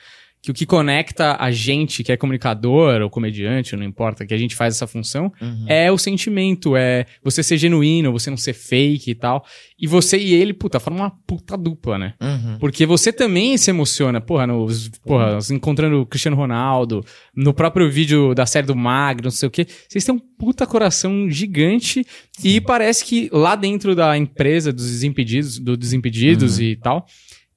que 0.48 0.52
o 0.52 0.54
que 0.54 0.66
conecta 0.66 1.36
a 1.40 1.52
gente, 1.52 2.04
que 2.04 2.12
é 2.12 2.16
comunicador 2.18 3.02
ou 3.02 3.10
comediante, 3.10 3.76
não 3.76 3.84
importa, 3.84 4.26
que 4.26 4.34
a 4.34 4.38
gente 4.38 4.56
faz 4.56 4.76
essa 4.76 4.88
função, 4.88 5.32
Uhum. 5.42 5.66
é 5.68 5.92
o 5.92 5.98
sentimento, 5.98 6.76
é 6.76 7.06
você 7.22 7.44
ser 7.44 7.58
genuíno, 7.58 8.12
você 8.14 8.30
não 8.30 8.38
ser 8.38 8.54
fake 8.54 9.12
e 9.12 9.16
tal. 9.16 9.46
E 9.78 9.86
você 9.86 10.18
e 10.18 10.34
ele, 10.34 10.54
puta, 10.54 10.80
formam 10.80 11.04
uma 11.04 11.12
puta 11.28 11.58
dupla, 11.58 11.98
né? 11.98 12.14
Uhum. 12.22 12.58
Porque 12.60 12.86
você 12.86 13.12
também 13.12 13.58
se 13.58 13.70
emociona, 13.70 14.22
porra, 14.22 14.48
nos, 14.48 14.90
porra, 15.06 15.36
nos 15.36 15.52
encontrando 15.52 16.02
o 16.02 16.06
Cristiano 16.06 16.38
Ronaldo, 16.38 17.04
no 17.36 17.54
próprio 17.54 17.92
vídeo 17.92 18.34
da 18.34 18.46
série 18.46 18.66
do 18.66 18.76
Magro, 18.76 19.26
não 19.26 19.32
sei 19.32 19.48
o 19.48 19.52
quê. 19.52 19.68
Vocês 19.88 20.06
têm 20.06 20.16
um 20.16 20.20
puta 20.20 20.66
coração 20.66 21.30
gigante 21.30 22.06
e 22.44 22.62
parece 22.62 23.04
que 23.04 23.30
lá 23.34 23.56
dentro 23.56 23.96
da 23.96 24.18
empresa 24.18 24.72
dos 24.72 24.86
Desimpedidos, 24.90 25.60
do 25.60 25.76
Desimpedidos 25.76 26.60
e 26.60 26.76
tal, 26.76 27.06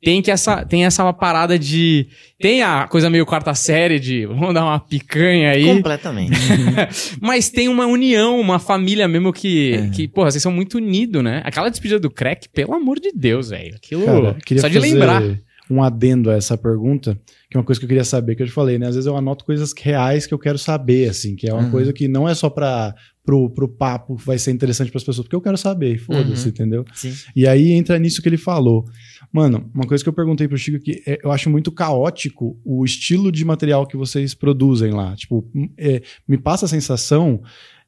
tem 0.03 0.23
que 0.23 0.31
essa 0.31 0.65
tem 0.65 0.85
essa 0.87 1.13
parada 1.13 1.59
de 1.59 2.07
tem 2.41 2.63
a 2.63 2.87
coisa 2.89 3.11
meio 3.11 3.27
quarta 3.27 3.55
série 3.55 4.01
de 4.01 4.25
vamos 4.27 4.55
dar 4.55 4.65
uma 4.65 4.81
picanha 4.81 5.51
aí, 5.51 5.65
Completamente. 5.65 6.33
mas 7.21 7.51
tem 7.51 7.69
uma 7.69 7.87
união, 7.87 8.41
uma 8.41 8.59
família 8.59 9.07
mesmo 9.07 9.33
que 9.33 9.75
É. 9.75 9.89
que, 9.91 10.09
porra, 10.09 10.31
vocês 10.31 10.43
são 10.43 10.53
muito 10.53 10.79
unidos, 10.79 11.23
né? 11.23 11.43
Aquela 11.45 11.69
despedida 11.69 12.01
do 12.01 12.11
crack, 12.11 12.49
pelo 12.49 12.75
amor 12.75 12.99
de 12.99 13.13
Deus, 13.13 13.51
velho. 13.51 13.75
Aquilo 13.77 14.05
Cara, 14.07 14.37
queria 14.45 14.61
só 14.63 14.69
de 14.69 14.75
fazer 14.81 14.93
lembrar. 14.95 15.23
um 15.71 15.83
adendo 15.83 16.31
a 16.31 16.35
essa 16.35 16.57
pergunta, 16.59 17.17
que 17.51 17.57
é 17.57 17.61
uma 17.61 17.65
coisa 17.65 17.79
que 17.81 17.85
eu 17.85 17.89
queria 17.89 18.03
saber, 18.05 18.35
que 18.35 18.43
eu 18.43 18.47
te 18.47 18.53
falei, 18.53 18.79
né? 18.79 18.87
Às 18.89 18.95
vezes 18.95 19.07
eu 19.07 19.17
anoto 19.17 19.45
coisas 19.45 19.73
reais 19.79 20.27
que 20.27 20.35
eu 20.35 20.39
quero 20.39 20.59
saber, 20.59 21.09
assim, 21.11 21.37
que 21.37 21.49
é 21.49 21.53
uma 21.53 21.63
Uhum. 21.65 21.71
coisa 21.71 21.93
que 21.93 22.09
não 22.09 22.29
é 22.29 22.35
só 22.35 22.49
para 22.51 22.95
pro, 23.25 23.49
pro 23.51 23.69
papo 23.69 24.17
vai 24.17 24.39
ser 24.39 24.51
interessante 24.51 24.91
para 24.91 24.97
as 24.99 25.05
pessoas, 25.05 25.25
porque 25.27 25.37
eu 25.37 25.41
quero 25.43 25.57
saber, 25.57 25.99
foda-se, 25.99 26.45
Uhum. 26.47 26.49
entendeu? 26.49 26.85
Sim. 26.95 27.13
E 27.37 27.47
aí 27.47 27.71
entra 27.71 27.97
nisso 27.99 28.21
que 28.21 28.29
ele 28.29 28.39
falou. 28.39 28.85
Mano, 29.33 29.71
uma 29.73 29.87
coisa 29.87 30.03
que 30.03 30.09
eu 30.09 30.13
perguntei 30.13 30.49
pro 30.49 30.59
Chico 30.59 30.83
que 30.83 31.03
é, 31.07 31.21
eu 31.23 31.31
acho 31.31 31.49
muito 31.49 31.71
caótico 31.71 32.59
o 32.65 32.85
estilo 32.85 33.31
de 33.31 33.45
material 33.45 33.87
que 33.87 33.97
vocês 33.97 34.35
produzem 34.35 34.93
lá. 34.93 35.15
Tipo, 35.15 35.49
é, 35.79 36.03
me 36.27 36.37
passa 36.37 36.67
a 36.67 36.69
sensação 36.69 37.43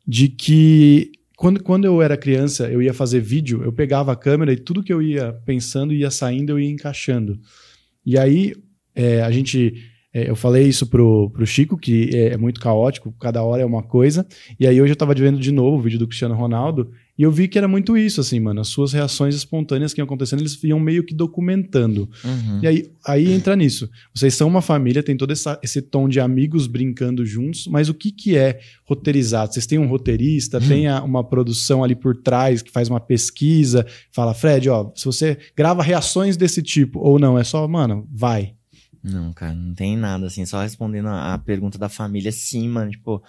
de 0.06 0.28
que 0.28 1.10
quando, 1.36 1.62
quando 1.62 1.84
eu 1.84 2.00
era 2.00 2.16
criança, 2.16 2.70
eu 2.70 2.80
ia 2.80 2.94
fazer 2.94 3.20
vídeo, 3.20 3.64
eu 3.64 3.72
pegava 3.72 4.12
a 4.12 4.16
câmera 4.16 4.52
e 4.52 4.56
tudo 4.56 4.82
que 4.82 4.92
eu 4.92 5.02
ia 5.02 5.32
pensando 5.44 5.92
ia 5.92 6.10
saindo, 6.10 6.50
eu 6.50 6.60
ia 6.60 6.70
encaixando. 6.70 7.40
E 8.06 8.16
aí 8.16 8.54
é, 8.94 9.22
a 9.22 9.30
gente. 9.30 9.74
É, 10.14 10.28
eu 10.28 10.36
falei 10.36 10.66
isso 10.66 10.86
pro, 10.86 11.30
pro 11.30 11.46
Chico, 11.46 11.76
que 11.76 12.10
é, 12.14 12.28
é 12.34 12.36
muito 12.36 12.60
caótico, 12.60 13.14
cada 13.20 13.42
hora 13.42 13.62
é 13.62 13.66
uma 13.66 13.82
coisa. 13.82 14.26
E 14.60 14.66
aí 14.66 14.80
hoje 14.80 14.92
eu 14.92 14.96
tava 14.96 15.14
vendo 15.14 15.38
de 15.38 15.50
novo 15.52 15.78
o 15.78 15.80
vídeo 15.80 15.98
do 15.98 16.06
Cristiano 16.06 16.34
Ronaldo. 16.34 16.90
E 17.18 17.22
eu 17.24 17.30
vi 17.30 17.46
que 17.46 17.58
era 17.58 17.68
muito 17.68 17.94
isso, 17.94 18.22
assim, 18.22 18.40
mano. 18.40 18.60
As 18.62 18.68
suas 18.68 18.92
reações 18.94 19.34
espontâneas 19.34 19.92
que 19.92 20.00
iam 20.00 20.06
acontecendo, 20.06 20.40
eles 20.40 20.58
iam 20.64 20.80
meio 20.80 21.04
que 21.04 21.14
documentando. 21.14 22.08
Uhum. 22.24 22.60
E 22.62 22.66
aí, 22.66 22.90
aí 23.06 23.32
entra 23.32 23.54
nisso. 23.54 23.88
Vocês 24.14 24.34
são 24.34 24.48
uma 24.48 24.62
família, 24.62 25.02
tem 25.02 25.14
todo 25.16 25.30
essa- 25.30 25.60
esse 25.62 25.82
tom 25.82 26.08
de 26.08 26.18
amigos 26.20 26.66
brincando 26.66 27.24
juntos, 27.26 27.66
mas 27.66 27.90
o 27.90 27.94
que, 27.94 28.10
que 28.10 28.34
é 28.36 28.60
roteirizado? 28.86 29.52
Vocês 29.52 29.66
têm 29.66 29.78
um 29.78 29.86
roteirista, 29.88 30.56
Hum. 30.58 30.66
tem 30.68 30.88
a- 30.88 31.02
uma 31.02 31.22
produção 31.22 31.84
ali 31.84 31.94
por 31.94 32.16
trás 32.16 32.62
que 32.62 32.70
faz 32.70 32.88
uma 32.88 32.98
pesquisa, 33.00 33.86
fala, 34.10 34.32
Fred, 34.34 34.68
ó, 34.70 34.90
se 34.94 35.04
você 35.04 35.36
grava 35.56 35.82
reações 35.82 36.36
desse 36.36 36.62
tipo, 36.62 36.98
ou 36.98 37.18
não, 37.18 37.38
é 37.38 37.44
só, 37.44 37.68
mano, 37.68 38.06
vai. 38.10 38.54
Não, 39.02 39.32
cara, 39.32 39.52
não 39.52 39.74
tem 39.74 39.96
nada, 39.96 40.26
assim, 40.26 40.46
só 40.46 40.62
respondendo 40.62 41.08
a, 41.08 41.34
a 41.34 41.38
pergunta 41.38 41.76
da 41.76 41.88
família, 41.88 42.30
sim, 42.30 42.68
mano, 42.68 42.92
tipo, 42.92 43.20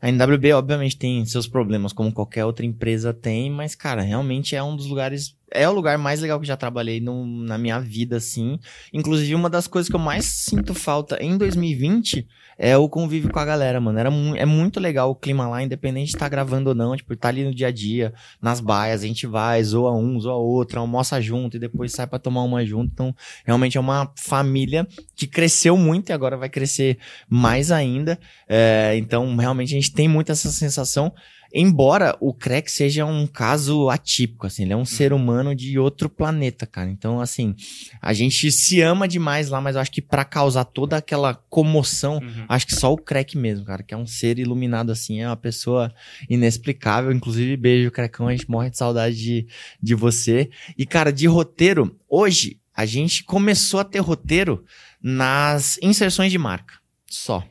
a 0.00 0.08
NWB 0.10 0.52
obviamente 0.52 0.98
tem 0.98 1.24
seus 1.24 1.46
problemas, 1.48 1.94
como 1.94 2.12
qualquer 2.12 2.44
outra 2.44 2.66
empresa 2.66 3.14
tem, 3.14 3.50
mas, 3.50 3.74
cara, 3.74 4.02
realmente 4.02 4.54
é 4.54 4.62
um 4.62 4.76
dos 4.76 4.86
lugares, 4.86 5.34
é 5.52 5.68
o 5.68 5.72
lugar 5.72 5.96
mais 5.98 6.20
legal 6.20 6.40
que 6.40 6.46
já 6.46 6.56
trabalhei 6.56 7.00
no- 7.00 7.26
na 7.26 7.56
minha 7.58 7.78
vida, 7.80 8.16
assim, 8.16 8.58
inclusive 8.92 9.34
uma 9.34 9.48
das 9.50 9.66
coisas 9.66 9.88
que 9.88 9.94
eu 9.96 10.00
mais 10.00 10.24
sinto 10.24 10.74
falta 10.74 11.18
em 11.22 11.36
2020 11.36 12.26
é 12.58 12.76
o 12.76 12.88
convívio 12.88 13.30
com 13.30 13.38
a 13.38 13.44
galera, 13.44 13.80
mano, 13.80 13.98
Era 13.98 14.10
mu 14.10 14.36
é 14.36 14.44
muito 14.44 14.78
legal 14.78 15.10
o 15.10 15.14
clima 15.16 15.48
lá, 15.48 15.62
independente 15.62 16.10
de 16.10 16.16
estar 16.16 16.28
gravando 16.28 16.68
ou 16.70 16.74
não, 16.74 16.96
tipo, 16.96 17.16
tá 17.16 17.28
ali 17.28 17.44
no 17.44 17.54
dia 17.54 17.68
a 17.68 17.70
dia, 17.70 18.12
nas 18.40 18.60
baias, 18.60 19.02
a 19.02 19.06
gente 19.06 19.26
vai, 19.26 19.62
zoa 19.64 19.92
um, 19.92 20.20
zoa 20.20 20.36
outro, 20.36 20.78
almoça 20.78 21.20
junto 21.20 21.56
e 21.56 21.60
depois 21.60 21.92
sai 21.92 22.06
pra 22.06 22.18
tomar 22.18 22.42
uma 22.42 22.64
junto, 22.64 22.90
então, 22.92 23.14
realmente 23.44 23.76
é 23.76 23.80
uma 23.80 24.12
família 24.16 24.86
que 25.16 25.26
cresceu 25.26 25.76
muito 25.76 26.10
e 26.10 26.12
agora 26.12 26.36
vai 26.36 26.48
crescer 26.48 26.98
mais 27.28 27.70
ainda. 27.70 28.18
É, 28.48 28.94
então, 28.96 29.34
realmente, 29.36 29.70
a 29.74 29.80
gente 29.80 29.92
tem 29.92 30.06
muito 30.08 30.30
essa 30.30 30.50
sensação. 30.50 31.12
Embora 31.54 32.16
o 32.20 32.32
Crack 32.32 32.70
seja 32.70 33.04
um 33.04 33.26
caso 33.26 33.90
atípico, 33.90 34.46
assim, 34.46 34.62
ele 34.62 34.72
é 34.72 34.76
um 34.76 34.84
ser 34.84 35.12
humano 35.12 35.54
de 35.54 35.78
outro 35.78 36.08
planeta, 36.08 36.66
cara. 36.66 36.88
Então, 36.88 37.20
assim, 37.20 37.54
a 38.00 38.12
gente 38.12 38.50
se 38.50 38.80
ama 38.80 39.06
demais 39.06 39.50
lá, 39.50 39.60
mas 39.60 39.74
eu 39.74 39.82
acho 39.82 39.90
que 39.90 40.00
pra 40.00 40.24
causar 40.24 40.64
toda 40.64 40.96
aquela 40.96 41.34
comoção, 41.34 42.20
acho 42.48 42.66
que 42.66 42.74
só 42.74 42.92
o 42.92 42.96
Crack 42.96 43.36
mesmo, 43.36 43.64
cara, 43.64 43.82
que 43.82 43.92
é 43.92 43.96
um 43.96 44.06
ser 44.06 44.38
iluminado 44.38 44.90
assim, 44.90 45.20
é 45.20 45.26
uma 45.26 45.36
pessoa 45.36 45.92
inexplicável. 46.28 47.12
Inclusive, 47.12 47.56
beijo, 47.56 47.90
Crecão, 47.90 48.28
a 48.28 48.32
gente 48.32 48.50
morre 48.50 48.70
de 48.70 48.78
saudade 48.78 49.16
de, 49.16 49.46
de 49.82 49.94
você. 49.94 50.50
E, 50.76 50.86
cara, 50.86 51.12
de 51.12 51.26
roteiro, 51.26 51.96
hoje 52.08 52.58
a 52.74 52.86
gente 52.86 53.24
começou 53.24 53.80
a 53.80 53.84
ter 53.84 53.98
roteiro 53.98 54.64
nas 55.02 55.78
inserções 55.82 56.32
de 56.32 56.38
marca. 56.38 56.74
Só. 57.06 57.44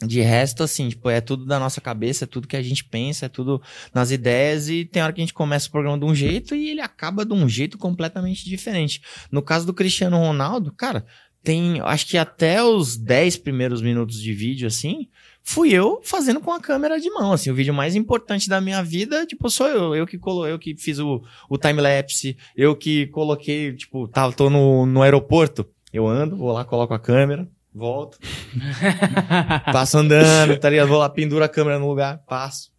De 0.00 0.20
resto, 0.20 0.62
assim, 0.62 0.88
tipo, 0.88 1.10
é 1.10 1.20
tudo 1.20 1.44
da 1.44 1.58
nossa 1.58 1.80
cabeça, 1.80 2.22
é 2.22 2.26
tudo 2.26 2.46
que 2.46 2.56
a 2.56 2.62
gente 2.62 2.84
pensa, 2.84 3.26
é 3.26 3.28
tudo 3.28 3.60
nas 3.92 4.12
ideias, 4.12 4.68
e 4.68 4.84
tem 4.84 5.02
hora 5.02 5.12
que 5.12 5.20
a 5.20 5.24
gente 5.24 5.34
começa 5.34 5.66
o 5.66 5.72
programa 5.72 5.98
de 5.98 6.04
um 6.04 6.14
jeito 6.14 6.54
e 6.54 6.70
ele 6.70 6.80
acaba 6.80 7.26
de 7.26 7.32
um 7.32 7.48
jeito 7.48 7.76
completamente 7.76 8.44
diferente. 8.44 9.02
No 9.30 9.42
caso 9.42 9.66
do 9.66 9.74
Cristiano 9.74 10.16
Ronaldo, 10.16 10.72
cara, 10.72 11.04
tem, 11.42 11.80
acho 11.80 12.06
que 12.06 12.16
até 12.16 12.62
os 12.62 12.96
10 12.96 13.38
primeiros 13.38 13.82
minutos 13.82 14.20
de 14.20 14.32
vídeo, 14.32 14.68
assim, 14.68 15.08
fui 15.42 15.72
eu 15.72 16.00
fazendo 16.04 16.40
com 16.40 16.52
a 16.52 16.60
câmera 16.60 17.00
de 17.00 17.10
mão, 17.10 17.32
assim, 17.32 17.50
o 17.50 17.54
vídeo 17.54 17.74
mais 17.74 17.96
importante 17.96 18.48
da 18.48 18.60
minha 18.60 18.82
vida, 18.82 19.26
tipo, 19.26 19.50
sou 19.50 19.66
eu, 19.66 19.96
eu 19.96 20.06
que 20.06 20.18
colo, 20.18 20.46
eu 20.46 20.58
que 20.58 20.76
fiz 20.76 21.00
o, 21.00 21.22
o 21.48 21.58
time-lapse, 21.58 22.36
eu 22.56 22.76
que 22.76 23.06
coloquei, 23.08 23.74
tipo, 23.74 24.06
tava, 24.06 24.32
tô 24.32 24.48
no, 24.48 24.86
no 24.86 25.02
aeroporto, 25.02 25.66
eu 25.92 26.06
ando, 26.06 26.36
vou 26.36 26.52
lá, 26.52 26.64
coloco 26.64 26.94
a 26.94 26.98
câmera, 27.00 27.48
volto, 27.74 28.18
passo 29.72 29.98
andando, 29.98 30.58
tá 30.58 30.70
ligado? 30.70 30.88
Vou 30.88 30.98
lá, 30.98 31.08
penduro 31.08 31.44
a 31.44 31.48
câmera 31.48 31.78
no 31.78 31.88
lugar, 31.88 32.18
passo. 32.26 32.70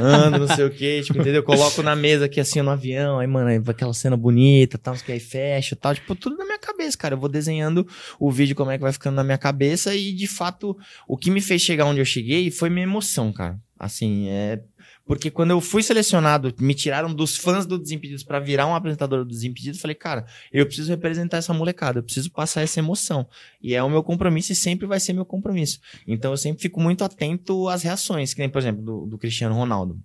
Ando, 0.00 0.38
não 0.38 0.48
sei 0.54 0.64
o 0.64 0.70
que, 0.70 1.02
tipo, 1.02 1.18
entendeu? 1.18 1.42
Coloco 1.42 1.82
na 1.82 1.96
mesa 1.96 2.26
aqui 2.26 2.40
assim 2.40 2.60
no 2.62 2.70
avião, 2.70 3.18
aí, 3.18 3.26
mano, 3.26 3.48
aí 3.48 3.60
aquela 3.66 3.92
cena 3.94 4.16
bonita, 4.16 4.78
tal, 4.78 4.94
que 4.94 5.12
aí 5.12 5.20
fecha 5.20 5.76
tal, 5.76 5.94
tipo, 5.94 6.14
tudo 6.14 6.36
na 6.36 6.44
minha 6.44 6.58
cabeça, 6.58 6.96
cara. 6.96 7.14
Eu 7.14 7.18
vou 7.18 7.28
desenhando 7.28 7.86
o 8.18 8.30
vídeo, 8.30 8.54
como 8.56 8.70
é 8.70 8.76
que 8.76 8.82
vai 8.82 8.92
ficando 8.92 9.16
na 9.16 9.24
minha 9.24 9.38
cabeça, 9.38 9.94
e 9.94 10.12
de 10.12 10.26
fato, 10.26 10.76
o 11.08 11.16
que 11.16 11.30
me 11.30 11.40
fez 11.40 11.62
chegar 11.62 11.86
onde 11.86 12.00
eu 12.00 12.04
cheguei 12.04 12.50
foi 12.50 12.70
minha 12.70 12.84
emoção, 12.84 13.32
cara. 13.32 13.58
Assim, 13.78 14.28
é. 14.28 14.60
Porque 15.12 15.30
quando 15.30 15.50
eu 15.50 15.60
fui 15.60 15.82
selecionado, 15.82 16.54
me 16.58 16.72
tiraram 16.72 17.12
dos 17.12 17.36
fãs 17.36 17.66
do 17.66 17.78
Desimpedidos 17.78 18.22
pra 18.24 18.40
virar 18.40 18.66
um 18.66 18.74
apresentador 18.74 19.18
do 19.18 19.28
Desimpedidos, 19.28 19.78
falei, 19.78 19.94
cara, 19.94 20.24
eu 20.50 20.64
preciso 20.64 20.88
representar 20.88 21.36
essa 21.36 21.52
molecada, 21.52 21.98
eu 21.98 22.02
preciso 22.02 22.30
passar 22.30 22.62
essa 22.62 22.78
emoção. 22.78 23.28
E 23.62 23.74
é 23.74 23.82
o 23.82 23.90
meu 23.90 24.02
compromisso 24.02 24.52
e 24.52 24.54
sempre 24.54 24.86
vai 24.86 24.98
ser 24.98 25.12
meu 25.12 25.26
compromisso. 25.26 25.80
Então 26.08 26.30
eu 26.30 26.36
sempre 26.38 26.62
fico 26.62 26.80
muito 26.80 27.04
atento 27.04 27.68
às 27.68 27.82
reações, 27.82 28.32
que 28.32 28.40
nem, 28.40 28.48
por 28.48 28.58
exemplo, 28.58 28.82
do, 28.82 29.04
do 29.04 29.18
Cristiano 29.18 29.54
Ronaldo. 29.54 30.00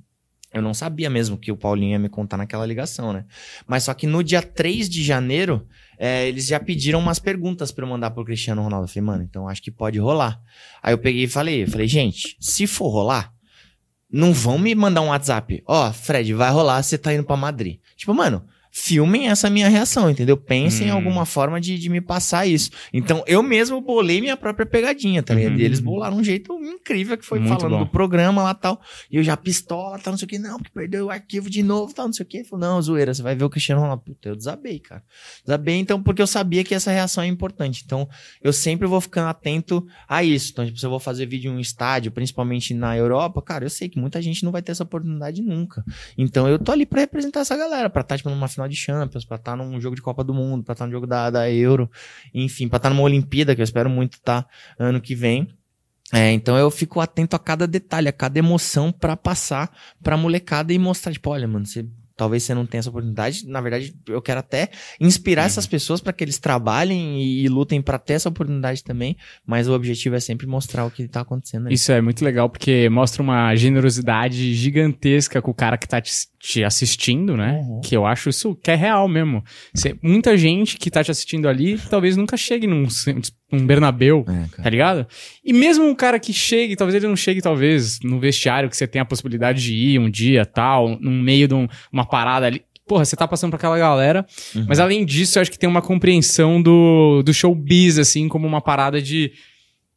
Eu 0.53 0.61
não 0.61 0.73
sabia 0.73 1.09
mesmo 1.09 1.37
que 1.37 1.53
o 1.53 1.57
Paulinho 1.57 1.91
ia 1.91 1.99
me 1.99 2.09
contar 2.09 2.35
naquela 2.35 2.65
ligação, 2.65 3.13
né? 3.13 3.23
Mas 3.65 3.83
só 3.83 3.93
que 3.93 4.05
no 4.05 4.21
dia 4.21 4.41
3 4.41 4.89
de 4.89 5.05
janeiro, 5.05 5.65
é, 5.97 6.27
eles 6.27 6.47
já 6.47 6.59
pediram 6.59 6.99
umas 6.99 7.17
perguntas 7.17 7.71
pra 7.71 7.85
eu 7.85 7.89
mandar 7.89 8.11
pro 8.11 8.25
Cristiano 8.25 8.61
Ronaldo. 8.61 8.83
Eu 8.83 8.89
falei, 8.89 9.03
mano, 9.03 9.23
então 9.23 9.47
acho 9.47 9.61
que 9.61 9.71
pode 9.71 9.99
rolar. 9.99 10.41
Aí 10.83 10.93
eu 10.93 10.97
peguei 10.97 11.23
e 11.23 11.27
falei, 11.29 11.65
falei, 11.65 11.87
gente, 11.87 12.35
se 12.41 12.67
for 12.67 12.89
rolar, 12.89 13.36
não 14.11 14.33
vão 14.33 14.57
me 14.57 14.73
mandar 14.73 15.01
um 15.01 15.07
WhatsApp. 15.07 15.63
Ó, 15.65 15.91
Fred, 15.91 16.33
vai 16.33 16.51
rolar, 16.51 16.81
você 16.81 16.97
tá 16.97 17.13
indo 17.13 17.23
pra 17.23 17.35
Madrid. 17.35 17.79
Tipo, 17.95 18.13
mano, 18.13 18.43
filmem 18.79 19.27
essa 19.27 19.49
minha 19.49 19.67
reação, 19.67 20.07
entendeu? 20.09 20.37
Pensem 20.37 20.87
em 20.87 20.91
Hum. 20.91 20.95
alguma 20.95 21.25
forma 21.25 21.59
de, 21.59 21.79
de 21.79 21.89
me 21.89 21.99
passar 21.99 22.45
isso. 22.45 22.69
Então, 22.93 23.23
eu 23.25 23.41
mesmo 23.41 23.81
bolei 23.81 24.21
minha 24.21 24.37
própria 24.37 24.65
pegadinha, 24.67 25.23
tá 25.23 25.33
ligado? 25.33 25.53
Uhum. 25.53 25.59
E 25.59 25.63
eles 25.63 25.79
bolaram 25.79 26.17
um 26.17 26.23
jeito 26.23 26.53
incrível 26.63 27.17
que 27.17 27.25
foi 27.25 27.39
Muito 27.39 27.59
falando 27.59 27.79
bom. 27.79 27.83
do 27.85 27.89
programa 27.89 28.43
lá 28.43 28.53
tal. 28.53 28.79
E 29.11 29.17
eu 29.17 29.23
já 29.23 29.35
pistola, 29.35 29.97
tal, 29.97 30.11
não 30.13 30.17
sei 30.17 30.25
o 30.27 30.29
que. 30.29 30.37
Não, 30.37 30.57
porque 30.57 30.71
perdeu 30.73 31.07
o 31.07 31.09
arquivo 31.09 31.49
de 31.49 31.63
novo, 31.63 31.91
tal, 31.93 32.05
não 32.05 32.13
sei 32.13 32.23
o 32.23 32.27
que. 32.29 32.43
Falou, 32.43 32.65
não, 32.67 32.81
zoeira, 32.81 33.13
você 33.13 33.23
vai 33.23 33.35
ver 33.35 33.43
o 33.45 33.49
Cristiano 33.49 33.81
Ronaldo. 33.81 34.03
Puta, 34.03 34.29
eu 34.29 34.35
desabei, 34.35 34.79
cara. 34.79 35.03
Desabei, 35.43 35.75
então, 35.77 36.01
porque 36.01 36.21
eu 36.21 36.27
sabia 36.27 36.63
que 36.63 36.75
essa 36.75 36.91
reação 36.91 37.23
é 37.23 37.27
importante. 37.27 37.81
Então, 37.83 38.07
eu 38.43 38.53
sempre 38.53 38.87
vou 38.87 39.01
ficando 39.01 39.27
atento 39.27 39.85
a 40.07 40.23
isso. 40.23 40.51
Então, 40.51 40.65
tipo, 40.65 40.77
se 40.77 40.85
eu 40.85 40.89
vou 40.91 40.99
fazer 40.99 41.25
vídeo 41.25 41.51
em 41.51 41.55
um 41.55 41.59
estádio, 41.59 42.11
principalmente 42.11 42.73
na 42.75 42.95
Europa, 42.95 43.41
cara, 43.41 43.65
eu 43.65 43.69
sei 43.71 43.89
que 43.89 43.99
muita 43.99 44.21
gente 44.21 44.43
não 44.43 44.51
vai 44.51 44.61
ter 44.61 44.71
essa 44.71 44.83
oportunidade 44.83 45.41
nunca. 45.41 45.83
Então, 46.17 46.47
eu 46.47 46.59
tô 46.59 46.71
ali 46.71 46.85
pra 46.85 47.01
representar 47.01 47.39
essa 47.39 47.57
galera, 47.57 47.89
pra 47.89 48.01
estar, 48.01 48.17
tipo, 48.17 48.29
numa 48.29 48.47
final 48.47 48.66
de 48.67 48.75
Champions, 48.75 49.25
pra 49.25 49.35
estar 49.37 49.55
num 49.55 49.79
jogo 49.79 49.95
de 49.95 50.01
Copa 50.01 50.23
do 50.23 50.33
Mundo, 50.33 50.63
pra 50.63 50.73
estar 50.73 50.85
num 50.85 50.91
jogo 50.91 51.07
da, 51.07 51.29
da 51.29 51.49
Euro, 51.51 51.89
enfim, 52.33 52.67
pra 52.67 52.77
estar 52.77 52.89
numa 52.89 53.01
Olimpíada, 53.03 53.55
que 53.55 53.61
eu 53.61 53.63
espero 53.65 53.89
muito 53.89 54.13
estar 54.13 54.45
ano 54.79 54.99
que 55.01 55.15
vem. 55.15 55.47
É, 56.13 56.31
então 56.31 56.57
eu 56.57 56.71
fico 56.71 57.01
atento 57.01 57.35
a 57.35 57.39
cada 57.39 57.67
detalhe, 57.67 58.07
a 58.07 58.13
cada 58.13 58.39
emoção 58.39 58.91
pra 58.93 59.17
passar 59.17 59.69
pra 60.01 60.15
molecada 60.15 60.71
e 60.71 60.79
mostrar, 60.79 61.11
tipo, 61.11 61.29
olha, 61.29 61.47
mano, 61.47 61.65
você 61.65 61.85
talvez 62.15 62.41
você 62.41 62.55
não 62.55 62.65
tenha 62.65 62.79
essa 62.79 62.89
oportunidade. 62.89 63.47
Na 63.47 63.61
verdade, 63.61 63.93
eu 64.07 64.19
quero 64.21 64.39
até 64.39 64.69
inspirar 64.99 65.43
Uhum. 65.43 65.45
essas 65.45 65.67
pessoas 65.67 66.01
pra 66.01 66.11
que 66.11 66.23
eles 66.23 66.39
trabalhem 66.39 67.21
e, 67.21 67.43
e 67.43 67.47
lutem 67.47 67.79
pra 67.79 67.99
ter 67.99 68.13
essa 68.13 68.27
oportunidade 68.27 68.83
também, 68.83 69.15
mas 69.45 69.67
o 69.67 69.73
objetivo 69.73 70.15
é 70.15 70.19
sempre 70.19 70.47
mostrar 70.47 70.83
o 70.83 70.89
que 70.89 71.07
tá 71.07 71.21
acontecendo 71.21 71.67
ali. 71.67 71.75
Isso 71.75 71.91
é 71.91 72.01
muito 72.01 72.25
legal 72.25 72.49
porque 72.49 72.89
mostra 72.89 73.21
uma 73.21 73.53
generosidade 73.55 74.55
gigantesca 74.55 75.41
com 75.43 75.51
o 75.51 75.53
cara 75.53 75.77
que 75.77 75.87
tá 75.87 76.01
te, 76.01 76.11
te 76.39 76.63
assistindo, 76.63 77.35
né? 77.35 77.61
Uhum. 77.67 77.81
Que 77.81 77.95
eu 77.97 78.05
acho 78.05 78.29
isso 78.29 78.55
que 78.55 78.69
é 78.71 78.75
real 78.75 79.07
mesmo. 79.07 79.43
Cê- 79.73 79.95
muita 80.01 80.37
gente 80.37 80.77
que 80.77 80.91
tá 80.91 81.03
te 81.03 81.09
assistindo 81.09 81.47
ali 81.49 81.77
talvez 81.89 82.15
nunca 82.15 82.37
chegue 82.37 82.67
num, 82.67 82.87
num 83.51 83.65
Bernabéu, 83.65 84.23
É, 84.27 84.61
tá 84.63 84.69
ligado? 84.69 85.07
E 85.43 85.51
mesmo 85.51 85.85
um 85.85 85.95
cara 85.95 86.19
que 86.19 86.31
chegue, 86.31 86.75
talvez 86.75 86.95
ele 86.95 87.07
não 87.07 87.15
chegue, 87.15 87.41
talvez, 87.41 87.99
no 88.03 88.19
vestiário 88.19 88.69
que 88.69 88.77
você 88.77 88.85
tem 88.87 89.01
a 89.01 89.05
possibilidade 89.05 89.63
de 89.63 89.73
ir 89.73 89.99
um 89.99 90.09
dia, 90.09 90.45
tal, 90.45 90.89
no 90.99 91.11
meio 91.11 91.47
de 91.47 91.53
um- 91.55 91.67
uma 91.91 92.05
parada 92.05 92.45
ali. 92.45 92.61
Porra, 92.87 93.03
você 93.03 93.15
tá 93.17 93.27
passando 93.27 93.49
pra 93.49 93.57
aquela 93.57 93.77
galera. 93.77 94.25
Uhum. 94.55 94.65
Mas 94.69 94.79
além 94.79 95.03
disso, 95.05 95.37
eu 95.37 95.41
acho 95.41 95.51
que 95.51 95.59
tem 95.59 95.67
uma 95.69 95.81
compreensão 95.81 96.61
do, 96.61 97.21
do 97.23 97.33
showbiz, 97.33 97.97
assim, 97.97 98.29
como 98.29 98.47
uma 98.47 98.61
parada 98.61 99.01
de. 99.01 99.33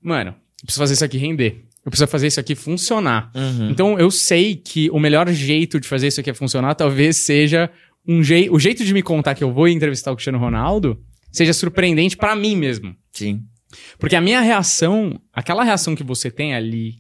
Mano, 0.03 0.35
preciso 0.63 0.81
fazer 0.83 0.95
isso 0.95 1.05
aqui 1.05 1.17
render. 1.19 1.65
Eu 1.91 1.93
preciso 1.93 2.09
fazer 2.09 2.29
isso 2.29 2.39
aqui 2.39 2.55
funcionar. 2.55 3.33
Uhum. 3.35 3.71
Então 3.71 3.99
eu 3.99 4.11
sei 4.11 4.55
que 4.55 4.89
o 4.91 5.01
melhor 5.01 5.29
jeito 5.29 5.81
de 5.81 5.89
fazer 5.89 6.07
isso 6.07 6.21
aqui 6.21 6.33
funcionar 6.33 6.77
talvez 6.77 7.17
seja 7.17 7.69
um 8.07 8.23
jeito. 8.23 8.55
O 8.55 8.61
jeito 8.61 8.85
de 8.85 8.95
me 8.95 9.03
contar 9.03 9.35
que 9.35 9.43
eu 9.43 9.53
vou 9.53 9.67
entrevistar 9.67 10.13
o 10.13 10.15
Cristiano 10.15 10.39
Ronaldo 10.39 11.01
seja 11.33 11.53
surpreendente 11.53 12.17
pra 12.17 12.37
mim 12.37 12.55
mesmo. 12.55 12.95
Sim. 13.13 13.43
Porque 13.99 14.15
a 14.15 14.21
minha 14.21 14.41
reação, 14.41 15.21
aquela 15.33 15.65
reação 15.65 15.97
que 15.97 16.05
você 16.05 16.31
tem 16.31 16.55
ali 16.55 16.95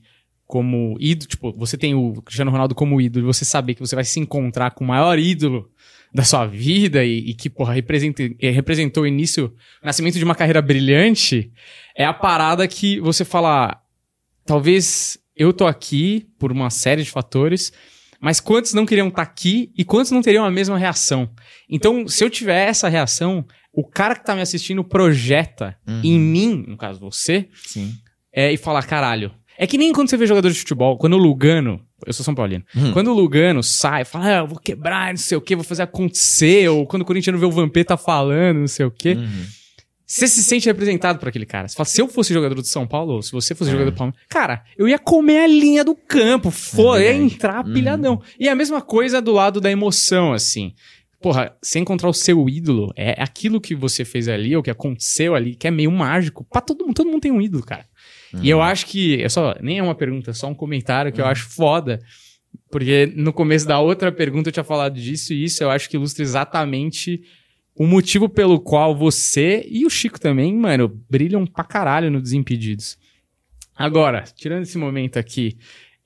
como 0.45 0.97
ídolo, 0.99 1.28
tipo, 1.28 1.53
você 1.57 1.78
tem 1.78 1.95
o 1.95 2.14
Cristiano 2.22 2.51
Ronaldo 2.51 2.74
como 2.74 3.01
ídolo, 3.01 3.32
você 3.32 3.45
saber 3.45 3.74
que 3.74 3.80
você 3.80 3.95
vai 3.95 4.05
se 4.05 4.18
encontrar 4.18 4.72
com 4.72 4.82
o 4.82 4.88
maior 4.88 5.16
ídolo 5.16 5.70
da 6.12 6.24
sua 6.24 6.45
vida 6.45 7.05
e, 7.05 7.30
e 7.30 7.34
que, 7.34 7.49
porra, 7.49 7.72
representa, 7.72 8.22
eh, 8.41 8.51
representou 8.51 9.05
o 9.05 9.07
início, 9.07 9.55
o 9.80 9.86
nascimento 9.86 10.18
de 10.18 10.24
uma 10.24 10.34
carreira 10.34 10.61
brilhante, 10.61 11.53
é 11.97 12.05
a 12.05 12.12
parada 12.12 12.66
que 12.66 12.99
você 13.01 13.24
fala, 13.24 13.79
talvez 14.51 15.16
eu 15.36 15.53
tô 15.53 15.64
aqui 15.64 16.26
por 16.36 16.51
uma 16.51 16.70
série 16.70 17.05
de 17.05 17.11
fatores, 17.11 17.72
mas 18.20 18.40
quantos 18.40 18.74
não 18.74 18.84
queriam 18.84 19.07
estar 19.07 19.22
aqui 19.22 19.70
e 19.78 19.84
quantos 19.84 20.11
não 20.11 20.20
teriam 20.20 20.44
a 20.44 20.51
mesma 20.51 20.76
reação? 20.76 21.30
Então, 21.68 22.09
se 22.09 22.24
eu 22.24 22.28
tiver 22.28 22.68
essa 22.68 22.88
reação, 22.88 23.44
o 23.72 23.84
cara 23.86 24.16
que 24.16 24.24
tá 24.24 24.34
me 24.34 24.42
assistindo 24.42 24.82
projeta 24.82 25.76
Uhum. 25.86 26.01
em 26.03 26.18
mim, 26.18 26.64
no 26.66 26.76
caso 26.76 26.98
você, 26.98 27.48
Sim. 27.64 27.94
é, 28.32 28.53
e 28.53 28.57
fala, 28.57 28.82
caralho. 28.82 29.30
É 29.57 29.68
que 29.68 29.78
nem 29.78 29.92
quando 29.92 30.11
você 30.11 30.16
vê 30.16 30.26
jogador 30.26 30.51
de 30.51 30.59
futebol, 30.59 30.98
quando 30.98 31.12
o 31.14 31.18
Lugano, 31.18 31.80
eu 32.05 32.12
sou 32.12 32.24
São 32.24 32.34
Paulino, 32.34 32.64
Hum. 32.74 32.92
quando 32.92 33.09
o 33.09 33.14
Lugano 33.14 33.62
sai, 33.62 34.05
fala, 34.05 34.26
ah, 34.26 34.38
eu 34.38 34.46
vou 34.48 34.59
quebrar, 34.59 35.11
não 35.11 35.16
sei 35.18 35.38
o 35.38 35.40
quê, 35.40 35.55
vou 35.55 35.64
fazer 35.64 35.82
acontecer, 35.84 36.68
ou 36.68 36.86
quando 36.88 37.03
o 37.03 37.05
Corinthians 37.05 37.38
vê 37.38 37.46
o 37.46 37.51
Vampeta 37.53 37.96
falando, 37.96 38.59
não 38.59 38.66
sei 38.66 38.84
o 38.84 38.90
quê. 38.90 39.12
Uhum. 39.12 39.44
Você 40.12 40.26
se 40.26 40.42
sente 40.42 40.66
representado 40.66 41.20
por 41.20 41.28
aquele 41.28 41.46
cara. 41.46 41.68
Você 41.68 41.76
fala, 41.76 41.84
se 41.86 42.00
eu 42.02 42.08
fosse 42.08 42.34
jogador 42.34 42.56
do 42.56 42.64
São 42.64 42.84
Paulo, 42.84 43.12
ou 43.14 43.22
se 43.22 43.30
você 43.30 43.54
fosse 43.54 43.70
É. 43.70 43.72
jogador 43.74 43.92
do 43.92 43.96
Palmeiras, 43.96 44.20
cara, 44.28 44.64
eu 44.76 44.88
ia 44.88 44.98
comer 44.98 45.42
a 45.42 45.46
linha 45.46 45.84
do 45.84 45.94
campo, 45.94 46.50
foda, 46.50 47.00
ia 47.00 47.12
entrar 47.14 47.64
Uhum. 47.64 47.72
pilhadão. 47.72 48.20
E 48.38 48.48
a 48.48 48.54
mesma 48.56 48.82
coisa 48.82 49.22
do 49.22 49.30
lado 49.30 49.61
da 49.61 49.70
emoção, 49.70 50.32
assim. 50.32 50.72
Porra, 51.22 51.54
você 51.62 51.78
encontrar 51.78 52.08
o 52.08 52.12
seu 52.14 52.48
ídolo, 52.48 52.92
é 52.96 53.22
aquilo 53.22 53.61
que 53.61 53.72
você 53.74 54.04
fez 54.04 54.26
ali, 54.26 54.56
ou 54.56 54.62
que 54.64 54.70
aconteceu 54.70 55.34
ali, 55.34 55.54
que 55.54 55.68
é 55.68 55.70
meio 55.70 55.92
mágico. 55.92 56.44
Pra 56.50 56.61
todo 56.61 56.84
mundo, 56.84 56.94
todo 56.96 57.08
mundo 57.11 57.20
tem 57.20 57.30
um 57.30 57.40
ídolo, 57.40 57.62
cara. 57.62 57.84
E 58.42 58.50
eu 58.50 58.61
acho 58.61 58.86
que, 58.86 59.22
é 59.22 59.28
só, 59.28 59.54
nem 59.61 59.78
é 59.78 59.82
uma 59.82 59.94
pergunta, 59.94 60.30
é 60.32 60.34
só 60.34 60.48
um 60.48 60.54
comentário 60.54 61.12
que 61.12 61.20
eu 61.20 61.26
acho 61.26 61.48
foda. 61.50 62.00
Porque 62.70 63.12
no 63.14 63.32
começo 63.32 63.66
da 63.66 63.78
outra 63.78 64.11
pergunta 64.11 64.48
eu 64.48 64.52
tinha 64.52 64.64
falado 64.64 64.94
disso, 65.00 65.32
e 65.32 65.44
isso 65.44 65.62
eu 65.62 65.70
acho 65.70 65.88
que 65.88 65.96
ilustra 65.96 66.22
exatamente 66.24 67.20
o 67.80 67.86
motivo 67.86 68.28
pelo 68.28 68.60
qual 68.60 68.94
você 68.94 69.66
e 69.66 69.86
o 69.86 69.90
Chico 69.90 70.20
também, 70.20 70.54
mano, 70.54 70.86
brilham 71.08 71.46
pra 71.46 71.64
caralho 71.64 72.10
no 72.10 72.20
Desimpedidos. 72.20 72.98
Agora, 73.74 74.22
tirando 74.36 74.64
esse 74.64 74.76
momento 74.76 75.18
aqui, 75.18 75.56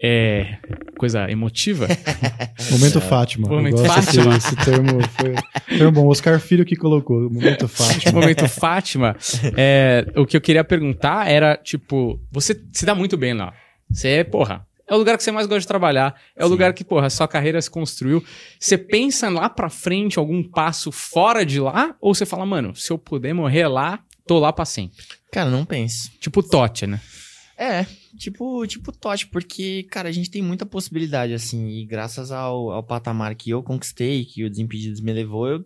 é. 0.01 0.57
coisa 0.97 1.29
emotiva, 1.29 1.89
Momento 2.71 3.01
Fátima. 3.01 3.49
Momento 3.49 3.85
Fátima. 3.85 4.37
Esse, 4.37 4.55
termo 4.55 5.01
foi 5.17 5.91
bom. 5.91 6.07
Oscar 6.07 6.39
Filho 6.39 6.65
que 6.65 6.77
colocou. 6.77 7.29
Momento 7.29 7.67
Fátima. 7.67 8.13
momento 8.23 8.47
Fátima, 8.49 9.17
é, 9.57 10.07
o 10.15 10.25
que 10.25 10.37
eu 10.37 10.41
queria 10.41 10.63
perguntar 10.63 11.29
era, 11.29 11.57
tipo, 11.57 12.21
você 12.31 12.57
se 12.73 12.87
dá 12.87 12.95
muito 12.95 13.17
bem 13.17 13.35
lá. 13.35 13.53
Você, 13.91 14.09
é, 14.11 14.23
porra, 14.23 14.65
é 14.87 14.95
o 14.95 14.99
lugar 14.99 15.17
que 15.17 15.25
você 15.25 15.33
mais 15.33 15.47
gosta 15.47 15.61
de 15.61 15.67
trabalhar, 15.67 16.21
é 16.37 16.43
o 16.45 16.47
Sim. 16.47 16.53
lugar 16.53 16.75
que, 16.75 16.85
porra, 16.85 17.09
sua 17.09 17.27
carreira 17.27 17.61
se 17.61 17.71
construiu. 17.71 18.23
Você 18.59 18.77
pensa 18.77 19.29
lá 19.29 19.49
pra 19.49 19.71
frente 19.71 20.19
algum 20.19 20.43
passo 20.43 20.93
fora 20.93 21.45
de 21.45 21.61
lá? 21.61 21.97
Ou 22.01 22.15
você 22.15 22.27
fala, 22.27 22.45
mano, 22.45 22.75
se 22.75 22.93
eu 22.93 22.99
puder 22.99 23.33
morrer 23.33 23.67
lá, 23.67 24.05
tô 24.27 24.39
lá 24.39 24.53
pra 24.53 24.65
sempre? 24.65 25.05
Cara, 25.33 25.51
não 25.51 25.65
penso. 25.65 26.11
Tipo 26.21 26.43
Totti, 26.43 26.87
né? 26.87 27.01
É, 27.57 27.87
tipo, 28.19 28.67
tipo 28.67 28.91
Totti, 28.91 29.29
porque, 29.29 29.85
cara, 29.85 30.09
a 30.09 30.13
gente 30.13 30.31
tem 30.31 30.43
muita 30.43 30.67
possibilidade, 30.67 31.33
assim, 31.33 31.69
e 31.69 31.87
graças 31.87 32.33
ao, 32.33 32.71
ao 32.71 32.83
patamar 32.83 33.35
que 33.37 33.51
eu 33.51 33.63
conquistei, 33.63 34.25
que 34.25 34.45
o 34.45 34.51
Desimpedidos 34.51 35.01
me 35.01 35.13
levou, 35.13 35.47
eu, 35.47 35.65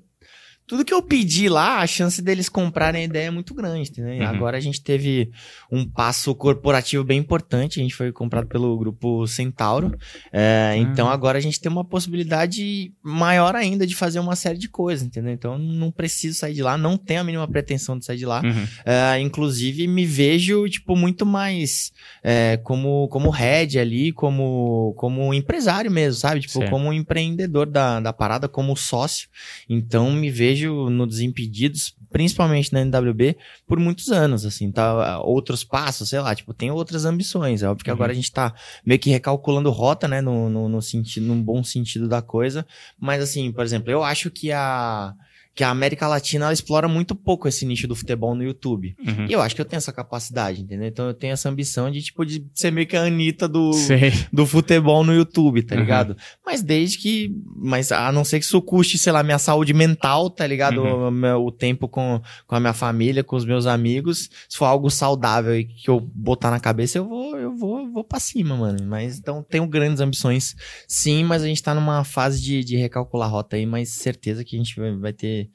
tudo 0.68 0.84
que 0.84 0.92
eu 0.92 1.02
pedi 1.02 1.48
lá, 1.48 1.78
a 1.78 1.86
chance 1.86 2.20
deles 2.20 2.48
comprarem 2.48 3.00
a 3.00 3.04
ideia 3.04 3.28
é 3.28 3.30
muito 3.30 3.54
grande, 3.54 3.90
entendeu? 3.90 4.14
Uhum. 4.18 4.26
Agora 4.28 4.58
a 4.58 4.60
gente 4.60 4.82
teve 4.82 5.30
um 5.72 5.88
passo 5.88 6.34
corporativo 6.34 7.02
bem 7.02 7.18
importante, 7.18 7.80
a 7.80 7.82
gente 7.82 7.94
foi 7.94 8.12
comprado 8.12 8.46
pelo 8.46 8.76
grupo 8.78 9.26
Centauro, 9.26 9.96
é, 10.30 10.74
então 10.76 11.08
agora 11.08 11.38
a 11.38 11.40
gente 11.40 11.58
tem 11.58 11.72
uma 11.72 11.84
possibilidade 11.84 12.92
maior 13.02 13.56
ainda 13.56 13.86
de 13.86 13.94
fazer 13.94 14.20
uma 14.20 14.36
série 14.36 14.58
de 14.58 14.68
coisas, 14.68 15.06
entendeu? 15.06 15.32
Então 15.32 15.56
não 15.58 15.90
preciso 15.90 16.38
sair 16.38 16.52
de 16.52 16.62
lá, 16.62 16.76
não 16.76 16.98
tenho 16.98 17.20
a 17.22 17.24
mínima 17.24 17.48
pretensão 17.48 17.98
de 17.98 18.04
sair 18.04 18.18
de 18.18 18.26
lá, 18.26 18.42
Uhum. 18.44 18.66
é, 18.84 19.18
inclusive, 19.20 19.86
me 19.88 20.04
vejo, 20.04 20.68
tipo, 20.68 20.94
muito 20.94 21.24
mais 21.24 21.92
é, 22.22 22.58
como, 22.58 23.08
como 23.08 23.30
head 23.30 23.78
ali, 23.78 24.12
como, 24.12 24.92
como 24.98 25.32
empresário 25.32 25.90
mesmo, 25.90 26.20
sabe? 26.20 26.40
Tipo, 26.40 26.58
Certo. 26.58 26.70
como 26.70 26.92
empreendedor 26.92 27.66
da, 27.66 28.00
da 28.00 28.12
parada, 28.12 28.48
como 28.48 28.76
sócio. 28.76 29.28
Então, 29.68 30.10
me 30.12 30.30
vejo 30.30 30.57
no 30.66 31.06
Desimpedidos, 31.06 31.94
principalmente 32.10 32.72
na 32.72 32.80
NWB, 32.80 33.36
por 33.66 33.78
muitos 33.78 34.10
anos, 34.10 34.44
assim, 34.46 34.70
tá? 34.72 35.20
Outros 35.20 35.62
passos, 35.64 36.08
sei 36.08 36.20
lá, 36.20 36.34
tipo, 36.34 36.52
tem 36.54 36.70
outras 36.70 37.04
ambições. 37.04 37.62
É 37.62 37.68
óbvio 37.68 37.84
que 37.84 37.90
Uhum. 37.90 37.94
agora 37.96 38.12
a 38.12 38.14
gente 38.14 38.32
tá 38.32 38.54
meio 38.84 38.98
que 38.98 39.10
recalculando 39.10 39.70
rota, 39.70 40.08
né, 40.08 40.20
no, 40.20 40.48
no, 40.48 40.68
no 40.68 40.82
sentido, 40.82 41.26
num 41.26 41.42
bom 41.42 41.62
sentido 41.62 42.08
da 42.08 42.22
coisa. 42.22 42.66
Mas, 42.98 43.22
assim, 43.22 43.52
por 43.52 43.64
exemplo, 43.64 43.90
eu 43.90 44.02
acho 44.02 44.30
que 44.30 44.50
a 44.52 45.14
que 45.58 45.64
a 45.64 45.70
América 45.70 46.06
Latina 46.06 46.52
explora 46.52 46.86
muito 46.86 47.16
pouco 47.16 47.48
esse 47.48 47.66
nicho 47.66 47.88
do 47.88 47.96
futebol 47.96 48.32
no 48.32 48.44
YouTube. 48.44 48.94
Uhum. 49.04 49.26
E 49.28 49.32
eu 49.32 49.40
acho 49.42 49.56
que 49.56 49.60
eu 49.60 49.64
tenho 49.64 49.78
essa 49.78 49.92
capacidade, 49.92 50.62
entendeu? 50.62 50.86
Então 50.86 51.08
eu 51.08 51.14
tenho 51.14 51.32
essa 51.32 51.48
ambição 51.48 51.90
de, 51.90 52.00
tipo, 52.00 52.24
de 52.24 52.46
ser 52.54 52.70
meio 52.70 52.86
que 52.86 52.96
a 52.96 53.02
Anitta 53.02 53.48
do, 53.48 53.72
Sei. 53.72 54.12
do 54.32 54.46
futebol 54.46 55.02
no 55.02 55.12
YouTube, 55.12 55.64
tá 55.64 55.74
Uhum. 55.74 55.80
ligado? 55.80 56.16
Mas 56.46 56.62
desde 56.62 56.98
que. 56.98 57.34
Mas 57.56 57.90
a 57.90 58.12
não 58.12 58.22
ser 58.24 58.38
que 58.38 58.44
isso 58.44 58.62
custe, 58.62 58.96
sei 58.98 59.12
lá, 59.12 59.24
minha 59.24 59.38
saúde 59.40 59.74
mental, 59.74 60.30
tá 60.30 60.46
ligado? 60.46 60.80
Uhum. 60.80 61.08
O, 61.08 61.10
meu- 61.10 61.44
o 61.46 61.50
tempo 61.50 61.88
com, 61.88 62.22
com 62.46 62.54
a 62.54 62.60
minha 62.60 62.72
família, 62.72 63.24
com 63.24 63.34
os 63.34 63.44
meus 63.44 63.66
amigos. 63.66 64.30
Se 64.48 64.56
for 64.56 64.66
algo 64.66 64.88
saudável 64.88 65.58
e 65.58 65.64
que 65.64 65.90
eu 65.90 65.98
botar 65.98 66.52
na 66.52 66.60
cabeça, 66.60 66.98
eu 66.98 67.08
vou, 67.08 67.36
eu 67.36 67.56
vou, 67.56 67.90
vou 67.90 68.04
pra 68.04 68.20
cima, 68.20 68.56
mano. 68.56 68.78
Mas 68.86 69.18
então 69.18 69.42
tenho 69.42 69.66
grandes 69.66 70.00
ambições, 70.00 70.54
sim, 70.86 71.24
mas 71.24 71.42
a 71.42 71.46
gente 71.48 71.60
tá 71.60 71.74
numa 71.74 72.04
fase 72.04 72.40
de, 72.40 72.62
de 72.62 72.76
recalcular 72.76 73.26
a 73.26 73.30
rota 73.32 73.56
aí, 73.56 73.66
mas 73.66 73.88
certeza 73.88 74.44
que 74.44 74.54
a 74.54 74.58
gente 74.60 74.78
vai, 74.78 74.96
vai 74.96 75.12
ter 75.12 75.47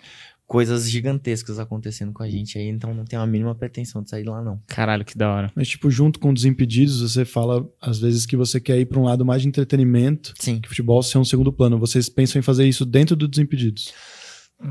coisas 0.45 0.89
gigantescas 0.89 1.57
acontecendo 1.57 2.11
com 2.11 2.21
a 2.21 2.29
gente 2.29 2.57
aí, 2.57 2.67
então 2.67 2.93
não 2.93 3.05
tenho 3.05 3.21
a 3.21 3.25
mínima 3.25 3.55
pretensão 3.55 4.03
de 4.03 4.09
sair 4.09 4.23
de 4.23 4.29
lá, 4.29 4.41
não. 4.41 4.61
Caralho, 4.67 5.03
que 5.03 5.17
da 5.17 5.33
hora. 5.33 5.51
Mas, 5.55 5.67
tipo, 5.67 5.89
junto 5.89 6.19
com 6.19 6.33
Desimpedidos, 6.33 7.01
você 7.01 7.25
fala, 7.25 7.67
às 7.81 7.99
vezes, 7.99 8.25
que 8.25 8.37
você 8.37 8.59
quer 8.59 8.79
ir 8.79 8.85
pra 8.85 8.99
um 8.99 9.03
lado 9.03 9.25
mais 9.25 9.41
de 9.41 9.47
entretenimento, 9.47 10.33
Sim. 10.37 10.59
que 10.59 10.67
o 10.67 10.69
futebol 10.69 11.01
ser 11.01 11.17
um 11.17 11.25
segundo 11.25 11.51
plano. 11.51 11.79
Vocês 11.79 12.07
pensam 12.09 12.39
em 12.39 12.43
fazer 12.43 12.67
isso 12.67 12.85
dentro 12.85 13.15
do 13.15 13.27
Desimpedidos? 13.27 13.93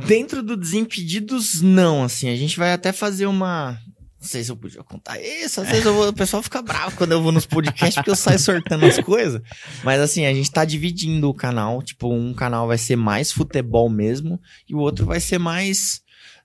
Dentro 0.06 0.42
do 0.42 0.56
Desimpedidos, 0.56 1.60
não, 1.60 2.04
assim, 2.04 2.28
a 2.28 2.36
gente 2.36 2.56
vai 2.56 2.72
até 2.72 2.92
fazer 2.92 3.26
uma. 3.26 3.78
Não 4.22 4.28
sei 4.28 4.44
se 4.44 4.52
eu 4.52 4.56
podia 4.56 4.84
contar 4.84 5.20
isso, 5.20 5.60
às 5.60 5.68
vezes 5.68 5.82
vou- 5.82 6.08
o 6.08 6.12
pessoal 6.12 6.40
fica 6.44 6.62
bravo 6.62 6.96
quando 6.96 7.10
eu 7.10 7.20
vou 7.20 7.32
nos 7.32 7.44
podcasts 7.44 7.96
porque 7.96 8.10
eu 8.10 8.14
saio 8.14 8.38
sortando 8.38 8.86
as 8.86 8.98
coisas. 9.00 9.42
Mas 9.82 10.00
assim, 10.00 10.24
a 10.24 10.32
gente 10.32 10.48
tá 10.48 10.64
dividindo 10.64 11.28
o 11.28 11.34
canal. 11.34 11.82
Tipo, 11.82 12.12
um 12.12 12.32
canal 12.32 12.68
vai 12.68 12.78
ser 12.78 12.94
mais 12.94 13.32
futebol 13.32 13.90
mesmo 13.90 14.40
e 14.68 14.74
o 14.74 14.78
outro 14.78 15.04
vai 15.06 15.18
ser 15.18 15.38
mais. 15.38 16.00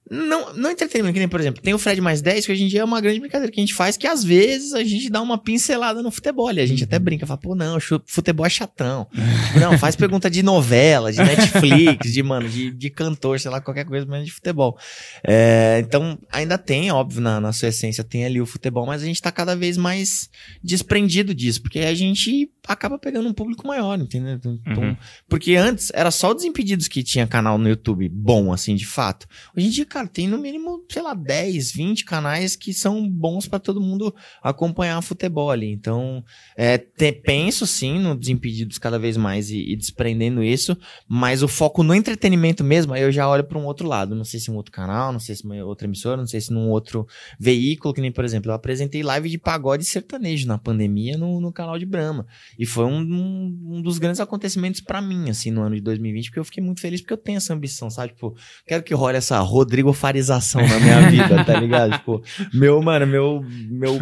Não, 0.09 0.53
não 0.53 0.71
entretenimento, 0.71 1.13
que 1.13 1.19
nem, 1.19 1.27
por 1.27 1.39
exemplo, 1.39 1.61
tem 1.61 1.73
o 1.73 1.79
Fred 1.79 1.99
mais 2.01 2.21
10, 2.21 2.45
que 2.45 2.51
hoje 2.51 2.63
em 2.63 2.67
dia 2.67 2.81
é 2.81 2.83
uma 2.83 3.01
grande 3.01 3.19
brincadeira 3.19 3.51
que 3.51 3.59
a 3.59 3.63
gente 3.63 3.73
faz, 3.73 3.97
que 3.97 4.07
às 4.07 4.23
vezes 4.23 4.73
a 4.73 4.83
gente 4.83 5.09
dá 5.09 5.21
uma 5.21 5.37
pincelada 5.37 6.01
no 6.01 6.09
futebol. 6.09 6.51
E 6.51 6.59
a 6.59 6.65
gente 6.65 6.83
até 6.83 6.97
brinca, 6.97 7.25
fala, 7.25 7.39
pô, 7.39 7.55
não, 7.55 7.77
futebol 8.05 8.45
é 8.45 8.49
chatão. 8.49 9.07
Não, 9.59 9.77
faz 9.77 9.95
pergunta 9.95 10.29
de 10.29 10.43
novela, 10.43 11.11
de 11.11 11.17
Netflix, 11.17 12.13
de, 12.13 12.21
mano, 12.21 12.47
de, 12.47 12.71
de 12.71 12.89
cantor, 12.89 13.39
sei 13.39 13.49
lá, 13.49 13.59
qualquer 13.59 13.85
coisa, 13.85 14.05
menos 14.05 14.25
de 14.25 14.31
futebol. 14.31 14.77
É, 15.25 15.81
então, 15.83 16.17
ainda 16.31 16.57
tem, 16.57 16.91
óbvio, 16.91 17.21
na, 17.21 17.39
na 17.39 17.51
sua 17.51 17.69
essência, 17.69 18.03
tem 18.03 18.25
ali 18.25 18.39
o 18.39 18.45
futebol, 18.45 18.85
mas 18.85 19.01
a 19.01 19.05
gente 19.05 19.21
tá 19.21 19.31
cada 19.31 19.55
vez 19.55 19.77
mais 19.77 20.29
desprendido 20.63 21.33
disso, 21.33 21.61
porque 21.61 21.79
a 21.79 21.93
gente 21.93 22.49
acaba 22.67 22.99
pegando 22.99 23.27
um 23.27 23.33
público 23.33 23.65
maior, 23.67 23.99
entendeu? 23.99 24.33
Então, 24.35 24.57
Uhum. 24.77 24.95
Porque 25.27 25.55
antes 25.55 25.91
era 25.93 26.11
só 26.11 26.31
o 26.31 26.33
Desimpedidos 26.33 26.87
que 26.87 27.03
tinha 27.03 27.25
canal 27.25 27.57
no 27.57 27.67
YouTube 27.67 28.07
bom, 28.09 28.51
assim, 28.51 28.75
de 28.75 28.85
fato. 28.85 29.27
Hoje 29.55 29.67
em 29.67 29.69
dia, 29.69 29.85
cara, 29.97 30.07
tem 30.07 30.27
no 30.27 30.37
mínimo, 30.37 30.83
sei 30.89 31.01
lá, 31.01 31.13
10, 31.15 31.71
20 31.71 32.05
canais 32.05 32.55
que 32.55 32.71
são 32.71 33.09
bons 33.09 33.47
pra 33.47 33.57
todo 33.57 33.81
mundo 33.81 34.13
acompanhar 34.43 35.01
futebol 35.01 35.49
ali. 35.49 35.71
Então, 35.71 36.23
é, 36.55 36.77
te- 36.77 37.11
penso 37.11 37.65
sim 37.65 37.99
no 37.99 38.15
Desimpedidos 38.15 38.77
cada 38.77 38.99
vez 38.99 39.17
mais 39.17 39.49
e, 39.49 39.71
e 39.71 39.75
desprendendo 39.75 40.43
isso, 40.43 40.77
mas 41.07 41.41
o 41.41 41.47
foco 41.47 41.81
no 41.81 41.95
entretenimento 41.95 42.63
mesmo, 42.63 42.93
aí 42.93 43.01
eu 43.01 43.11
já 43.11 43.27
olho 43.27 43.43
pra 43.43 43.57
um 43.57 43.65
outro 43.65 43.87
lado. 43.87 44.15
Não 44.15 44.23
sei 44.23 44.39
se 44.39 44.51
um 44.51 44.55
outro 44.55 44.71
canal, 44.71 45.11
não 45.11 45.19
sei 45.19 45.35
se 45.35 45.43
uma 45.43 45.55
outra 45.65 45.87
emissora, 45.87 46.17
não 46.17 46.27
sei 46.27 46.41
se 46.41 46.53
num 46.53 46.69
outro 46.69 47.07
veículo, 47.39 47.93
que 47.93 48.01
nem, 48.01 48.11
por 48.11 48.23
exemplo, 48.23 48.51
eu 48.51 48.55
apresentei 48.55 49.01
live 49.01 49.29
de 49.29 49.37
pagode 49.37 49.83
sertanejo 49.83 50.47
na 50.47 50.57
pandemia 50.57 51.17
no, 51.17 51.41
no 51.41 51.51
canal 51.51 51.79
de 51.79 51.85
Brahma. 51.85 52.27
E 52.57 52.65
foi 52.65 52.85
um, 52.85 52.99
um, 52.99 53.81
dos 53.81 53.97
grandes 53.97 54.19
acontecimentos 54.19 54.81
pra 54.81 55.01
mim, 55.01 55.29
assim, 55.29 55.49
no 55.49 55.61
ano 55.61 55.75
de 55.75 55.81
2020, 55.81 56.25
porque 56.25 56.39
eu 56.39 56.45
fiquei 56.45 56.63
muito 56.63 56.81
feliz 56.81 57.01
porque 57.01 57.13
eu 57.13 57.17
tenho 57.17 57.37
essa 57.37 57.53
ambição, 57.53 57.89
sabe? 57.89 58.13
Tipo, 58.13 58.35
quero 58.65 58.83
que 58.83 58.93
role 58.93 59.17
essa 59.17 59.39
Rodrigo 59.39 59.86
Farização 59.93 60.61
na 60.67 60.79
minha 60.79 61.09
vida, 61.09 61.43
tá 61.45 61.59
ligado? 61.59 61.91
Tipo, 61.97 62.21
meu, 62.53 62.81
mano, 62.81 63.05
meu, 63.07 63.43
meu 63.69 64.01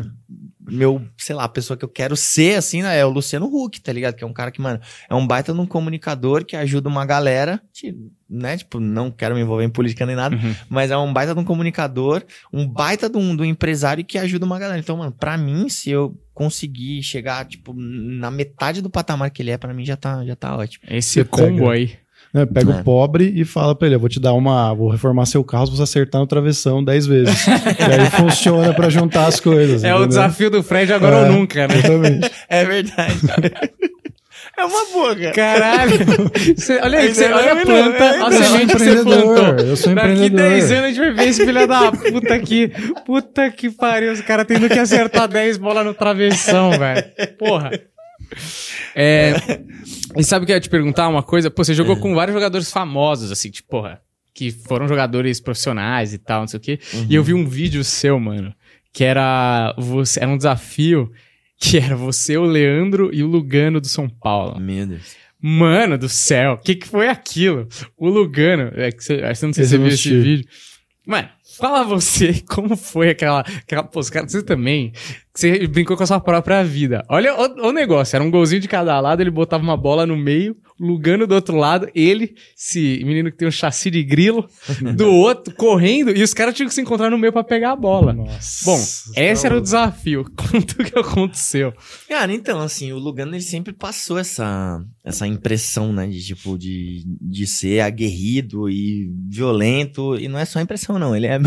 meu, 0.68 1.00
sei 1.16 1.36
lá, 1.36 1.44
a 1.44 1.48
pessoa 1.50 1.78
que 1.78 1.86
eu 1.86 1.90
quero 1.90 2.16
ser, 2.16 2.58
assim, 2.58 2.82
né, 2.82 2.98
é 2.98 3.06
o 3.06 3.10
Luciano 3.12 3.46
Huck, 3.46 3.80
tá 3.80 3.94
ligado? 3.94 4.16
Que 4.16 4.24
é 4.24 4.28
um 4.28 4.34
cara 4.34 4.50
que, 4.50 4.60
mano, 4.60 4.80
é 5.08 5.14
um 5.14 5.26
baita 5.28 5.54
de 5.54 5.60
um 5.60 5.66
comunicador 5.68 6.44
que 6.44 6.56
ajuda 6.56 6.90
uma 6.90 7.06
galera, 7.06 7.62
que, 7.72 7.94
né? 8.28 8.58
Tipo, 8.58 8.80
não 8.80 9.12
quero 9.12 9.36
me 9.36 9.42
envolver 9.42 9.64
em 9.64 9.70
política 9.70 10.08
nem 10.08 10.16
nada, 10.16 10.36
Uhum. 10.36 10.56
mas 10.68 10.90
é 10.90 10.98
um 10.98 11.14
baita 11.14 11.36
de 11.36 11.40
um 11.40 11.44
comunicador, 11.44 12.24
um 12.52 12.68
baita 12.68 13.08
de 13.08 13.16
um, 13.16 13.36
de 13.36 13.44
um 13.44 13.46
empresário 13.46 14.04
que 14.04 14.18
ajuda 14.18 14.44
uma 14.44 14.58
galera. 14.58 14.80
Então, 14.80 14.98
mano, 14.98 15.12
pra 15.12 15.38
mim, 15.38 15.70
se 15.70 15.92
eu 15.92 16.20
conseguir 16.34 17.04
chegar, 17.04 17.46
tipo, 17.46 17.72
na 17.76 18.32
metade 18.32 18.82
do 18.82 18.90
patamar 18.90 19.30
que 19.30 19.44
ele 19.44 19.52
é, 19.52 19.60
pra 19.60 19.72
mim 19.72 19.86
já 19.86 19.96
tá, 19.96 20.26
já 20.26 20.36
tá 20.36 20.58
ótimo. 20.58 20.84
Esse 20.90 21.20
Você 21.20 21.26
combo 21.26 21.60
pega. 21.60 21.72
aí. 21.74 21.94
Né, 22.36 22.46
Pega 22.46 22.74
É. 22.74 22.76
o 22.82 22.84
pobre 22.84 23.32
e 23.34 23.46
fala 23.46 23.74
pra 23.74 23.88
ele: 23.88 23.96
eu 23.96 24.00
vou 24.00 24.10
te 24.10 24.20
dar 24.20 24.34
uma. 24.34 24.74
Vou 24.74 24.90
reformar 24.90 25.26
seu 25.26 25.42
carro 25.42 25.68
se 25.68 25.72
você 25.78 25.84
acertar 25.84 26.20
no 26.20 26.28
travessão 26.28 26.84
10 26.84 27.08
vezes. 27.08 27.48
e 27.48 27.50
aí 28.02 28.10
funciona 28.12 28.74
pra 28.74 28.90
juntar 28.90 29.26
as 29.28 29.40
coisas. 29.40 29.84
É 29.86 29.88
o 29.94 30.00
entendeu? 30.00 30.08
desafio 30.10 30.50
do 30.52 30.62
Fred 30.62 30.92
agora 30.92 31.16
É. 31.16 31.22
ou 31.22 31.32
nunca, 31.32 31.66
né? 31.66 31.76
Exatamente. 31.78 32.32
É 32.50 32.66
verdade. 32.66 33.20
é 34.58 34.66
uma 34.66 34.86
boa, 34.92 35.16
cara. 35.16 35.32
Caralho. 35.32 35.92
Cê- 36.58 36.80
olha 36.84 37.00
aí, 37.00 37.04
Ainda 37.08 37.16
cê, 37.16 37.28
não, 37.30 37.38
olha 37.38 37.54
a 37.54 37.56
planta, 37.56 38.04
a 38.04 38.12
ainda 38.12 38.26
Eu 38.26 38.32
sou 38.32 38.44
semente 38.44 38.66
que 38.74 38.80
você 38.80 38.90
empreendedor. 38.92 39.34
plantou. 39.46 39.66
Eu 39.66 39.76
sou 39.78 39.96
Daqui 39.96 40.10
empreendedor. 40.12 40.50
10 40.50 40.72
anos 40.72 40.84
a 40.84 40.88
gente 40.90 41.00
vai 41.00 41.12
ver 41.14 41.28
esse 41.30 41.46
filho 41.46 41.68
da 41.68 41.92
puta 41.92 42.34
aqui. 42.34 42.72
Puta 43.06 43.50
que 43.50 43.70
pariu, 43.70 44.12
os 44.12 44.20
caras 44.22 44.46
tendo 44.46 44.68
que 44.68 44.78
acertar 44.80 45.28
10 45.30 45.58
bolas 45.58 45.86
no 45.86 45.94
travessão, 45.94 46.72
velho. 46.72 47.04
Porra. 47.40 47.72
É, 48.98 49.34
e 50.16 50.24
sabe 50.24 50.44
o 50.44 50.46
que 50.46 50.54
eu 50.54 50.56
ia 50.56 50.62
te 50.62 50.70
perguntar 50.70 51.10
uma 51.10 51.22
coisa? 51.22 51.52
Pô, 51.52 51.66
você 51.66 51.74
jogou 51.74 51.98
com 51.98 52.16
vários 52.16 52.34
jogadores 52.34 52.72
famosos, 52.72 53.30
assim, 53.30 53.52
tipo, 53.52 53.68
porra, 53.68 54.02
que 54.34 54.52
foram 54.52 54.88
jogadores 54.88 55.42
profissionais 55.42 56.14
e 56.14 56.18
tal, 56.18 56.42
não 56.42 56.48
sei 56.48 56.58
o 56.58 56.62
quê. 56.62 56.80
E 57.10 57.14
eu 57.14 57.22
vi 57.22 57.34
um 57.34 57.46
vídeo 57.46 57.84
seu, 57.84 58.18
mano, 58.18 58.56
que 58.94 59.04
era, 59.04 59.76
você, 59.78 60.22
era 60.22 60.32
um 60.32 60.38
desafio 60.38 61.12
que 61.58 61.78
era 61.78 61.96
você, 61.96 62.38
o 62.38 62.44
Leandro 62.44 63.10
e 63.14 63.24
o 63.24 63.28
Lugano 63.28 63.82
do 63.82 63.88
São 63.88 64.08
Paulo. 64.08 64.60
Meu 64.60 64.88
Deus. 64.88 65.16
Mano 65.42 65.98
do 65.98 66.10
céu, 66.10 66.54
o 66.54 66.58
que, 66.58 66.76
que 66.76 66.88
foi 66.88 67.08
aquilo? 67.08 67.68
O 67.98 68.10
Lugano, 68.10 68.72
é 68.76 68.92
que 68.92 69.04
você, 69.04 69.16
acho 69.16 69.40
que 69.40 69.46
eu 69.46 69.48
não 69.48 69.54
sei 69.54 69.64
se 69.66 69.70
você 69.72 69.78
viu 69.78 69.88
esse 69.88 70.20
vídeo. 70.22 70.48
Mano, 71.06 71.30
fala 71.58 71.84
você 71.84 72.42
como 72.50 72.76
foi 72.76 73.10
aquela. 73.10 73.42
aquela 73.42 73.84
pô, 73.84 74.00
os 74.00 74.10
caras, 74.10 74.32
você 74.32 74.44
também. 74.44 74.92
Você 75.36 75.68
brincou 75.68 75.98
com 75.98 76.04
a 76.04 76.08
sua 76.08 76.20
própria 76.20 76.64
vida. 76.64 77.04
Olha 77.10 77.36
o, 77.36 77.68
o 77.68 77.72
negócio, 77.74 78.16
era 78.16 78.24
um 78.24 78.32
golzinho 78.32 78.62
de 78.62 78.70
cada 78.70 78.98
lado, 79.02 79.22
ele 79.22 79.30
botava 79.30 79.62
uma 79.62 79.76
bola 79.76 80.06
no 80.06 80.16
meio, 80.16 80.56
Lugano 80.80 81.28
do 81.28 81.36
outro 81.36 81.56
lado, 81.58 81.90
ele, 81.96 82.36
esse 82.58 83.02
menino 83.06 83.32
que 83.32 83.38
tem 83.38 83.48
um 83.48 83.52
chassi 83.52 83.90
de 83.90 84.02
grilo, 84.04 84.48
do 84.96 85.10
outro, 85.10 85.54
correndo, 85.56 86.12
e 86.12 86.22
os 86.22 86.34
caras 86.34 86.54
tinham 86.54 86.68
que 86.70 86.74
se 86.74 86.82
encontrar 86.82 87.10
no 87.10 87.18
meio 87.18 87.34
pra 87.34 87.44
pegar 87.44 87.72
a 87.72 87.76
bola. 87.76 88.14
Nossa. 88.14 88.66
Bom, 88.66 88.78
esse 89.16 89.46
era 89.46 89.58
o 89.58 89.62
desafio. 89.62 90.26
Conta 90.36 90.82
o 90.82 90.86
que 90.86 91.00
aconteceu. 91.00 91.74
Cara, 92.08 92.34
então, 92.34 92.60
assim, 92.62 92.92
o 92.92 92.98
Lugano 92.98 93.34
ele 93.36 93.42
sempre 93.42 93.74
passou 93.74 94.18
essa, 94.18 94.82
essa 95.04 95.28
impressão, 95.28 95.92
né, 95.92 96.08
de 96.08 96.22
tipo, 96.22 96.58
de, 96.58 97.04
de 97.22 97.48
ser 97.48 97.82
aguerrido 97.82 98.70
e 98.70 99.10
violento, 99.30 100.18
e 100.18 100.28
não 100.28 100.40
é 100.40 100.46
só 100.46 100.62
impressão, 100.62 101.00
não, 101.00 101.16
ele 101.16 101.28
é. 101.28 101.40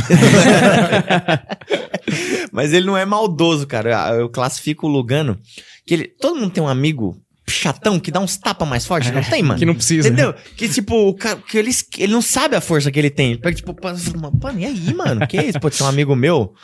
Mas 2.50 2.72
ele 2.72 2.86
não 2.86 2.96
é 2.96 3.04
maldoso, 3.04 3.66
cara. 3.66 3.77
Eu 4.18 4.28
classifico 4.28 4.86
o 4.86 4.90
Lugano, 4.90 5.38
que 5.86 5.94
ele. 5.94 6.04
Todo 6.20 6.38
mundo 6.38 6.50
tem 6.50 6.62
um 6.62 6.68
amigo 6.68 7.20
chatão 7.48 7.98
que 7.98 8.10
dá 8.10 8.20
uns 8.20 8.36
tapas 8.36 8.68
mais 8.68 8.86
fortes, 8.86 9.10
não 9.10 9.22
tem, 9.22 9.42
mano? 9.42 9.58
Que 9.58 9.64
não 9.64 9.74
precisa. 9.74 10.08
Entendeu? 10.08 10.34
Que 10.56 10.68
tipo, 10.68 11.08
o 11.08 11.14
cara, 11.14 11.36
que 11.36 11.56
ele, 11.56 11.70
ele 11.98 12.12
não 12.12 12.22
sabe 12.22 12.54
a 12.56 12.60
força 12.60 12.90
que 12.90 12.98
ele 12.98 13.10
tem. 13.10 13.36
Pega, 13.36 13.56
tipo, 13.56 13.74
mano, 13.82 14.60
e 14.60 14.66
aí, 14.66 14.94
mano? 14.94 15.26
Que 15.26 15.40
isso? 15.40 15.60
Pô, 15.60 15.70
tinha 15.70 15.86
um 15.86 15.88
amigo 15.88 16.14
meu. 16.14 16.54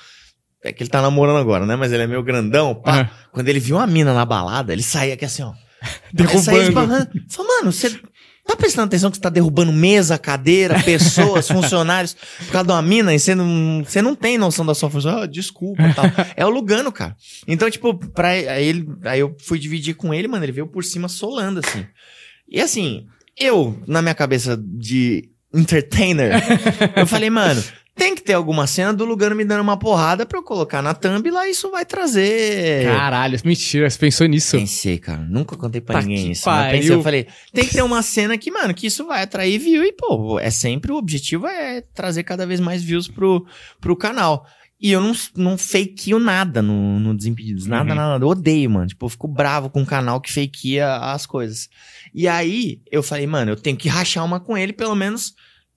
É 0.62 0.72
que 0.72 0.82
ele 0.82 0.90
tá 0.90 1.02
namorando 1.02 1.36
agora, 1.36 1.66
né? 1.66 1.76
Mas 1.76 1.92
ele 1.92 2.04
é 2.04 2.06
meio 2.06 2.22
grandão, 2.22 2.74
pá. 2.74 2.92
Aham. 3.00 3.10
Quando 3.32 3.48
ele 3.48 3.60
viu 3.60 3.76
uma 3.76 3.86
mina 3.86 4.14
na 4.14 4.24
balada, 4.24 4.72
ele 4.72 4.82
saía 4.82 5.14
aqui 5.14 5.24
assim, 5.24 5.42
ó. 5.42 5.52
Saía 5.84 5.98
Derrubando. 6.12 6.62
esbarrando. 6.62 7.10
Falou, 7.28 7.56
mano, 7.58 7.72
você 7.72 8.00
tá 8.44 8.56
prestando 8.56 8.86
atenção 8.86 9.10
que 9.10 9.16
você 9.16 9.22
tá 9.22 9.30
derrubando 9.30 9.72
mesa, 9.72 10.18
cadeira, 10.18 10.82
pessoas, 10.82 11.48
funcionários, 11.48 12.14
por 12.14 12.52
causa 12.52 12.66
de 12.66 12.72
uma 12.72 12.82
mina 12.82 13.14
e 13.14 13.18
você 13.18 13.34
não, 13.34 13.82
você 13.84 14.02
não 14.02 14.14
tem 14.14 14.36
noção 14.38 14.64
da 14.66 14.74
sua 14.74 14.90
força. 14.90 15.22
Ah, 15.22 15.26
desculpa 15.26 15.82
e 15.82 15.94
tal. 15.94 16.04
É 16.36 16.44
o 16.44 16.50
Lugano, 16.50 16.90
cara. 16.92 17.16
Então, 17.46 17.70
tipo, 17.70 17.94
pra 17.94 18.28
aí 18.28 18.66
ele, 18.66 18.86
aí 19.04 19.20
eu 19.20 19.36
fui 19.40 19.58
dividir 19.58 19.94
com 19.94 20.12
ele, 20.12 20.28
mano, 20.28 20.44
ele 20.44 20.52
veio 20.52 20.66
por 20.66 20.84
cima 20.84 21.08
solando, 21.08 21.60
assim. 21.60 21.86
E 22.48 22.60
assim, 22.60 23.06
eu, 23.38 23.80
na 23.86 24.02
minha 24.02 24.14
cabeça 24.14 24.56
de 24.56 25.30
entertainer, 25.52 26.32
eu 26.96 27.06
falei, 27.06 27.30
mano, 27.30 27.62
tem 27.96 28.14
que 28.14 28.22
ter 28.22 28.32
alguma 28.32 28.66
cena 28.66 28.92
do 28.92 29.04
Lugano 29.04 29.36
me 29.36 29.44
dando 29.44 29.60
uma 29.60 29.78
porrada 29.78 30.26
pra 30.26 30.38
eu 30.38 30.42
colocar 30.42 30.82
na 30.82 30.94
thumb 30.94 31.26
e 31.26 31.30
lá 31.30 31.48
isso 31.48 31.70
vai 31.70 31.84
trazer. 31.86 32.84
Caralho, 32.86 33.38
mentira, 33.44 33.88
você 33.88 33.98
pensou 33.98 34.26
nisso? 34.26 34.56
Pensei, 34.58 34.98
cara. 34.98 35.20
Nunca 35.20 35.56
contei 35.56 35.80
pra 35.80 36.00
Tá 36.00 36.06
ninguém 36.06 36.32
isso. 36.32 36.48
Mas 36.48 36.72
pensei, 36.72 36.94
eu 36.94 37.02
falei, 37.02 37.26
tem 37.52 37.64
que 37.66 37.72
ter 37.74 37.82
uma 37.82 38.02
cena 38.02 38.36
que, 38.36 38.50
mano, 38.50 38.74
que 38.74 38.86
isso 38.88 39.06
vai 39.06 39.22
atrair 39.22 39.58
view 39.58 39.84
e, 39.84 39.92
pô, 39.92 40.38
é 40.40 40.50
sempre 40.50 40.90
o 40.92 40.96
objetivo 40.96 41.46
é 41.46 41.82
trazer 41.94 42.24
cada 42.24 42.46
vez 42.46 42.58
mais 42.60 42.82
views 42.82 43.06
pro, 43.08 43.46
pro 43.80 43.96
canal. 43.96 44.44
E 44.80 44.90
eu 44.90 45.00
não, 45.00 45.12
não 45.36 45.56
fakeio 45.56 46.18
nada 46.18 46.60
no, 46.60 46.98
no 47.00 47.16
Desimpedidos. 47.16 47.66
Nada, 47.66 47.90
Uhum. 47.90 47.96
nada, 47.96 48.08
nada. 48.10 48.24
Eu 48.24 48.28
odeio, 48.28 48.68
mano. 48.70 48.86
Tipo, 48.88 49.06
eu 49.06 49.10
fico 49.10 49.28
bravo 49.28 49.70
com 49.70 49.80
um 49.80 49.84
canal 49.84 50.20
que 50.20 50.32
fakeia 50.32 50.96
as 50.96 51.24
coisas. 51.24 51.70
E 52.12 52.28
aí, 52.28 52.80
eu 52.90 53.02
falei, 53.02 53.26
mano, 53.26 53.52
eu 53.52 53.56
tenho 53.56 53.76
que 53.76 53.88
rachar 53.88 54.24
uma 54.24 54.40
com 54.40 54.58
ele, 54.58 54.72
pelo 54.74 54.94
menos 54.94 55.32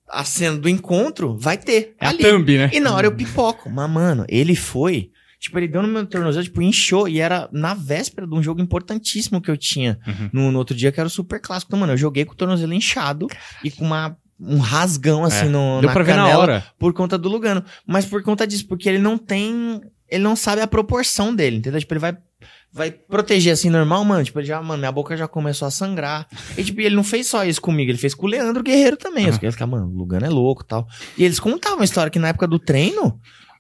a 0.10 0.24
cena 0.24 0.58
do 0.58 0.70
encontro 0.70 1.38
vai 1.38 1.58
ter. 1.58 1.96
É 2.00 2.06
a 2.06 2.10
ali. 2.10 2.24
thumb, 2.24 2.58
né? 2.58 2.70
E 2.74 2.80
na 2.80 2.94
hora 2.94 3.08
eu 3.08 3.16
pipoco. 3.16 3.70
Mas, 3.70 3.90
mano, 3.90 4.26
ele 4.30 4.56
foi. 4.56 5.12
Tipo, 5.40 5.60
ele 5.60 5.68
deu 5.68 5.82
no 5.84 5.88
meu 5.88 6.06
tornozelo, 6.06 6.44
tipo, 6.44 6.62
inchou. 6.62 7.08
E 7.08 7.20
era 7.20 7.48
na 7.52 7.74
véspera 7.74 8.26
de 8.26 8.34
um 8.34 8.42
jogo 8.42 8.60
importantíssimo 8.62 9.40
que 9.42 9.52
eu 9.52 9.58
tinha 9.58 10.00
Uhum. 10.08 10.30
no, 10.34 10.52
no 10.52 10.58
outro 10.60 10.76
dia, 10.76 10.92
que 10.92 11.00
era 11.00 11.08
o 11.08 11.10
Super 11.12 11.40
Clássico. 11.40 11.70
Então, 11.70 11.80
mano, 11.80 11.94
eu 11.94 11.98
joguei 11.98 12.26
com 12.26 12.34
o 12.34 12.36
tornozelo 12.36 12.74
inchado 12.74 13.28
e 13.64 13.70
com 13.70 13.86
uma, 13.86 14.18
um 14.40 14.58
rasgão, 14.58 15.24
assim, 15.24 15.46
É. 15.46 15.50
no, 15.50 15.80
Deu 15.80 15.88
na 15.90 15.94
pra 15.94 16.04
ver 16.04 16.16
na 16.16 16.24
canela 16.24 16.40
hora. 16.42 16.66
por 16.80 16.92
conta 16.94 17.18
do 17.18 17.30
Lugano. 17.30 17.64
Mas 17.86 18.06
por 18.06 18.24
conta 18.24 18.48
disso, 18.48 18.68
porque 18.68 18.90
ele 18.90 19.00
não 19.00 19.18
tem. 19.18 19.80
Ele 20.10 20.24
não 20.24 20.36
sabe 20.36 20.62
a 20.62 20.68
proporção 20.68 21.36
dele, 21.36 21.58
entendeu? 21.58 21.80
Tipo, 21.80 21.94
ele 21.94 22.00
vai. 22.00 22.18
Vai 22.78 22.92
proteger 22.92 23.54
assim 23.54 23.72
normal, 23.72 24.06
mano. 24.06 24.24
Tipo, 24.24 24.40
ele 24.40 24.46
já, 24.48 24.62
mano, 24.62 24.78
minha 24.78 24.92
boca 24.92 25.18
já 25.18 25.28
começou 25.28 25.68
a 25.68 25.72
sangrar. 25.72 26.28
E, 26.56 26.64
tipo, 26.64 26.80
ele 26.80 26.96
não 26.96 27.04
fez 27.04 27.26
só 27.26 27.44
isso 27.44 27.60
comigo, 27.60 27.90
ele 27.90 27.98
fez 27.98 28.14
com 28.14 28.28
o 28.28 28.30
Leandro 28.30 28.62
Guerreiro 28.64 28.96
também. 28.96 29.28
Os 29.28 29.40
caras 29.40 29.56
ficavam, 29.56 29.80
mano, 29.80 29.92
o 29.92 29.98
Lugano 29.98 30.28
é 30.28 30.30
louco 30.30 30.62
e 30.64 30.68
tal. 30.68 30.88
E 31.18 31.24
eles 31.24 31.40
contavam 31.40 31.82
a 31.82 31.84
história 31.86 32.12
que 32.12 32.20
na 32.20 32.28
época 32.28 32.46
do 32.48 32.60
treino, 32.60 33.20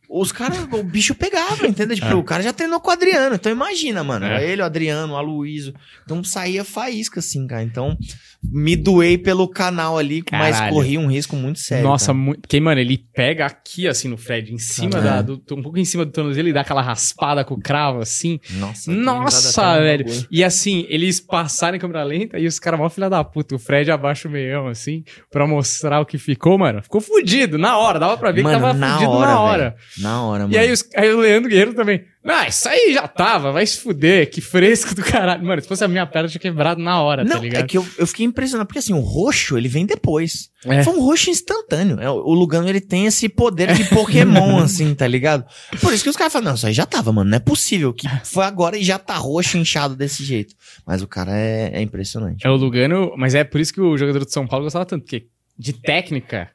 os 0.10 0.32
caras, 0.32 0.60
o 0.72 0.84
bicho 0.84 1.14
pegava, 1.16 1.68
entendeu? 1.68 1.96
Tipo, 1.96 2.08
É. 2.08 2.16
o 2.16 2.24
cara 2.24 2.42
já 2.44 2.54
treinou 2.54 2.80
com 2.80 2.90
o 2.90 2.94
Adriano. 2.94 3.36
Então 3.36 3.52
imagina, 3.52 4.04
mano. 4.04 4.26
É. 4.26 4.44
Ele, 4.50 4.62
o 4.62 4.66
Adriano, 4.66 5.14
o 5.14 5.18
Aloysio. 5.18 5.74
Então 6.06 6.24
saía 6.24 6.64
faísca, 6.64 7.20
assim, 7.20 7.46
cara. 7.48 7.64
Então 7.64 7.98
me 8.44 8.76
doei 8.76 9.18
pelo 9.18 9.48
canal 9.48 9.98
ali, 9.98 10.24
mas 10.32 10.56
Caralho. 10.56 10.74
corri 10.74 10.98
um 10.98 11.08
risco 11.08 11.36
muito 11.36 11.60
sério. 11.60 11.84
Nossa, 11.84 12.14
muito. 12.14 12.42
Porque, 12.42 12.60
mano, 12.60 12.80
ele 12.80 12.98
pega 13.14 13.46
aqui, 13.46 13.88
assim, 13.88 14.08
no 14.08 14.18
Fred, 14.18 14.54
em 14.54 14.58
cima 14.60 15.02
da. 15.02 15.22
Do, 15.22 15.42
um 15.52 15.62
pouco 15.62 15.78
em 15.78 15.86
cima 15.86 16.06
do 16.06 16.12
tornozelo, 16.12 16.48
ele 16.48 16.54
dá 16.54 16.62
aquela 16.62 16.82
raspada 16.82 17.44
com 17.44 17.56
o 17.56 17.60
cravo, 17.60 18.00
assim. 18.00 18.40
Nossa, 18.52 18.92
Nossa, 18.92 19.80
velho. 19.80 20.06
E 20.32 20.44
assim, 20.44 20.86
eles 20.90 21.20
passaram 21.20 21.76
em 21.78 21.80
câmera 21.80 22.04
lenta 22.04 22.40
e 22.40 22.46
os 22.48 22.60
caras, 22.60 22.80
mó 22.80 22.90
filha 22.90 23.10
da 23.10 23.24
puta, 23.24 23.56
o 23.56 23.60
Fred 23.60 23.92
abaixa 23.92 24.28
o 24.28 24.32
meião, 24.32 24.68
assim, 24.68 25.04
pra 25.32 25.46
mostrar 25.48 26.00
o 26.00 26.06
que 26.06 26.18
ficou, 26.18 26.58
mano. 26.58 26.82
Ficou 26.82 27.02
fudido, 27.02 27.58
na 27.58 27.78
hora, 27.78 28.00
dava 28.00 28.18
pra 28.18 28.32
ver 28.32 28.44
Mano, 28.44 28.56
que 28.56 28.62
tava 28.62 28.74
na 28.78 28.94
fudido 28.94 29.12
hora, 29.12 29.28
na 29.28 29.40
hora. 29.42 29.76
Na 30.00 30.22
hora, 30.24 30.44
mano. 30.44 30.54
E 30.54 30.58
aí, 30.58 30.72
os- 30.72 30.84
aí 30.96 31.12
o 31.14 31.20
Leandro 31.20 31.50
Guerreiro 31.50 31.74
também. 31.74 32.04
Ah, 32.30 32.46
isso 32.48 32.68
aí 32.68 32.92
já 32.94 33.08
tava, 33.08 33.54
vai 33.54 33.66
se 33.66 33.78
fuder, 33.80 34.30
que 34.30 34.42
fresco 34.42 34.94
do 34.94 35.02
caralho. 35.02 35.46
Mano, 35.46 35.62
se 35.62 35.68
fosse 35.68 35.84
a 35.86 35.88
minha 35.88 36.06
perna, 36.06 36.28
eu 36.28 36.32
tinha 36.32 36.42
quebrado 36.42 36.82
na 36.82 37.02
hora, 37.02 37.26
tá 37.26 37.36
Não, 37.36 37.42
ligado? 37.42 37.64
é 37.64 37.68
que 37.68 37.78
eu, 37.78 37.88
eu 37.98 38.06
fiquei 38.06 38.26
impressionado, 38.26 38.68
porque 38.68 38.80
assim, 38.80 38.92
o 38.94 39.00
roxo, 39.00 39.58
ele 39.58 39.70
vem 39.70 39.86
depois. 39.86 40.50
É. 40.66 40.84
Foi 40.84 40.94
um 40.94 41.00
roxo 41.02 41.30
instantâneo. 41.30 42.00
É, 42.02 42.10
O 42.10 42.34
Lugano, 42.34 42.68
ele 42.68 42.82
tem 42.82 43.06
esse 43.06 43.30
poder 43.30 43.72
de 43.74 43.86
Pokémon, 43.86 44.58
assim, 44.62 44.94
tá 44.94 45.08
ligado? 45.08 45.46
Por 45.80 45.94
isso 45.94 46.04
que 46.04 46.10
os 46.10 46.18
caras 46.18 46.34
falam, 46.34 46.50
não, 46.50 46.56
isso 46.56 46.68
aí 46.68 46.74
já 46.74 46.86
tava, 46.86 47.14
mano, 47.14 47.30
não 47.30 47.38
é 47.38 47.40
possível 47.40 47.94
que 47.94 48.08
foi 48.26 48.44
agora 48.44 48.78
e 48.78 48.84
já 48.84 49.00
tá 49.00 49.16
roxo, 49.16 49.58
inchado 49.58 49.96
desse 49.96 50.22
jeito. 50.26 50.54
Mas 50.86 51.02
o 51.02 51.08
cara 51.08 51.32
é, 51.34 51.72
é 51.76 51.82
impressionante. 51.82 52.46
É 52.46 52.50
o 52.50 52.56
Lugano, 52.58 53.14
mas 53.16 53.36
é 53.36 53.46
por 53.46 53.62
isso 53.62 53.74
que 53.74 53.80
o 53.80 53.98
jogador 53.98 54.26
de 54.26 54.34
São 54.34 54.46
Paulo 54.46 54.66
gostava 54.66 54.86
tanto, 54.86 55.04
porque 55.04 55.28
de 55.58 55.72
técnica. 55.74 56.50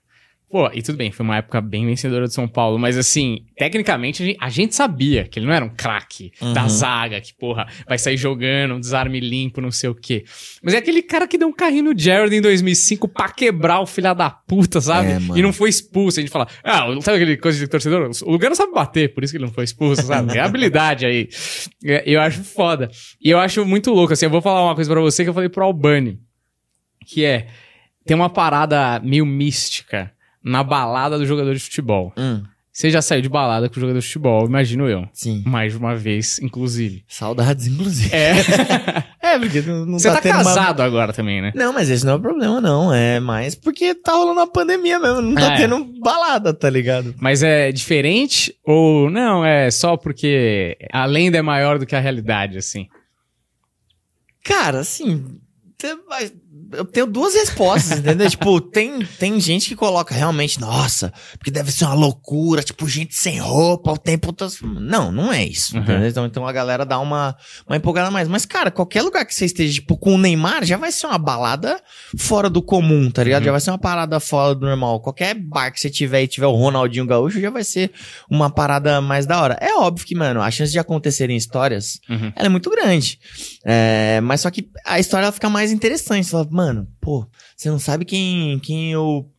Pô, 0.53 0.71
e 0.75 0.83
tudo 0.83 0.99
bem, 0.99 1.11
foi 1.11 1.25
uma 1.25 1.39
época 1.39 1.63
bem 1.63 1.87
vencedora 1.87 2.29
de 2.29 2.35
São 2.35 2.47
Paulo, 2.47 2.79
mas 2.79 2.99
assim, 2.99 3.47
tecnicamente 3.57 4.23
a 4.23 4.27
gente, 4.27 4.39
a 4.39 4.51
gente 4.51 4.75
sabia 4.75 5.25
que 5.27 5.39
ele 5.39 5.47
não 5.47 5.55
era 5.55 5.65
um 5.65 5.71
craque 5.71 6.31
da 6.53 6.65
Uhum. 6.65 6.69
zaga, 6.69 7.21
que 7.23 7.33
porra, 7.33 7.67
vai 7.89 7.97
sair 7.99 8.19
jogando, 8.19 8.75
um 8.75 8.79
desarme 8.81 9.19
limpo, 9.19 9.63
não 9.63 9.71
sei 9.71 9.89
o 9.89 9.95
quê. 9.95 10.25
Mas 10.63 10.75
é 10.75 10.77
aquele 10.77 11.01
cara 11.03 11.27
que 11.27 11.39
deu 11.39 11.49
um 11.49 11.55
carrinho 11.55 11.85
no 11.95 11.99
Jared 11.99 12.37
em 12.37 12.43
2005 12.43 13.09
pra 13.09 13.31
quebrar 13.31 13.81
o 13.81 13.87
filho 13.87 14.15
da 14.15 14.29
puta, 14.29 14.79
sabe? 14.79 15.13
É, 15.13 15.39
e 15.39 15.41
não 15.41 15.55
foi 15.55 15.71
expulso. 15.71 16.21
A 16.21 16.23
gente 16.23 16.31
fala, 16.31 16.47
ah, 16.63 16.85
sabe 17.01 17.17
aquele 17.17 17.39
coisa 17.39 17.59
de 17.59 17.67
torcedor? 17.67 18.11
O 18.23 18.31
Lugano 18.33 18.55
sabe 18.55 18.75
bater, 18.75 19.15
por 19.15 19.25
isso 19.25 19.33
que 19.33 19.39
ele 19.39 19.47
não 19.47 19.53
foi 19.55 19.65
expulso, 19.65 20.03
sabe? 20.03 20.37
É 20.37 20.41
habilidade 20.41 21.07
aí. 21.07 21.31
É, 21.83 22.03
Eu 22.05 22.21
acho 22.21 22.45
foda. 22.45 22.91
E 23.25 23.31
eu 23.31 23.39
acho 23.39 23.65
muito 23.65 23.91
louco, 23.91 24.13
assim, 24.13 24.27
eu 24.27 24.31
vou 24.31 24.43
falar 24.43 24.63
uma 24.63 24.75
coisa 24.75 24.91
pra 24.93 25.01
você 25.01 25.25
que 25.25 25.31
eu 25.31 25.35
falei 25.35 25.49
pro 25.49 25.65
Albani, 25.65 26.21
que 27.07 27.25
é, 27.25 27.47
tem 28.05 28.15
uma 28.15 28.29
parada 28.29 29.01
meio 29.03 29.25
mística 29.25 30.13
na 30.45 30.63
balada 30.63 31.19
do 31.19 31.27
jogador 31.27 31.55
de 31.55 31.61
futebol. 31.61 32.13
Hum. 32.17 32.43
Você 32.75 32.91
já 32.91 33.03
saiu 33.03 33.21
de 33.21 33.29
balada 33.29 33.69
com 33.69 33.79
jogador 33.79 33.99
de 33.99 34.07
futebol, 34.07 34.47
imagino 34.47 34.89
eu. 34.89 35.07
Sim. 35.13 35.43
Mais 35.47 35.77
uma 35.77 35.95
vez, 35.95 36.39
inclusive. 36.41 37.05
Saudades, 37.07 37.67
inclusive. 37.67 38.11
É. 38.15 38.33
É, 39.25 39.39
porque 39.39 39.63
não, 39.63 39.87
não 39.87 39.99
Você 40.01 40.09
tá, 40.09 40.15
uma- 40.15 40.21
casado 40.21 40.81
agora 40.83 41.13
também, 41.13 41.41
né? 41.41 41.53
Não, 41.55 41.73
mas 41.73 41.89
esse 41.89 42.05
não 42.05 42.15
é 42.15 42.17
o 42.17 42.21
problema, 42.21 42.61
não. 42.61 42.93
É 42.93 43.21
mais 43.21 43.55
porque 43.55 43.95
tá 43.95 44.13
rolando 44.13 44.41
a 44.41 44.47
pandemia 44.49 44.99
mesmo. 44.99 45.23
Não 45.23 45.35
tá 45.37 45.55
É. 45.55 45.57
tendo 45.59 45.85
balada, 46.01 46.53
tá 46.53 46.69
ligado? 46.69 47.15
Mas 47.21 47.41
é 47.43 47.71
diferente 47.71 48.53
ou 48.65 49.09
não? 49.09 49.43
É 49.45 49.71
só 49.71 49.97
porque 49.97 50.77
a 50.93 51.05
lenda 51.07 51.39
é 51.39 51.43
maior 51.43 51.79
do 51.79 51.87
que 51.87 51.95
a 51.95 52.01
realidade, 52.01 52.59
assim. 52.59 52.89
Cara, 54.45 54.81
assim. 54.81 55.25
Eu 56.73 56.85
tenho 56.85 57.07
duas 57.07 57.35
respostas, 57.35 57.99
entendeu? 57.99 58.29
tipo, 58.31 58.61
tem, 58.61 59.05
tem 59.19 59.41
gente 59.41 59.69
que 59.69 59.77
coloca 59.77 60.15
realmente, 60.15 60.61
nossa, 60.61 61.13
porque 61.39 61.51
deve 61.51 61.71
ser 61.73 61.85
uma 61.85 61.95
loucura, 61.95 62.63
tipo, 62.63 62.89
gente 62.89 63.15
sem 63.15 63.39
roupa 63.39 63.93
o 63.93 63.99
tempo 63.99 64.33
todo. 64.33 64.53
Não, 64.63 65.11
não 65.13 65.33
é 65.33 65.45
isso. 65.45 65.75
Uhum. 65.77 65.83
entendeu? 65.83 66.09
Então, 66.09 66.27
então 66.27 66.47
a 66.47 66.53
galera 66.53 66.85
dá 66.85 66.99
uma, 66.99 67.37
uma 67.67 67.77
empolgada 67.77 68.11
mais. 68.11 68.29
Mas, 68.29 68.47
cara, 68.47 68.71
qualquer 68.71 69.03
lugar 69.03 69.25
que 69.25 69.35
você 69.35 69.45
esteja, 69.45 69.73
tipo, 69.75 69.97
com 69.97 70.15
o 70.15 70.19
Neymar, 70.19 70.65
já 70.65 70.77
vai 70.77 70.93
ser 70.93 71.07
uma 71.07 71.19
balada 71.19 71.81
fora 72.17 72.49
do 72.49 72.63
comum, 72.63 73.11
tá 73.11 73.23
ligado? 73.25 73.43
Uhum. 73.43 73.47
Já 73.47 73.53
vai 73.53 73.61
ser 73.61 73.71
uma 73.71 73.79
parada 73.79 74.19
fora 74.21 74.55
do 74.55 74.67
normal. 74.67 75.01
Qualquer 75.01 75.35
bar 75.35 75.71
que 75.73 75.81
você 75.81 75.91
tiver 75.91 76.23
e 76.23 76.29
tiver 76.29 76.47
o 76.47 76.53
Ronaldinho 76.55 77.07
Gaúcho, 77.07 77.41
já 77.41 77.51
vai 77.51 77.65
ser 77.65 77.91
uma 78.31 78.49
parada 78.51 79.01
mais 79.01 79.27
da 79.27 79.41
hora. 79.41 79.59
É 79.61 79.75
óbvio 79.75 80.07
que, 80.07 80.15
mano, 80.15 80.41
a 80.41 80.51
chance 80.51 80.73
de 80.73 80.79
acontecerem 80.79 81.37
histórias 81.37 82.01
Uhum. 82.09 82.33
é 82.37 82.49
muito 82.49 82.71
grande. 82.71 83.19
É, 83.65 84.21
mas 84.23 84.41
só 84.41 84.51
que 84.51 84.69
a 84.85 84.99
história 84.99 85.25
ela 85.25 85.33
fica 85.33 85.49
mais 85.49 85.73
interessante. 85.73 86.25
Você 86.27 86.31
fala, 86.31 86.47
mano, 86.51 86.62
pô, 87.01 87.27
você 87.57 87.71
não 87.71 87.79
sabe 87.79 88.05
quem, 88.05 88.59
quem 88.61 88.93
eu. 88.93 89.31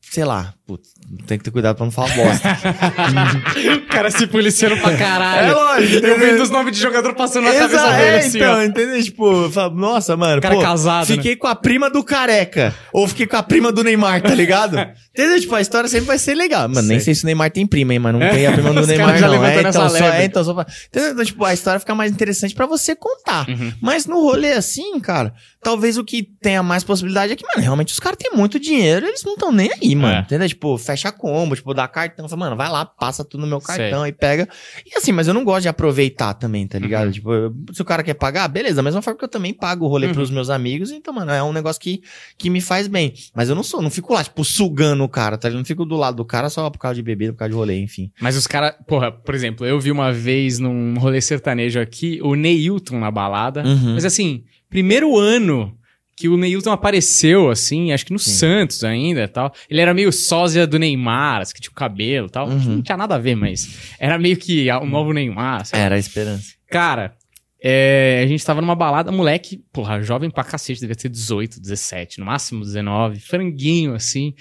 Sei 0.00 0.24
lá, 0.24 0.54
putz, 0.66 0.94
tem 1.26 1.38
que 1.38 1.44
ter 1.44 1.50
cuidado 1.50 1.76
pra 1.76 1.84
não 1.84 1.90
falar 1.90 2.14
bosta. 2.14 2.48
o 3.76 3.86
cara 3.88 4.10
se 4.12 4.26
policiando 4.28 4.76
pra 4.76 4.96
caralho. 4.96 5.54
lógico, 5.54 6.06
Eu 6.06 6.18
vendo 6.18 6.40
os 6.40 6.50
nomes 6.50 6.72
de 6.76 6.80
jogador 6.80 7.14
passando 7.14 7.44
na 7.44 7.52
cabeça 7.52 7.74
Exato, 7.74 7.96
dele, 7.96 8.04
é, 8.04 8.18
assim, 8.18 8.38
então, 8.38 8.58
ó. 8.58 8.62
entendeu? 8.62 9.02
Tipo, 9.02 9.50
falo, 9.50 9.74
nossa, 9.74 10.16
mano, 10.16 10.40
cara 10.40 10.54
pô, 10.54 10.62
casado, 10.62 11.08
né? 11.08 11.16
fiquei 11.16 11.34
com 11.34 11.48
a 11.48 11.54
prima 11.56 11.90
do 11.90 12.04
careca. 12.04 12.72
Ou 12.92 13.08
fiquei 13.08 13.26
com 13.26 13.36
a 13.36 13.42
prima 13.42 13.72
do 13.72 13.82
Neymar, 13.82 14.22
tá 14.22 14.34
ligado? 14.34 14.78
entendeu? 15.10 15.40
Tipo, 15.40 15.54
a 15.56 15.60
história 15.60 15.88
sempre 15.88 16.06
vai 16.06 16.18
ser 16.18 16.34
legal. 16.34 16.68
Mano, 16.68 16.86
nem 16.86 16.98
Sei. 16.98 17.06
sei 17.06 17.14
se 17.16 17.24
o 17.24 17.26
Neymar 17.26 17.50
tem 17.50 17.66
prima, 17.66 17.92
hein, 17.92 17.98
mas 17.98 18.12
não 18.12 18.20
tem 18.20 18.46
a 18.46 18.52
prima 18.52 18.72
do 18.72 18.86
Neymar, 18.86 19.20
não. 19.20 19.44
É, 19.44 19.60
então, 19.60 19.88
só, 19.88 19.96
é, 19.96 20.24
então, 20.24 20.44
só 20.44 20.54
pra... 20.54 20.66
Entendeu? 20.88 21.10
Então, 21.12 21.24
tipo, 21.24 21.44
a 21.44 21.52
história 21.52 21.80
fica 21.80 21.94
mais 21.94 22.12
interessante 22.12 22.54
pra 22.54 22.66
você 22.66 22.94
contar. 22.94 23.48
Uhum. 23.48 23.72
Mas 23.80 24.06
no 24.06 24.20
rolê 24.20 24.52
assim, 24.52 25.00
cara, 25.00 25.34
talvez 25.62 25.98
o 25.98 26.04
que 26.04 26.22
tenha 26.40 26.62
mais 26.62 26.84
possibilidade 26.84 27.32
é 27.32 27.36
que, 27.36 27.44
mano, 27.44 27.62
realmente 27.62 27.92
os 27.92 27.98
caras 28.00 28.18
têm 28.18 28.32
muito 28.36 28.60
dinheiro, 28.60 29.06
eles 29.06 29.24
não 29.24 29.34
estão 29.34 29.50
nem 29.50 29.70
aí, 29.72 29.94
mano. 29.96 30.18
É. 30.18 30.20
Entendeu? 30.20 30.48
Tipo, 30.48 30.78
fecha 30.78 30.99
combo, 31.10 31.56
tipo, 31.56 31.72
dá 31.72 31.88
cartão, 31.88 32.28
fala, 32.28 32.40
mano, 32.40 32.56
vai 32.56 32.68
lá, 32.68 32.84
passa 32.84 33.24
tudo 33.24 33.40
no 33.40 33.46
meu 33.46 33.60
Sei. 33.60 33.76
cartão 33.76 34.06
e 34.06 34.12
pega. 34.12 34.48
E 34.86 34.96
assim, 34.98 35.12
mas 35.12 35.26
eu 35.28 35.34
não 35.34 35.44
gosto 35.44 35.62
de 35.62 35.68
aproveitar 35.68 36.34
também, 36.34 36.66
tá 36.66 36.78
ligado? 36.78 37.06
Uhum. 37.06 37.12
Tipo, 37.12 37.32
eu- 37.32 37.54
se 37.72 37.80
o 37.80 37.84
cara 37.84 38.02
quer 38.02 38.14
pagar, 38.14 38.46
beleza, 38.48 38.76
da 38.76 38.82
mesma 38.82 39.00
forma 39.00 39.18
que 39.18 39.24
eu 39.24 39.28
também 39.28 39.54
pago 39.54 39.84
o 39.86 39.88
rolê 39.88 40.08
Uhum. 40.08 40.12
pros 40.12 40.30
meus 40.30 40.50
amigos, 40.50 40.90
então, 40.90 41.14
mano, 41.14 41.30
é 41.30 41.42
um 41.42 41.52
negócio 41.52 41.80
que, 41.80 42.02
que 42.36 42.50
me 42.50 42.60
faz 42.60 42.86
bem. 42.88 43.14
Mas 43.34 43.48
eu 43.48 43.54
não 43.54 43.62
sou, 43.62 43.80
não 43.80 43.90
fico 43.90 44.12
lá, 44.12 44.22
tipo, 44.22 44.44
sugando 44.44 45.02
o 45.02 45.08
cara, 45.08 45.38
tá 45.38 45.48
ligado? 45.48 45.60
Não 45.60 45.64
fico 45.64 45.84
do 45.84 45.96
lado 45.96 46.16
do 46.16 46.24
cara 46.24 46.48
só 46.50 46.68
por 46.68 46.78
causa 46.78 46.96
de 46.96 47.02
bebida, 47.02 47.32
por 47.32 47.38
causa 47.38 47.50
de 47.50 47.56
rolê, 47.56 47.80
enfim. 47.80 48.10
Mas 48.20 48.36
os 48.36 48.46
caras, 48.46 48.74
porra, 48.86 49.10
por 49.10 49.34
exemplo, 49.34 49.64
eu 49.66 49.80
vi 49.80 49.90
uma 49.90 50.12
vez 50.12 50.58
num 50.58 50.98
rolê 50.98 51.20
sertanejo 51.20 51.80
aqui 51.80 52.20
o 52.22 52.34
Neilton 52.34 52.98
na 52.98 53.10
balada. 53.10 53.62
Uhum. 53.64 53.94
Mas 53.94 54.04
assim, 54.04 54.44
primeiro 54.68 55.16
ano 55.18 55.76
que 56.20 56.28
o 56.28 56.36
Neilton 56.36 56.70
apareceu, 56.70 57.48
assim, 57.48 57.92
acho 57.92 58.04
que 58.04 58.12
no 58.12 58.18
Sim. 58.18 58.30
Santos 58.32 58.84
ainda 58.84 59.22
e 59.22 59.28
tal. 59.28 59.54
Ele 59.70 59.80
era 59.80 59.94
meio 59.94 60.12
sósia 60.12 60.66
do 60.66 60.78
Neymar, 60.78 61.40
assim, 61.40 61.54
que 61.54 61.62
tinha 61.62 61.70
o 61.70 61.74
cabelo 61.74 62.26
e 62.26 62.30
tal. 62.30 62.46
Uhum. 62.46 62.76
Não 62.76 62.82
tinha 62.82 62.96
nada 62.96 63.14
a 63.14 63.18
ver, 63.18 63.34
mas 63.34 63.94
era 63.98 64.18
meio 64.18 64.36
que 64.36 64.70
o 64.70 64.84
novo 64.84 65.14
Neymar, 65.14 65.64
sabe? 65.64 65.82
Era 65.82 65.94
a 65.94 65.98
esperança. 65.98 66.52
Cara, 66.68 67.16
é, 67.62 68.20
a 68.22 68.26
gente 68.26 68.44
tava 68.44 68.60
numa 68.60 68.74
balada, 68.74 69.10
moleque, 69.10 69.64
porra, 69.72 70.02
jovem 70.02 70.28
pra 70.28 70.44
cacete, 70.44 70.80
devia 70.80 70.94
ter 70.94 71.08
18, 71.08 71.58
17, 71.58 72.20
no 72.20 72.26
máximo 72.26 72.64
19, 72.64 73.18
franguinho, 73.18 73.94
assim. 73.94 74.34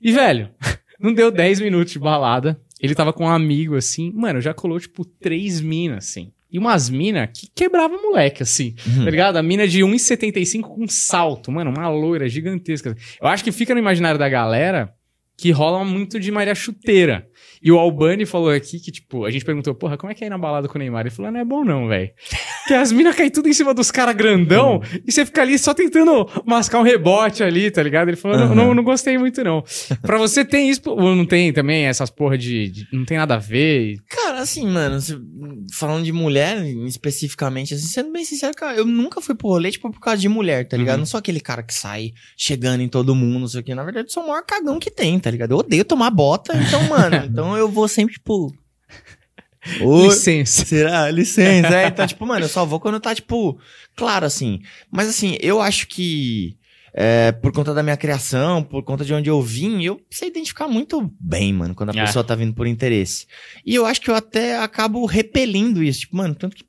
E, 0.00 0.10
velho, 0.10 0.50
não 0.98 1.14
deu 1.14 1.30
10 1.30 1.60
minutos 1.60 1.92
de 1.92 2.00
balada. 2.00 2.60
Ele 2.80 2.94
tava 2.94 3.12
com 3.12 3.24
um 3.24 3.28
amigo, 3.28 3.76
assim, 3.76 4.12
mano, 4.12 4.40
já 4.40 4.52
colou, 4.52 4.80
tipo, 4.80 5.04
três 5.04 5.60
minas, 5.60 6.08
assim. 6.08 6.32
E 6.50 6.58
umas 6.58 6.88
minas 6.88 7.28
que 7.34 7.48
quebrava 7.54 7.94
moleque, 7.96 8.42
assim. 8.42 8.74
Uhum. 8.86 9.04
Tá 9.04 9.10
ligado? 9.10 9.36
A 9.36 9.42
mina 9.42 9.68
de 9.68 9.80
1,75 9.80 10.62
com 10.62 10.88
salto, 10.88 11.52
mano, 11.52 11.70
uma 11.70 11.88
loira 11.90 12.28
gigantesca. 12.28 12.96
Eu 13.20 13.28
acho 13.28 13.44
que 13.44 13.52
fica 13.52 13.74
no 13.74 13.80
imaginário 13.80 14.18
da 14.18 14.28
galera 14.28 14.92
que 15.36 15.52
rola 15.52 15.84
muito 15.84 16.18
de 16.18 16.32
Maria 16.32 16.54
Chuteira. 16.54 17.28
E 17.62 17.72
o 17.72 17.78
Albani 17.78 18.24
falou 18.24 18.50
aqui 18.50 18.78
que, 18.78 18.92
tipo, 18.92 19.24
a 19.24 19.30
gente 19.30 19.44
perguntou, 19.44 19.74
porra, 19.74 19.96
como 19.96 20.12
é 20.12 20.14
que 20.14 20.22
é 20.22 20.26
ir 20.28 20.30
na 20.30 20.38
balada 20.38 20.68
com 20.68 20.76
o 20.76 20.78
Neymar? 20.78 21.00
Ele 21.02 21.10
falou, 21.10 21.30
não 21.32 21.40
é 21.40 21.44
bom 21.44 21.64
não, 21.64 21.88
velho. 21.88 22.10
Porque 22.60 22.74
as 22.74 22.92
minas 22.92 23.16
caem 23.16 23.30
tudo 23.30 23.48
em 23.48 23.52
cima 23.52 23.74
dos 23.74 23.90
caras 23.90 24.14
grandão 24.14 24.80
e 25.06 25.10
você 25.10 25.26
fica 25.26 25.42
ali 25.42 25.58
só 25.58 25.74
tentando 25.74 26.28
mascar 26.46 26.78
um 26.78 26.82
rebote 26.84 27.42
ali, 27.42 27.70
tá 27.70 27.82
ligado? 27.82 28.08
Ele 28.08 28.16
falou, 28.16 28.38
não, 28.38 28.54
não, 28.54 28.74
não 28.74 28.84
gostei 28.84 29.18
muito 29.18 29.42
não. 29.42 29.64
pra 30.02 30.18
você 30.18 30.44
tem 30.44 30.70
isso, 30.70 30.80
ou 30.86 31.14
não 31.16 31.24
tem 31.26 31.52
também 31.52 31.84
essas 31.86 32.10
porra 32.10 32.38
de, 32.38 32.68
de- 32.68 32.88
não 32.92 33.04
tem 33.04 33.16
nada 33.18 33.34
a 33.34 33.38
ver? 33.38 33.92
e- 33.94 33.98
Cara, 34.08 34.38
assim, 34.40 34.66
mano, 34.68 34.98
falando 35.72 36.04
de 36.04 36.12
mulher 36.12 36.62
especificamente, 36.86 37.74
assim, 37.74 37.86
sendo 37.86 38.12
bem 38.12 38.24
sincero, 38.24 38.54
cara, 38.54 38.76
eu 38.76 38.84
nunca 38.84 39.20
fui 39.20 39.34
pro 39.34 39.48
rolê, 39.48 39.70
tipo, 39.70 39.90
por 39.90 40.00
causa 40.00 40.20
de 40.20 40.28
mulher, 40.28 40.66
tá 40.68 40.76
ligado? 40.76 40.96
Uhum. 40.96 41.00
Não 41.00 41.06
sou 41.06 41.18
aquele 41.18 41.40
cara 41.40 41.62
que 41.62 41.72
sai 41.74 42.12
chegando 42.36 42.82
em 42.82 42.88
todo 42.88 43.14
mundo, 43.14 43.40
não 43.40 43.48
sei 43.48 43.60
o 43.60 43.64
quê. 43.64 43.74
Na 43.74 43.84
verdade, 43.84 44.08
eu 44.08 44.12
sou 44.12 44.22
o 44.24 44.28
maior 44.28 44.42
cagão 44.44 44.78
que 44.78 44.90
tem, 44.90 45.18
tá 45.18 45.30
ligado? 45.30 45.52
Eu 45.52 45.58
odeio 45.58 45.84
tomar 45.84 46.10
bota, 46.10 46.56
então, 46.56 46.82
mano, 46.88 47.27
então 47.30 47.56
eu 47.56 47.68
vou 47.68 47.86
sempre, 47.88 48.14
tipo. 48.14 48.52
Licença. 49.80 50.64
Será? 50.64 51.10
Licença. 51.10 51.68
É, 51.76 51.86
então, 51.88 52.06
tipo, 52.06 52.24
mano, 52.26 52.44
eu 52.44 52.48
só 52.48 52.64
vou 52.64 52.80
quando 52.80 53.00
tá, 53.00 53.14
tipo, 53.14 53.58
claro, 53.96 54.24
assim. 54.26 54.60
Mas, 54.90 55.08
assim, 55.08 55.36
eu 55.40 55.60
acho 55.60 55.86
que, 55.88 56.56
é, 56.94 57.32
por 57.32 57.52
conta 57.52 57.74
da 57.74 57.82
minha 57.82 57.96
criação, 57.96 58.62
por 58.62 58.82
conta 58.82 59.04
de 59.04 59.12
onde 59.12 59.28
eu 59.28 59.42
vim, 59.42 59.82
eu 59.82 60.00
sei 60.10 60.28
identificar 60.28 60.68
muito 60.68 61.12
bem, 61.20 61.52
mano, 61.52 61.74
quando 61.74 61.90
a 61.90 62.00
É. 62.00 62.04
pessoa 62.06 62.24
tá 62.24 62.34
vindo 62.34 62.54
por 62.54 62.66
interesse. 62.66 63.26
E 63.64 63.74
eu 63.74 63.84
acho 63.84 64.00
que 64.00 64.10
eu 64.10 64.14
até 64.14 64.58
acabo 64.58 65.04
repelindo 65.06 65.82
isso. 65.82 66.00
Tipo, 66.00 66.16
mano, 66.16 66.34
tanto 66.34 66.56
que 66.56 66.64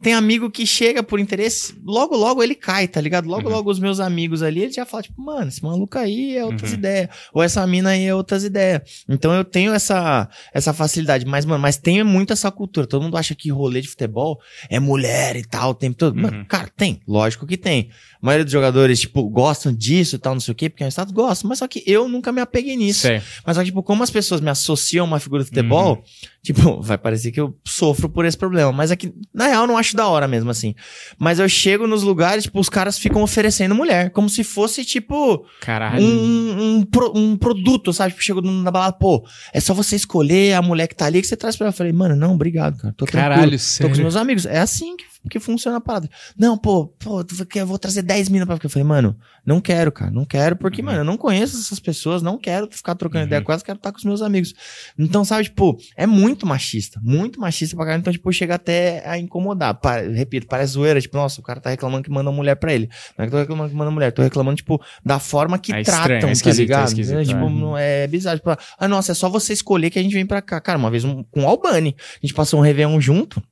tem 0.00 0.14
amigo 0.14 0.50
que 0.50 0.66
chega 0.66 1.02
por 1.02 1.18
interesse, 1.20 1.74
logo, 1.84 2.16
logo 2.16 2.42
ele 2.42 2.54
cai, 2.54 2.86
tá 2.88 3.00
ligado? 3.00 3.28
Logo, 3.28 3.48
Uhum. 3.48 3.54
logo 3.54 3.70
os 3.70 3.78
meus 3.78 4.00
amigos 4.00 4.42
ali, 4.42 4.62
eles 4.62 4.74
já 4.74 4.84
falam, 4.84 5.02
tipo, 5.02 5.20
mano, 5.20 5.48
esse 5.48 5.62
maluco 5.62 5.98
aí 5.98 6.36
é 6.36 6.44
outras 6.44 6.70
Uhum. 6.72 6.78
ideias. 6.78 7.08
Ou 7.32 7.42
essa 7.42 7.66
mina 7.66 7.90
aí 7.90 8.04
é 8.04 8.14
outras 8.14 8.44
ideias. 8.44 9.04
Então 9.08 9.32
eu 9.34 9.44
tenho 9.44 9.72
essa, 9.72 10.28
essa 10.52 10.72
facilidade. 10.72 11.24
Mas, 11.26 11.44
mano, 11.44 11.60
mas 11.62 11.76
tem 11.76 12.02
muito 12.04 12.32
essa 12.32 12.50
cultura. 12.50 12.86
Todo 12.86 13.02
mundo 13.02 13.16
acha 13.16 13.34
que 13.34 13.50
rolê 13.50 13.80
de 13.80 13.88
futebol 13.88 14.40
é 14.68 14.78
mulher 14.80 15.36
e 15.36 15.44
tal 15.44 15.70
o 15.70 15.74
tempo 15.74 15.96
todo. 15.96 16.14
Uhum. 16.16 16.22
Mano, 16.22 16.44
cara, 16.46 16.68
tem. 16.76 17.00
Lógico 17.06 17.46
que 17.46 17.56
tem. 17.56 17.90
A 18.20 18.26
maioria 18.26 18.44
dos 18.44 18.52
jogadores, 18.52 19.00
tipo, 19.00 19.22
gostam 19.28 19.72
disso 19.72 20.16
e 20.16 20.18
tal, 20.18 20.34
não 20.34 20.40
sei 20.40 20.52
o 20.52 20.54
quê, 20.54 20.68
porque 20.68 20.82
é 20.82 20.86
um 20.86 20.90
status, 20.90 21.12
gostam. 21.12 21.48
Mas 21.48 21.58
só 21.60 21.68
que 21.68 21.82
eu 21.86 22.08
nunca 22.08 22.32
me 22.32 22.40
apeguei 22.40 22.76
nisso. 22.76 23.00
Sei. 23.02 23.22
Mas 23.46 23.56
só 23.56 23.62
que, 23.62 23.66
tipo, 23.70 23.82
como 23.82 24.02
as 24.02 24.10
pessoas 24.10 24.40
me 24.40 24.50
associam 24.50 25.04
a 25.04 25.08
uma 25.08 25.20
figura 25.20 25.42
de 25.44 25.48
futebol, 25.50 25.96
Uhum. 25.96 26.02
tipo, 26.42 26.82
vai 26.82 26.98
parecer 26.98 27.30
que 27.30 27.40
eu 27.40 27.56
sofro 27.64 28.08
por 28.08 28.24
esse 28.24 28.36
problema. 28.36 28.72
Mas 28.72 28.90
é 28.90 28.96
que, 28.96 29.12
na 29.32 29.46
real, 29.46 29.66
não 29.66 29.76
acho 29.78 29.96
da 29.96 30.06
hora 30.08 30.26
mesmo, 30.26 30.50
assim. 30.50 30.74
Mas 31.18 31.38
eu 31.38 31.48
chego 31.48 31.86
nos 31.86 32.02
lugares, 32.02 32.44
tipo, 32.44 32.58
os 32.58 32.68
caras 32.68 32.98
ficam 32.98 33.22
oferecendo 33.22 33.74
mulher. 33.74 34.10
Como 34.10 34.28
se 34.28 34.42
fosse, 34.42 34.84
tipo, 34.84 35.44
Caralho. 35.60 36.02
um, 36.02 36.76
um, 36.78 36.82
pro- 36.82 37.12
um 37.16 37.36
produto, 37.36 37.92
sabe? 37.92 38.10
Tipo, 38.12 38.22
chego 38.24 38.40
na 38.40 38.70
balada, 38.70 38.96
pô, 38.98 39.24
é 39.52 39.60
só 39.60 39.72
você 39.72 39.94
escolher 39.96 40.54
a 40.54 40.62
mulher 40.62 40.88
que 40.88 40.96
tá 40.96 41.06
ali 41.06 41.20
que 41.20 41.26
você 41.28 41.36
traz 41.36 41.54
pra 41.56 41.66
ela. 41.66 41.72
Eu 41.72 41.76
falei, 41.76 41.92
mano, 41.92 42.16
não, 42.16 42.34
obrigado, 42.34 42.78
cara. 42.78 42.94
Tô. 42.96 43.06
Caralho, 43.06 43.42
Tô 43.44 43.48
com 43.50 43.54
os 43.56 43.62
sério. 43.62 43.96
meus 43.98 44.16
amigos. 44.16 44.44
É 44.46 44.58
assim 44.58 44.96
que, 44.96 45.04
que 45.28 45.38
funciona 45.40 45.76
a 45.78 45.80
parada. 45.80 46.08
Não, 46.36 46.56
pô, 46.56 46.86
pô, 46.86 47.24
eu 47.54 47.66
vou 47.66 47.78
trazer 47.78 48.02
10 48.02 48.28
minas 48.28 48.46
pra 48.46 48.56
ficar. 48.56 48.66
Eu 48.66 48.70
falei, 48.70 48.86
mano, 48.86 49.16
não 49.44 49.60
quero, 49.60 49.90
cara. 49.92 50.10
Não 50.10 50.24
quero, 50.24 50.56
porque, 50.56 50.80
Uhum. 50.80 50.86
mano, 50.86 50.98
eu 51.00 51.04
não 51.04 51.16
conheço 51.16 51.56
essas 51.58 51.78
pessoas, 51.80 52.22
não 52.22 52.38
quero 52.38 52.68
ficar 52.70 52.94
trocando 52.94 53.22
Uhum. 53.22 53.26
ideia 53.26 53.42
com 53.42 53.52
elas, 53.52 53.62
quero 53.62 53.76
estar 53.76 53.92
com 53.92 53.98
os 53.98 54.04
meus 54.04 54.22
amigos. 54.22 54.54
Então, 54.98 55.24
sabe, 55.24 55.44
tipo, 55.44 55.76
é 55.96 56.06
muito 56.06 56.46
machista. 56.46 57.00
Muito 57.02 57.40
machista 57.40 57.76
pra 57.76 57.84
caralho. 57.84 58.00
Então, 58.00 58.12
tipo, 58.12 58.32
chega 58.32 58.54
até 58.54 59.02
a 59.08 59.18
incomodar. 59.18 59.74
Pa- 59.74 60.00
repito, 60.00 60.46
parece 60.46 60.72
zoeira. 60.72 61.00
Tipo, 61.00 61.16
nossa, 61.16 61.40
o 61.40 61.44
cara 61.44 61.60
tá 61.60 61.70
reclamando 61.70 62.02
que 62.04 62.10
manda 62.10 62.30
mulher 62.32 62.54
pra 62.56 62.72
ele. 62.72 62.88
Não 63.16 63.24
é 63.24 63.26
que 63.26 63.32
tô 63.32 63.38
reclamando 63.38 63.70
que 63.70 63.76
manda 63.76 63.90
mulher, 63.90 64.10
tô 64.12 64.22
reclamando, 64.22 64.56
tipo, 64.56 64.80
da 65.04 65.18
forma 65.18 65.58
que 65.58 65.72
É 65.72 65.80
estranho, 65.80 66.02
tratam, 66.04 66.16
é 66.16 66.20
tá 66.20 66.32
esquisito, 66.32 66.60
é 66.60 66.62
ligado? 66.62 66.88
esquisito, 66.88 67.24
tipo, 67.24 67.38
é. 67.46 67.50
não 67.50 67.76
é 67.78 68.06
bizarro. 68.06 68.38
Tipo, 68.38 68.56
ah, 68.78 68.88
nossa, 68.88 69.12
é 69.12 69.14
só 69.14 69.28
você 69.28 69.52
escolher 69.52 69.90
que 69.90 69.98
a 69.98 70.02
gente 70.02 70.12
vem 70.14 70.26
pra 70.26 70.42
cá. 70.42 70.60
Cara, 70.60 70.78
uma 70.78 70.90
vez 70.90 71.04
um, 71.04 71.22
com 71.24 71.42
o 71.44 71.46
Albani, 71.48 71.94
a 71.98 72.26
gente 72.26 72.34
passou 72.34 72.58
um 72.60 72.62
Réveillon 72.62 73.00
junto. 73.00 73.42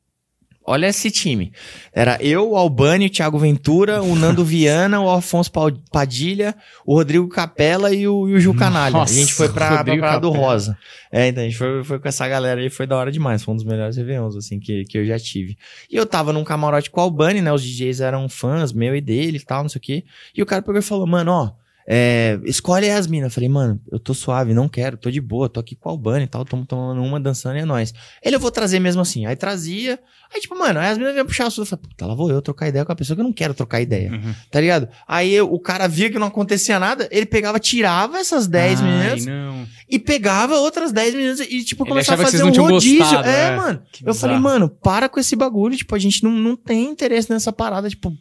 Olha 0.67 0.89
esse 0.89 1.11
time. 1.13 1.53
Era 1.93 2.19
eu, 2.21 2.51
o 2.51 2.57
Albani, 2.57 3.07
o 3.07 3.11
Thiago 3.11 3.39
Ventura, 3.39 4.03
o 4.03 4.17
Nando 4.17 4.43
Viana, 4.45 5.01
o 5.01 5.09
Afonso 5.09 5.51
Padilha, 5.93 6.57
o 6.85 6.95
Rodrigo 6.95 7.29
Capella 7.29 7.95
e 7.95 8.09
o, 8.09 8.29
e 8.29 8.35
o 8.35 8.41
Gil 8.41 8.55
Canalha. 8.55 8.93
Nossa, 8.93 9.13
a 9.13 9.17
gente 9.17 9.33
foi 9.33 9.49
pra, 9.49 9.69
pra 9.69 9.77
Rodrigo 9.79 10.01
Praia 10.01 10.19
do. 10.19 10.31
Rosa. 10.31 10.77
É, 11.13 11.29
então 11.29 11.43
a 11.43 11.47
gente 11.47 11.57
foi, 11.57 11.85
foi 11.85 12.01
com 12.01 12.09
essa 12.09 12.27
galera 12.27 12.61
aí, 12.61 12.69
foi 12.69 12.87
da 12.87 12.97
hora 12.97 13.13
demais. 13.13 13.45
Foi 13.45 13.55
um 13.55 13.57
dos 13.57 13.65
melhores 13.65 13.97
Réveillons, 13.97 14.35
assim, 14.35 14.59
que, 14.59 14.85
que 14.85 14.99
eu 14.99 15.07
já 15.07 15.19
tive. 15.19 15.57
E 15.89 15.97
eu 15.97 16.05
tava 16.05 16.33
num 16.33 16.43
camarote 16.43 16.91
com 16.91 17.01
o 17.01 17.05
Albani, 17.05 17.41
né? 17.41 17.53
Os 17.53 17.63
DJs 17.63 18.01
eram 18.01 18.29
fãs 18.29 18.73
meu 18.73 18.97
e 18.97 19.01
dele 19.01 19.39
e 19.39 19.45
tal, 19.45 19.63
não 19.63 19.69
sei 19.69 19.79
o 19.79 19.83
quê. 19.83 20.05
E 20.35 20.43
o 20.43 20.47
cara 20.47 20.63
pegou 20.63 20.81
e 20.81 20.83
falou, 20.83 21.07
mano, 21.07 21.31
ó, 21.31 21.66
é, 21.89 22.39
escolhe 22.45 22.91
as 22.91 23.07
minas. 23.07 23.33
Falei, 23.33 23.49
mano, 23.49 23.81
eu 23.91 23.99
tô 23.99 24.13
suave, 24.15 24.53
não 24.53 24.69
quero, 24.69 24.97
tô 24.97 25.11
de 25.11 25.21
boa, 25.21 25.49
tô 25.49 25.61
aqui 25.61 25.77
com 25.77 25.89
o 25.89 25.93
Albano 25.93 26.25
e 26.25 26.27
tal, 26.27 26.45
tô 26.45 26.57
tomando 26.65 27.01
uma, 27.03 27.21
dançando 27.21 27.57
e 27.57 27.61
é 27.61 27.65
nóis. 27.65 27.93
Ele, 28.23 28.35
eu 28.37 28.41
vou 28.41 28.51
trazer 28.51 28.81
mesmo 28.81 29.01
assim. 29.03 29.25
Aí 29.27 29.37
trazia, 29.37 29.99
aí 30.35 30.41
tipo, 30.41 30.59
mano, 30.59 30.81
aí 30.81 30.89
as 30.91 30.99
minas 30.99 31.13
vinham 31.13 31.27
puxar 31.27 31.47
assunto. 31.47 31.63
Eu 31.63 31.67
falei, 31.67 31.85
puta, 31.89 32.07
lá 32.07 32.15
vou 32.15 32.31
eu 32.31 32.43
trocar 32.43 32.69
ideia 32.69 32.85
com 32.85 32.93
a 32.93 32.97
pessoa 32.97 33.15
que 33.15 33.21
eu 33.21 33.25
não 33.25 33.33
quero 33.33 33.55
trocar 33.55 33.81
ideia, 33.81 34.11
Uhum. 34.11 34.35
tá 34.51 34.61
ligado? 34.61 34.89
Aí 35.07 35.33
eu- 35.33 35.53
o 35.53 35.61
cara 35.61 35.87
via 35.87 36.11
que 36.11 36.19
não 36.19 36.27
acontecia 36.27 36.79
nada, 36.81 37.09
ele 37.11 37.27
pegava, 37.27 37.61
tirava 37.61 38.19
essas 38.19 38.47
10 38.47 38.81
Ai, 38.81 38.87
meninas 38.91 39.27
não. 39.27 39.67
e 39.89 39.99
pegava 39.99 40.57
outras 40.57 40.91
10 40.93 41.15
meninas 41.15 41.41
e, 41.41 41.63
tipo, 41.65 41.85
Ele 41.85 41.91
começava 41.91 42.23
a 42.23 42.27
fazer 42.27 42.43
um 42.43 42.51
rodízio. 42.53 42.99
gostado, 42.99 43.29
é, 43.29 43.53
é. 43.53 43.57
mano. 43.57 43.83
Que 43.93 44.09
Eu 44.09 44.15
falei, 44.15 44.37
bizarro. 44.37 44.55
mano, 44.55 44.69
para 44.69 45.09
com 45.09 45.21
esse 45.21 45.37
bagulho. 45.37 45.77
Tipo, 45.77 45.95
a 45.95 45.99
gente 45.99 46.23
não, 46.25 46.31
não 46.33 46.57
tem 46.57 46.85
interesse 46.91 47.31
nessa 47.31 47.53
parada. 47.53 47.89
Tipo, 47.89 48.13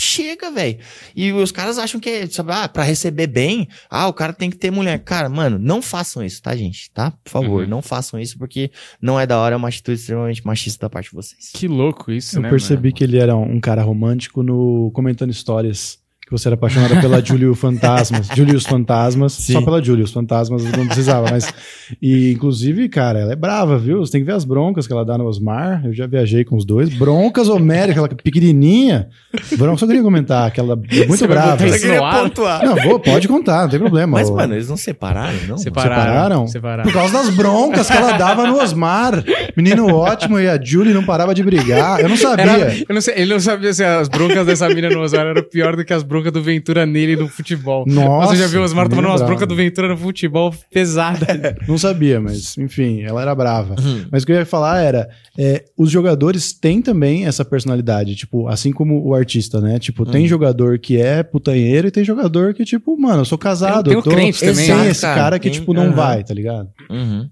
chega, 0.00 0.50
velho. 0.50 0.78
E 1.14 1.32
os 1.32 1.50
caras 1.50 1.78
acham 1.78 2.00
que 2.00 2.08
é, 2.08 2.26
sabe, 2.26 2.52
ah, 2.52 2.68
pra 2.68 2.82
receber 2.82 3.26
bem, 3.26 3.68
ah, 3.90 4.06
o 4.08 4.12
cara 4.12 4.32
tem 4.32 4.48
que 4.50 4.56
ter 4.56 4.70
mulher. 4.70 4.98
Cara, 5.00 5.28
mano, 5.28 5.58
não 5.58 5.82
façam 5.82 6.24
isso, 6.24 6.40
tá, 6.40 6.54
gente? 6.56 6.90
Tá? 6.92 7.10
Por 7.24 7.30
favor, 7.30 7.62
Uhum. 7.64 7.68
não 7.68 7.82
façam 7.82 8.18
isso 8.20 8.38
porque 8.38 8.70
não 9.02 9.18
é 9.18 9.26
da 9.26 9.38
hora, 9.38 9.54
é 9.54 9.56
uma 9.58 9.68
atitude 9.68 9.98
extremamente 10.00 10.46
machista 10.46 10.86
da 10.86 10.90
parte 10.90 11.10
de 11.10 11.16
vocês. 11.16 11.50
Que 11.52 11.66
louco 11.66 12.12
isso, 12.12 12.36
Eu 12.38 12.42
né? 12.42 12.50
percebi 12.50 12.88
mano? 12.88 12.94
que 12.94 13.04
ele 13.04 13.18
era 13.18 13.36
um 13.36 13.60
cara 13.60 13.82
romântico 13.82 14.42
no 14.42 14.90
comentando 14.94 15.30
histórias. 15.30 15.98
Que 16.28 16.32
você 16.32 16.46
era 16.48 16.56
apaixonada 16.56 17.00
pela 17.00 17.20
Julio 17.24 17.54
Fantasmas. 17.54 18.28
Julius 18.36 18.66
Fantasmas. 18.66 19.32
Sim. 19.32 19.54
Só 19.54 19.62
pela 19.62 19.82
Julius 19.82 20.12
Fantasmas 20.12 20.62
não 20.64 20.86
precisava, 20.86 21.28
mas. 21.30 21.52
E, 22.02 22.32
inclusive, 22.32 22.86
cara, 22.90 23.18
ela 23.20 23.32
é 23.32 23.36
brava, 23.36 23.78
viu? 23.78 24.00
Você 24.00 24.12
tem 24.12 24.20
que 24.20 24.26
ver 24.26 24.34
as 24.34 24.44
broncas 24.44 24.86
que 24.86 24.92
ela 24.92 25.06
dá 25.06 25.16
no 25.16 25.24
Osmar. 25.24 25.80
Eu 25.86 25.92
já 25.94 26.06
viajei 26.06 26.44
com 26.44 26.54
os 26.54 26.62
dois. 26.66 26.90
Broncas 26.90 27.48
homéricas, 27.48 28.04
aquela 28.04 28.20
pequenininha. 28.22 29.08
Bronca, 29.56 29.78
só 29.78 29.86
queria 29.86 30.02
comentar, 30.02 30.50
que 30.50 30.60
ela 30.60 30.74
é 30.74 30.76
muito 31.06 31.16
Você 31.16 31.26
brava. 31.26 31.56
no 31.64 32.04
ar? 32.04 32.22
pontuar. 32.24 32.62
Não, 32.62 32.76
vou, 32.76 33.00
pode 33.00 33.26
contar, 33.26 33.62
não 33.62 33.68
tem 33.70 33.78
problema. 33.80 34.18
Mas, 34.18 34.28
mano, 34.28 34.52
eles 34.52 34.68
não 34.68 34.76
separaram, 34.76 35.38
não? 35.48 35.56
Separaram. 35.56 35.96
separaram? 35.96 36.46
Separaram. 36.46 36.82
Por 36.84 36.92
causa 36.92 37.12
das 37.14 37.30
broncas 37.34 37.86
que 37.90 37.96
ela 37.96 38.12
dava 38.18 38.46
no 38.46 38.60
Osmar. 38.60 39.24
Menino 39.56 39.86
ótimo 39.94 40.38
e 40.38 40.46
a 40.46 40.62
Julie 40.62 40.92
não 40.92 41.04
parava 41.04 41.34
de 41.34 41.42
brigar. 41.42 42.00
Eu 42.00 42.08
não 42.10 42.18
sabia. 42.18 42.44
Era- 42.44 42.74
eu 42.86 42.94
não 42.94 43.00
sei, 43.00 43.14
ele 43.16 43.32
não 43.32 43.40
sabia 43.40 43.72
se 43.72 43.82
as 43.82 44.08
broncas 44.10 44.44
dessa 44.46 44.68
mina 44.68 44.90
no 44.90 45.00
Osmar 45.00 45.26
eram 45.26 45.42
pior 45.42 45.74
do 45.74 45.86
que 45.86 45.92
as 45.94 46.02
broncas 46.02 46.17
do 46.30 46.42
Ventura 46.42 46.84
nele 46.84 47.16
no 47.16 47.28
futebol. 47.28 47.84
Nossa, 47.88 48.32
Você 48.34 48.36
já 48.42 48.46
viu 48.46 48.60
o 48.60 48.64
Osmar 48.64 48.88
tomando 48.88 49.08
umas 49.08 49.22
broncas 49.22 49.46
do 49.48 49.54
Ventura 49.54 49.88
no 49.88 49.96
futebol 49.96 50.54
pesada. 50.72 51.56
Não 51.66 51.78
sabia, 51.78 52.20
mas 52.20 52.56
enfim, 52.58 53.02
ela 53.02 53.22
era 53.22 53.34
brava. 53.34 53.74
Uhum. 53.80 54.06
Mas 54.10 54.22
o 54.22 54.26
que 54.26 54.32
eu 54.32 54.36
ia 54.36 54.46
falar 54.46 54.80
era: 54.80 55.08
é, 55.38 55.64
os 55.76 55.90
jogadores 55.90 56.52
têm 56.52 56.82
também 56.82 57.26
essa 57.26 57.44
personalidade, 57.44 58.14
tipo, 58.16 58.48
assim 58.48 58.72
como 58.72 59.02
o 59.06 59.14
artista, 59.14 59.60
né? 59.60 59.78
Tipo, 59.78 60.04
tem 60.04 60.22
Uhum. 60.22 60.28
jogador 60.28 60.78
que 60.78 61.00
é 61.00 61.22
putanheiro 61.22 61.88
e 61.88 61.90
tem 61.90 62.04
jogador 62.04 62.54
que, 62.54 62.64
tipo, 62.64 62.98
mano, 63.00 63.20
eu 63.20 63.24
sou 63.24 63.38
casado. 63.38 63.84
Tem- 63.90 63.92
tem 63.92 63.98
eu 63.98 64.02
tô... 64.02 64.10
crente 64.10 64.40
também, 64.40 64.66
Tem 64.66 64.76
né? 64.76 64.88
esse 64.90 65.02
Cara, 65.02 65.38
que, 65.38 65.48
tem- 65.50 65.58
tipo, 65.60 65.72
não 65.72 65.84
aham. 65.84 65.92
vai, 65.92 66.24
tá 66.24 66.34
ligado? 66.34 66.68
Uhum. 66.90 67.28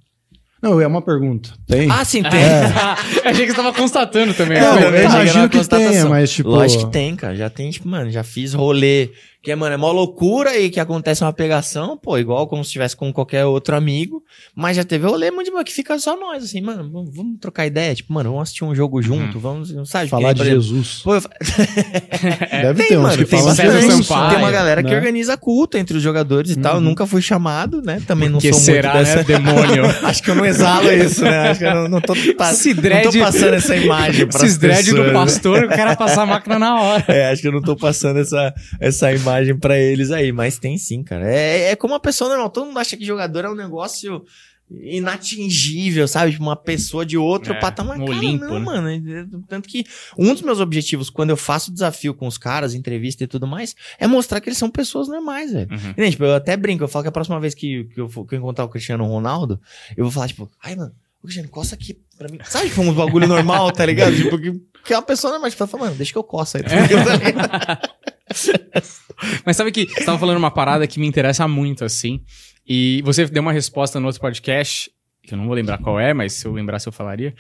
Não, 0.67 0.81
é 0.81 0.87
uma 0.87 1.01
pergunta. 1.01 1.51
Tem? 1.67 1.89
Ah, 1.91 2.05
sim, 2.05 2.23
tem. 2.23 2.33
Eu 3.25 3.31
achei 3.31 3.47
que 3.47 3.53
você 3.53 3.57
tava 3.57 3.73
constatando 3.73 4.35
também. 4.35 4.61
Não, 4.61 4.77
eu 4.79 4.83
cheguei 4.91 5.05
imagino 5.05 5.49
que 5.49 5.65
tenha, 5.69 6.07
mas, 6.07 6.31
tipo- 6.31 6.49
Lógico 6.51 6.87
que 6.87 6.93
tem, 6.93 7.15
cara. 7.15 7.35
Já 7.37 7.49
tem, 7.49 7.71
tipo, 7.71 7.89
mano, 7.89 8.11
já 8.11 8.23
fiz 8.25 8.53
rolê 8.53 9.11
que 9.47 9.55
mano, 9.55 9.75
é 9.75 9.77
mó 9.77 9.93
loucura 9.93 10.59
e 10.59 10.69
que 10.69 10.81
acontece 10.81 11.23
uma 11.23 11.33
pegação, 11.33 11.97
pô, 11.97 12.19
igual 12.19 12.49
como 12.49 12.65
se 12.65 12.69
estivesse 12.71 12.97
com 12.97 13.13
qualquer 13.13 13.45
outro 13.45 13.77
amigo. 13.77 14.21
Mas 14.57 14.77
já 14.77 14.83
teve 14.83 15.07
rolê 15.07 15.31
muito 15.31 15.53
bom 15.53 15.63
que 15.63 15.73
fica 15.73 15.97
só 16.01 16.19
nós, 16.19 16.43
assim, 16.43 16.61
mano, 16.61 16.91
vamos, 16.91 17.15
vamos 17.15 17.39
trocar 17.41 17.65
ideia. 17.65 17.95
Tipo, 17.95 18.13
mano, 18.13 18.31
vamos 18.31 18.43
assistir 18.43 18.65
um 18.65 18.75
jogo 18.75 19.01
junto, 19.01 19.39
vamos, 19.39 19.73
sabe? 19.89 20.09
Falar 20.09 20.35
Porque, 20.35 20.51
de 20.51 20.57
exemplo, 20.57 20.63
Jesus. 20.63 21.01
Pô, 21.05 21.21
fa- 21.21 21.31
Deve 22.63 22.75
tem, 22.75 22.89
ter 22.89 22.99
uns 22.99 23.03
mano, 23.03 23.19
que 23.19 23.25
tem 23.25 23.39
falam 23.39 23.55
de 23.55 23.61
César 23.63 23.73
bastante. 23.87 24.05
Sampaio, 24.07 24.31
Tem 24.31 24.39
uma 24.39 24.51
galera 24.51 24.83
que 24.83 24.91
né? 24.91 24.97
organiza 24.97 25.37
culto 25.37 25.79
entre 25.79 25.97
os 25.97 26.03
jogadores 26.03 26.51
e 26.51 26.57
tal. 26.57 26.73
Eu 26.75 26.79
Uhum. 26.79 26.85
nunca 26.85 27.07
fui 27.07 27.23
chamado, 27.23 27.81
né? 27.83 28.03
Também 28.07 28.29
não 28.29 28.41
Que 28.41 28.53
sou 28.53 28.61
será, 28.61 28.95
muito 28.95 29.05
dessa... 29.07 29.17
né, 29.19 29.25
demônio? 29.25 29.85
Acho 30.03 30.23
que 30.23 30.31
eu 30.31 30.35
não 30.35 30.45
exalo 30.45 30.91
isso, 30.93 31.23
né? 31.23 31.51
Acho 31.51 31.61
que 31.61 31.67
eu 31.67 31.75
não, 31.75 31.89
não, 31.89 32.01
tô, 32.01 32.15
pa- 32.37 32.53
Se 32.53 32.75
não 32.75 32.83
dread- 32.83 33.13
tô 33.13 33.19
passando 33.21 33.55
essa 33.55 33.77
imagem 33.77 34.27
pra 34.29 34.45
Esses 34.45 34.59
dread 34.59 34.85
do 34.87 34.91
pessoas, 34.97 35.07
né? 35.07 35.13
pastor, 35.13 35.65
o 35.65 35.69
cara 35.69 35.95
passar 35.95 36.23
a 36.23 36.27
máquina 36.27 36.59
na 36.59 36.81
hora. 36.81 37.05
É, 37.09 37.31
acho 37.31 37.43
que 37.43 37.49
eu 37.49 37.53
não 37.53 37.63
tô 37.63 37.77
passando 37.77 38.19
essa, 38.19 38.53
essa 38.81 39.13
imagem 39.13 39.36
pra 39.61 39.79
eles 39.79 40.11
aí, 40.11 40.33
mas 40.33 40.59
tem 40.59 40.77
sim, 40.79 41.03
cara. 41.03 41.31
É, 41.31 41.71
é 41.73 41.77
como 41.77 41.95
uma 41.95 42.01
pessoa 42.01 42.29
normal. 42.31 42.51
Todo 42.51 42.67
mundo 42.67 42.79
acha 42.79 42.97
que 42.97 43.05
jogador 43.05 43.45
é 43.45 43.51
um 43.51 43.55
negócio 43.55 44.25
inatingível, 44.69 46.09
sabe? 46.09 46.33
Tipo, 46.33 46.43
uma 46.43 46.57
pessoa 46.57 47.07
de 47.07 47.17
outro 47.17 47.53
É, 47.53 47.61
patamar. 47.61 47.99
um 48.01 48.05
Cara, 48.05 48.19
Olimpo, 48.19 48.45
não, 48.47 48.55
né? 48.59 48.65
mano. 48.65 48.89
É- 48.91 49.27
Tanto 49.49 49.69
que 49.69 49.85
um 50.19 50.33
dos 50.33 50.43
meus 50.43 50.59
objetivos, 50.61 51.09
quando 51.11 51.31
eu 51.31 51.37
faço 51.37 51.73
desafio 51.73 52.13
com 52.15 52.27
os 52.27 52.37
caras, 52.37 52.75
entrevista 52.75 53.23
e 53.23 53.27
tudo 53.27 53.47
mais, 53.47 53.75
é 53.99 54.07
mostrar 54.07 54.41
que 54.41 54.49
eles 54.49 54.59
são 54.59 54.69
pessoas 54.71 55.09
normais, 55.09 55.53
velho. 55.53 55.69
Uhum. 55.71 55.95
E, 55.97 56.01
né, 56.01 56.11
tipo, 56.11 56.25
eu 56.25 56.35
até 56.35 56.57
brinco, 56.57 56.83
eu 56.83 56.89
falo 56.89 57.05
que 57.05 57.09
a 57.09 57.13
próxima 57.13 57.39
vez 57.39 57.55
que, 57.55 57.85
que, 57.85 58.01
eu, 58.01 58.09
que 58.09 58.35
eu 58.35 58.39
encontrar 58.39 58.65
o 58.65 58.69
Cristiano 58.69 59.05
Ronaldo, 59.07 59.61
eu 59.97 60.05
vou 60.05 60.11
falar, 60.13 60.29
tipo, 60.29 60.51
ai, 60.63 60.75
mano, 60.75 60.93
ô, 61.23 61.27
Cristiano, 61.27 61.49
coça 61.49 61.75
aqui 61.77 61.99
pra 62.19 62.29
mim. 62.29 62.39
Sabe, 62.45 62.69
tipo, 62.69 62.81
um 62.83 62.93
bagulho 62.93 63.29
normal, 63.29 63.71
tá 63.71 63.87
ligado? 63.87 64.15
Tipo, 64.17 64.37
que, 64.37 64.53
que 64.85 64.93
é 64.93 64.97
uma 64.97 65.03
pessoa 65.03 65.33
normal, 65.33 65.51
tipo, 65.51 65.67
fala, 65.67 65.85
mano, 65.85 65.97
deixa 65.97 66.11
que 66.13 66.19
eu 66.19 66.25
coça 66.25 66.59
aí. 66.59 66.65
tá 67.05 67.17
ligado? 67.17 67.97
Mas 69.45 69.57
sabe 69.57 69.73
que 69.73 69.87
você 69.87 70.05
tava 70.05 70.19
falando 70.19 70.37
uma 70.39 70.51
parada 70.51 70.87
que 70.87 70.99
me 71.01 71.07
interessa 71.07 71.47
muito, 71.49 71.85
assim. 71.85 72.23
E 72.67 73.01
você 73.03 73.27
deu 73.27 73.43
uma 73.43 73.53
resposta 73.53 73.99
no 74.01 74.07
outro 74.07 74.21
podcast, 74.21 74.91
que 75.23 75.35
eu 75.35 75.39
não 75.39 75.47
vou 75.47 75.55
lembrar 75.55 75.79
qual 75.79 75.99
é, 75.99 76.13
mas 76.13 76.33
se 76.35 76.47
eu 76.47 76.53
lembrasse 76.53 76.87
eu 76.87 76.93
falaria. 76.93 77.35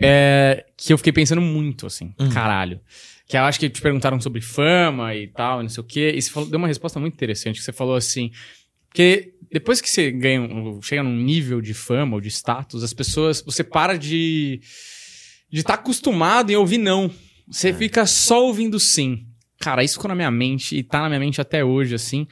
É, 0.00 0.64
que 0.76 0.92
eu 0.92 0.98
fiquei 0.98 1.12
pensando 1.12 1.40
muito, 1.40 1.86
assim, 1.86 2.14
Uhum. 2.18 2.30
caralho. 2.30 2.80
Que 3.28 3.36
eu 3.36 3.42
acho 3.42 3.58
que 3.60 3.70
te 3.70 3.80
perguntaram 3.80 4.20
sobre 4.20 4.40
fama 4.40 5.14
e 5.14 5.28
tal, 5.28 5.60
e 5.60 5.62
não 5.62 5.68
sei 5.68 5.80
o 5.80 5.86
quê. 5.86 6.12
E 6.14 6.20
você 6.20 6.30
falou- 6.30 6.48
deu 6.48 6.58
uma 6.58 6.68
resposta 6.68 6.98
muito 7.00 7.14
interessante, 7.14 7.58
que 7.58 7.64
você 7.64 7.72
falou 7.72 7.94
assim. 7.94 8.30
Porque 8.88 9.32
depois 9.50 9.80
que 9.80 9.88
você 9.88 10.10
ganha, 10.10 10.46
chega 10.82 11.02
num 11.02 11.16
nível 11.16 11.60
de 11.62 11.72
fama 11.72 12.14
ou 12.16 12.20
de 12.20 12.28
status, 12.28 12.82
as 12.82 12.92
pessoas. 12.92 13.40
Você 13.42 13.64
para 13.64 13.96
de. 13.98 14.60
de 15.50 15.60
estar 15.60 15.74
acostumado 15.74 16.50
em 16.50 16.56
ouvir 16.56 16.76
não. 16.78 17.10
Você 17.48 17.72
fica 17.72 18.04
só 18.06 18.44
ouvindo 18.44 18.78
sim. 18.78 19.26
Cara, 19.62 19.84
isso 19.84 19.94
ficou 19.94 20.08
na 20.08 20.14
minha 20.14 20.30
mente 20.30 20.76
e 20.76 20.82
tá 20.82 21.00
na 21.02 21.08
minha 21.08 21.20
mente 21.20 21.40
até 21.40 21.64
hoje, 21.64 21.94
assim. 21.94 22.26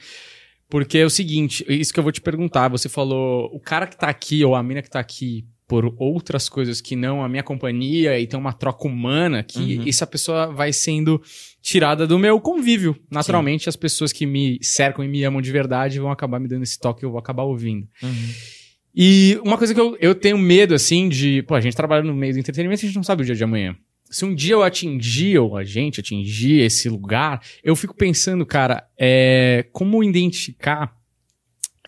Porque 0.69 0.97
é 0.97 1.05
o 1.05 1.09
seguinte, 1.09 1.65
isso 1.67 1.93
que 1.93 1.99
eu 1.99 2.03
vou 2.03 2.11
te 2.11 2.19
perguntar. 2.21 2.67
Você 2.67 2.89
falou, 2.89 3.49
o 3.53 3.59
cara 3.59 3.87
que 3.87 3.97
tá 3.97 4.07
aqui, 4.07 4.43
ou 4.43 4.53
a 4.55 4.61
mina 4.61 4.81
que 4.81 4.89
tá 4.89 4.99
aqui, 4.99 5.45
por 5.67 5.93
outras 5.97 6.49
coisas 6.49 6.81
que 6.81 6.97
não 6.97 7.23
a 7.23 7.29
minha 7.29 7.43
companhia 7.43 8.19
e 8.19 8.27
tem 8.27 8.37
uma 8.37 8.51
troca 8.51 8.85
humana, 8.85 9.41
que 9.41 9.77
Uhum. 9.77 9.87
essa 9.87 10.05
pessoa 10.05 10.47
vai 10.47 10.73
sendo 10.73 11.21
tirada 11.61 12.05
do 12.05 12.19
meu 12.19 12.39
convívio. 12.41 12.93
Naturalmente, 13.09 13.69
as 13.69 13.77
pessoas 13.77 14.11
que 14.11 14.25
me 14.25 14.59
cercam 14.61 15.03
e 15.03 15.07
me 15.07 15.23
amam 15.23 15.41
de 15.41 15.49
verdade 15.51 15.97
vão 15.99 16.11
acabar 16.11 16.39
me 16.41 16.47
dando 16.49 16.63
esse 16.63 16.77
toque 16.77 17.03
e 17.03 17.05
eu 17.05 17.11
vou 17.11 17.19
acabar 17.19 17.43
ouvindo. 17.43 17.87
E 18.93 19.39
uma 19.45 19.57
coisa 19.57 19.73
que 19.73 19.79
eu, 19.79 19.95
eu 20.01 20.13
tenho 20.13 20.37
medo, 20.37 20.73
assim, 20.75 21.07
de. 21.07 21.41
Pô, 21.43 21.55
a 21.55 21.61
gente 21.61 21.75
trabalha 21.75 22.03
no 22.03 22.13
meio 22.13 22.33
do 22.33 22.39
entretenimento 22.39 22.81
e 22.81 22.85
a 22.85 22.87
gente 22.87 22.95
não 22.97 23.03
sabe 23.03 23.23
o 23.23 23.25
dia 23.25 23.35
de 23.35 23.43
amanhã. 23.43 23.73
Se 24.11 24.25
um 24.25 24.35
dia 24.35 24.53
eu 24.53 24.63
atingir, 24.63 25.39
ou 25.39 25.55
a 25.55 25.63
gente 25.63 26.01
atingir 26.01 26.59
esse 26.59 26.89
lugar, 26.89 27.41
eu 27.63 27.75
fico 27.75 27.95
pensando, 27.95 28.45
cara, 28.45 28.85
é, 28.99 29.65
como 29.71 30.03
identificar 30.03 30.93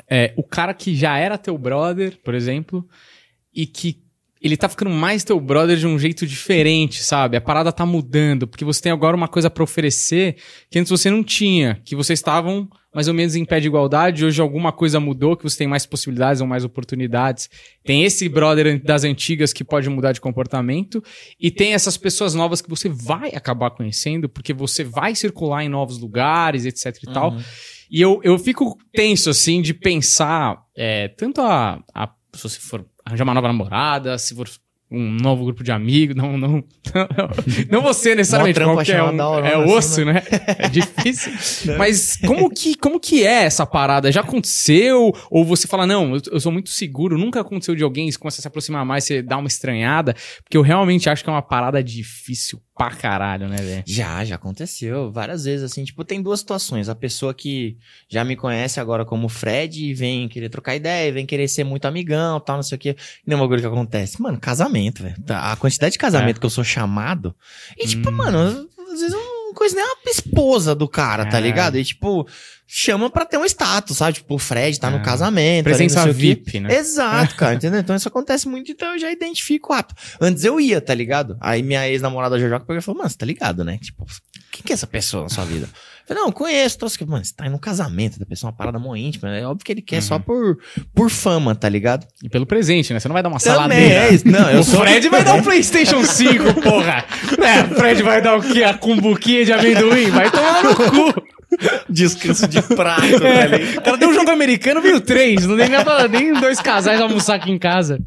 é, 0.09 0.33
o 0.37 0.43
cara 0.43 0.73
que 0.73 0.95
já 0.95 1.17
era 1.17 1.37
teu 1.37 1.57
brother, 1.57 2.17
por 2.23 2.33
exemplo, 2.33 2.87
e 3.53 3.65
que 3.65 4.01
ele 4.41 4.57
tá 4.57 4.67
ficando 4.67 4.91
mais 4.91 5.23
teu 5.23 5.39
brother 5.39 5.77
de 5.77 5.87
um 5.87 5.97
jeito 5.97 6.27
diferente, 6.27 7.03
sabe? 7.03 7.37
A 7.37 7.41
parada 7.41 7.71
tá 7.71 7.85
mudando, 7.85 8.45
porque 8.45 8.65
você 8.65 8.81
tem 8.81 8.91
agora 8.91 9.15
uma 9.15 9.27
coisa 9.27 9.49
pra 9.49 9.63
oferecer 9.63 10.35
que 10.69 10.77
antes 10.77 10.89
você 10.89 11.09
não 11.09 11.23
tinha, 11.23 11.81
que 11.85 11.95
vocês 11.95 12.19
estavam 12.19 12.69
mais 12.93 13.07
ou 13.07 13.13
menos 13.13 13.35
em 13.35 13.43
pé 13.43 13.59
de 13.59 13.67
igualdade, 13.67 14.25
hoje 14.25 14.41
alguma 14.41 14.71
coisa 14.71 14.99
mudou, 14.99 15.35
que 15.35 15.43
você 15.43 15.57
tem 15.57 15.67
mais 15.67 15.85
possibilidades 15.85 16.41
ou 16.41 16.47
mais 16.47 16.63
oportunidades. 16.63 17.49
Tem 17.83 18.03
esse 18.03 18.27
brother 18.29 18.81
das 18.83 19.03
antigas 19.03 19.51
que 19.51 19.63
pode 19.63 19.89
mudar 19.89 20.11
de 20.11 20.21
comportamento, 20.21 21.03
e 21.39 21.49
tem 21.49 21.73
essas 21.73 21.97
pessoas 21.97 22.33
novas 22.33 22.61
que 22.61 22.69
você 22.69 22.89
vai 22.89 23.29
acabar 23.29 23.71
conhecendo, 23.71 24.29
porque 24.29 24.53
você 24.53 24.83
vai 24.83 25.15
circular 25.15 25.63
em 25.63 25.69
novos 25.69 25.99
lugares, 25.99 26.65
etc 26.65 27.03
e 27.03 27.13
tal. 27.13 27.37
E 27.89 28.01
eu, 28.01 28.19
eu 28.23 28.37
fico 28.39 28.77
tenso, 28.91 29.29
assim, 29.29 29.61
de 29.61 29.73
pensar, 29.73 30.57
é, 30.75 31.07
tanto 31.09 31.41
a, 31.41 31.79
a. 31.93 32.09
Se 32.35 32.43
você 32.43 32.59
for 32.59 32.85
arranjar 33.05 33.23
uma 33.23 33.33
nova 33.33 33.47
namorada, 33.47 34.17
se 34.17 34.33
for 34.33 34.47
um 34.91 35.11
novo 35.11 35.45
grupo 35.45 35.63
de 35.63 35.71
amigos, 35.71 36.15
não, 36.15 36.37
não, 36.37 36.63
não 37.69 37.81
você 37.81 38.13
necessariamente, 38.13 38.59
qualquer 38.59 39.01
uma 39.01 39.29
um, 39.29 39.45
é 39.45 39.55
assim, 39.55 39.71
osso, 39.73 40.05
né? 40.05 40.21
É 40.59 40.69
difícil. 40.69 41.33
Mas 41.77 42.15
como 42.17 42.49
que, 42.49 42.75
como 42.75 42.99
que 42.99 43.25
é 43.25 43.43
essa 43.43 43.65
parada? 43.65 44.11
Já 44.11 44.21
aconteceu? 44.21 45.11
Ou 45.31 45.43
você 45.43 45.67
fala, 45.67 45.87
não, 45.87 46.15
eu, 46.15 46.21
eu 46.33 46.39
sou 46.39 46.51
muito 46.51 46.69
seguro, 46.69 47.17
nunca 47.17 47.41
aconteceu 47.41 47.75
de 47.75 47.83
alguém, 47.83 48.11
se 48.11 48.19
começa 48.19 48.39
a 48.39 48.43
se 48.43 48.47
aproximar 48.47 48.85
mais, 48.85 49.03
você 49.03 49.21
dá 49.21 49.37
uma 49.37 49.47
estranhada, 49.47 50.15
porque 50.43 50.57
eu 50.57 50.61
realmente 50.61 51.09
acho 51.09 51.23
que 51.23 51.29
é 51.29 51.33
uma 51.33 51.41
parada 51.41 51.83
difícil 51.83 52.61
pra 52.75 52.89
caralho, 52.91 53.47
né, 53.47 53.57
velho? 53.57 53.83
Já, 53.85 54.25
já 54.25 54.35
aconteceu 54.35 55.11
várias 55.11 55.43
vezes, 55.45 55.63
assim, 55.71 55.83
tipo, 55.83 56.03
tem 56.03 56.21
duas 56.21 56.39
situações. 56.39 56.89
A 56.89 56.95
pessoa 56.95 57.33
que 57.33 57.77
já 58.09 58.23
me 58.23 58.35
conhece 58.35 58.79
agora 58.79 59.05
como 59.05 59.29
Fred 59.29 59.83
e 59.85 59.93
vem 59.93 60.27
querer 60.27 60.49
trocar 60.49 60.75
ideia, 60.75 61.11
vem 61.13 61.25
querer 61.25 61.47
ser 61.47 61.63
muito 61.63 61.85
amigão, 61.85 62.39
tal, 62.39 62.55
não 62.55 62.63
sei 62.63 62.75
o 62.75 62.79
quê. 62.79 62.95
E 63.25 63.29
não 63.29 63.37
é 63.37 63.41
uma 63.41 63.47
coisa 63.47 63.61
que 63.61 63.67
acontece. 63.67 64.21
Mano, 64.21 64.39
casamento, 64.39 65.03
velho. 65.03 65.15
A 65.29 65.55
quantidade 65.55 65.93
de 65.93 65.99
casamento 65.99 66.37
É. 66.37 66.39
que 66.39 66.45
eu 66.45 66.49
sou 66.49 66.63
chamado. 66.63 67.35
E, 67.77 67.87
tipo, 67.87 68.09
Hum. 68.09 68.13
mano, 68.13 68.69
não 69.53 69.57
conheço 69.57 69.75
nem 69.75 69.85
a 69.85 69.95
esposa 70.09 70.73
do 70.75 70.87
cara, 70.87 71.25
tá 71.25 71.37
É. 71.37 71.41
ligado? 71.41 71.77
E, 71.77 71.83
tipo, 71.85 72.27
chama 72.67 73.09
pra 73.09 73.25
ter 73.25 73.37
um 73.37 73.45
status, 73.45 73.97
sabe? 73.97 74.13
Tipo, 74.13 74.35
o 74.35 74.39
Fred 74.39 74.79
tá 74.79 74.87
É. 74.87 74.91
no 74.91 75.01
casamento. 75.01 75.67
ali, 75.67 75.75
Presença 75.75 76.03
quê. 76.05 76.11
VIP, 76.11 76.59
né? 76.59 76.75
Exato, 76.75 77.35
cara, 77.35 77.53
entendeu? 77.55 77.79
Então 77.79 77.95
isso 77.95 78.07
acontece 78.07 78.47
muito, 78.47 78.71
então 78.71 78.93
eu 78.93 78.99
já 78.99 79.11
identifico 79.11 79.73
rápido. 79.73 79.97
Antes 80.19 80.43
eu 80.43 80.59
ia, 80.59 80.81
tá 80.81 80.93
ligado? 80.93 81.37
Aí 81.39 81.61
minha 81.61 81.87
ex-namorada 81.87 82.39
Jojoca 82.39 82.65
pegou 82.65 82.77
e 82.79 82.81
falou, 82.81 82.97
mano, 82.99 83.09
você 83.09 83.17
tá 83.17 83.25
ligado, 83.25 83.63
né? 83.63 83.77
Tipo, 83.81 84.05
quem 84.51 84.63
que 84.63 84.73
é 84.73 84.75
essa 84.75 84.87
pessoa 84.87 85.23
na 85.23 85.29
sua 85.29 85.45
vida? 85.45 85.69
Falei, 86.07 86.21
não, 86.23 86.31
conheço, 86.31 86.77
trouxe 86.77 86.97
que, 86.97 87.05
mano, 87.05 87.23
você 87.23 87.33
tá 87.33 87.45
indo 87.45 87.53
no 87.53 87.59
casamento 87.59 88.19
da 88.19 88.25
pessoa, 88.25 88.51
uma 88.51 88.57
parada 88.57 88.77
mó 88.77 88.93
íntima, 88.95 89.29
é 89.35 89.45
óbvio 89.45 89.63
que 89.63 89.71
ele 89.71 89.81
quer 89.81 90.01
só 90.01 90.19
por, 90.19 90.57
por 90.93 91.09
fama, 91.09 91.55
tá 91.55 91.69
ligado? 91.69 92.05
E 92.21 92.27
pelo 92.27 92.45
presente, 92.45 92.91
né? 92.93 92.99
Você 92.99 93.07
não 93.07 93.13
vai 93.13 93.23
dar 93.23 93.29
uma 93.29 93.39
Também 93.39 93.55
saladeira. 93.55 93.93
é 93.93 94.13
isso. 94.13 94.27
Não, 94.27 94.49
eu 94.51 94.59
o 94.59 94.63
sou- 94.63 94.81
Fred 94.81 95.07
vai 95.07 95.23
dar 95.23 95.33
um 95.35 95.41
PlayStation 95.41 96.03
5, 96.03 96.61
porra. 96.61 97.05
É, 97.41 97.61
o 97.71 97.75
Fred 97.75 98.03
vai 98.03 98.21
dar 98.21 98.37
o 98.37 98.41
quê? 98.41 98.63
A 98.63 98.73
cumbuquinha 98.73 99.45
de 99.45 99.53
amendoim? 99.53 100.09
Vai 100.09 100.29
tomar 100.29 100.63
no 100.63 100.75
cu. 100.75 101.23
Descanso 101.89 102.47
de 102.47 102.61
prato, 102.63 103.19
tá 103.21 103.27
É, 103.27 103.47
ligado? 103.47 103.77
o 103.77 103.81
cara 103.83 103.97
deu 103.97 104.09
um 104.09 104.13
jogo 104.13 104.31
americano, 104.31 104.81
veio 104.81 104.99
três. 104.99 105.45
Não 105.45 105.55
tem 105.55 105.69
nem, 105.69 106.09
nem 106.31 106.41
dois 106.41 106.59
casais 106.59 106.99
almoçar 106.99 107.35
aqui 107.35 107.51
em 107.51 107.59
casa. 107.59 107.99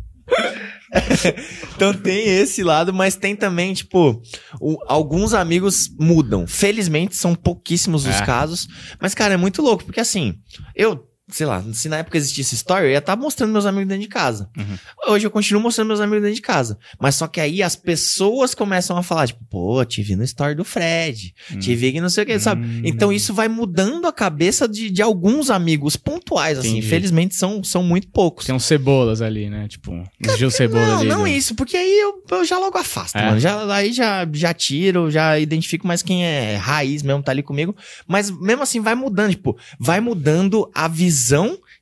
Então 1.77 1.93
tem 1.93 2.27
esse 2.27 2.63
lado, 2.63 2.93
mas 2.93 3.17
tem 3.17 3.35
também, 3.37 3.75
tipo, 3.75 4.23
o- 4.61 4.79
alguns 4.87 5.35
amigos 5.35 5.91
mudam. 5.99 6.47
Felizmente 6.47 7.15
são 7.17 7.35
pouquíssimos 7.35 8.07
os 8.07 8.17
É. 8.17 8.25
casos. 8.25 8.67
Mas, 9.01 9.15
cara, 9.15 9.35
é 9.35 9.37
muito 9.37 9.61
louco, 9.63 9.85
porque 9.85 10.01
assim, 10.01 10.35
eu, 10.75 11.05
sei 11.28 11.44
lá, 11.44 11.62
se 11.73 11.89
na 11.89 11.98
época 11.98 12.16
existisse 12.16 12.55
story, 12.55 12.85
eu 12.86 12.90
ia 12.93 12.98
estar 12.98 13.16
mostrando 13.16 13.53
meus 13.53 13.66
amigos 13.66 13.89
dentro 13.89 14.03
de 14.03 14.09
casa. 14.09 14.48
Uhum. 14.57 14.77
Hoje 15.09 15.27
eu 15.27 15.31
continuo 15.31 15.61
mostrando 15.61 15.89
meus 15.89 16.01
amigos 16.01 16.23
dentro 16.23 16.36
de 16.36 16.43
casa. 16.43 16.78
Mas 17.01 17.16
só 17.16 17.27
que 17.27 17.40
aí 17.40 17.62
as 17.65 17.74
pessoas 17.74 18.55
começam 18.55 18.97
a 18.97 19.03
falar, 19.03 19.27
tipo, 19.27 19.44
pô, 19.51 19.85
te 19.85 20.03
vi 20.03 20.15
no 20.15 20.23
story 20.23 20.55
do 20.55 20.65
Fred, 20.65 21.35
te 21.61 21.74
vi 21.74 21.93
que 21.93 22.01
não 22.01 22.09
sei 22.09 22.23
o 22.23 22.27
que, 22.27 22.39
sabe? 22.39 22.65
Hum. 22.65 22.82
Então 22.85 23.12
isso 23.12 23.35
vai 23.35 23.48
mudando 23.48 24.07
a 24.07 24.12
cabeça 24.12 24.69
de, 24.69 24.89
de 24.89 25.03
alguns 25.03 25.51
amigos 25.51 25.97
pontuais, 25.97 26.59
assim. 26.59 26.70
Entendi. 26.78 26.86
Felizmente 26.86 27.35
são, 27.35 27.62
são 27.65 27.82
muito 27.82 28.09
poucos. 28.09 28.47
Tem 28.47 28.55
uns 28.55 28.65
cebolas 28.65 29.20
ali, 29.20 29.51
né? 29.51 29.66
Tipo, 29.66 29.93
uns 29.93 30.39
Gil 30.39 30.51
Cebola 30.51 30.86
Não, 30.86 31.01
ali. 31.01 31.09
não 31.09 31.23
né? 31.24 31.32
isso, 31.32 31.57
porque 31.57 31.77
aí 31.77 31.98
eu, 32.01 32.23
eu 32.31 32.44
já 32.44 32.57
logo 32.59 32.78
afasto, 32.78 33.16
É. 33.16 33.24
mano. 33.27 33.40
Já, 33.40 33.74
aí 33.74 33.93
já, 33.93 34.28
já 34.32 34.55
tiro, 34.55 35.11
já 35.11 35.39
identifico 35.40 35.86
mais 35.89 36.03
quem 36.03 36.24
é 36.24 36.55
raiz 36.55 37.03
mesmo, 37.03 37.20
tá 37.23 37.32
ali 37.32 37.43
comigo. 37.43 37.74
Mas 38.07 38.31
mesmo 38.31 38.62
assim 38.62 38.81
vai 38.81 38.94
mudando, 38.94 39.31
tipo, 39.31 39.57
vai 39.81 39.98
mudando 40.01 40.70
a 40.73 40.86
visão 40.86 41.16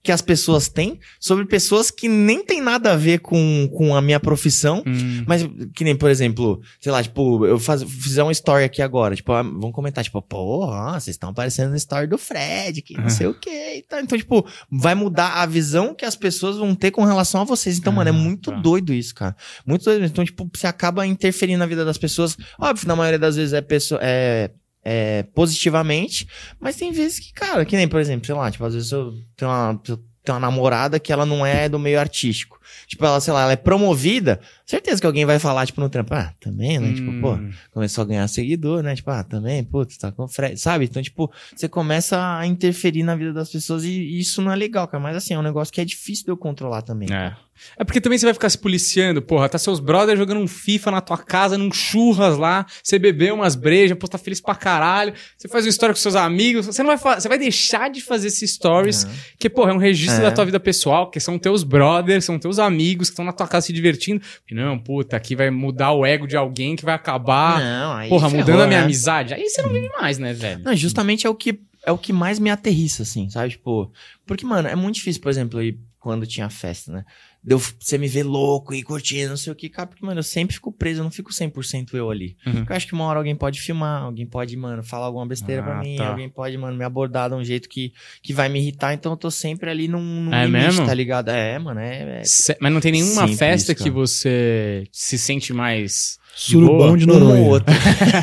que 0.03 0.13
as 0.13 0.21
pessoas 0.21 0.69
têm 0.69 1.01
sobre 1.19 1.47
pessoas 1.47 1.91
que 1.91 2.09
nem 2.09 2.45
tem 2.45 2.61
nada 2.61 2.93
a 2.93 2.97
ver 2.97 3.21
com, 3.21 3.67
com 3.75 3.97
a 3.97 4.03
minha 4.03 4.21
profissão. 4.21 4.83
Hum. 4.87 5.25
Mas, 5.27 5.49
que 5.75 5.83
nem, 5.83 5.97
por 5.97 6.11
exemplo, 6.11 6.61
sei 6.79 6.93
lá, 6.93 7.03
tipo, 7.03 7.47
eu 7.47 7.59
faz, 7.59 7.83
fizer 7.83 8.23
uma 8.23 8.31
story 8.33 8.65
aqui 8.65 8.83
agora, 8.83 9.17
tipo, 9.17 9.33
ah, 9.33 9.43
vão 9.43 9.73
comentar, 9.73 10.05
tipo, 10.05 10.23
ó, 10.31 10.93
vocês 10.93 11.15
estão 11.15 11.31
aparecendo 11.31 11.71
no 11.71 11.77
story 11.77 12.07
do 12.07 12.19
Fred, 12.19 12.83
que 12.83 12.95
não 12.99 13.07
Ah. 13.07 13.11
sei 13.11 13.27
o 13.27 13.33
que 13.35 13.49
e 13.77 13.83
tal. 13.83 13.99
Então, 14.01 14.19
tipo, 14.19 14.47
vai 14.71 14.95
mudar 14.95 15.41
a 15.43 15.47
visão 15.47 15.95
que 15.95 16.05
as 16.05 16.15
pessoas 16.15 16.59
vão 16.59 16.75
ter 16.75 16.91
com 16.91 17.05
relação 17.05 17.41
a 17.41 17.45
vocês. 17.45 17.79
Então, 17.79 17.93
mano, 17.93 18.11
é 18.11 18.13
muito 18.13 18.51
tá. 18.51 18.59
doido 18.59 18.93
isso, 18.93 19.15
cara. 19.15 19.35
Muito 19.67 19.87
doido. 19.87 20.05
Então, 20.05 20.23
tipo, 20.23 20.47
você 20.55 20.67
acaba 20.67 21.07
interferindo 21.07 21.59
na 21.61 21.67
vida 21.67 21.83
das 21.85 21.97
pessoas. 21.97 22.37
Óbvio, 22.61 22.87
na 22.89 22.95
maioria 22.95 23.19
das 23.19 23.37
vezes 23.37 23.55
é 23.55 23.63
pessoa. 23.63 23.99
É, 24.03 24.51
é, 24.85 25.23
positivamente, 25.35 26.29
mas 26.61 26.77
tem 26.77 26.93
vezes 26.93 27.19
que, 27.19 27.33
cara, 27.33 27.65
que 27.65 27.77
nem, 27.77 27.89
por 27.89 28.01
exemplo, 28.01 28.27
sei 28.27 28.35
lá, 28.35 28.51
tipo, 28.51 28.65
às 28.65 28.75
vezes 28.75 28.93
eu 28.93 29.15
tenho 29.37 29.51
uma, 29.51 29.81
eu 29.89 29.97
tenho 30.23 30.37
uma 30.37 30.41
namorada 30.41 31.01
que 31.01 31.13
ela 31.13 31.25
não 31.25 31.45
é 31.45 31.69
do 31.69 31.79
meio 31.79 31.99
artístico. 31.99 32.61
Tipo, 32.87 33.05
ela, 33.05 33.21
sei 33.21 33.33
lá, 33.33 33.43
ela 33.43 33.53
é 33.53 33.57
promovida, 33.57 34.41
certeza 34.67 35.01
que 35.01 35.07
alguém 35.07 35.25
vai 35.25 35.39
falar, 35.39 35.67
tipo, 35.67 35.81
no 35.81 35.89
trampo, 35.89 36.15
ah, 36.15 36.33
também, 36.41 36.79
né? 36.79 36.93
Tipo, 36.95 37.13
pô, 37.21 37.33
Hum. 37.35 37.51
começou 37.73 38.03
a 38.03 38.07
ganhar 38.07 38.29
seguidor, 38.29 38.83
né? 38.83 38.95
Tipo, 38.95 39.11
ah, 39.11 39.23
também, 39.25 39.63
putz, 39.65 39.97
tá 39.97 40.11
com 40.13 40.27
Fred, 40.29 40.57
sabe? 40.59 40.85
Então, 40.85 41.03
tipo, 41.03 41.31
você 41.55 41.69
começa 41.69 42.39
a 42.39 42.47
interferir 42.47 43.03
na 43.03 43.15
vida 43.17 43.33
das 43.33 43.51
pessoas 43.51 43.85
e, 43.85 43.91
e 43.91 44.21
isso 44.21 44.41
não 44.43 44.53
é 44.53 44.57
legal, 44.57 44.87
cara. 44.89 45.03
Mas 45.03 45.17
assim, 45.17 45.35
é 45.35 45.39
um 45.39 45.43
negócio 45.43 45.73
que 45.73 45.81
é 45.81 45.85
difícil 45.85 46.25
de 46.25 46.31
eu 46.31 46.37
controlar 46.37 46.83
também. 46.83 47.09
É. 47.13 47.35
É 47.79 47.85
porque 47.85 48.01
também 48.01 48.19
você 48.19 48.27
vai 48.27 48.35
ficar 48.35 48.51
se 48.51 48.59
policiando, 48.59 49.23
porra. 49.23 49.49
Tá 49.49 49.59
seus 49.59 49.79
brothers 49.79 50.19
jogando 50.19 50.41
um 50.41 50.49
FIFA 50.49 50.91
na 50.91 51.01
tua 51.01 51.17
casa, 51.17 51.57
num 51.57 51.71
churras 51.73 52.37
lá. 52.37 52.67
Você 52.83 52.99
bebeu 52.99 53.37
umas 53.37 53.55
brejas, 53.55 53.97
pô, 53.97 54.09
tá 54.09 54.19
feliz 54.19 54.41
pra 54.41 54.57
caralho. 54.57 55.15
Você 55.39 55.47
faz 55.47 55.65
uma 55.65 55.71
história 55.71 55.95
com 55.95 56.01
seus 56.01 56.17
amigos. 56.17 56.67
Você 56.67 56.83
não 56.83 56.97
vai 56.97 57.15
Você 57.15 57.29
vai 57.29 57.39
deixar 57.39 57.89
de 57.91 58.01
fazer 58.01 58.27
esses 58.27 58.51
stories, 58.55 59.05
Uhum. 59.05 59.11
que, 59.39 59.49
porra, 59.49 59.71
é 59.71 59.75
um 59.75 59.79
registro 59.79 60.21
É. 60.21 60.25
da 60.25 60.33
tua 60.33 60.45
vida 60.45 60.59
pessoal, 60.59 61.09
que 61.13 61.21
são 61.21 61.39
teus 61.39 61.63
brothers, 61.63 62.25
são 62.25 62.41
teus 62.41 62.54
amigos 62.59 63.09
que 63.09 63.13
estão 63.13 63.25
na 63.25 63.33
tua 63.33 63.47
casa 63.47 63.67
se 63.67 63.73
divertindo. 63.73 64.23
E 64.51 64.55
não, 64.55 64.79
puta, 64.79 65.17
aqui 65.17 65.35
vai 65.35 65.51
mudar 65.51 65.93
o 65.93 66.05
ego 66.05 66.27
de 66.27 66.37
alguém 66.37 66.77
que 66.77 66.85
vai 66.85 66.95
acabar, 66.95 67.61
Não, 67.61 67.93
aí 67.93 68.09
porra, 68.09 68.31
ferrou, 68.31 68.47
mudando 68.47 68.63
a 68.63 68.67
minha 68.67 68.81
né? 68.81 68.85
amizade. 68.85 69.35
Aí 69.35 69.49
você 69.49 69.63
não 69.63 69.71
vive 69.71 69.89
mais, 70.01 70.19
né, 70.19 70.33
velho? 70.33 70.63
Não, 70.65 70.75
justamente 70.75 71.27
é 71.27 71.31
o 71.31 71.35
que 71.35 71.61
é 71.87 71.93
o 71.93 71.99
que 71.99 72.13
mais 72.13 72.39
me 72.39 72.51
aterrissa, 72.51 73.03
assim, 73.03 73.29
sabe? 73.29 73.51
Tipo, 73.51 73.93
porque, 74.27 74.45
mano, 74.47 74.69
é 74.69 74.75
muito 74.75 74.95
difícil, 74.97 75.21
por 75.21 75.29
exemplo, 75.29 75.63
ir 75.63 75.79
quando 75.99 76.27
tinha 76.27 76.49
festa, 76.49 76.93
né? 76.93 77.05
Deu 77.47 77.59
você 77.59 77.99
me 77.99 78.09
ver 78.09 78.23
louco 78.23 78.73
e 78.73 78.83
curtindo, 78.83 79.29
não 79.29 79.37
sei 79.37 79.53
o 79.53 79.55
que, 79.57 79.69
cara, 79.69 79.87
porque, 79.87 80.05
mano, 80.05 80.19
eu 80.21 80.23
sempre 80.23 80.55
fico 80.55 80.73
preso, 80.73 81.01
eu 81.01 81.05
não 81.05 81.11
fico 81.11 81.31
100% 81.31 81.93
eu 81.93 82.11
ali. 82.11 82.37
Uhum. 82.47 82.55
Porque 82.55 82.73
eu 82.73 82.77
acho 82.77 82.87
que 82.87 82.95
uma 82.95 83.05
hora 83.05 83.19
alguém 83.19 83.37
pode 83.37 83.61
filmar, 83.61 84.03
alguém 84.05 84.25
pode, 84.25 84.57
mano, 84.57 84.83
falar 84.83 85.05
alguma 85.07 85.27
besteira 85.27 85.61
Ah, 85.61 85.65
pra 85.65 85.79
mim, 85.81 85.97
tá. 85.97 86.09
alguém 86.09 86.29
pode, 86.31 86.57
mano, 86.57 86.75
me 86.77 86.85
abordar 86.85 87.29
de 87.29 87.37
um 87.37 87.45
jeito 87.45 87.69
que, 87.69 87.93
que 88.23 88.33
vai 88.33 88.49
me 88.49 88.59
irritar, 88.61 88.95
então 88.95 89.13
eu 89.13 89.17
tô 89.17 89.31
sempre 89.31 89.69
ali 89.69 89.87
num, 89.89 90.01
num 90.01 90.33
É 90.35 90.47
limite, 90.47 90.65
mesmo? 90.65 90.87
tá 90.87 90.95
ligado? 90.95 91.29
É, 91.29 91.59
mano, 91.59 91.81
é. 91.81 92.23
é... 92.23 92.23
Mas 92.61 92.73
não 92.73 92.81
tem 92.81 92.93
nenhuma 92.93 93.21
Simples, 93.23 93.39
festa 93.39 93.75
cara. 93.75 93.85
que 93.85 93.91
você 93.91 94.87
se 94.91 95.19
sente 95.19 95.53
mais. 95.53 96.19
Surubão 96.37 96.97
de 96.97 97.09
Um 97.09 97.13
ou 97.13 97.21
Noronha. 97.21 97.43
outro. 97.45 97.73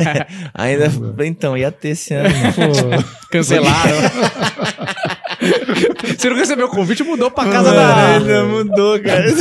Ainda, 0.54 0.92
então, 1.26 1.56
ia 1.56 1.72
ter 1.72 1.90
esse 1.90 2.14
ano. 2.14 2.28
né? 2.28 2.52
Pô, 2.52 3.28
Cancelaram. 3.32 3.98
Você 6.22 6.30
não 6.30 6.36
recebeu 6.38 6.68
o 6.68 6.70
convite, 6.70 7.04
mudou 7.04 7.32
pra 7.32 7.46
casa 7.46 7.72
Mano, 7.72 7.76
da. 7.76 8.08
ainda 8.16 8.44
mudou, 8.46 9.00
cara. 9.02 9.26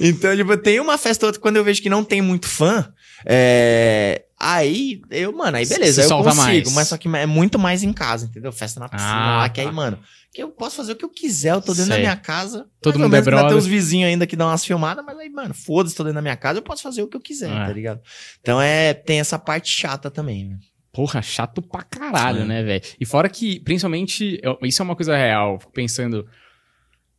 então, 0.00 0.36
tipo, 0.36 0.56
tem 0.56 0.80
uma 0.80 0.98
festa 0.98 1.24
ou 1.26 1.28
outra 1.28 1.40
quando 1.40 1.56
eu 1.56 1.64
vejo 1.64 1.80
que 1.82 1.88
não 1.88 2.04
tem 2.04 2.20
muito 2.20 2.46
fã. 2.48 2.92
É... 3.24 4.24
Aí, 4.38 5.00
eu, 5.08 5.32
mano, 5.32 5.56
aí 5.56 5.64
beleza, 5.64 6.02
se 6.02 6.12
eu 6.12 6.16
consigo, 6.18 6.34
mais. 6.42 6.72
mas 6.72 6.88
só 6.88 6.96
que 6.96 7.06
é 7.08 7.26
muito 7.26 7.60
mais 7.60 7.84
em 7.84 7.92
casa, 7.92 8.26
entendeu? 8.26 8.50
Festa 8.50 8.80
na 8.80 8.88
piscina 8.88 9.12
Ah, 9.12 9.36
lá, 9.42 9.48
que 9.48 9.60
aí, 9.60 9.68
tá. 9.68 9.72
mano, 9.72 10.00
que 10.32 10.42
eu 10.42 10.48
posso 10.48 10.74
fazer 10.74 10.92
o 10.92 10.96
que 10.96 11.04
eu 11.04 11.08
quiser, 11.08 11.52
eu 11.52 11.60
tô 11.62 11.72
dentro 11.72 11.90
da 11.90 11.94
Sei. 11.94 12.02
minha 12.02 12.16
casa. 12.16 12.66
Todo 12.80 12.98
mundo 12.98 13.14
é 13.14 13.20
brother. 13.20 13.50
Tem 13.50 13.56
uns 13.56 13.66
vizinhos 13.66 14.08
ainda 14.08 14.26
que 14.26 14.34
dão 14.34 14.48
umas 14.48 14.64
filmadas, 14.64 15.04
mas 15.06 15.16
aí, 15.16 15.30
mano, 15.30 15.54
foda-se, 15.54 15.94
tô 15.94 16.02
dentro 16.02 16.16
da 16.16 16.22
minha 16.22 16.34
casa, 16.36 16.58
eu 16.58 16.62
posso 16.62 16.82
fazer 16.82 17.02
o 17.02 17.06
que 17.06 17.16
eu 17.16 17.20
quiser, 17.20 17.52
É. 17.52 17.66
tá 17.66 17.72
ligado? 17.72 18.00
Então 18.40 18.60
é, 18.60 18.92
tem 18.92 19.20
essa 19.20 19.38
parte 19.38 19.70
chata 19.70 20.10
também, 20.10 20.48
né? 20.48 20.56
Porra, 20.92 21.22
chato 21.22 21.62
pra 21.62 21.82
caralho, 21.82 22.40
É. 22.40 22.44
né, 22.44 22.62
velho? 22.62 22.82
E 23.00 23.06
fora 23.06 23.28
que, 23.28 23.58
principalmente, 23.60 24.38
eu- 24.42 24.58
isso 24.62 24.82
é 24.82 24.84
uma 24.84 24.94
coisa 24.96 25.16
real. 25.16 25.58
Fico 25.58 25.72
pensando, 25.72 26.26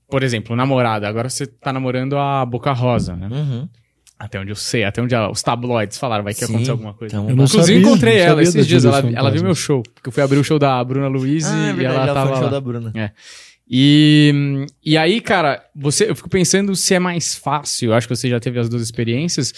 por 0.09 0.21
exemplo, 0.21 0.55
namorada. 0.55 1.07
Agora 1.07 1.27
você 1.29 1.47
tá 1.47 1.73
namorando 1.73 2.17
a 2.17 2.45
Boca 2.45 2.71
Rosa, 2.71 3.15
né? 3.15 3.27
Uhum. 3.31 3.67
Até 4.19 4.39
onde 4.39 4.51
eu 4.51 4.55
sei, 4.55 4.83
até 4.83 5.01
onde 5.01 5.15
os 5.15 5.41
tabloides 5.41 5.97
falaram, 5.97 6.23
vai 6.23 6.33
que 6.33 6.45
Sim. 6.45 6.53
acontecer 6.53 6.71
alguma 6.71 6.93
coisa. 6.93 7.15
Então, 7.15 7.29
Eu 7.29 7.35
não 7.35 7.43
Inclusive, 7.45 7.63
sabia, 7.63 7.81
encontrei 7.81 8.13
não 8.17 8.21
ela 8.21 8.29
sabia 8.35 8.43
esses 8.43 8.67
dias. 8.67 8.85
Ela, 8.85 8.99
ela 9.11 9.31
viu 9.31 9.43
meu 9.43 9.55
show. 9.55 9.81
Porque 9.93 10.07
eu 10.07 10.11
fui 10.13 10.21
abrir 10.23 10.37
o 10.37 10.43
show 10.43 10.59
da 10.59 10.81
Bruna 10.83 11.07
Luiz 11.07 11.43
Ah, 11.45 11.67
é 11.67 11.69
e 11.71 11.73
verdade, 11.73 11.85
ela 11.85 12.03
ela 12.05 12.13
tava 12.13 12.27
foi 12.27 12.35
no 12.35 12.41
show 12.43 12.49
da 12.51 12.61
Bruna. 12.61 12.93
E, 13.67 14.65
e 14.85 14.97
aí, 14.97 15.19
cara, 15.19 15.63
você, 15.75 16.09
eu 16.09 16.15
fico 16.15 16.29
pensando 16.29 16.75
se 16.75 16.93
é 16.93 16.99
mais 16.99 17.35
fácil, 17.35 17.89
eu 17.89 17.93
acho 17.95 18.07
que 18.07 18.15
você 18.15 18.29
já 18.29 18.39
teve 18.39 18.59
as 18.59 18.69
duas 18.69 18.81
experiências, 18.83 19.51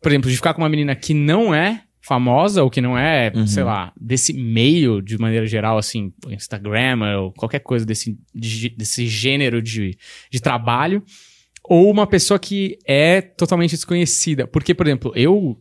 por 0.00 0.12
exemplo, 0.12 0.30
de 0.30 0.36
ficar 0.36 0.54
com 0.54 0.62
uma 0.62 0.68
menina 0.68 0.94
que 0.94 1.12
não 1.12 1.54
é 1.54 1.82
famosa 2.08 2.62
ou 2.64 2.70
que 2.70 2.80
não 2.80 2.96
é, 2.98 3.30
Uhum. 3.34 3.46
sei 3.46 3.62
lá, 3.62 3.92
desse 4.00 4.32
meio 4.32 5.00
de 5.02 5.18
maneira 5.18 5.46
geral, 5.46 5.78
assim, 5.78 6.12
Instagram 6.28 6.98
ou 7.20 7.32
qualquer 7.32 7.60
coisa 7.60 7.84
desse, 7.86 8.18
de- 8.34 8.70
desse 8.70 9.06
gênero 9.06 9.60
de, 9.62 9.96
de 10.30 10.40
trabalho, 10.40 11.02
ou 11.62 11.90
uma 11.90 12.06
pessoa 12.06 12.38
que 12.38 12.78
é 12.86 13.20
totalmente 13.20 13.72
desconhecida. 13.72 14.46
Porque, 14.46 14.74
por 14.74 14.86
exemplo, 14.86 15.12
eu. 15.14 15.56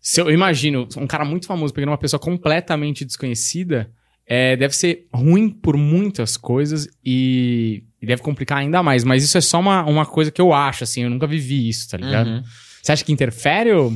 Se 0.00 0.20
eu 0.20 0.30
imagino 0.30 0.88
um 0.96 1.06
cara 1.06 1.24
muito 1.24 1.46
famoso 1.46 1.74
pegando 1.74 1.90
uma 1.90 1.98
pessoa 1.98 2.18
completamente 2.20 3.04
desconhecida, 3.04 3.90
é, 4.26 4.56
deve 4.56 4.74
ser 4.74 5.06
ruim 5.12 5.50
por 5.50 5.76
muitas 5.76 6.36
coisas 6.36 6.88
e, 7.04 7.82
e 8.00 8.06
deve 8.06 8.22
complicar 8.22 8.58
ainda 8.58 8.82
mais. 8.82 9.02
Mas 9.04 9.22
isso 9.24 9.36
é 9.36 9.40
só 9.40 9.58
uma, 9.60 9.84
uma 9.84 10.06
coisa 10.06 10.30
que 10.30 10.40
eu 10.40 10.52
acho, 10.54 10.84
assim, 10.84 11.02
eu 11.02 11.10
nunca 11.10 11.26
vivi 11.26 11.68
isso, 11.68 11.90
tá 11.90 11.96
ligado? 11.98 12.28
Uhum. 12.28 12.42
Você 12.82 12.92
acha 12.92 13.04
que 13.04 13.12
interfere 13.12 13.72
ou. 13.72 13.92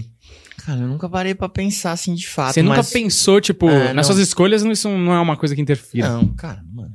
Cara, 0.64 0.80
eu 0.80 0.86
nunca 0.89 1.09
parei 1.09 1.34
pra 1.34 1.48
pensar 1.48 1.93
assim 1.93 2.14
de 2.14 2.28
fato. 2.28 2.55
Você 2.55 2.62
nunca 2.62 2.76
mas... 2.78 2.90
pensou, 2.93 3.40
tipo, 3.40 3.68
É, 3.68 3.93
nas 3.93 4.06
suas 4.06 4.18
escolhas 4.18 4.62
não, 4.62 4.70
isso 4.72 4.89
não 4.89 5.12
é 5.12 5.20
uma 5.20 5.36
coisa 5.36 5.55
que 5.55 5.60
interfira? 5.60 6.09
Não, 6.09 6.28
cara, 6.28 6.62
mano. 6.72 6.93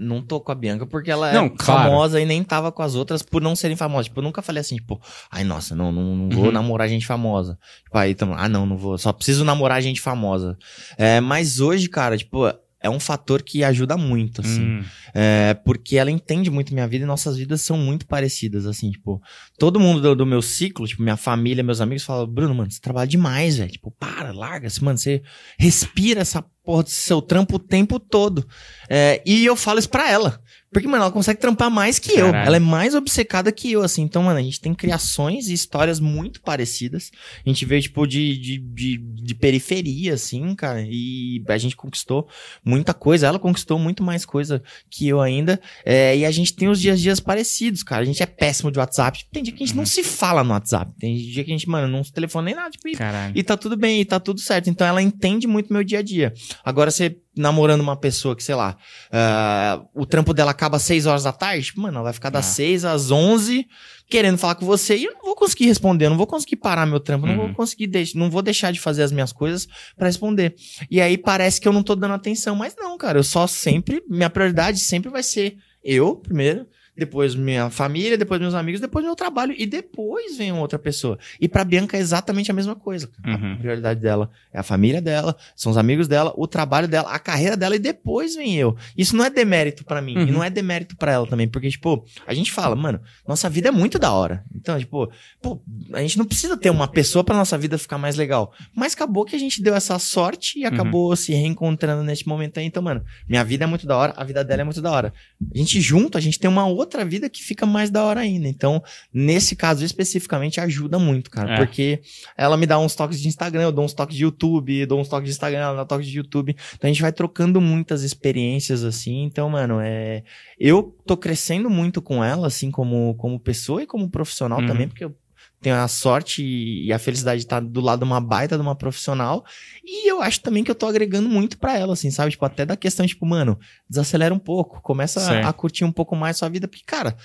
Não 0.00 0.22
tô 0.22 0.40
com 0.40 0.52
a 0.52 0.54
Bianca 0.54 0.86
porque 0.86 1.10
ela 1.10 1.32
Não, 1.32 1.46
é 1.46 1.48
claro. 1.48 1.82
famosa 1.90 2.20
e 2.20 2.24
nem 2.24 2.44
tava 2.44 2.70
com 2.70 2.82
as 2.82 2.94
outras 2.94 3.20
por 3.20 3.42
não 3.42 3.56
serem 3.56 3.76
famosas. 3.76 4.06
Tipo, 4.06 4.20
eu 4.20 4.22
nunca 4.24 4.40
falei 4.40 4.60
assim, 4.60 4.76
tipo, 4.76 5.00
ai, 5.28 5.42
nossa, 5.42 5.74
não, 5.74 5.90
não, 5.90 6.14
não 6.14 6.28
vou 6.30 6.44
Uhum. 6.46 6.52
namorar 6.52 6.88
gente 6.88 7.04
famosa. 7.04 7.58
Tipo, 7.82 7.98
aí, 7.98 8.14
ah, 8.36 8.48
não, 8.48 8.64
não 8.64 8.76
vou, 8.76 8.96
só 8.96 9.12
preciso 9.12 9.44
namorar 9.44 9.82
gente 9.82 10.00
famosa. 10.00 10.56
É, 10.96 11.20
mas 11.20 11.58
hoje, 11.58 11.88
cara, 11.88 12.16
tipo, 12.16 12.46
é 12.80 12.88
um 12.88 13.00
fator 13.00 13.42
que 13.42 13.64
ajuda 13.64 13.96
muito, 13.96 14.40
assim. 14.40 14.62
Hum. 14.62 14.84
É, 15.12 15.54
porque 15.54 15.96
ela 15.96 16.10
entende 16.10 16.50
muito 16.50 16.72
minha 16.72 16.86
vida 16.86 17.04
e 17.04 17.06
nossas 17.06 17.36
vidas 17.36 17.60
são 17.62 17.76
muito 17.76 18.06
parecidas, 18.06 18.66
assim, 18.66 18.90
tipo, 18.90 19.20
todo 19.58 19.80
mundo 19.80 20.00
do, 20.00 20.14
do 20.14 20.26
meu 20.26 20.40
ciclo, 20.40 20.86
tipo, 20.86 21.02
minha 21.02 21.16
família, 21.16 21.64
meus 21.64 21.80
amigos 21.80 22.04
falam, 22.04 22.26
Bruno, 22.26 22.54
mano, 22.54 22.70
você 22.70 22.80
trabalha 22.80 23.08
demais, 23.08 23.58
velho. 23.58 23.70
Tipo, 23.70 23.90
para, 23.90 24.32
larga-se, 24.32 24.82
mano, 24.82 24.96
você 24.96 25.22
respira 25.58 26.20
essa 26.20 26.44
porra 26.62 26.82
do 26.82 26.90
seu 26.90 27.20
trampo 27.22 27.56
o 27.56 27.58
tempo 27.58 27.98
todo. 27.98 28.46
É, 28.88 29.22
e 29.26 29.44
eu 29.44 29.56
falo 29.56 29.78
isso 29.78 29.88
pra 29.88 30.10
ela. 30.10 30.40
Porque, 30.72 30.86
mano, 30.86 31.02
ela 31.02 31.12
consegue 31.12 31.40
trampar 31.40 31.70
mais 31.70 31.98
que 31.98 32.12
eu. 32.12 32.26
Caralho. 32.26 32.46
Ela 32.46 32.56
é 32.56 32.60
mais 32.60 32.94
obcecada 32.94 33.50
que 33.50 33.72
eu, 33.72 33.82
assim. 33.82 34.02
Então, 34.02 34.22
mano, 34.22 34.38
a 34.38 34.42
gente 34.42 34.60
tem 34.60 34.74
criações 34.74 35.48
e 35.48 35.54
histórias 35.54 35.98
muito 35.98 36.40
parecidas. 36.42 37.10
A 37.44 37.48
gente 37.48 37.64
veio, 37.64 37.82
tipo, 37.82 38.06
de, 38.06 38.36
de, 38.36 38.58
de, 38.58 38.98
de 38.98 39.34
periferia, 39.34 40.14
assim, 40.14 40.54
cara. 40.54 40.84
E 40.86 41.42
a 41.48 41.58
gente 41.58 41.74
conquistou 41.74 42.28
muita 42.64 42.92
coisa. 42.92 43.26
Ela 43.26 43.38
conquistou 43.38 43.78
muito 43.78 44.02
mais 44.02 44.24
coisa 44.24 44.62
que 44.90 45.08
eu 45.08 45.20
ainda. 45.20 45.60
É, 45.84 46.16
e 46.16 46.24
a 46.24 46.30
gente 46.30 46.54
tem 46.54 46.68
os 46.68 46.80
dias 46.80 47.00
dias 47.00 47.20
parecidos, 47.20 47.82
cara. 47.82 48.02
A 48.02 48.06
gente 48.06 48.22
é 48.22 48.26
péssimo 48.26 48.70
de 48.70 48.78
WhatsApp. 48.78 49.24
Tem 49.32 49.42
dia 49.42 49.52
que 49.52 49.62
a 49.62 49.66
gente 49.66 49.76
não 49.76 49.86
se 49.86 50.02
fala 50.02 50.44
no 50.44 50.52
WhatsApp. 50.52 50.92
Tem 50.98 51.16
dia 51.16 51.44
que 51.44 51.50
a 51.50 51.54
gente, 51.54 51.68
mano, 51.68 51.88
não 51.88 52.04
se 52.04 52.12
telefona 52.12 52.46
nem 52.46 52.54
nada. 52.54 52.70
Tipo, 52.70 52.88
e 52.88 52.94
e 53.34 53.42
tá 53.42 53.56
tudo 53.56 53.76
bem, 53.76 54.00
e 54.00 54.04
tá 54.04 54.20
tudo 54.20 54.40
certo. 54.40 54.68
Então 54.68 54.86
ela 54.86 55.00
entende 55.00 55.46
muito 55.46 55.72
meu 55.72 55.82
dia 55.82 56.00
a 56.00 56.02
dia. 56.02 56.34
Agora, 56.64 56.90
você 56.90 57.16
namorando 57.38 57.80
uma 57.80 57.96
pessoa 57.96 58.34
que, 58.36 58.42
sei 58.42 58.54
lá, 58.54 58.76
ah, 59.12 59.82
o 59.94 60.04
trampo 60.06 60.32
dela 60.34 60.50
acaba 60.50 60.76
às 60.76 60.82
6 60.82 61.06
horas 61.06 61.22
da 61.24 61.32
tarde, 61.32 61.72
mano, 61.76 61.96
ela 61.96 62.04
vai 62.04 62.12
ficar 62.12 62.30
das 62.30 62.46
Ah. 62.46 62.52
6 62.52 62.84
às 62.84 63.10
11 63.10 63.66
querendo 64.10 64.38
falar 64.38 64.54
com 64.54 64.64
você 64.64 64.96
e 64.96 65.04
eu 65.04 65.12
não 65.12 65.22
vou 65.22 65.34
conseguir 65.36 65.66
responder, 65.66 66.06
eu 66.06 66.10
não 66.10 66.16
vou 66.16 66.26
conseguir 66.26 66.56
parar 66.56 66.86
meu 66.86 66.98
trampo, 66.98 67.26
eu 67.26 67.32
não 67.32 67.38
Uhum. 67.40 67.46
vou 67.48 67.54
conseguir, 67.56 67.86
deix- 67.86 68.14
não 68.14 68.30
vou 68.30 68.40
deixar 68.42 68.72
de 68.72 68.80
fazer 68.80 69.02
as 69.02 69.12
minhas 69.12 69.32
coisas 69.32 69.68
pra 69.96 70.06
responder. 70.06 70.54
E 70.90 71.00
aí 71.00 71.18
parece 71.18 71.60
que 71.60 71.68
eu 71.68 71.72
não 71.72 71.82
tô 71.82 71.94
dando 71.94 72.14
atenção, 72.14 72.56
mas 72.56 72.74
não, 72.76 72.96
cara, 72.96 73.18
eu 73.18 73.24
só 73.24 73.46
sempre, 73.46 74.02
minha 74.08 74.30
prioridade 74.30 74.78
sempre 74.78 75.10
vai 75.10 75.22
ser 75.22 75.56
eu, 75.84 76.16
primeiro, 76.16 76.66
depois 76.98 77.34
minha 77.34 77.70
família, 77.70 78.18
depois 78.18 78.40
meus 78.40 78.54
amigos, 78.54 78.80
depois 78.80 79.04
meu 79.04 79.14
trabalho 79.14 79.54
e 79.56 79.64
depois 79.66 80.36
vem 80.36 80.52
outra 80.52 80.78
pessoa. 80.78 81.18
E 81.40 81.48
pra 81.48 81.64
Bianca 81.64 81.96
é 81.96 82.00
exatamente 82.00 82.50
a 82.50 82.54
mesma 82.54 82.74
coisa. 82.74 83.08
Uhum. 83.24 83.52
A 83.52 83.56
prioridade 83.56 84.00
dela 84.00 84.30
é 84.52 84.58
a 84.58 84.62
família 84.62 85.00
dela, 85.00 85.36
são 85.54 85.70
os 85.70 85.78
amigos 85.78 86.08
dela, 86.08 86.32
o 86.36 86.46
trabalho 86.46 86.88
dela, 86.88 87.10
a 87.10 87.18
carreira 87.18 87.56
dela 87.56 87.76
e 87.76 87.78
depois 87.78 88.34
vem 88.34 88.56
eu. 88.56 88.76
Isso 88.96 89.14
não 89.16 89.24
é 89.24 89.30
demérito 89.30 89.84
pra 89.84 90.02
mim 90.02 90.16
Uhum. 90.16 90.26
e 90.26 90.30
não 90.32 90.42
é 90.44 90.50
demérito 90.50 90.96
pra 90.96 91.12
ela 91.12 91.26
também, 91.26 91.46
porque 91.46 91.68
tipo, 91.70 92.04
a 92.26 92.34
gente 92.34 92.50
fala, 92.50 92.74
mano, 92.74 93.00
nossa 93.26 93.48
vida 93.48 93.68
é 93.68 93.70
muito 93.70 93.98
da 93.98 94.10
hora. 94.12 94.42
Então, 94.54 94.78
tipo, 94.78 95.10
pô, 95.40 95.60
a 95.92 96.00
gente 96.00 96.18
não 96.18 96.24
precisa 96.24 96.56
ter 96.56 96.70
uma 96.70 96.88
pessoa 96.88 97.22
pra 97.22 97.36
nossa 97.36 97.56
vida 97.58 97.78
ficar 97.78 97.98
mais 97.98 98.16
legal. 98.16 98.52
Mas 98.74 98.94
acabou 98.94 99.24
que 99.24 99.36
a 99.36 99.38
gente 99.38 99.62
deu 99.62 99.74
essa 99.74 99.98
sorte 99.98 100.58
e 100.58 100.64
acabou 100.64 101.14
se 101.14 101.32
reencontrando 101.32 102.02
nesse 102.02 102.26
momento 102.26 102.58
aí. 102.58 102.66
Então, 102.66 102.82
mano, 102.82 103.04
minha 103.28 103.44
vida 103.44 103.64
é 103.64 103.66
muito 103.66 103.86
da 103.86 103.96
hora, 103.96 104.14
a 104.16 104.24
vida 104.24 104.42
dela 104.42 104.62
é 104.62 104.64
muito 104.64 104.80
da 104.80 104.90
hora. 104.90 105.12
A 105.54 105.58
gente 105.58 105.80
junto, 105.80 106.16
a 106.16 106.20
gente 106.20 106.38
tem 106.38 106.48
uma 106.48 106.66
outra 106.66 106.87
vida 107.04 107.28
que 107.28 107.42
fica 107.42 107.66
mais 107.66 107.90
da 107.90 108.02
hora 108.04 108.20
ainda. 108.20 108.48
Então, 108.48 108.82
nesse 109.12 109.54
caso 109.54 109.84
especificamente, 109.84 110.60
ajuda 110.60 110.98
muito, 110.98 111.30
cara. 111.30 111.54
É. 111.54 111.56
Porque 111.58 112.00
ela 112.36 112.56
me 112.56 112.66
dá 112.66 112.78
uns 112.78 112.94
toques 112.94 113.20
de 113.20 113.28
Instagram, 113.28 113.62
eu 113.62 113.72
dou 113.72 113.84
uns 113.84 113.92
toques 113.92 114.16
de 114.16 114.22
YouTube, 114.24 114.86
dou 114.86 115.00
uns 115.00 115.08
toques 115.08 115.26
de 115.26 115.32
Instagram, 115.32 115.60
ela 115.60 115.76
dá 115.76 115.84
toques 115.84 116.06
de 116.06 116.16
YouTube. 116.16 116.56
Então 116.74 116.88
a 116.88 116.92
gente 116.92 117.02
vai 117.02 117.12
trocando 117.12 117.60
muitas 117.60 118.02
experiências, 118.02 118.84
assim. 118.84 119.24
Então, 119.24 119.48
mano, 119.50 119.80
é. 119.80 120.22
Eu 120.58 120.96
tô 121.06 121.16
crescendo 121.16 121.68
muito 121.70 122.00
com 122.00 122.22
ela, 122.24 122.46
assim, 122.46 122.70
como, 122.70 123.14
como 123.14 123.38
pessoa 123.38 123.82
e 123.82 123.86
como 123.86 124.08
profissional 124.08 124.60
Uhum. 124.60 124.66
também, 124.66 124.88
porque 124.88 125.04
eu 125.04 125.14
tenho 125.60 125.76
a 125.76 125.88
sorte 125.88 126.42
e 126.42 126.92
a 126.92 126.98
felicidade 126.98 127.40
de 127.40 127.46
estar 127.46 127.60
do 127.60 127.80
lado 127.80 128.00
de 128.00 128.04
uma 128.04 128.20
baita 128.20 128.56
de 128.56 128.62
uma 128.62 128.74
profissional. 128.74 129.44
E 129.84 130.10
eu 130.10 130.22
acho 130.22 130.40
também 130.40 130.62
que 130.62 130.70
eu 130.70 130.74
tô 130.74 130.86
agregando 130.86 131.28
muito 131.28 131.58
pra 131.58 131.76
ela, 131.76 131.94
assim, 131.94 132.10
sabe? 132.10 132.30
Tipo, 132.30 132.44
até 132.44 132.64
da 132.64 132.76
questão, 132.76 133.06
tipo, 133.06 133.26
mano, 133.26 133.58
desacelera 133.88 134.32
um 134.32 134.38
pouco, 134.38 134.80
começa 134.80 135.20
a, 135.20 135.48
a 135.48 135.52
curtir 135.52 135.84
um 135.84 135.92
pouco 135.92 136.14
mais 136.14 136.36
sua 136.36 136.48
vida, 136.48 136.68
porque, 136.68 136.84
cara, 136.86 137.16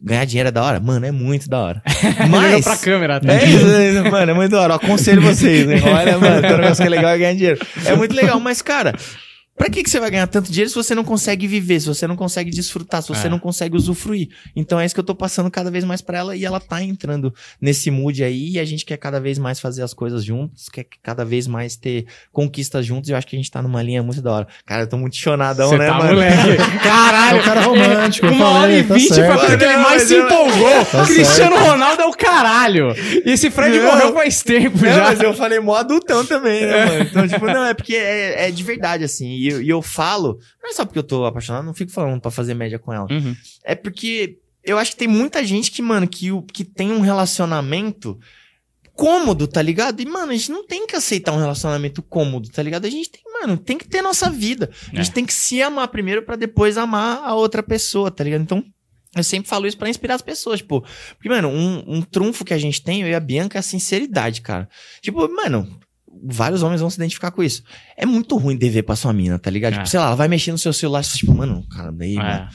ganhar 0.00 0.24
dinheiro 0.24 0.48
é 0.48 0.52
da 0.52 0.62
hora? 0.62 0.80
Mano, 0.80 1.04
é 1.04 1.10
muito 1.10 1.48
da 1.48 1.60
hora. 1.60 1.82
Mas. 2.30 2.64
pra 2.64 2.76
câmera 2.76 3.16
até. 3.16 3.42
É 3.42 3.48
isso, 3.48 3.66
é 3.66 3.90
isso, 3.90 4.10
mano, 4.10 4.30
é 4.30 4.34
muito 4.34 4.52
da 4.52 4.60
hora. 4.60 4.72
Eu 4.72 4.76
Aconselho 4.76 5.22
vocês, 5.22 5.66
né? 5.66 5.80
Olha, 5.82 6.18
mano, 6.18 6.42
todo 6.42 6.58
negócio 6.58 6.82
que 6.82 6.86
é 6.86 6.90
legal 6.90 7.10
é 7.10 7.18
ganhar 7.18 7.34
dinheiro. 7.34 7.66
É 7.84 7.96
muito 7.96 8.14
legal, 8.14 8.38
mas, 8.38 8.62
cara, 8.62 8.94
pra 9.56 9.68
que, 9.70 9.82
que 9.82 9.90
você 9.90 10.00
vai 10.00 10.10
ganhar 10.10 10.26
tanto 10.26 10.50
dinheiro 10.50 10.68
se 10.70 10.74
você 10.76 10.94
não 10.94 11.04
consegue 11.04 11.46
viver, 11.46 11.80
se 11.80 11.86
você 11.86 12.06
não 12.06 12.16
consegue 12.16 12.50
desfrutar, 12.50 13.02
se 13.02 13.08
você 13.08 13.26
É. 13.26 13.30
não 13.30 13.38
consegue 13.38 13.76
usufruir? 13.76 14.28
Então 14.54 14.78
é 14.80 14.84
isso 14.86 14.94
que 14.94 15.00
eu 15.00 15.04
tô 15.04 15.14
passando 15.14 15.50
cada 15.50 15.70
vez 15.70 15.84
mais 15.84 16.00
pra 16.02 16.18
ela 16.18 16.36
e 16.36 16.44
ela 16.44 16.60
tá 16.60 16.82
entrando 16.82 17.32
nesse 17.60 17.90
mood 17.90 18.22
aí 18.22 18.50
e 18.52 18.58
a 18.58 18.64
gente 18.64 18.84
quer 18.84 18.96
cada 18.96 19.20
vez 19.20 19.38
mais 19.38 19.60
fazer 19.60 19.82
as 19.82 19.94
coisas 19.94 20.24
juntos, 20.24 20.68
quer 20.68 20.86
cada 21.02 21.24
vez 21.24 21.46
mais 21.46 21.76
ter 21.76 22.06
conquistas 22.32 22.84
juntos 22.84 23.08
e 23.08 23.12
eu 23.12 23.16
acho 23.16 23.26
que 23.26 23.36
a 23.36 23.38
gente 23.38 23.50
tá 23.50 23.62
numa 23.62 23.82
linha 23.82 24.02
muito 24.02 24.20
da 24.20 24.32
hora. 24.32 24.48
Cara, 24.66 24.82
eu 24.82 24.86
tô 24.88 24.96
muito 24.96 25.16
chonadão, 25.16 25.68
Você 25.68 25.78
né, 25.78 25.86
tá, 25.86 25.94
mano? 25.94 26.10
moleque. 26.12 26.56
Caralho. 26.82 27.36
É 27.38 27.40
um 27.40 27.44
cara 27.44 27.60
romântico, 27.62 28.26
Uma 28.26 28.48
hora 28.48 28.60
falei, 28.62 28.80
e 28.80 28.84
tá 28.84 28.94
vinte 28.94 29.08
foi 29.08 29.16
certo. 29.16 29.40
porque 29.46 29.64
ele 29.64 29.76
mais 29.78 30.02
se 30.02 30.14
empolgou. 30.16 30.84
Tá 30.90 31.04
Cristiano 31.06 31.56
Ronaldo 31.56 32.02
é 32.02 32.06
o 32.06 32.12
caralho. 32.12 32.88
E 33.24 33.30
esse 33.30 33.50
Fred 33.50 33.78
Não. 33.78 33.86
morreu 33.86 34.12
faz 34.12 34.42
tempo 34.42 34.76
Não, 34.78 34.92
já. 34.92 35.04
mas 35.04 35.20
eu 35.20 35.32
falei 35.34 35.60
mó 35.60 35.74
adultão 35.76 36.24
também, 36.24 36.62
né, 36.66 36.84
mano? 36.86 37.02
Então, 37.02 37.28
tipo, 37.28 37.46
não, 37.46 37.64
é 37.64 37.74
porque 37.74 37.94
é, 37.94 38.48
é 38.48 38.50
de 38.50 38.62
verdade, 38.62 39.04
assim. 39.04 39.43
E 39.44 39.48
eu, 39.48 39.62
e 39.62 39.68
eu 39.68 39.82
falo, 39.82 40.38
não 40.62 40.70
é 40.70 40.72
só 40.72 40.84
porque 40.84 40.98
eu 40.98 41.02
tô 41.02 41.24
apaixonado, 41.24 41.64
não 41.64 41.74
fico 41.74 41.92
falando 41.92 42.20
pra 42.20 42.30
fazer 42.30 42.54
média 42.54 42.78
com 42.78 42.92
ela. 42.92 43.06
Uhum. 43.10 43.34
É 43.64 43.74
porque 43.74 44.38
eu 44.62 44.78
acho 44.78 44.92
que 44.92 44.96
tem 44.96 45.08
muita 45.08 45.44
gente 45.44 45.70
que, 45.70 45.82
mano, 45.82 46.06
que, 46.08 46.28
que 46.52 46.64
tem 46.64 46.90
um 46.92 47.00
relacionamento 47.00 48.18
cômodo, 48.94 49.48
tá 49.48 49.60
ligado? 49.60 50.00
E, 50.00 50.06
mano, 50.06 50.30
a 50.30 50.34
gente 50.36 50.52
não 50.52 50.64
tem 50.66 50.86
que 50.86 50.94
aceitar 50.94 51.32
um 51.32 51.38
relacionamento 51.38 52.00
cômodo, 52.02 52.48
tá 52.48 52.62
ligado? 52.62 52.86
A 52.86 52.90
gente 52.90 53.10
tem, 53.10 53.20
mano, 53.40 53.56
tem 53.56 53.76
que 53.76 53.88
ter 53.88 54.00
nossa 54.02 54.30
vida. 54.30 54.70
A 54.92 54.96
gente 54.96 55.10
É. 55.10 55.12
tem 55.12 55.26
que 55.26 55.34
se 55.34 55.60
amar 55.60 55.88
primeiro 55.88 56.22
pra 56.22 56.36
depois 56.36 56.78
amar 56.78 57.18
a 57.24 57.34
outra 57.34 57.62
pessoa, 57.62 58.10
tá 58.10 58.22
ligado? 58.22 58.42
Então, 58.42 58.64
eu 59.16 59.24
sempre 59.24 59.48
falo 59.48 59.66
isso 59.66 59.76
pra 59.76 59.88
inspirar 59.88 60.14
as 60.14 60.22
pessoas, 60.22 60.60
tipo, 60.60 60.80
porque, 61.14 61.28
mano, 61.28 61.48
um, 61.48 61.96
um 61.96 62.02
trunfo 62.02 62.44
que 62.44 62.54
a 62.54 62.58
gente 62.58 62.82
tem, 62.82 63.02
eu 63.02 63.08
e 63.08 63.14
a 63.14 63.20
Bianca, 63.20 63.58
é 63.58 63.60
a 63.60 63.62
sinceridade, 63.62 64.40
cara. 64.40 64.68
Tipo, 65.02 65.28
mano, 65.28 65.68
vários 66.24 66.62
homens 66.62 66.80
vão 66.80 66.88
se 66.90 66.96
identificar 66.96 67.30
com 67.30 67.42
isso. 67.42 67.62
É 67.96 68.06
muito 68.06 68.36
ruim 68.36 68.56
dever 68.56 68.82
pra 68.82 68.96
sua 68.96 69.12
mina, 69.12 69.38
tá 69.38 69.50
ligado? 69.50 69.74
É. 69.74 69.76
Tipo, 69.76 69.88
sei 69.88 70.00
lá, 70.00 70.06
ela 70.06 70.16
vai 70.16 70.28
mexer 70.28 70.52
no 70.52 70.58
seu 70.58 70.72
celular, 70.72 71.04
você 71.04 71.18
tipo, 71.18 71.34
mano, 71.34 71.64
cara, 71.68 71.92
daí, 71.92 72.14
É. 72.16 72.18
mano. 72.18 72.48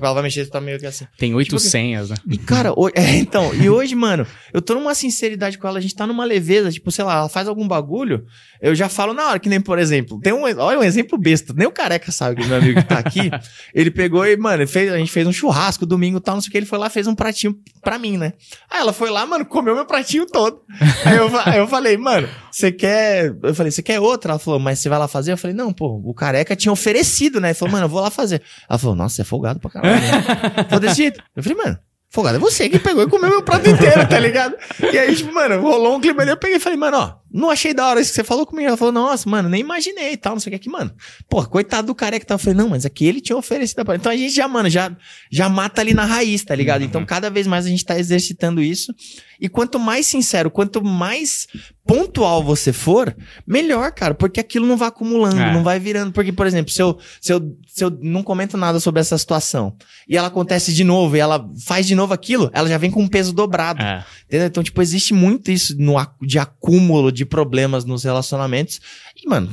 Ela 0.00 0.12
vai 0.14 0.22
mexer, 0.22 0.44
você 0.44 0.50
tá 0.50 0.60
meio 0.60 0.78
que 0.78 0.86
assim. 0.86 1.06
Tem 1.18 1.34
oito 1.34 1.48
Tipo 1.48 1.58
senhas, 1.60 2.10
né? 2.10 2.16
E, 2.28 2.38
cara, 2.38 2.70
é, 2.94 3.16
então, 3.16 3.54
e 3.54 3.68
hoje, 3.68 3.94
mano, 3.94 4.26
eu 4.52 4.62
tô 4.62 4.74
numa 4.74 4.94
sinceridade 4.94 5.58
com 5.58 5.66
ela, 5.66 5.78
a 5.78 5.82
gente 5.82 5.94
tá 5.94 6.06
numa 6.06 6.24
leveza, 6.24 6.70
tipo, 6.70 6.90
sei 6.90 7.04
lá, 7.04 7.16
ela 7.16 7.28
faz 7.28 7.48
algum 7.48 7.66
bagulho, 7.66 8.24
eu 8.60 8.74
já 8.74 8.88
falo 8.88 9.12
na 9.12 9.28
hora, 9.28 9.38
que 9.38 9.48
nem, 9.48 9.60
por 9.60 9.78
exemplo, 9.78 10.20
tem 10.20 10.32
um, 10.32 10.42
olha 10.42 10.78
um 10.78 10.82
exemplo 10.84 11.18
besta, 11.18 11.52
nem 11.56 11.66
o 11.66 11.72
careca 11.72 12.12
sabe 12.12 12.40
que 12.40 12.46
meu 12.46 12.56
amigo 12.56 12.80
que 12.80 12.86
tá 12.88 12.98
aqui, 12.98 13.30
ele 13.74 13.90
pegou 13.90 14.26
e, 14.26 14.36
mano, 14.36 14.66
fez, 14.66 14.92
a 14.92 14.98
gente 14.98 15.10
fez 15.10 15.26
um 15.26 15.32
churrasco 15.32 15.84
domingo 15.84 16.18
e 16.18 16.20
tal, 16.20 16.34
não 16.36 16.40
sei 16.42 16.48
o 16.48 16.52
que, 16.52 16.58
ele 16.58 16.66
foi 16.66 16.78
lá 16.78 16.88
fez 16.88 17.06
um 17.06 17.14
pratinho 17.14 17.56
pra 17.82 17.98
mim, 17.98 18.16
né? 18.16 18.32
Aí 18.70 18.80
ela 18.80 18.92
foi 18.92 19.10
lá, 19.10 19.26
mano, 19.26 19.44
comeu 19.44 19.74
meu 19.74 19.84
pratinho 19.86 20.26
todo. 20.26 20.60
Aí 21.04 21.16
eu, 21.16 21.30
aí 21.44 21.58
eu 21.58 21.66
falei, 21.66 21.96
mano, 21.96 22.28
você 22.52 22.70
quer, 22.70 23.34
eu 23.42 23.54
falei, 23.54 23.72
você 23.72 23.82
quer 23.82 23.98
outra? 23.98 24.32
Ela 24.32 24.38
falou, 24.38 24.60
mas 24.60 24.78
você 24.78 24.88
vai 24.88 24.98
lá 24.98 25.08
fazer? 25.08 25.32
Eu 25.32 25.38
falei, 25.38 25.56
não, 25.56 25.72
pô, 25.72 26.00
o 26.04 26.12
careca 26.12 26.54
tinha 26.54 26.70
oferecido, 26.70 27.40
né? 27.40 27.48
Ele 27.48 27.54
falou, 27.54 27.72
mano, 27.72 27.86
eu 27.86 27.88
vou 27.88 28.00
lá 28.00 28.10
fazer. 28.10 28.42
Ela 28.68 28.78
falou, 28.78 28.94
nossa, 28.94 29.16
você 29.16 29.22
é 29.22 29.24
folgado 29.24 29.58
pra 29.58 29.70
caralho. 29.70 29.94
Né? 29.94 30.66
Foi 30.68 30.80
desse 30.80 30.96
jeito. 30.96 31.22
Eu 31.34 31.42
falei, 31.42 31.58
mano, 31.58 31.78
folgado 32.10 32.36
é 32.36 32.40
você 32.40 32.68
que 32.68 32.78
pegou 32.78 33.02
e 33.02 33.08
comeu 33.08 33.30
meu 33.30 33.42
prato 33.42 33.68
inteiro, 33.68 34.06
tá 34.06 34.18
ligado? 34.18 34.54
E 34.92 34.98
aí, 34.98 35.16
tipo, 35.16 35.32
mano, 35.32 35.60
rolou 35.62 35.96
um 35.96 36.00
clima 36.00 36.22
ali, 36.22 36.30
eu 36.30 36.36
peguei 36.36 36.58
e 36.58 36.60
falei, 36.60 36.78
mano, 36.78 36.98
ó, 36.98 37.14
não 37.32 37.50
achei 37.50 37.72
da 37.74 37.86
hora 37.86 38.00
isso 38.00 38.10
que 38.10 38.16
você 38.16 38.24
falou 38.24 38.44
comigo. 38.46 38.68
Ela 38.68 38.76
falou, 38.76 38.92
nossa, 38.92 39.28
mano, 39.28 39.48
nem 39.48 39.60
imaginei 39.60 40.12
e 40.12 40.16
tal, 40.16 40.34
não 40.34 40.40
sei 40.40 40.50
o 40.50 40.52
que 40.52 40.56
aqui, 40.56 40.68
mano. 40.68 40.92
Pô, 41.28 41.44
coitado 41.46 41.86
do 41.88 41.94
careca, 41.94 42.24
tá? 42.26 42.34
Eu 42.34 42.38
falei, 42.38 42.54
não, 42.56 42.68
mas 42.68 42.84
aqui 42.84 43.06
ele 43.06 43.20
tinha 43.20 43.36
oferecido. 43.36 43.84
pra- 43.84 43.96
Então 43.96 44.12
a 44.12 44.16
gente 44.16 44.34
já, 44.34 44.46
mano, 44.46 44.68
já, 44.70 44.94
já 45.30 45.48
mata 45.48 45.80
ali 45.80 45.94
na 45.94 46.04
raiz, 46.04 46.44
tá 46.44 46.54
ligado? 46.54 46.82
Então 46.84 47.04
cada 47.06 47.30
vez 47.30 47.46
mais 47.46 47.66
a 47.66 47.68
gente 47.68 47.84
tá 47.84 47.98
exercitando 47.98 48.60
isso. 48.62 48.94
E 49.40 49.48
quanto 49.48 49.78
mais 49.78 50.06
sincero, 50.06 50.50
quanto 50.50 50.84
mais 50.84 51.48
pontual 51.84 52.44
você 52.44 52.72
for, 52.72 53.14
melhor, 53.46 53.90
cara, 53.90 54.14
porque 54.14 54.38
aquilo 54.38 54.66
não 54.66 54.76
vai 54.76 54.86
acumulando, 54.88 55.40
É. 55.40 55.52
não 55.52 55.64
vai 55.64 55.80
virando. 55.80 56.12
Porque, 56.12 56.32
por 56.32 56.46
exemplo, 56.46 56.72
se 56.72 56.80
eu, 56.80 56.96
se, 57.20 57.32
eu, 57.32 57.56
se 57.66 57.82
eu 57.84 57.90
não 58.00 58.22
comento 58.22 58.56
nada 58.56 58.78
sobre 58.78 59.00
essa 59.00 59.18
situação 59.18 59.74
e 60.08 60.16
ela 60.16 60.28
acontece 60.28 60.72
de 60.72 60.84
novo 60.84 61.16
e 61.16 61.20
ela 61.20 61.50
faz 61.66 61.86
de 61.86 61.96
novo 61.96 62.14
aquilo, 62.14 62.48
ela 62.52 62.68
já 62.68 62.78
vem 62.78 62.90
com 62.90 63.02
um 63.02 63.08
peso 63.08 63.32
dobrado. 63.32 63.82
É. 63.82 64.04
Entendeu? 64.26 64.46
Então, 64.46 64.62
tipo, 64.62 64.80
existe 64.80 65.12
muito 65.12 65.50
isso 65.50 65.74
no, 65.76 65.96
de 66.22 66.38
acúmulo 66.38 67.10
de 67.10 67.21
problemas 67.24 67.84
nos 67.84 68.04
relacionamentos. 68.04 68.80
E, 69.16 69.28
mano, 69.28 69.50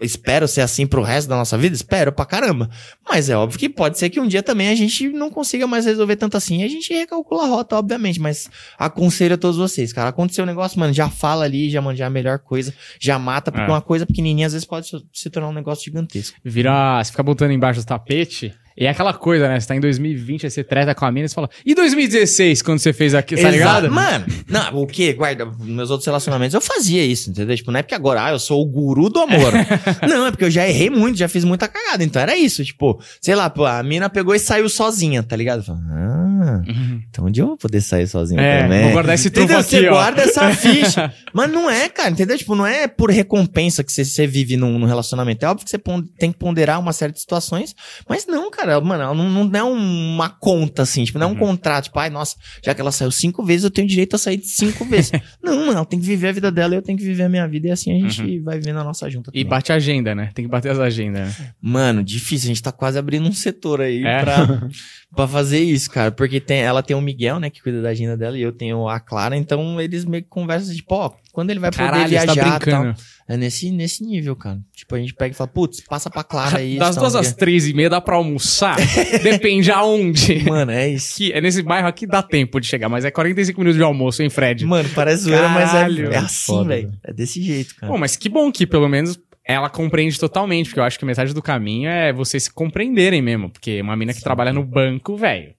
espero 0.00 0.46
ser 0.48 0.60
assim 0.60 0.86
pro 0.86 1.02
resto 1.02 1.28
da 1.28 1.36
nossa 1.36 1.56
vida? 1.56 1.74
Espero 1.74 2.12
pra 2.12 2.26
caramba. 2.26 2.68
Mas 3.08 3.30
é 3.30 3.36
óbvio 3.36 3.58
que 3.58 3.68
pode 3.68 3.96
ser 3.98 4.10
que 4.10 4.18
um 4.20 4.26
dia 4.26 4.42
também 4.42 4.68
a 4.68 4.74
gente 4.74 5.08
não 5.10 5.30
consiga 5.30 5.66
mais 5.66 5.86
resolver 5.86 6.16
tanto 6.16 6.36
assim 6.36 6.60
e 6.60 6.64
a 6.64 6.68
gente 6.68 6.92
recalcula 6.92 7.44
a 7.44 7.46
rota, 7.46 7.76
obviamente. 7.76 8.20
Mas 8.20 8.50
aconselho 8.78 9.34
a 9.34 9.38
todos 9.38 9.56
vocês, 9.56 9.92
cara. 9.92 10.08
Aconteceu 10.08 10.42
um 10.44 10.46
negócio, 10.46 10.78
mano, 10.80 10.92
já 10.92 11.08
fala 11.08 11.44
ali, 11.44 11.70
já 11.70 11.80
manja 11.80 12.06
a 12.06 12.10
melhor 12.10 12.38
coisa, 12.40 12.74
já 13.00 13.18
mata, 13.18 13.52
porque 13.52 13.64
É. 13.70 13.72
uma 13.72 13.80
coisa 13.80 14.04
pequenininha 14.04 14.46
às 14.48 14.52
vezes 14.52 14.66
pode 14.66 14.88
se- 15.12 15.30
tornar 15.30 15.48
um 15.48 15.52
negócio 15.52 15.84
gigantesco. 15.84 16.36
Vira. 16.44 17.02
Você 17.02 17.12
fica 17.12 17.22
botando 17.22 17.52
embaixo 17.52 17.80
do 17.80 17.86
tapete. 17.86 18.52
E 18.76 18.86
é 18.86 18.90
aquela 18.90 19.12
coisa, 19.14 19.48
né? 19.48 19.60
Você 19.60 19.68
tá 19.68 19.76
em 19.76 19.80
2020, 19.80 20.46
aí 20.46 20.50
você 20.50 20.64
treta 20.64 20.94
com 20.94 21.04
a 21.04 21.12
mina 21.12 21.26
e 21.26 21.28
você 21.28 21.34
fala. 21.34 21.48
E 21.64 21.74
2016, 21.74 22.60
quando 22.62 22.78
você 22.80 22.92
fez 22.92 23.14
aquilo, 23.14 23.40
tá 23.40 23.50
ligado? 23.50 23.90
Mano, 23.90 24.24
não, 24.48 24.82
o 24.82 24.86
que? 24.86 25.12
Guarda, 25.12 25.46
meus 25.60 25.90
outros 25.90 26.06
relacionamentos 26.06 26.54
eu 26.54 26.60
fazia 26.60 27.04
isso, 27.04 27.30
entendeu? 27.30 27.54
Tipo, 27.56 27.70
não 27.70 27.78
é 27.78 27.82
porque 27.82 27.94
agora, 27.94 28.24
ah, 28.24 28.30
eu 28.32 28.38
sou 28.38 28.60
o 28.60 28.66
guru 28.66 29.08
do 29.08 29.20
amor. 29.20 29.52
não, 30.08 30.26
é 30.26 30.30
porque 30.32 30.44
eu 30.44 30.50
já 30.50 30.68
errei 30.68 30.90
muito, 30.90 31.16
já 31.18 31.28
fiz 31.28 31.44
muita 31.44 31.68
cagada. 31.68 32.02
Então 32.02 32.20
era 32.20 32.36
isso, 32.36 32.64
tipo, 32.64 33.00
sei 33.20 33.34
lá, 33.36 33.48
pô, 33.48 33.64
a 33.64 33.82
mina 33.82 34.10
pegou 34.10 34.34
e 34.34 34.38
saiu 34.40 34.68
sozinha, 34.68 35.22
tá 35.22 35.36
ligado? 35.36 35.64
Ah, 35.68 36.20
Uhum. 36.44 37.00
então 37.08 37.24
onde 37.24 37.40
eu 37.40 37.46
vou 37.46 37.56
poder 37.56 37.80
sair 37.80 38.06
sozinha 38.06 38.38
É, 38.40 38.62
também? 38.62 38.82
vou 38.84 38.92
guardar 38.92 39.14
esse 39.14 39.28
Entendeu? 39.28 39.58
aqui, 39.58 39.70
Você 39.70 39.88
ó. 39.88 39.92
guarda 39.92 40.22
essa 40.22 40.50
ficha. 40.52 41.12
Mas 41.32 41.50
não 41.50 41.70
é, 41.70 41.88
cara, 41.88 42.10
entendeu? 42.10 42.36
Tipo, 42.36 42.54
não 42.54 42.66
é 42.66 42.86
por 42.86 43.10
recompensa 43.10 43.82
que 43.82 43.90
você, 43.90 44.04
você 44.04 44.26
vive 44.26 44.56
num, 44.56 44.78
num 44.78 44.86
relacionamento. 44.86 45.44
É 45.44 45.48
óbvio 45.48 45.64
que 45.64 45.70
você 45.70 45.78
tem 46.18 46.30
que 46.32 46.38
ponderar 46.38 46.78
uma 46.78 46.92
série 46.92 47.12
de 47.12 47.20
situações, 47.20 47.74
mas 48.08 48.26
não, 48.26 48.50
cara, 48.50 48.63
mano, 48.82 49.14
não, 49.14 49.44
não 49.44 49.58
é 49.58 49.62
uma 49.62 50.28
conta, 50.28 50.82
assim, 50.82 51.04
tipo, 51.04 51.18
não 51.18 51.26
é 51.28 51.30
Uhum. 51.30 51.36
um 51.36 51.38
contrato, 51.38 51.84
tipo, 51.84 51.98
ai, 51.98 52.10
nossa, 52.10 52.36
já 52.64 52.74
que 52.74 52.80
ela 52.80 52.92
saiu 52.92 53.10
cinco 53.10 53.44
vezes, 53.44 53.64
eu 53.64 53.70
tenho 53.70 53.86
direito 53.88 54.14
a 54.16 54.18
sair 54.18 54.36
de 54.36 54.46
cinco 54.46 54.84
vezes. 54.86 55.12
não, 55.42 55.56
mano, 55.58 55.72
ela 55.72 55.84
tem 55.84 55.98
que 55.98 56.06
viver 56.06 56.28
a 56.28 56.32
vida 56.32 56.50
dela 56.50 56.74
e 56.74 56.78
eu 56.78 56.82
tenho 56.82 56.96
que 56.98 57.04
viver 57.04 57.24
a 57.24 57.28
minha 57.28 57.46
vida, 57.46 57.68
e 57.68 57.70
assim 57.70 57.92
a 57.92 58.08
gente 58.08 58.40
vai 58.40 58.58
vivendo 58.58 58.78
a 58.78 58.84
nossa 58.84 59.08
junta 59.10 59.30
Uhum. 59.30 59.36
E 59.36 59.44
também. 59.44 59.50
bate 59.50 59.72
a 59.72 59.76
agenda, 59.76 60.14
né? 60.14 60.30
Tem 60.34 60.44
que 60.44 60.50
bater 60.50 60.70
as 60.72 60.78
agendas. 60.78 61.38
Né? 61.38 61.50
Mano, 61.60 62.02
difícil, 62.02 62.46
a 62.46 62.48
gente 62.54 62.62
tá 62.62 62.72
quase 62.72 62.98
abrindo 62.98 63.28
um 63.28 63.32
setor 63.32 63.80
aí 63.80 64.04
É? 64.04 64.20
pra, 64.20 64.34
pra 65.14 65.28
fazer 65.28 65.60
isso, 65.62 65.90
cara. 65.90 66.10
Porque 66.12 66.40
tem, 66.40 66.60
ela 66.60 66.82
tem 66.82 66.96
o 66.96 67.00
Miguel, 67.00 67.38
né, 67.40 67.50
que 67.50 67.62
cuida 67.62 67.80
da 67.82 67.90
agenda 67.90 68.16
dela, 68.16 68.36
e 68.38 68.42
eu 68.42 68.52
tenho 68.52 68.88
a 68.88 68.98
Clara, 69.00 69.36
então 69.36 69.80
eles 69.80 70.04
meio 70.04 70.22
que 70.22 70.28
conversam, 70.28 70.74
tipo, 70.74 70.94
ó, 70.94 71.10
quando 71.34 71.50
ele 71.50 71.58
vai 71.58 71.72
poder 71.72 71.82
Caralho, 71.82 72.04
você 72.04 72.08
viajar 72.10 72.26
tá 72.26 72.32
e 72.32 72.44
tal. 72.44 72.82
brincando. 72.82 72.94
É 73.26 73.36
nesse, 73.36 73.70
nesse 73.72 74.04
nível, 74.04 74.36
cara. 74.36 74.60
Tipo, 74.72 74.94
a 74.94 74.98
gente 75.00 75.12
pega 75.14 75.34
e 75.34 75.36
fala, 75.36 75.48
putz, 75.48 75.80
passa 75.80 76.08
pra 76.08 76.22
Clara 76.22 76.58
aí. 76.58 76.78
das 76.78 76.94
tal, 76.94 77.02
duas 77.02 77.16
às 77.16 77.32
três 77.32 77.66
e 77.66 77.74
meia 77.74 77.90
dá 77.90 78.00
pra 78.00 78.14
almoçar? 78.14 78.76
Depende 79.20 79.72
aonde. 79.72 80.44
Mano, 80.48 80.70
é 80.70 80.90
isso. 80.90 81.14
Aqui, 81.14 81.32
é 81.32 81.40
nesse 81.40 81.60
bairro 81.60 81.88
aqui 81.88 82.06
dá 82.06 82.22
tempo 82.22 82.60
de 82.60 82.68
chegar, 82.68 82.88
mas 82.88 83.04
é 83.04 83.10
45 83.10 83.58
minutos 83.58 83.76
de 83.76 83.82
almoço, 83.82 84.22
hein, 84.22 84.30
Fred? 84.30 84.64
Mano, 84.64 84.88
parece 84.94 85.24
zoeira, 85.24 85.48
mas 85.48 85.74
é, 85.74 86.14
é 86.14 86.16
assim, 86.18 86.56
velho. 86.64 86.88
velho. 86.88 86.92
É 87.02 87.12
desse 87.12 87.42
jeito, 87.42 87.74
cara. 87.74 87.92
Bom, 87.92 87.98
mas 87.98 88.14
que 88.14 88.28
bom 88.28 88.52
que 88.52 88.64
pelo 88.64 88.88
menos 88.88 89.18
ela 89.44 89.68
compreende 89.68 90.18
totalmente, 90.20 90.68
porque 90.68 90.78
eu 90.78 90.84
acho 90.84 90.98
que 90.98 91.04
metade 91.04 91.34
do 91.34 91.42
caminho 91.42 91.88
é 91.88 92.12
vocês 92.12 92.44
se 92.44 92.52
compreenderem 92.52 93.20
mesmo, 93.20 93.50
porque 93.50 93.80
uma 93.80 93.96
mina 93.96 94.14
que 94.14 94.22
trabalha 94.22 94.52
no 94.52 94.62
banco, 94.64 95.16
velho. 95.16 95.52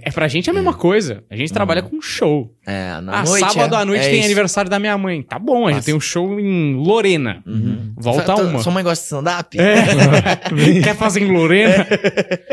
É 0.00 0.10
pra 0.10 0.26
gente 0.28 0.48
a 0.48 0.52
mesma 0.52 0.72
coisa. 0.72 1.22
A 1.28 1.36
gente 1.36 1.52
trabalha 1.52 1.82
com 1.82 2.00
show. 2.00 2.54
é, 2.66 3.00
na 3.00 3.20
ah, 3.20 3.24
noite. 3.24 3.40
sábado 3.52 3.74
é, 3.74 3.78
à 3.78 3.84
noite 3.84 4.04
é 4.06 4.08
tem 4.08 4.18
isso. 4.20 4.26
aniversário 4.26 4.70
da 4.70 4.78
minha 4.78 4.96
mãe. 4.96 5.22
Tá 5.22 5.38
bom, 5.38 5.66
a 5.66 5.72
gente 5.72 5.84
tem 5.84 5.94
um 5.94 6.00
show 6.00 6.40
em 6.40 6.74
Lorena. 6.76 7.42
Uhum. 7.46 7.92
Volta 7.96 8.36
Fa- 8.36 8.42
uma. 8.42 8.62
Sua 8.62 8.72
mãe 8.72 8.82
gosta 8.82 9.02
de 9.02 9.06
stand-up? 9.06 9.58
É. 9.60 9.76
Quer 10.82 10.96
fazer 10.96 11.22
em 11.22 11.32
Lorena? 11.32 11.86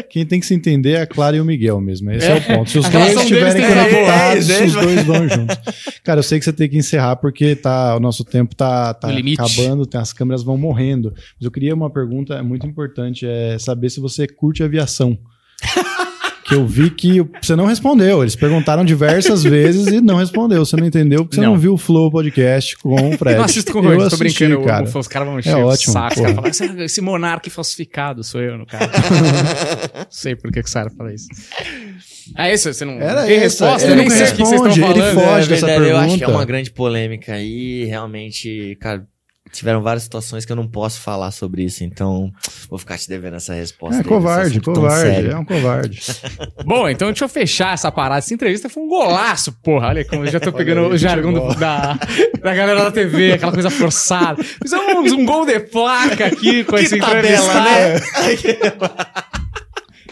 Quem 0.10 0.26
tem 0.26 0.40
que 0.40 0.45
se 0.45 0.53
entender 0.53 0.94
é 0.94 1.02
a 1.02 1.07
Clara 1.07 1.38
e 1.38 1.41
o 1.41 1.45
Miguel 1.45 1.80
mesmo. 1.80 2.11
Esse 2.11 2.28
é, 2.28 2.32
É. 2.32 2.36
o 2.36 2.41
ponto. 2.41 2.70
Se 2.70 2.80
os 2.80 2.90
dois 2.90 3.16
estiverem 3.16 3.61
conectados. 3.66 4.49
É, 4.49 4.64
os 4.66 4.74
dois 4.74 5.03
vão 5.03 5.30
juntos. 5.30 5.57
Cara, 6.03 6.20
eu 6.20 6.24
sei 6.24 6.40
que 6.40 6.45
você 6.45 6.53
tem 6.53 6.68
que 6.68 6.78
encerrar 6.78 7.16
porque 7.18 7.56
tá, 7.56 7.95
o 7.95 7.99
nosso 7.99 8.26
tempo 8.26 8.56
tá, 8.56 8.94
tá 8.94 9.07
acabando, 9.10 9.86
tem, 9.86 10.02
as 10.02 10.11
câmeras 10.11 10.44
vão 10.44 10.57
morrendo. 10.57 11.14
Mas 11.16 11.45
eu 11.45 11.52
queria 11.52 11.74
uma 11.74 11.90
pergunta 11.90 12.41
muito 12.44 12.66
importante, 12.68 13.26
é 13.26 13.57
saber 13.60 13.90
se 13.90 13.99
você 13.99 14.28
curte 14.28 14.64
aviação. 14.64 15.18
que 16.50 16.56
eu 16.56 16.66
vi 16.66 16.90
que 16.90 17.22
você 17.42 17.56
não 17.56 17.66
respondeu. 17.66 18.22
Eles 18.24 18.36
perguntaram 18.36 18.84
diversas 18.84 19.44
vezes 19.44 19.88
e 19.88 20.02
não 20.02 20.16
respondeu. 20.16 20.66
Você 20.66 20.76
não 20.76 20.86
entendeu 20.86 21.24
porque 21.24 21.36
você 21.36 21.42
não, 21.42 21.52
Não. 21.54 21.58
viu 21.60 21.74
o 21.74 21.78
Flow 21.78 22.10
Podcast 22.12 22.76
com 22.80 22.96
o 22.96 23.18
Fred. 23.18 23.36
Eu 23.36 23.38
não 23.38 23.46
assisto 23.46 23.72
com 23.72 23.80
o 23.80 23.86
eu 23.94 23.98
Rony, 24.00 24.10
tô 24.10 24.18
brincando. 24.18 24.62
cara. 24.64 24.86
Os 24.98 25.08
caras 25.08 25.28
vão 25.28 25.40
encher 25.40 25.50
É 25.52 25.56
o 25.56 25.66
ótimo, 25.68 25.94
saco. 25.94 26.16
Falam, 26.16 26.46
"Esse- 26.48 26.82
esse 26.84 27.02
monarca 27.02 27.50
falsificado 27.50 28.24
sou 28.24 28.42
eu, 28.42 28.58
no 28.58 28.66
cara. 28.66 28.88
Não 28.88 30.06
sei 30.10 30.36
por 30.36 30.52
que 30.52 30.62
que 30.64 30.68
o 30.68 30.72
Sara 30.72 30.90
fala 30.90 31.14
isso. 31.14 31.28
É 32.38 32.54
isso, 32.54 32.72
você 32.74 32.86
não 32.86 32.94
Era 32.94 33.24
tem 33.26 33.38
essa, 33.38 33.66
resposta? 33.66 33.88
ele 33.88 33.96
não 34.04 34.16
responde, 34.16 34.82
ele 34.84 35.02
foge. 35.14 35.46
É 35.46 35.48
dessa 35.48 35.66
verdade, 35.68 35.90
eu 35.90 35.98
acho 35.98 36.08
que 36.10 36.14
é 36.16 36.18
pergunta. 36.18 36.32
uma 36.32 36.46
grande 36.46 36.72
polêmica 36.72 37.34
aí. 37.34 37.86
Realmente, 37.86 38.78
cara, 38.80 39.06
tiveram 39.52 39.82
várias 39.82 40.04
situações 40.04 40.46
que 40.46 40.52
eu 40.52 40.56
não 40.56 40.68
posso 40.68 41.00
falar 41.02 41.32
sobre 41.32 41.64
isso, 41.64 41.84
então 41.84 42.32
vou 42.70 42.78
ficar 42.80 42.98
te 42.98 43.08
devendo 43.10 43.36
essa 43.36 43.54
resposta. 43.54 44.02
É 44.02 44.04
covarde, 44.04 44.62
covarde. 44.62 45.30
É 45.30 45.38
um 45.38 45.46
covarde. 45.46 46.02
Bom, 46.66 46.88
então 46.90 47.08
deixa 47.10 47.26
eu 47.26 47.30
fechar 47.30 47.74
essa 47.74 47.92
parada. 47.92 48.20
Essa 48.20 48.34
entrevista 48.34 48.70
foi 48.70 48.84
um 48.84 48.88
golaço, 48.88 49.52
porra. 49.64 49.88
Olha 49.90 50.06
como 50.06 50.26
eu 50.26 50.32
já 50.32 50.40
tô 50.40 50.52
pegando 50.52 50.82
aí, 50.82 50.92
o 50.94 50.98
jargão 50.98 51.34
do- 51.34 51.56
da, 51.56 51.98
da 52.42 52.54
galera 52.56 52.84
da 52.86 52.92
TV, 52.92 53.34
aquela 53.34 53.52
coisa 53.52 53.70
forçada. 53.70 54.44
Fizemos 54.44 55.12
um 55.12 55.26
gol 55.26 55.46
de 55.46 55.60
placa 55.60 56.26
aqui 56.26 56.64
com 56.64 56.78
esse 56.78 56.98
tabela, 56.98 57.22
entrevistado. 57.22 59.00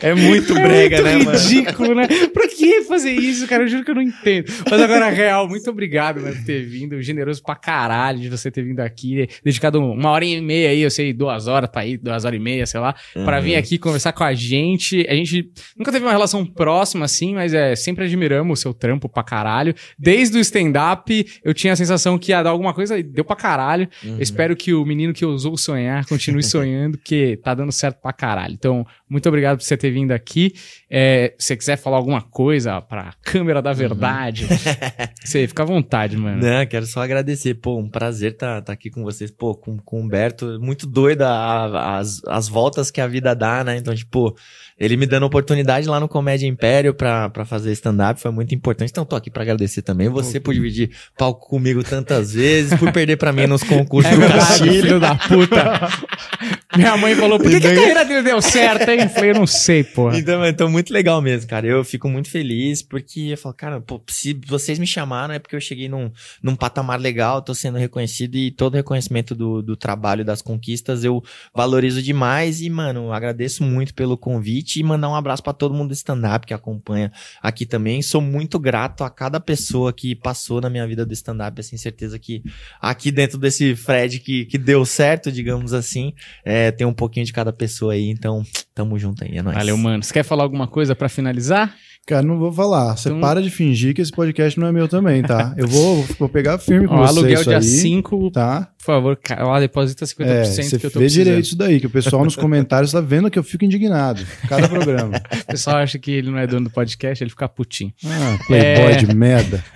É 0.01 0.13
muito 0.13 0.53
brega, 0.53 0.97
é 0.97 1.01
né, 1.01 1.13
muito 1.15 1.25
mano? 1.27 1.37
ridículo, 1.39 1.95
né? 1.95 2.07
Pra 2.33 2.47
que 2.47 2.83
fazer 2.83 3.11
isso, 3.11 3.47
cara? 3.47 3.63
Eu 3.63 3.67
juro 3.67 3.83
que 3.83 3.91
eu 3.91 3.95
não 3.95 4.01
entendo. 4.01 4.45
Mas 4.69 4.81
agora, 4.81 5.09
real, 5.09 5.47
muito 5.47 5.69
obrigado, 5.69 6.21
mano, 6.21 6.35
por 6.35 6.43
ter 6.45 6.63
vindo. 6.65 7.01
Generoso 7.01 7.41
pra 7.43 7.55
caralho 7.55 8.19
de 8.19 8.29
você 8.29 8.51
ter 8.51 8.63
vindo 8.63 8.79
aqui. 8.79 9.27
Dedicado 9.43 9.79
uma 9.81 10.09
hora 10.11 10.25
e 10.25 10.39
meia 10.41 10.69
aí, 10.69 10.81
eu 10.81 10.91
sei, 10.91 11.13
duas 11.13 11.47
horas 11.47 11.69
pra 11.69 11.85
ir, 11.85 11.97
duas 11.97 12.25
horas 12.25 12.39
e 12.39 12.43
meia, 12.43 12.65
sei 12.65 12.79
lá, 12.79 12.95
pra 13.25 13.37
Uhum. 13.37 13.43
vir 13.43 13.55
aqui 13.55 13.77
conversar 13.77 14.11
com 14.13 14.23
a 14.23 14.33
gente. 14.33 15.05
A 15.09 15.13
gente 15.15 15.49
nunca 15.77 15.91
teve 15.91 16.05
uma 16.05 16.11
relação 16.11 16.45
próxima 16.45 17.05
assim, 17.05 17.33
mas 17.33 17.53
é 17.53 17.75
sempre 17.75 18.05
admiramos 18.05 18.59
o 18.59 18.61
seu 18.61 18.73
trampo 18.73 19.07
pra 19.09 19.23
caralho. 19.23 19.73
Desde 19.97 20.37
o 20.37 20.41
stand-up, 20.41 21.25
eu 21.43 21.53
tinha 21.53 21.73
a 21.73 21.75
sensação 21.75 22.17
que 22.17 22.31
ia 22.31 22.43
dar 22.43 22.49
alguma 22.51 22.73
coisa 22.73 22.97
e 22.97 23.03
deu 23.03 23.25
pra 23.25 23.35
caralho. 23.35 23.87
Uhum. 24.03 24.17
Espero 24.19 24.55
que 24.55 24.73
o 24.73 24.85
menino 24.85 25.13
que 25.13 25.25
ousou 25.25 25.57
sonhar 25.57 26.05
continue 26.05 26.43
sonhando, 26.43 26.97
porque 26.97 27.39
tá 27.43 27.53
dando 27.53 27.71
certo 27.71 27.99
pra 28.01 28.13
caralho. 28.13 28.53
Então, 28.53 28.85
muito 29.09 29.27
obrigado 29.29 29.57
por 29.57 29.63
você 29.63 29.77
ter 29.77 29.91
vindo 29.91 30.11
aqui. 30.11 30.53
É, 30.89 31.33
se 31.37 31.47
você 31.47 31.57
quiser 31.57 31.77
falar 31.77 31.97
alguma 31.97 32.21
coisa 32.21 32.81
pra 32.81 33.13
câmera 33.23 33.61
da 33.61 33.73
verdade, 33.73 34.45
você 35.23 35.47
fica 35.47 35.63
à 35.63 35.65
vontade, 35.65 36.17
mano. 36.17 36.41
Não, 36.41 36.65
quero 36.65 36.85
só 36.85 37.01
agradecer. 37.01 37.53
Pô, 37.55 37.77
um 37.77 37.89
prazer 37.89 38.33
estar 38.33 38.61
tá, 38.61 38.73
aqui 38.73 38.89
com 38.89 39.03
vocês. 39.03 39.31
Pô, 39.31 39.55
com, 39.55 39.77
com 39.77 39.97
o 39.99 40.03
Humberto. 40.03 40.57
Muito 40.61 40.85
doida 40.87 41.27
a- 41.29 41.97
as, 41.99 42.21
as 42.27 42.47
voltas 42.47 42.91
que 42.91 42.99
a 43.01 43.07
vida 43.07 43.33
dá, 43.35 43.63
né? 43.63 43.77
Então, 43.77 43.95
tipo, 43.95 44.35
ele 44.79 44.97
me 44.97 45.05
dando 45.05 45.25
oportunidade 45.25 45.87
lá 45.87 45.99
no 45.99 46.07
Comédia 46.07 46.47
Império 46.47 46.93
pra 46.93 47.31
fazer 47.45 47.71
stand-up 47.71 48.19
foi 48.21 48.31
muito 48.31 48.53
importante. 48.53 48.89
Então, 48.91 49.05
tô 49.05 49.15
aqui 49.15 49.29
pra 49.29 49.43
agradecer 49.43 49.81
também. 49.81 50.09
Você 50.09 50.39
por 50.39 50.53
dividir 50.53 50.91
palco 51.17 51.47
comigo 51.47 51.83
tantas 51.83 52.33
vezes, 52.33 52.77
por 52.79 52.91
perder 52.91 53.17
pra 53.17 53.31
mim 53.33 53.47
nos 53.47 53.63
concursos 53.67 54.11
É 54.11 54.15
do 54.15 54.21
Castilho. 54.27 54.71
filho 54.73 54.99
da 54.99 55.15
puta. 55.15 55.87
Minha 56.75 56.97
mãe 56.97 57.15
falou, 57.15 57.39
por 57.39 57.49
que, 57.49 57.61
que 57.61 57.67
a 57.67 57.75
carreira 57.75 58.03
dele 58.03 58.23
deu 58.23 58.41
certo, 58.41 58.89
hein? 58.89 58.99
Eu 59.03 59.09
falei, 59.09 59.29
eu 59.29 59.35
não 59.35 59.47
sei, 59.47 59.85
porra. 59.85 60.17
Então, 60.17 60.45
então, 60.45 60.69
muito 60.69 60.91
legal 60.91 61.21
mesmo, 61.21 61.49
cara. 61.49 61.65
Eu 61.65 61.81
fico 61.83 62.09
muito 62.09 62.29
feliz 62.29 62.81
porque 62.81 63.21
eu 63.31 63.37
falo, 63.37 63.55
cara, 63.55 63.79
pô, 63.79 64.01
se 64.09 64.37
vocês 64.45 64.77
me 64.77 64.85
chamaram 64.85 65.33
é 65.33 65.39
porque 65.39 65.55
eu 65.55 65.61
cheguei 65.61 65.87
num, 65.87 66.11
num 66.43 66.57
patamar 66.57 66.99
legal, 66.99 67.41
tô 67.41 67.55
sendo 67.55 67.77
reconhecido 67.77 68.35
e 68.35 68.51
todo 68.51 68.75
reconhecimento 68.75 69.33
do, 69.33 69.61
do 69.61 69.77
trabalho, 69.77 70.25
das 70.25 70.41
conquistas, 70.41 71.05
eu 71.05 71.23
valorizo 71.55 72.01
demais 72.01 72.59
e, 72.59 72.69
mano, 72.69 73.13
agradeço 73.13 73.63
muito 73.63 73.93
pelo 73.93 74.17
convite 74.17 74.81
e 74.81 74.83
mandar 74.83 75.09
um 75.09 75.15
abraço 75.15 75.41
pra 75.41 75.53
todo 75.53 75.73
mundo 75.73 75.89
do 75.89 75.93
stand-up 75.93 76.45
que 76.45 76.53
acompanha 76.53 77.13
aqui 77.41 77.65
também. 77.65 78.01
Sou 78.01 78.19
muito 78.19 78.59
grato 78.59 79.05
a 79.05 79.09
cada 79.09 79.39
pessoa 79.39 79.93
que 79.93 80.13
passou 80.15 80.59
na 80.59 80.69
minha 80.69 80.85
vida 80.85 81.05
do 81.05 81.13
stand-up, 81.13 81.61
assim, 81.61 81.77
certeza 81.77 82.19
que 82.19 82.43
aqui 82.81 83.09
dentro 83.09 83.37
desse 83.37 83.73
Fred 83.73 84.19
que, 84.19 84.45
que 84.45 84.57
deu 84.57 84.83
certo, 84.85 85.31
digamos 85.31 85.71
assim, 85.71 86.13
é, 86.43 86.56
tem 86.71 86.85
um 86.87 86.93
pouquinho 86.93 87.25
de 87.25 87.33
cada 87.33 87.51
pessoa 87.53 87.93
aí, 87.93 88.09
então, 88.09 88.43
tamo 88.75 88.97
junto 88.99 89.23
aí, 89.23 89.37
é 89.37 89.41
nóis. 89.41 89.55
Valeu, 89.57 89.77
mano. 89.77 90.03
Você 90.03 90.13
quer 90.13 90.23
falar 90.23 90.43
alguma 90.43 90.67
coisa 90.67 90.95
pra 90.95 91.07
finalizar? 91.09 91.73
Cara, 92.05 92.25
não 92.25 92.39
vou 92.39 92.53
falar. 92.53 92.95
Você 92.95 93.09
Então- 93.09 93.19
para 93.19 93.41
de 93.41 93.49
fingir 93.49 93.93
que 93.93 94.01
esse 94.01 94.11
podcast 94.13 94.57
não 94.57 94.65
é 94.67 94.71
meu 94.71 94.87
também, 94.87 95.21
tá? 95.21 95.53
Eu 95.57 95.67
vou, 95.67 96.03
vou 96.17 96.29
pegar 96.29 96.57
firme 96.57 96.87
com 96.87 96.95
Ó, 96.95 97.05
você 97.05 97.19
aluguel 97.19 97.43
dia 97.43 97.57
aí, 97.57 97.63
5, 97.63 98.31
tá? 98.31 98.69
por 98.77 98.85
favor, 98.85 99.19
lá 99.39 99.59
deposita 99.59 100.05
50% 100.05 100.25
É, 100.25 100.45
você 100.45 100.79
que 100.79 100.85
eu 100.85 100.91
tô 100.91 100.99
vê 100.99 101.05
precisando. 101.05 101.25
direito 101.25 101.45
isso 101.47 101.57
daí, 101.57 101.79
que 101.81 101.87
o 101.87 101.89
pessoal 101.89 102.23
nos 102.23 102.37
comentários 102.37 102.93
tá 102.93 103.01
vendo 103.01 103.29
que 103.29 103.37
eu 103.37 103.43
fico 103.43 103.65
indignado. 103.65 104.25
Cada 104.47 104.69
programa. 104.69 105.21
O 105.43 105.47
pessoal 105.51 105.77
acha 105.77 105.99
que 105.99 106.11
ele 106.11 106.31
não 106.31 106.37
é 106.37 106.47
dono 106.47 106.69
do 106.69 106.71
podcast, 106.71 107.21
ele 107.21 107.29
fica 107.29 107.49
putinho. 107.49 107.91
Ah, 108.05 108.37
playboy 108.47 108.93
É. 108.93 108.97
de 108.97 109.13
merda. 109.13 109.61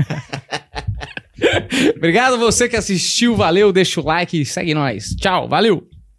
Obrigado 1.97 2.37
você 2.37 2.69
que 2.69 2.77
assistiu, 2.77 3.35
valeu, 3.35 3.73
deixa 3.73 3.99
o 3.99 4.05
like 4.05 4.39
e 4.39 4.45
segue 4.45 4.73
nós. 4.73 5.09
Tchau, 5.19 5.49
valeu! 5.49 5.85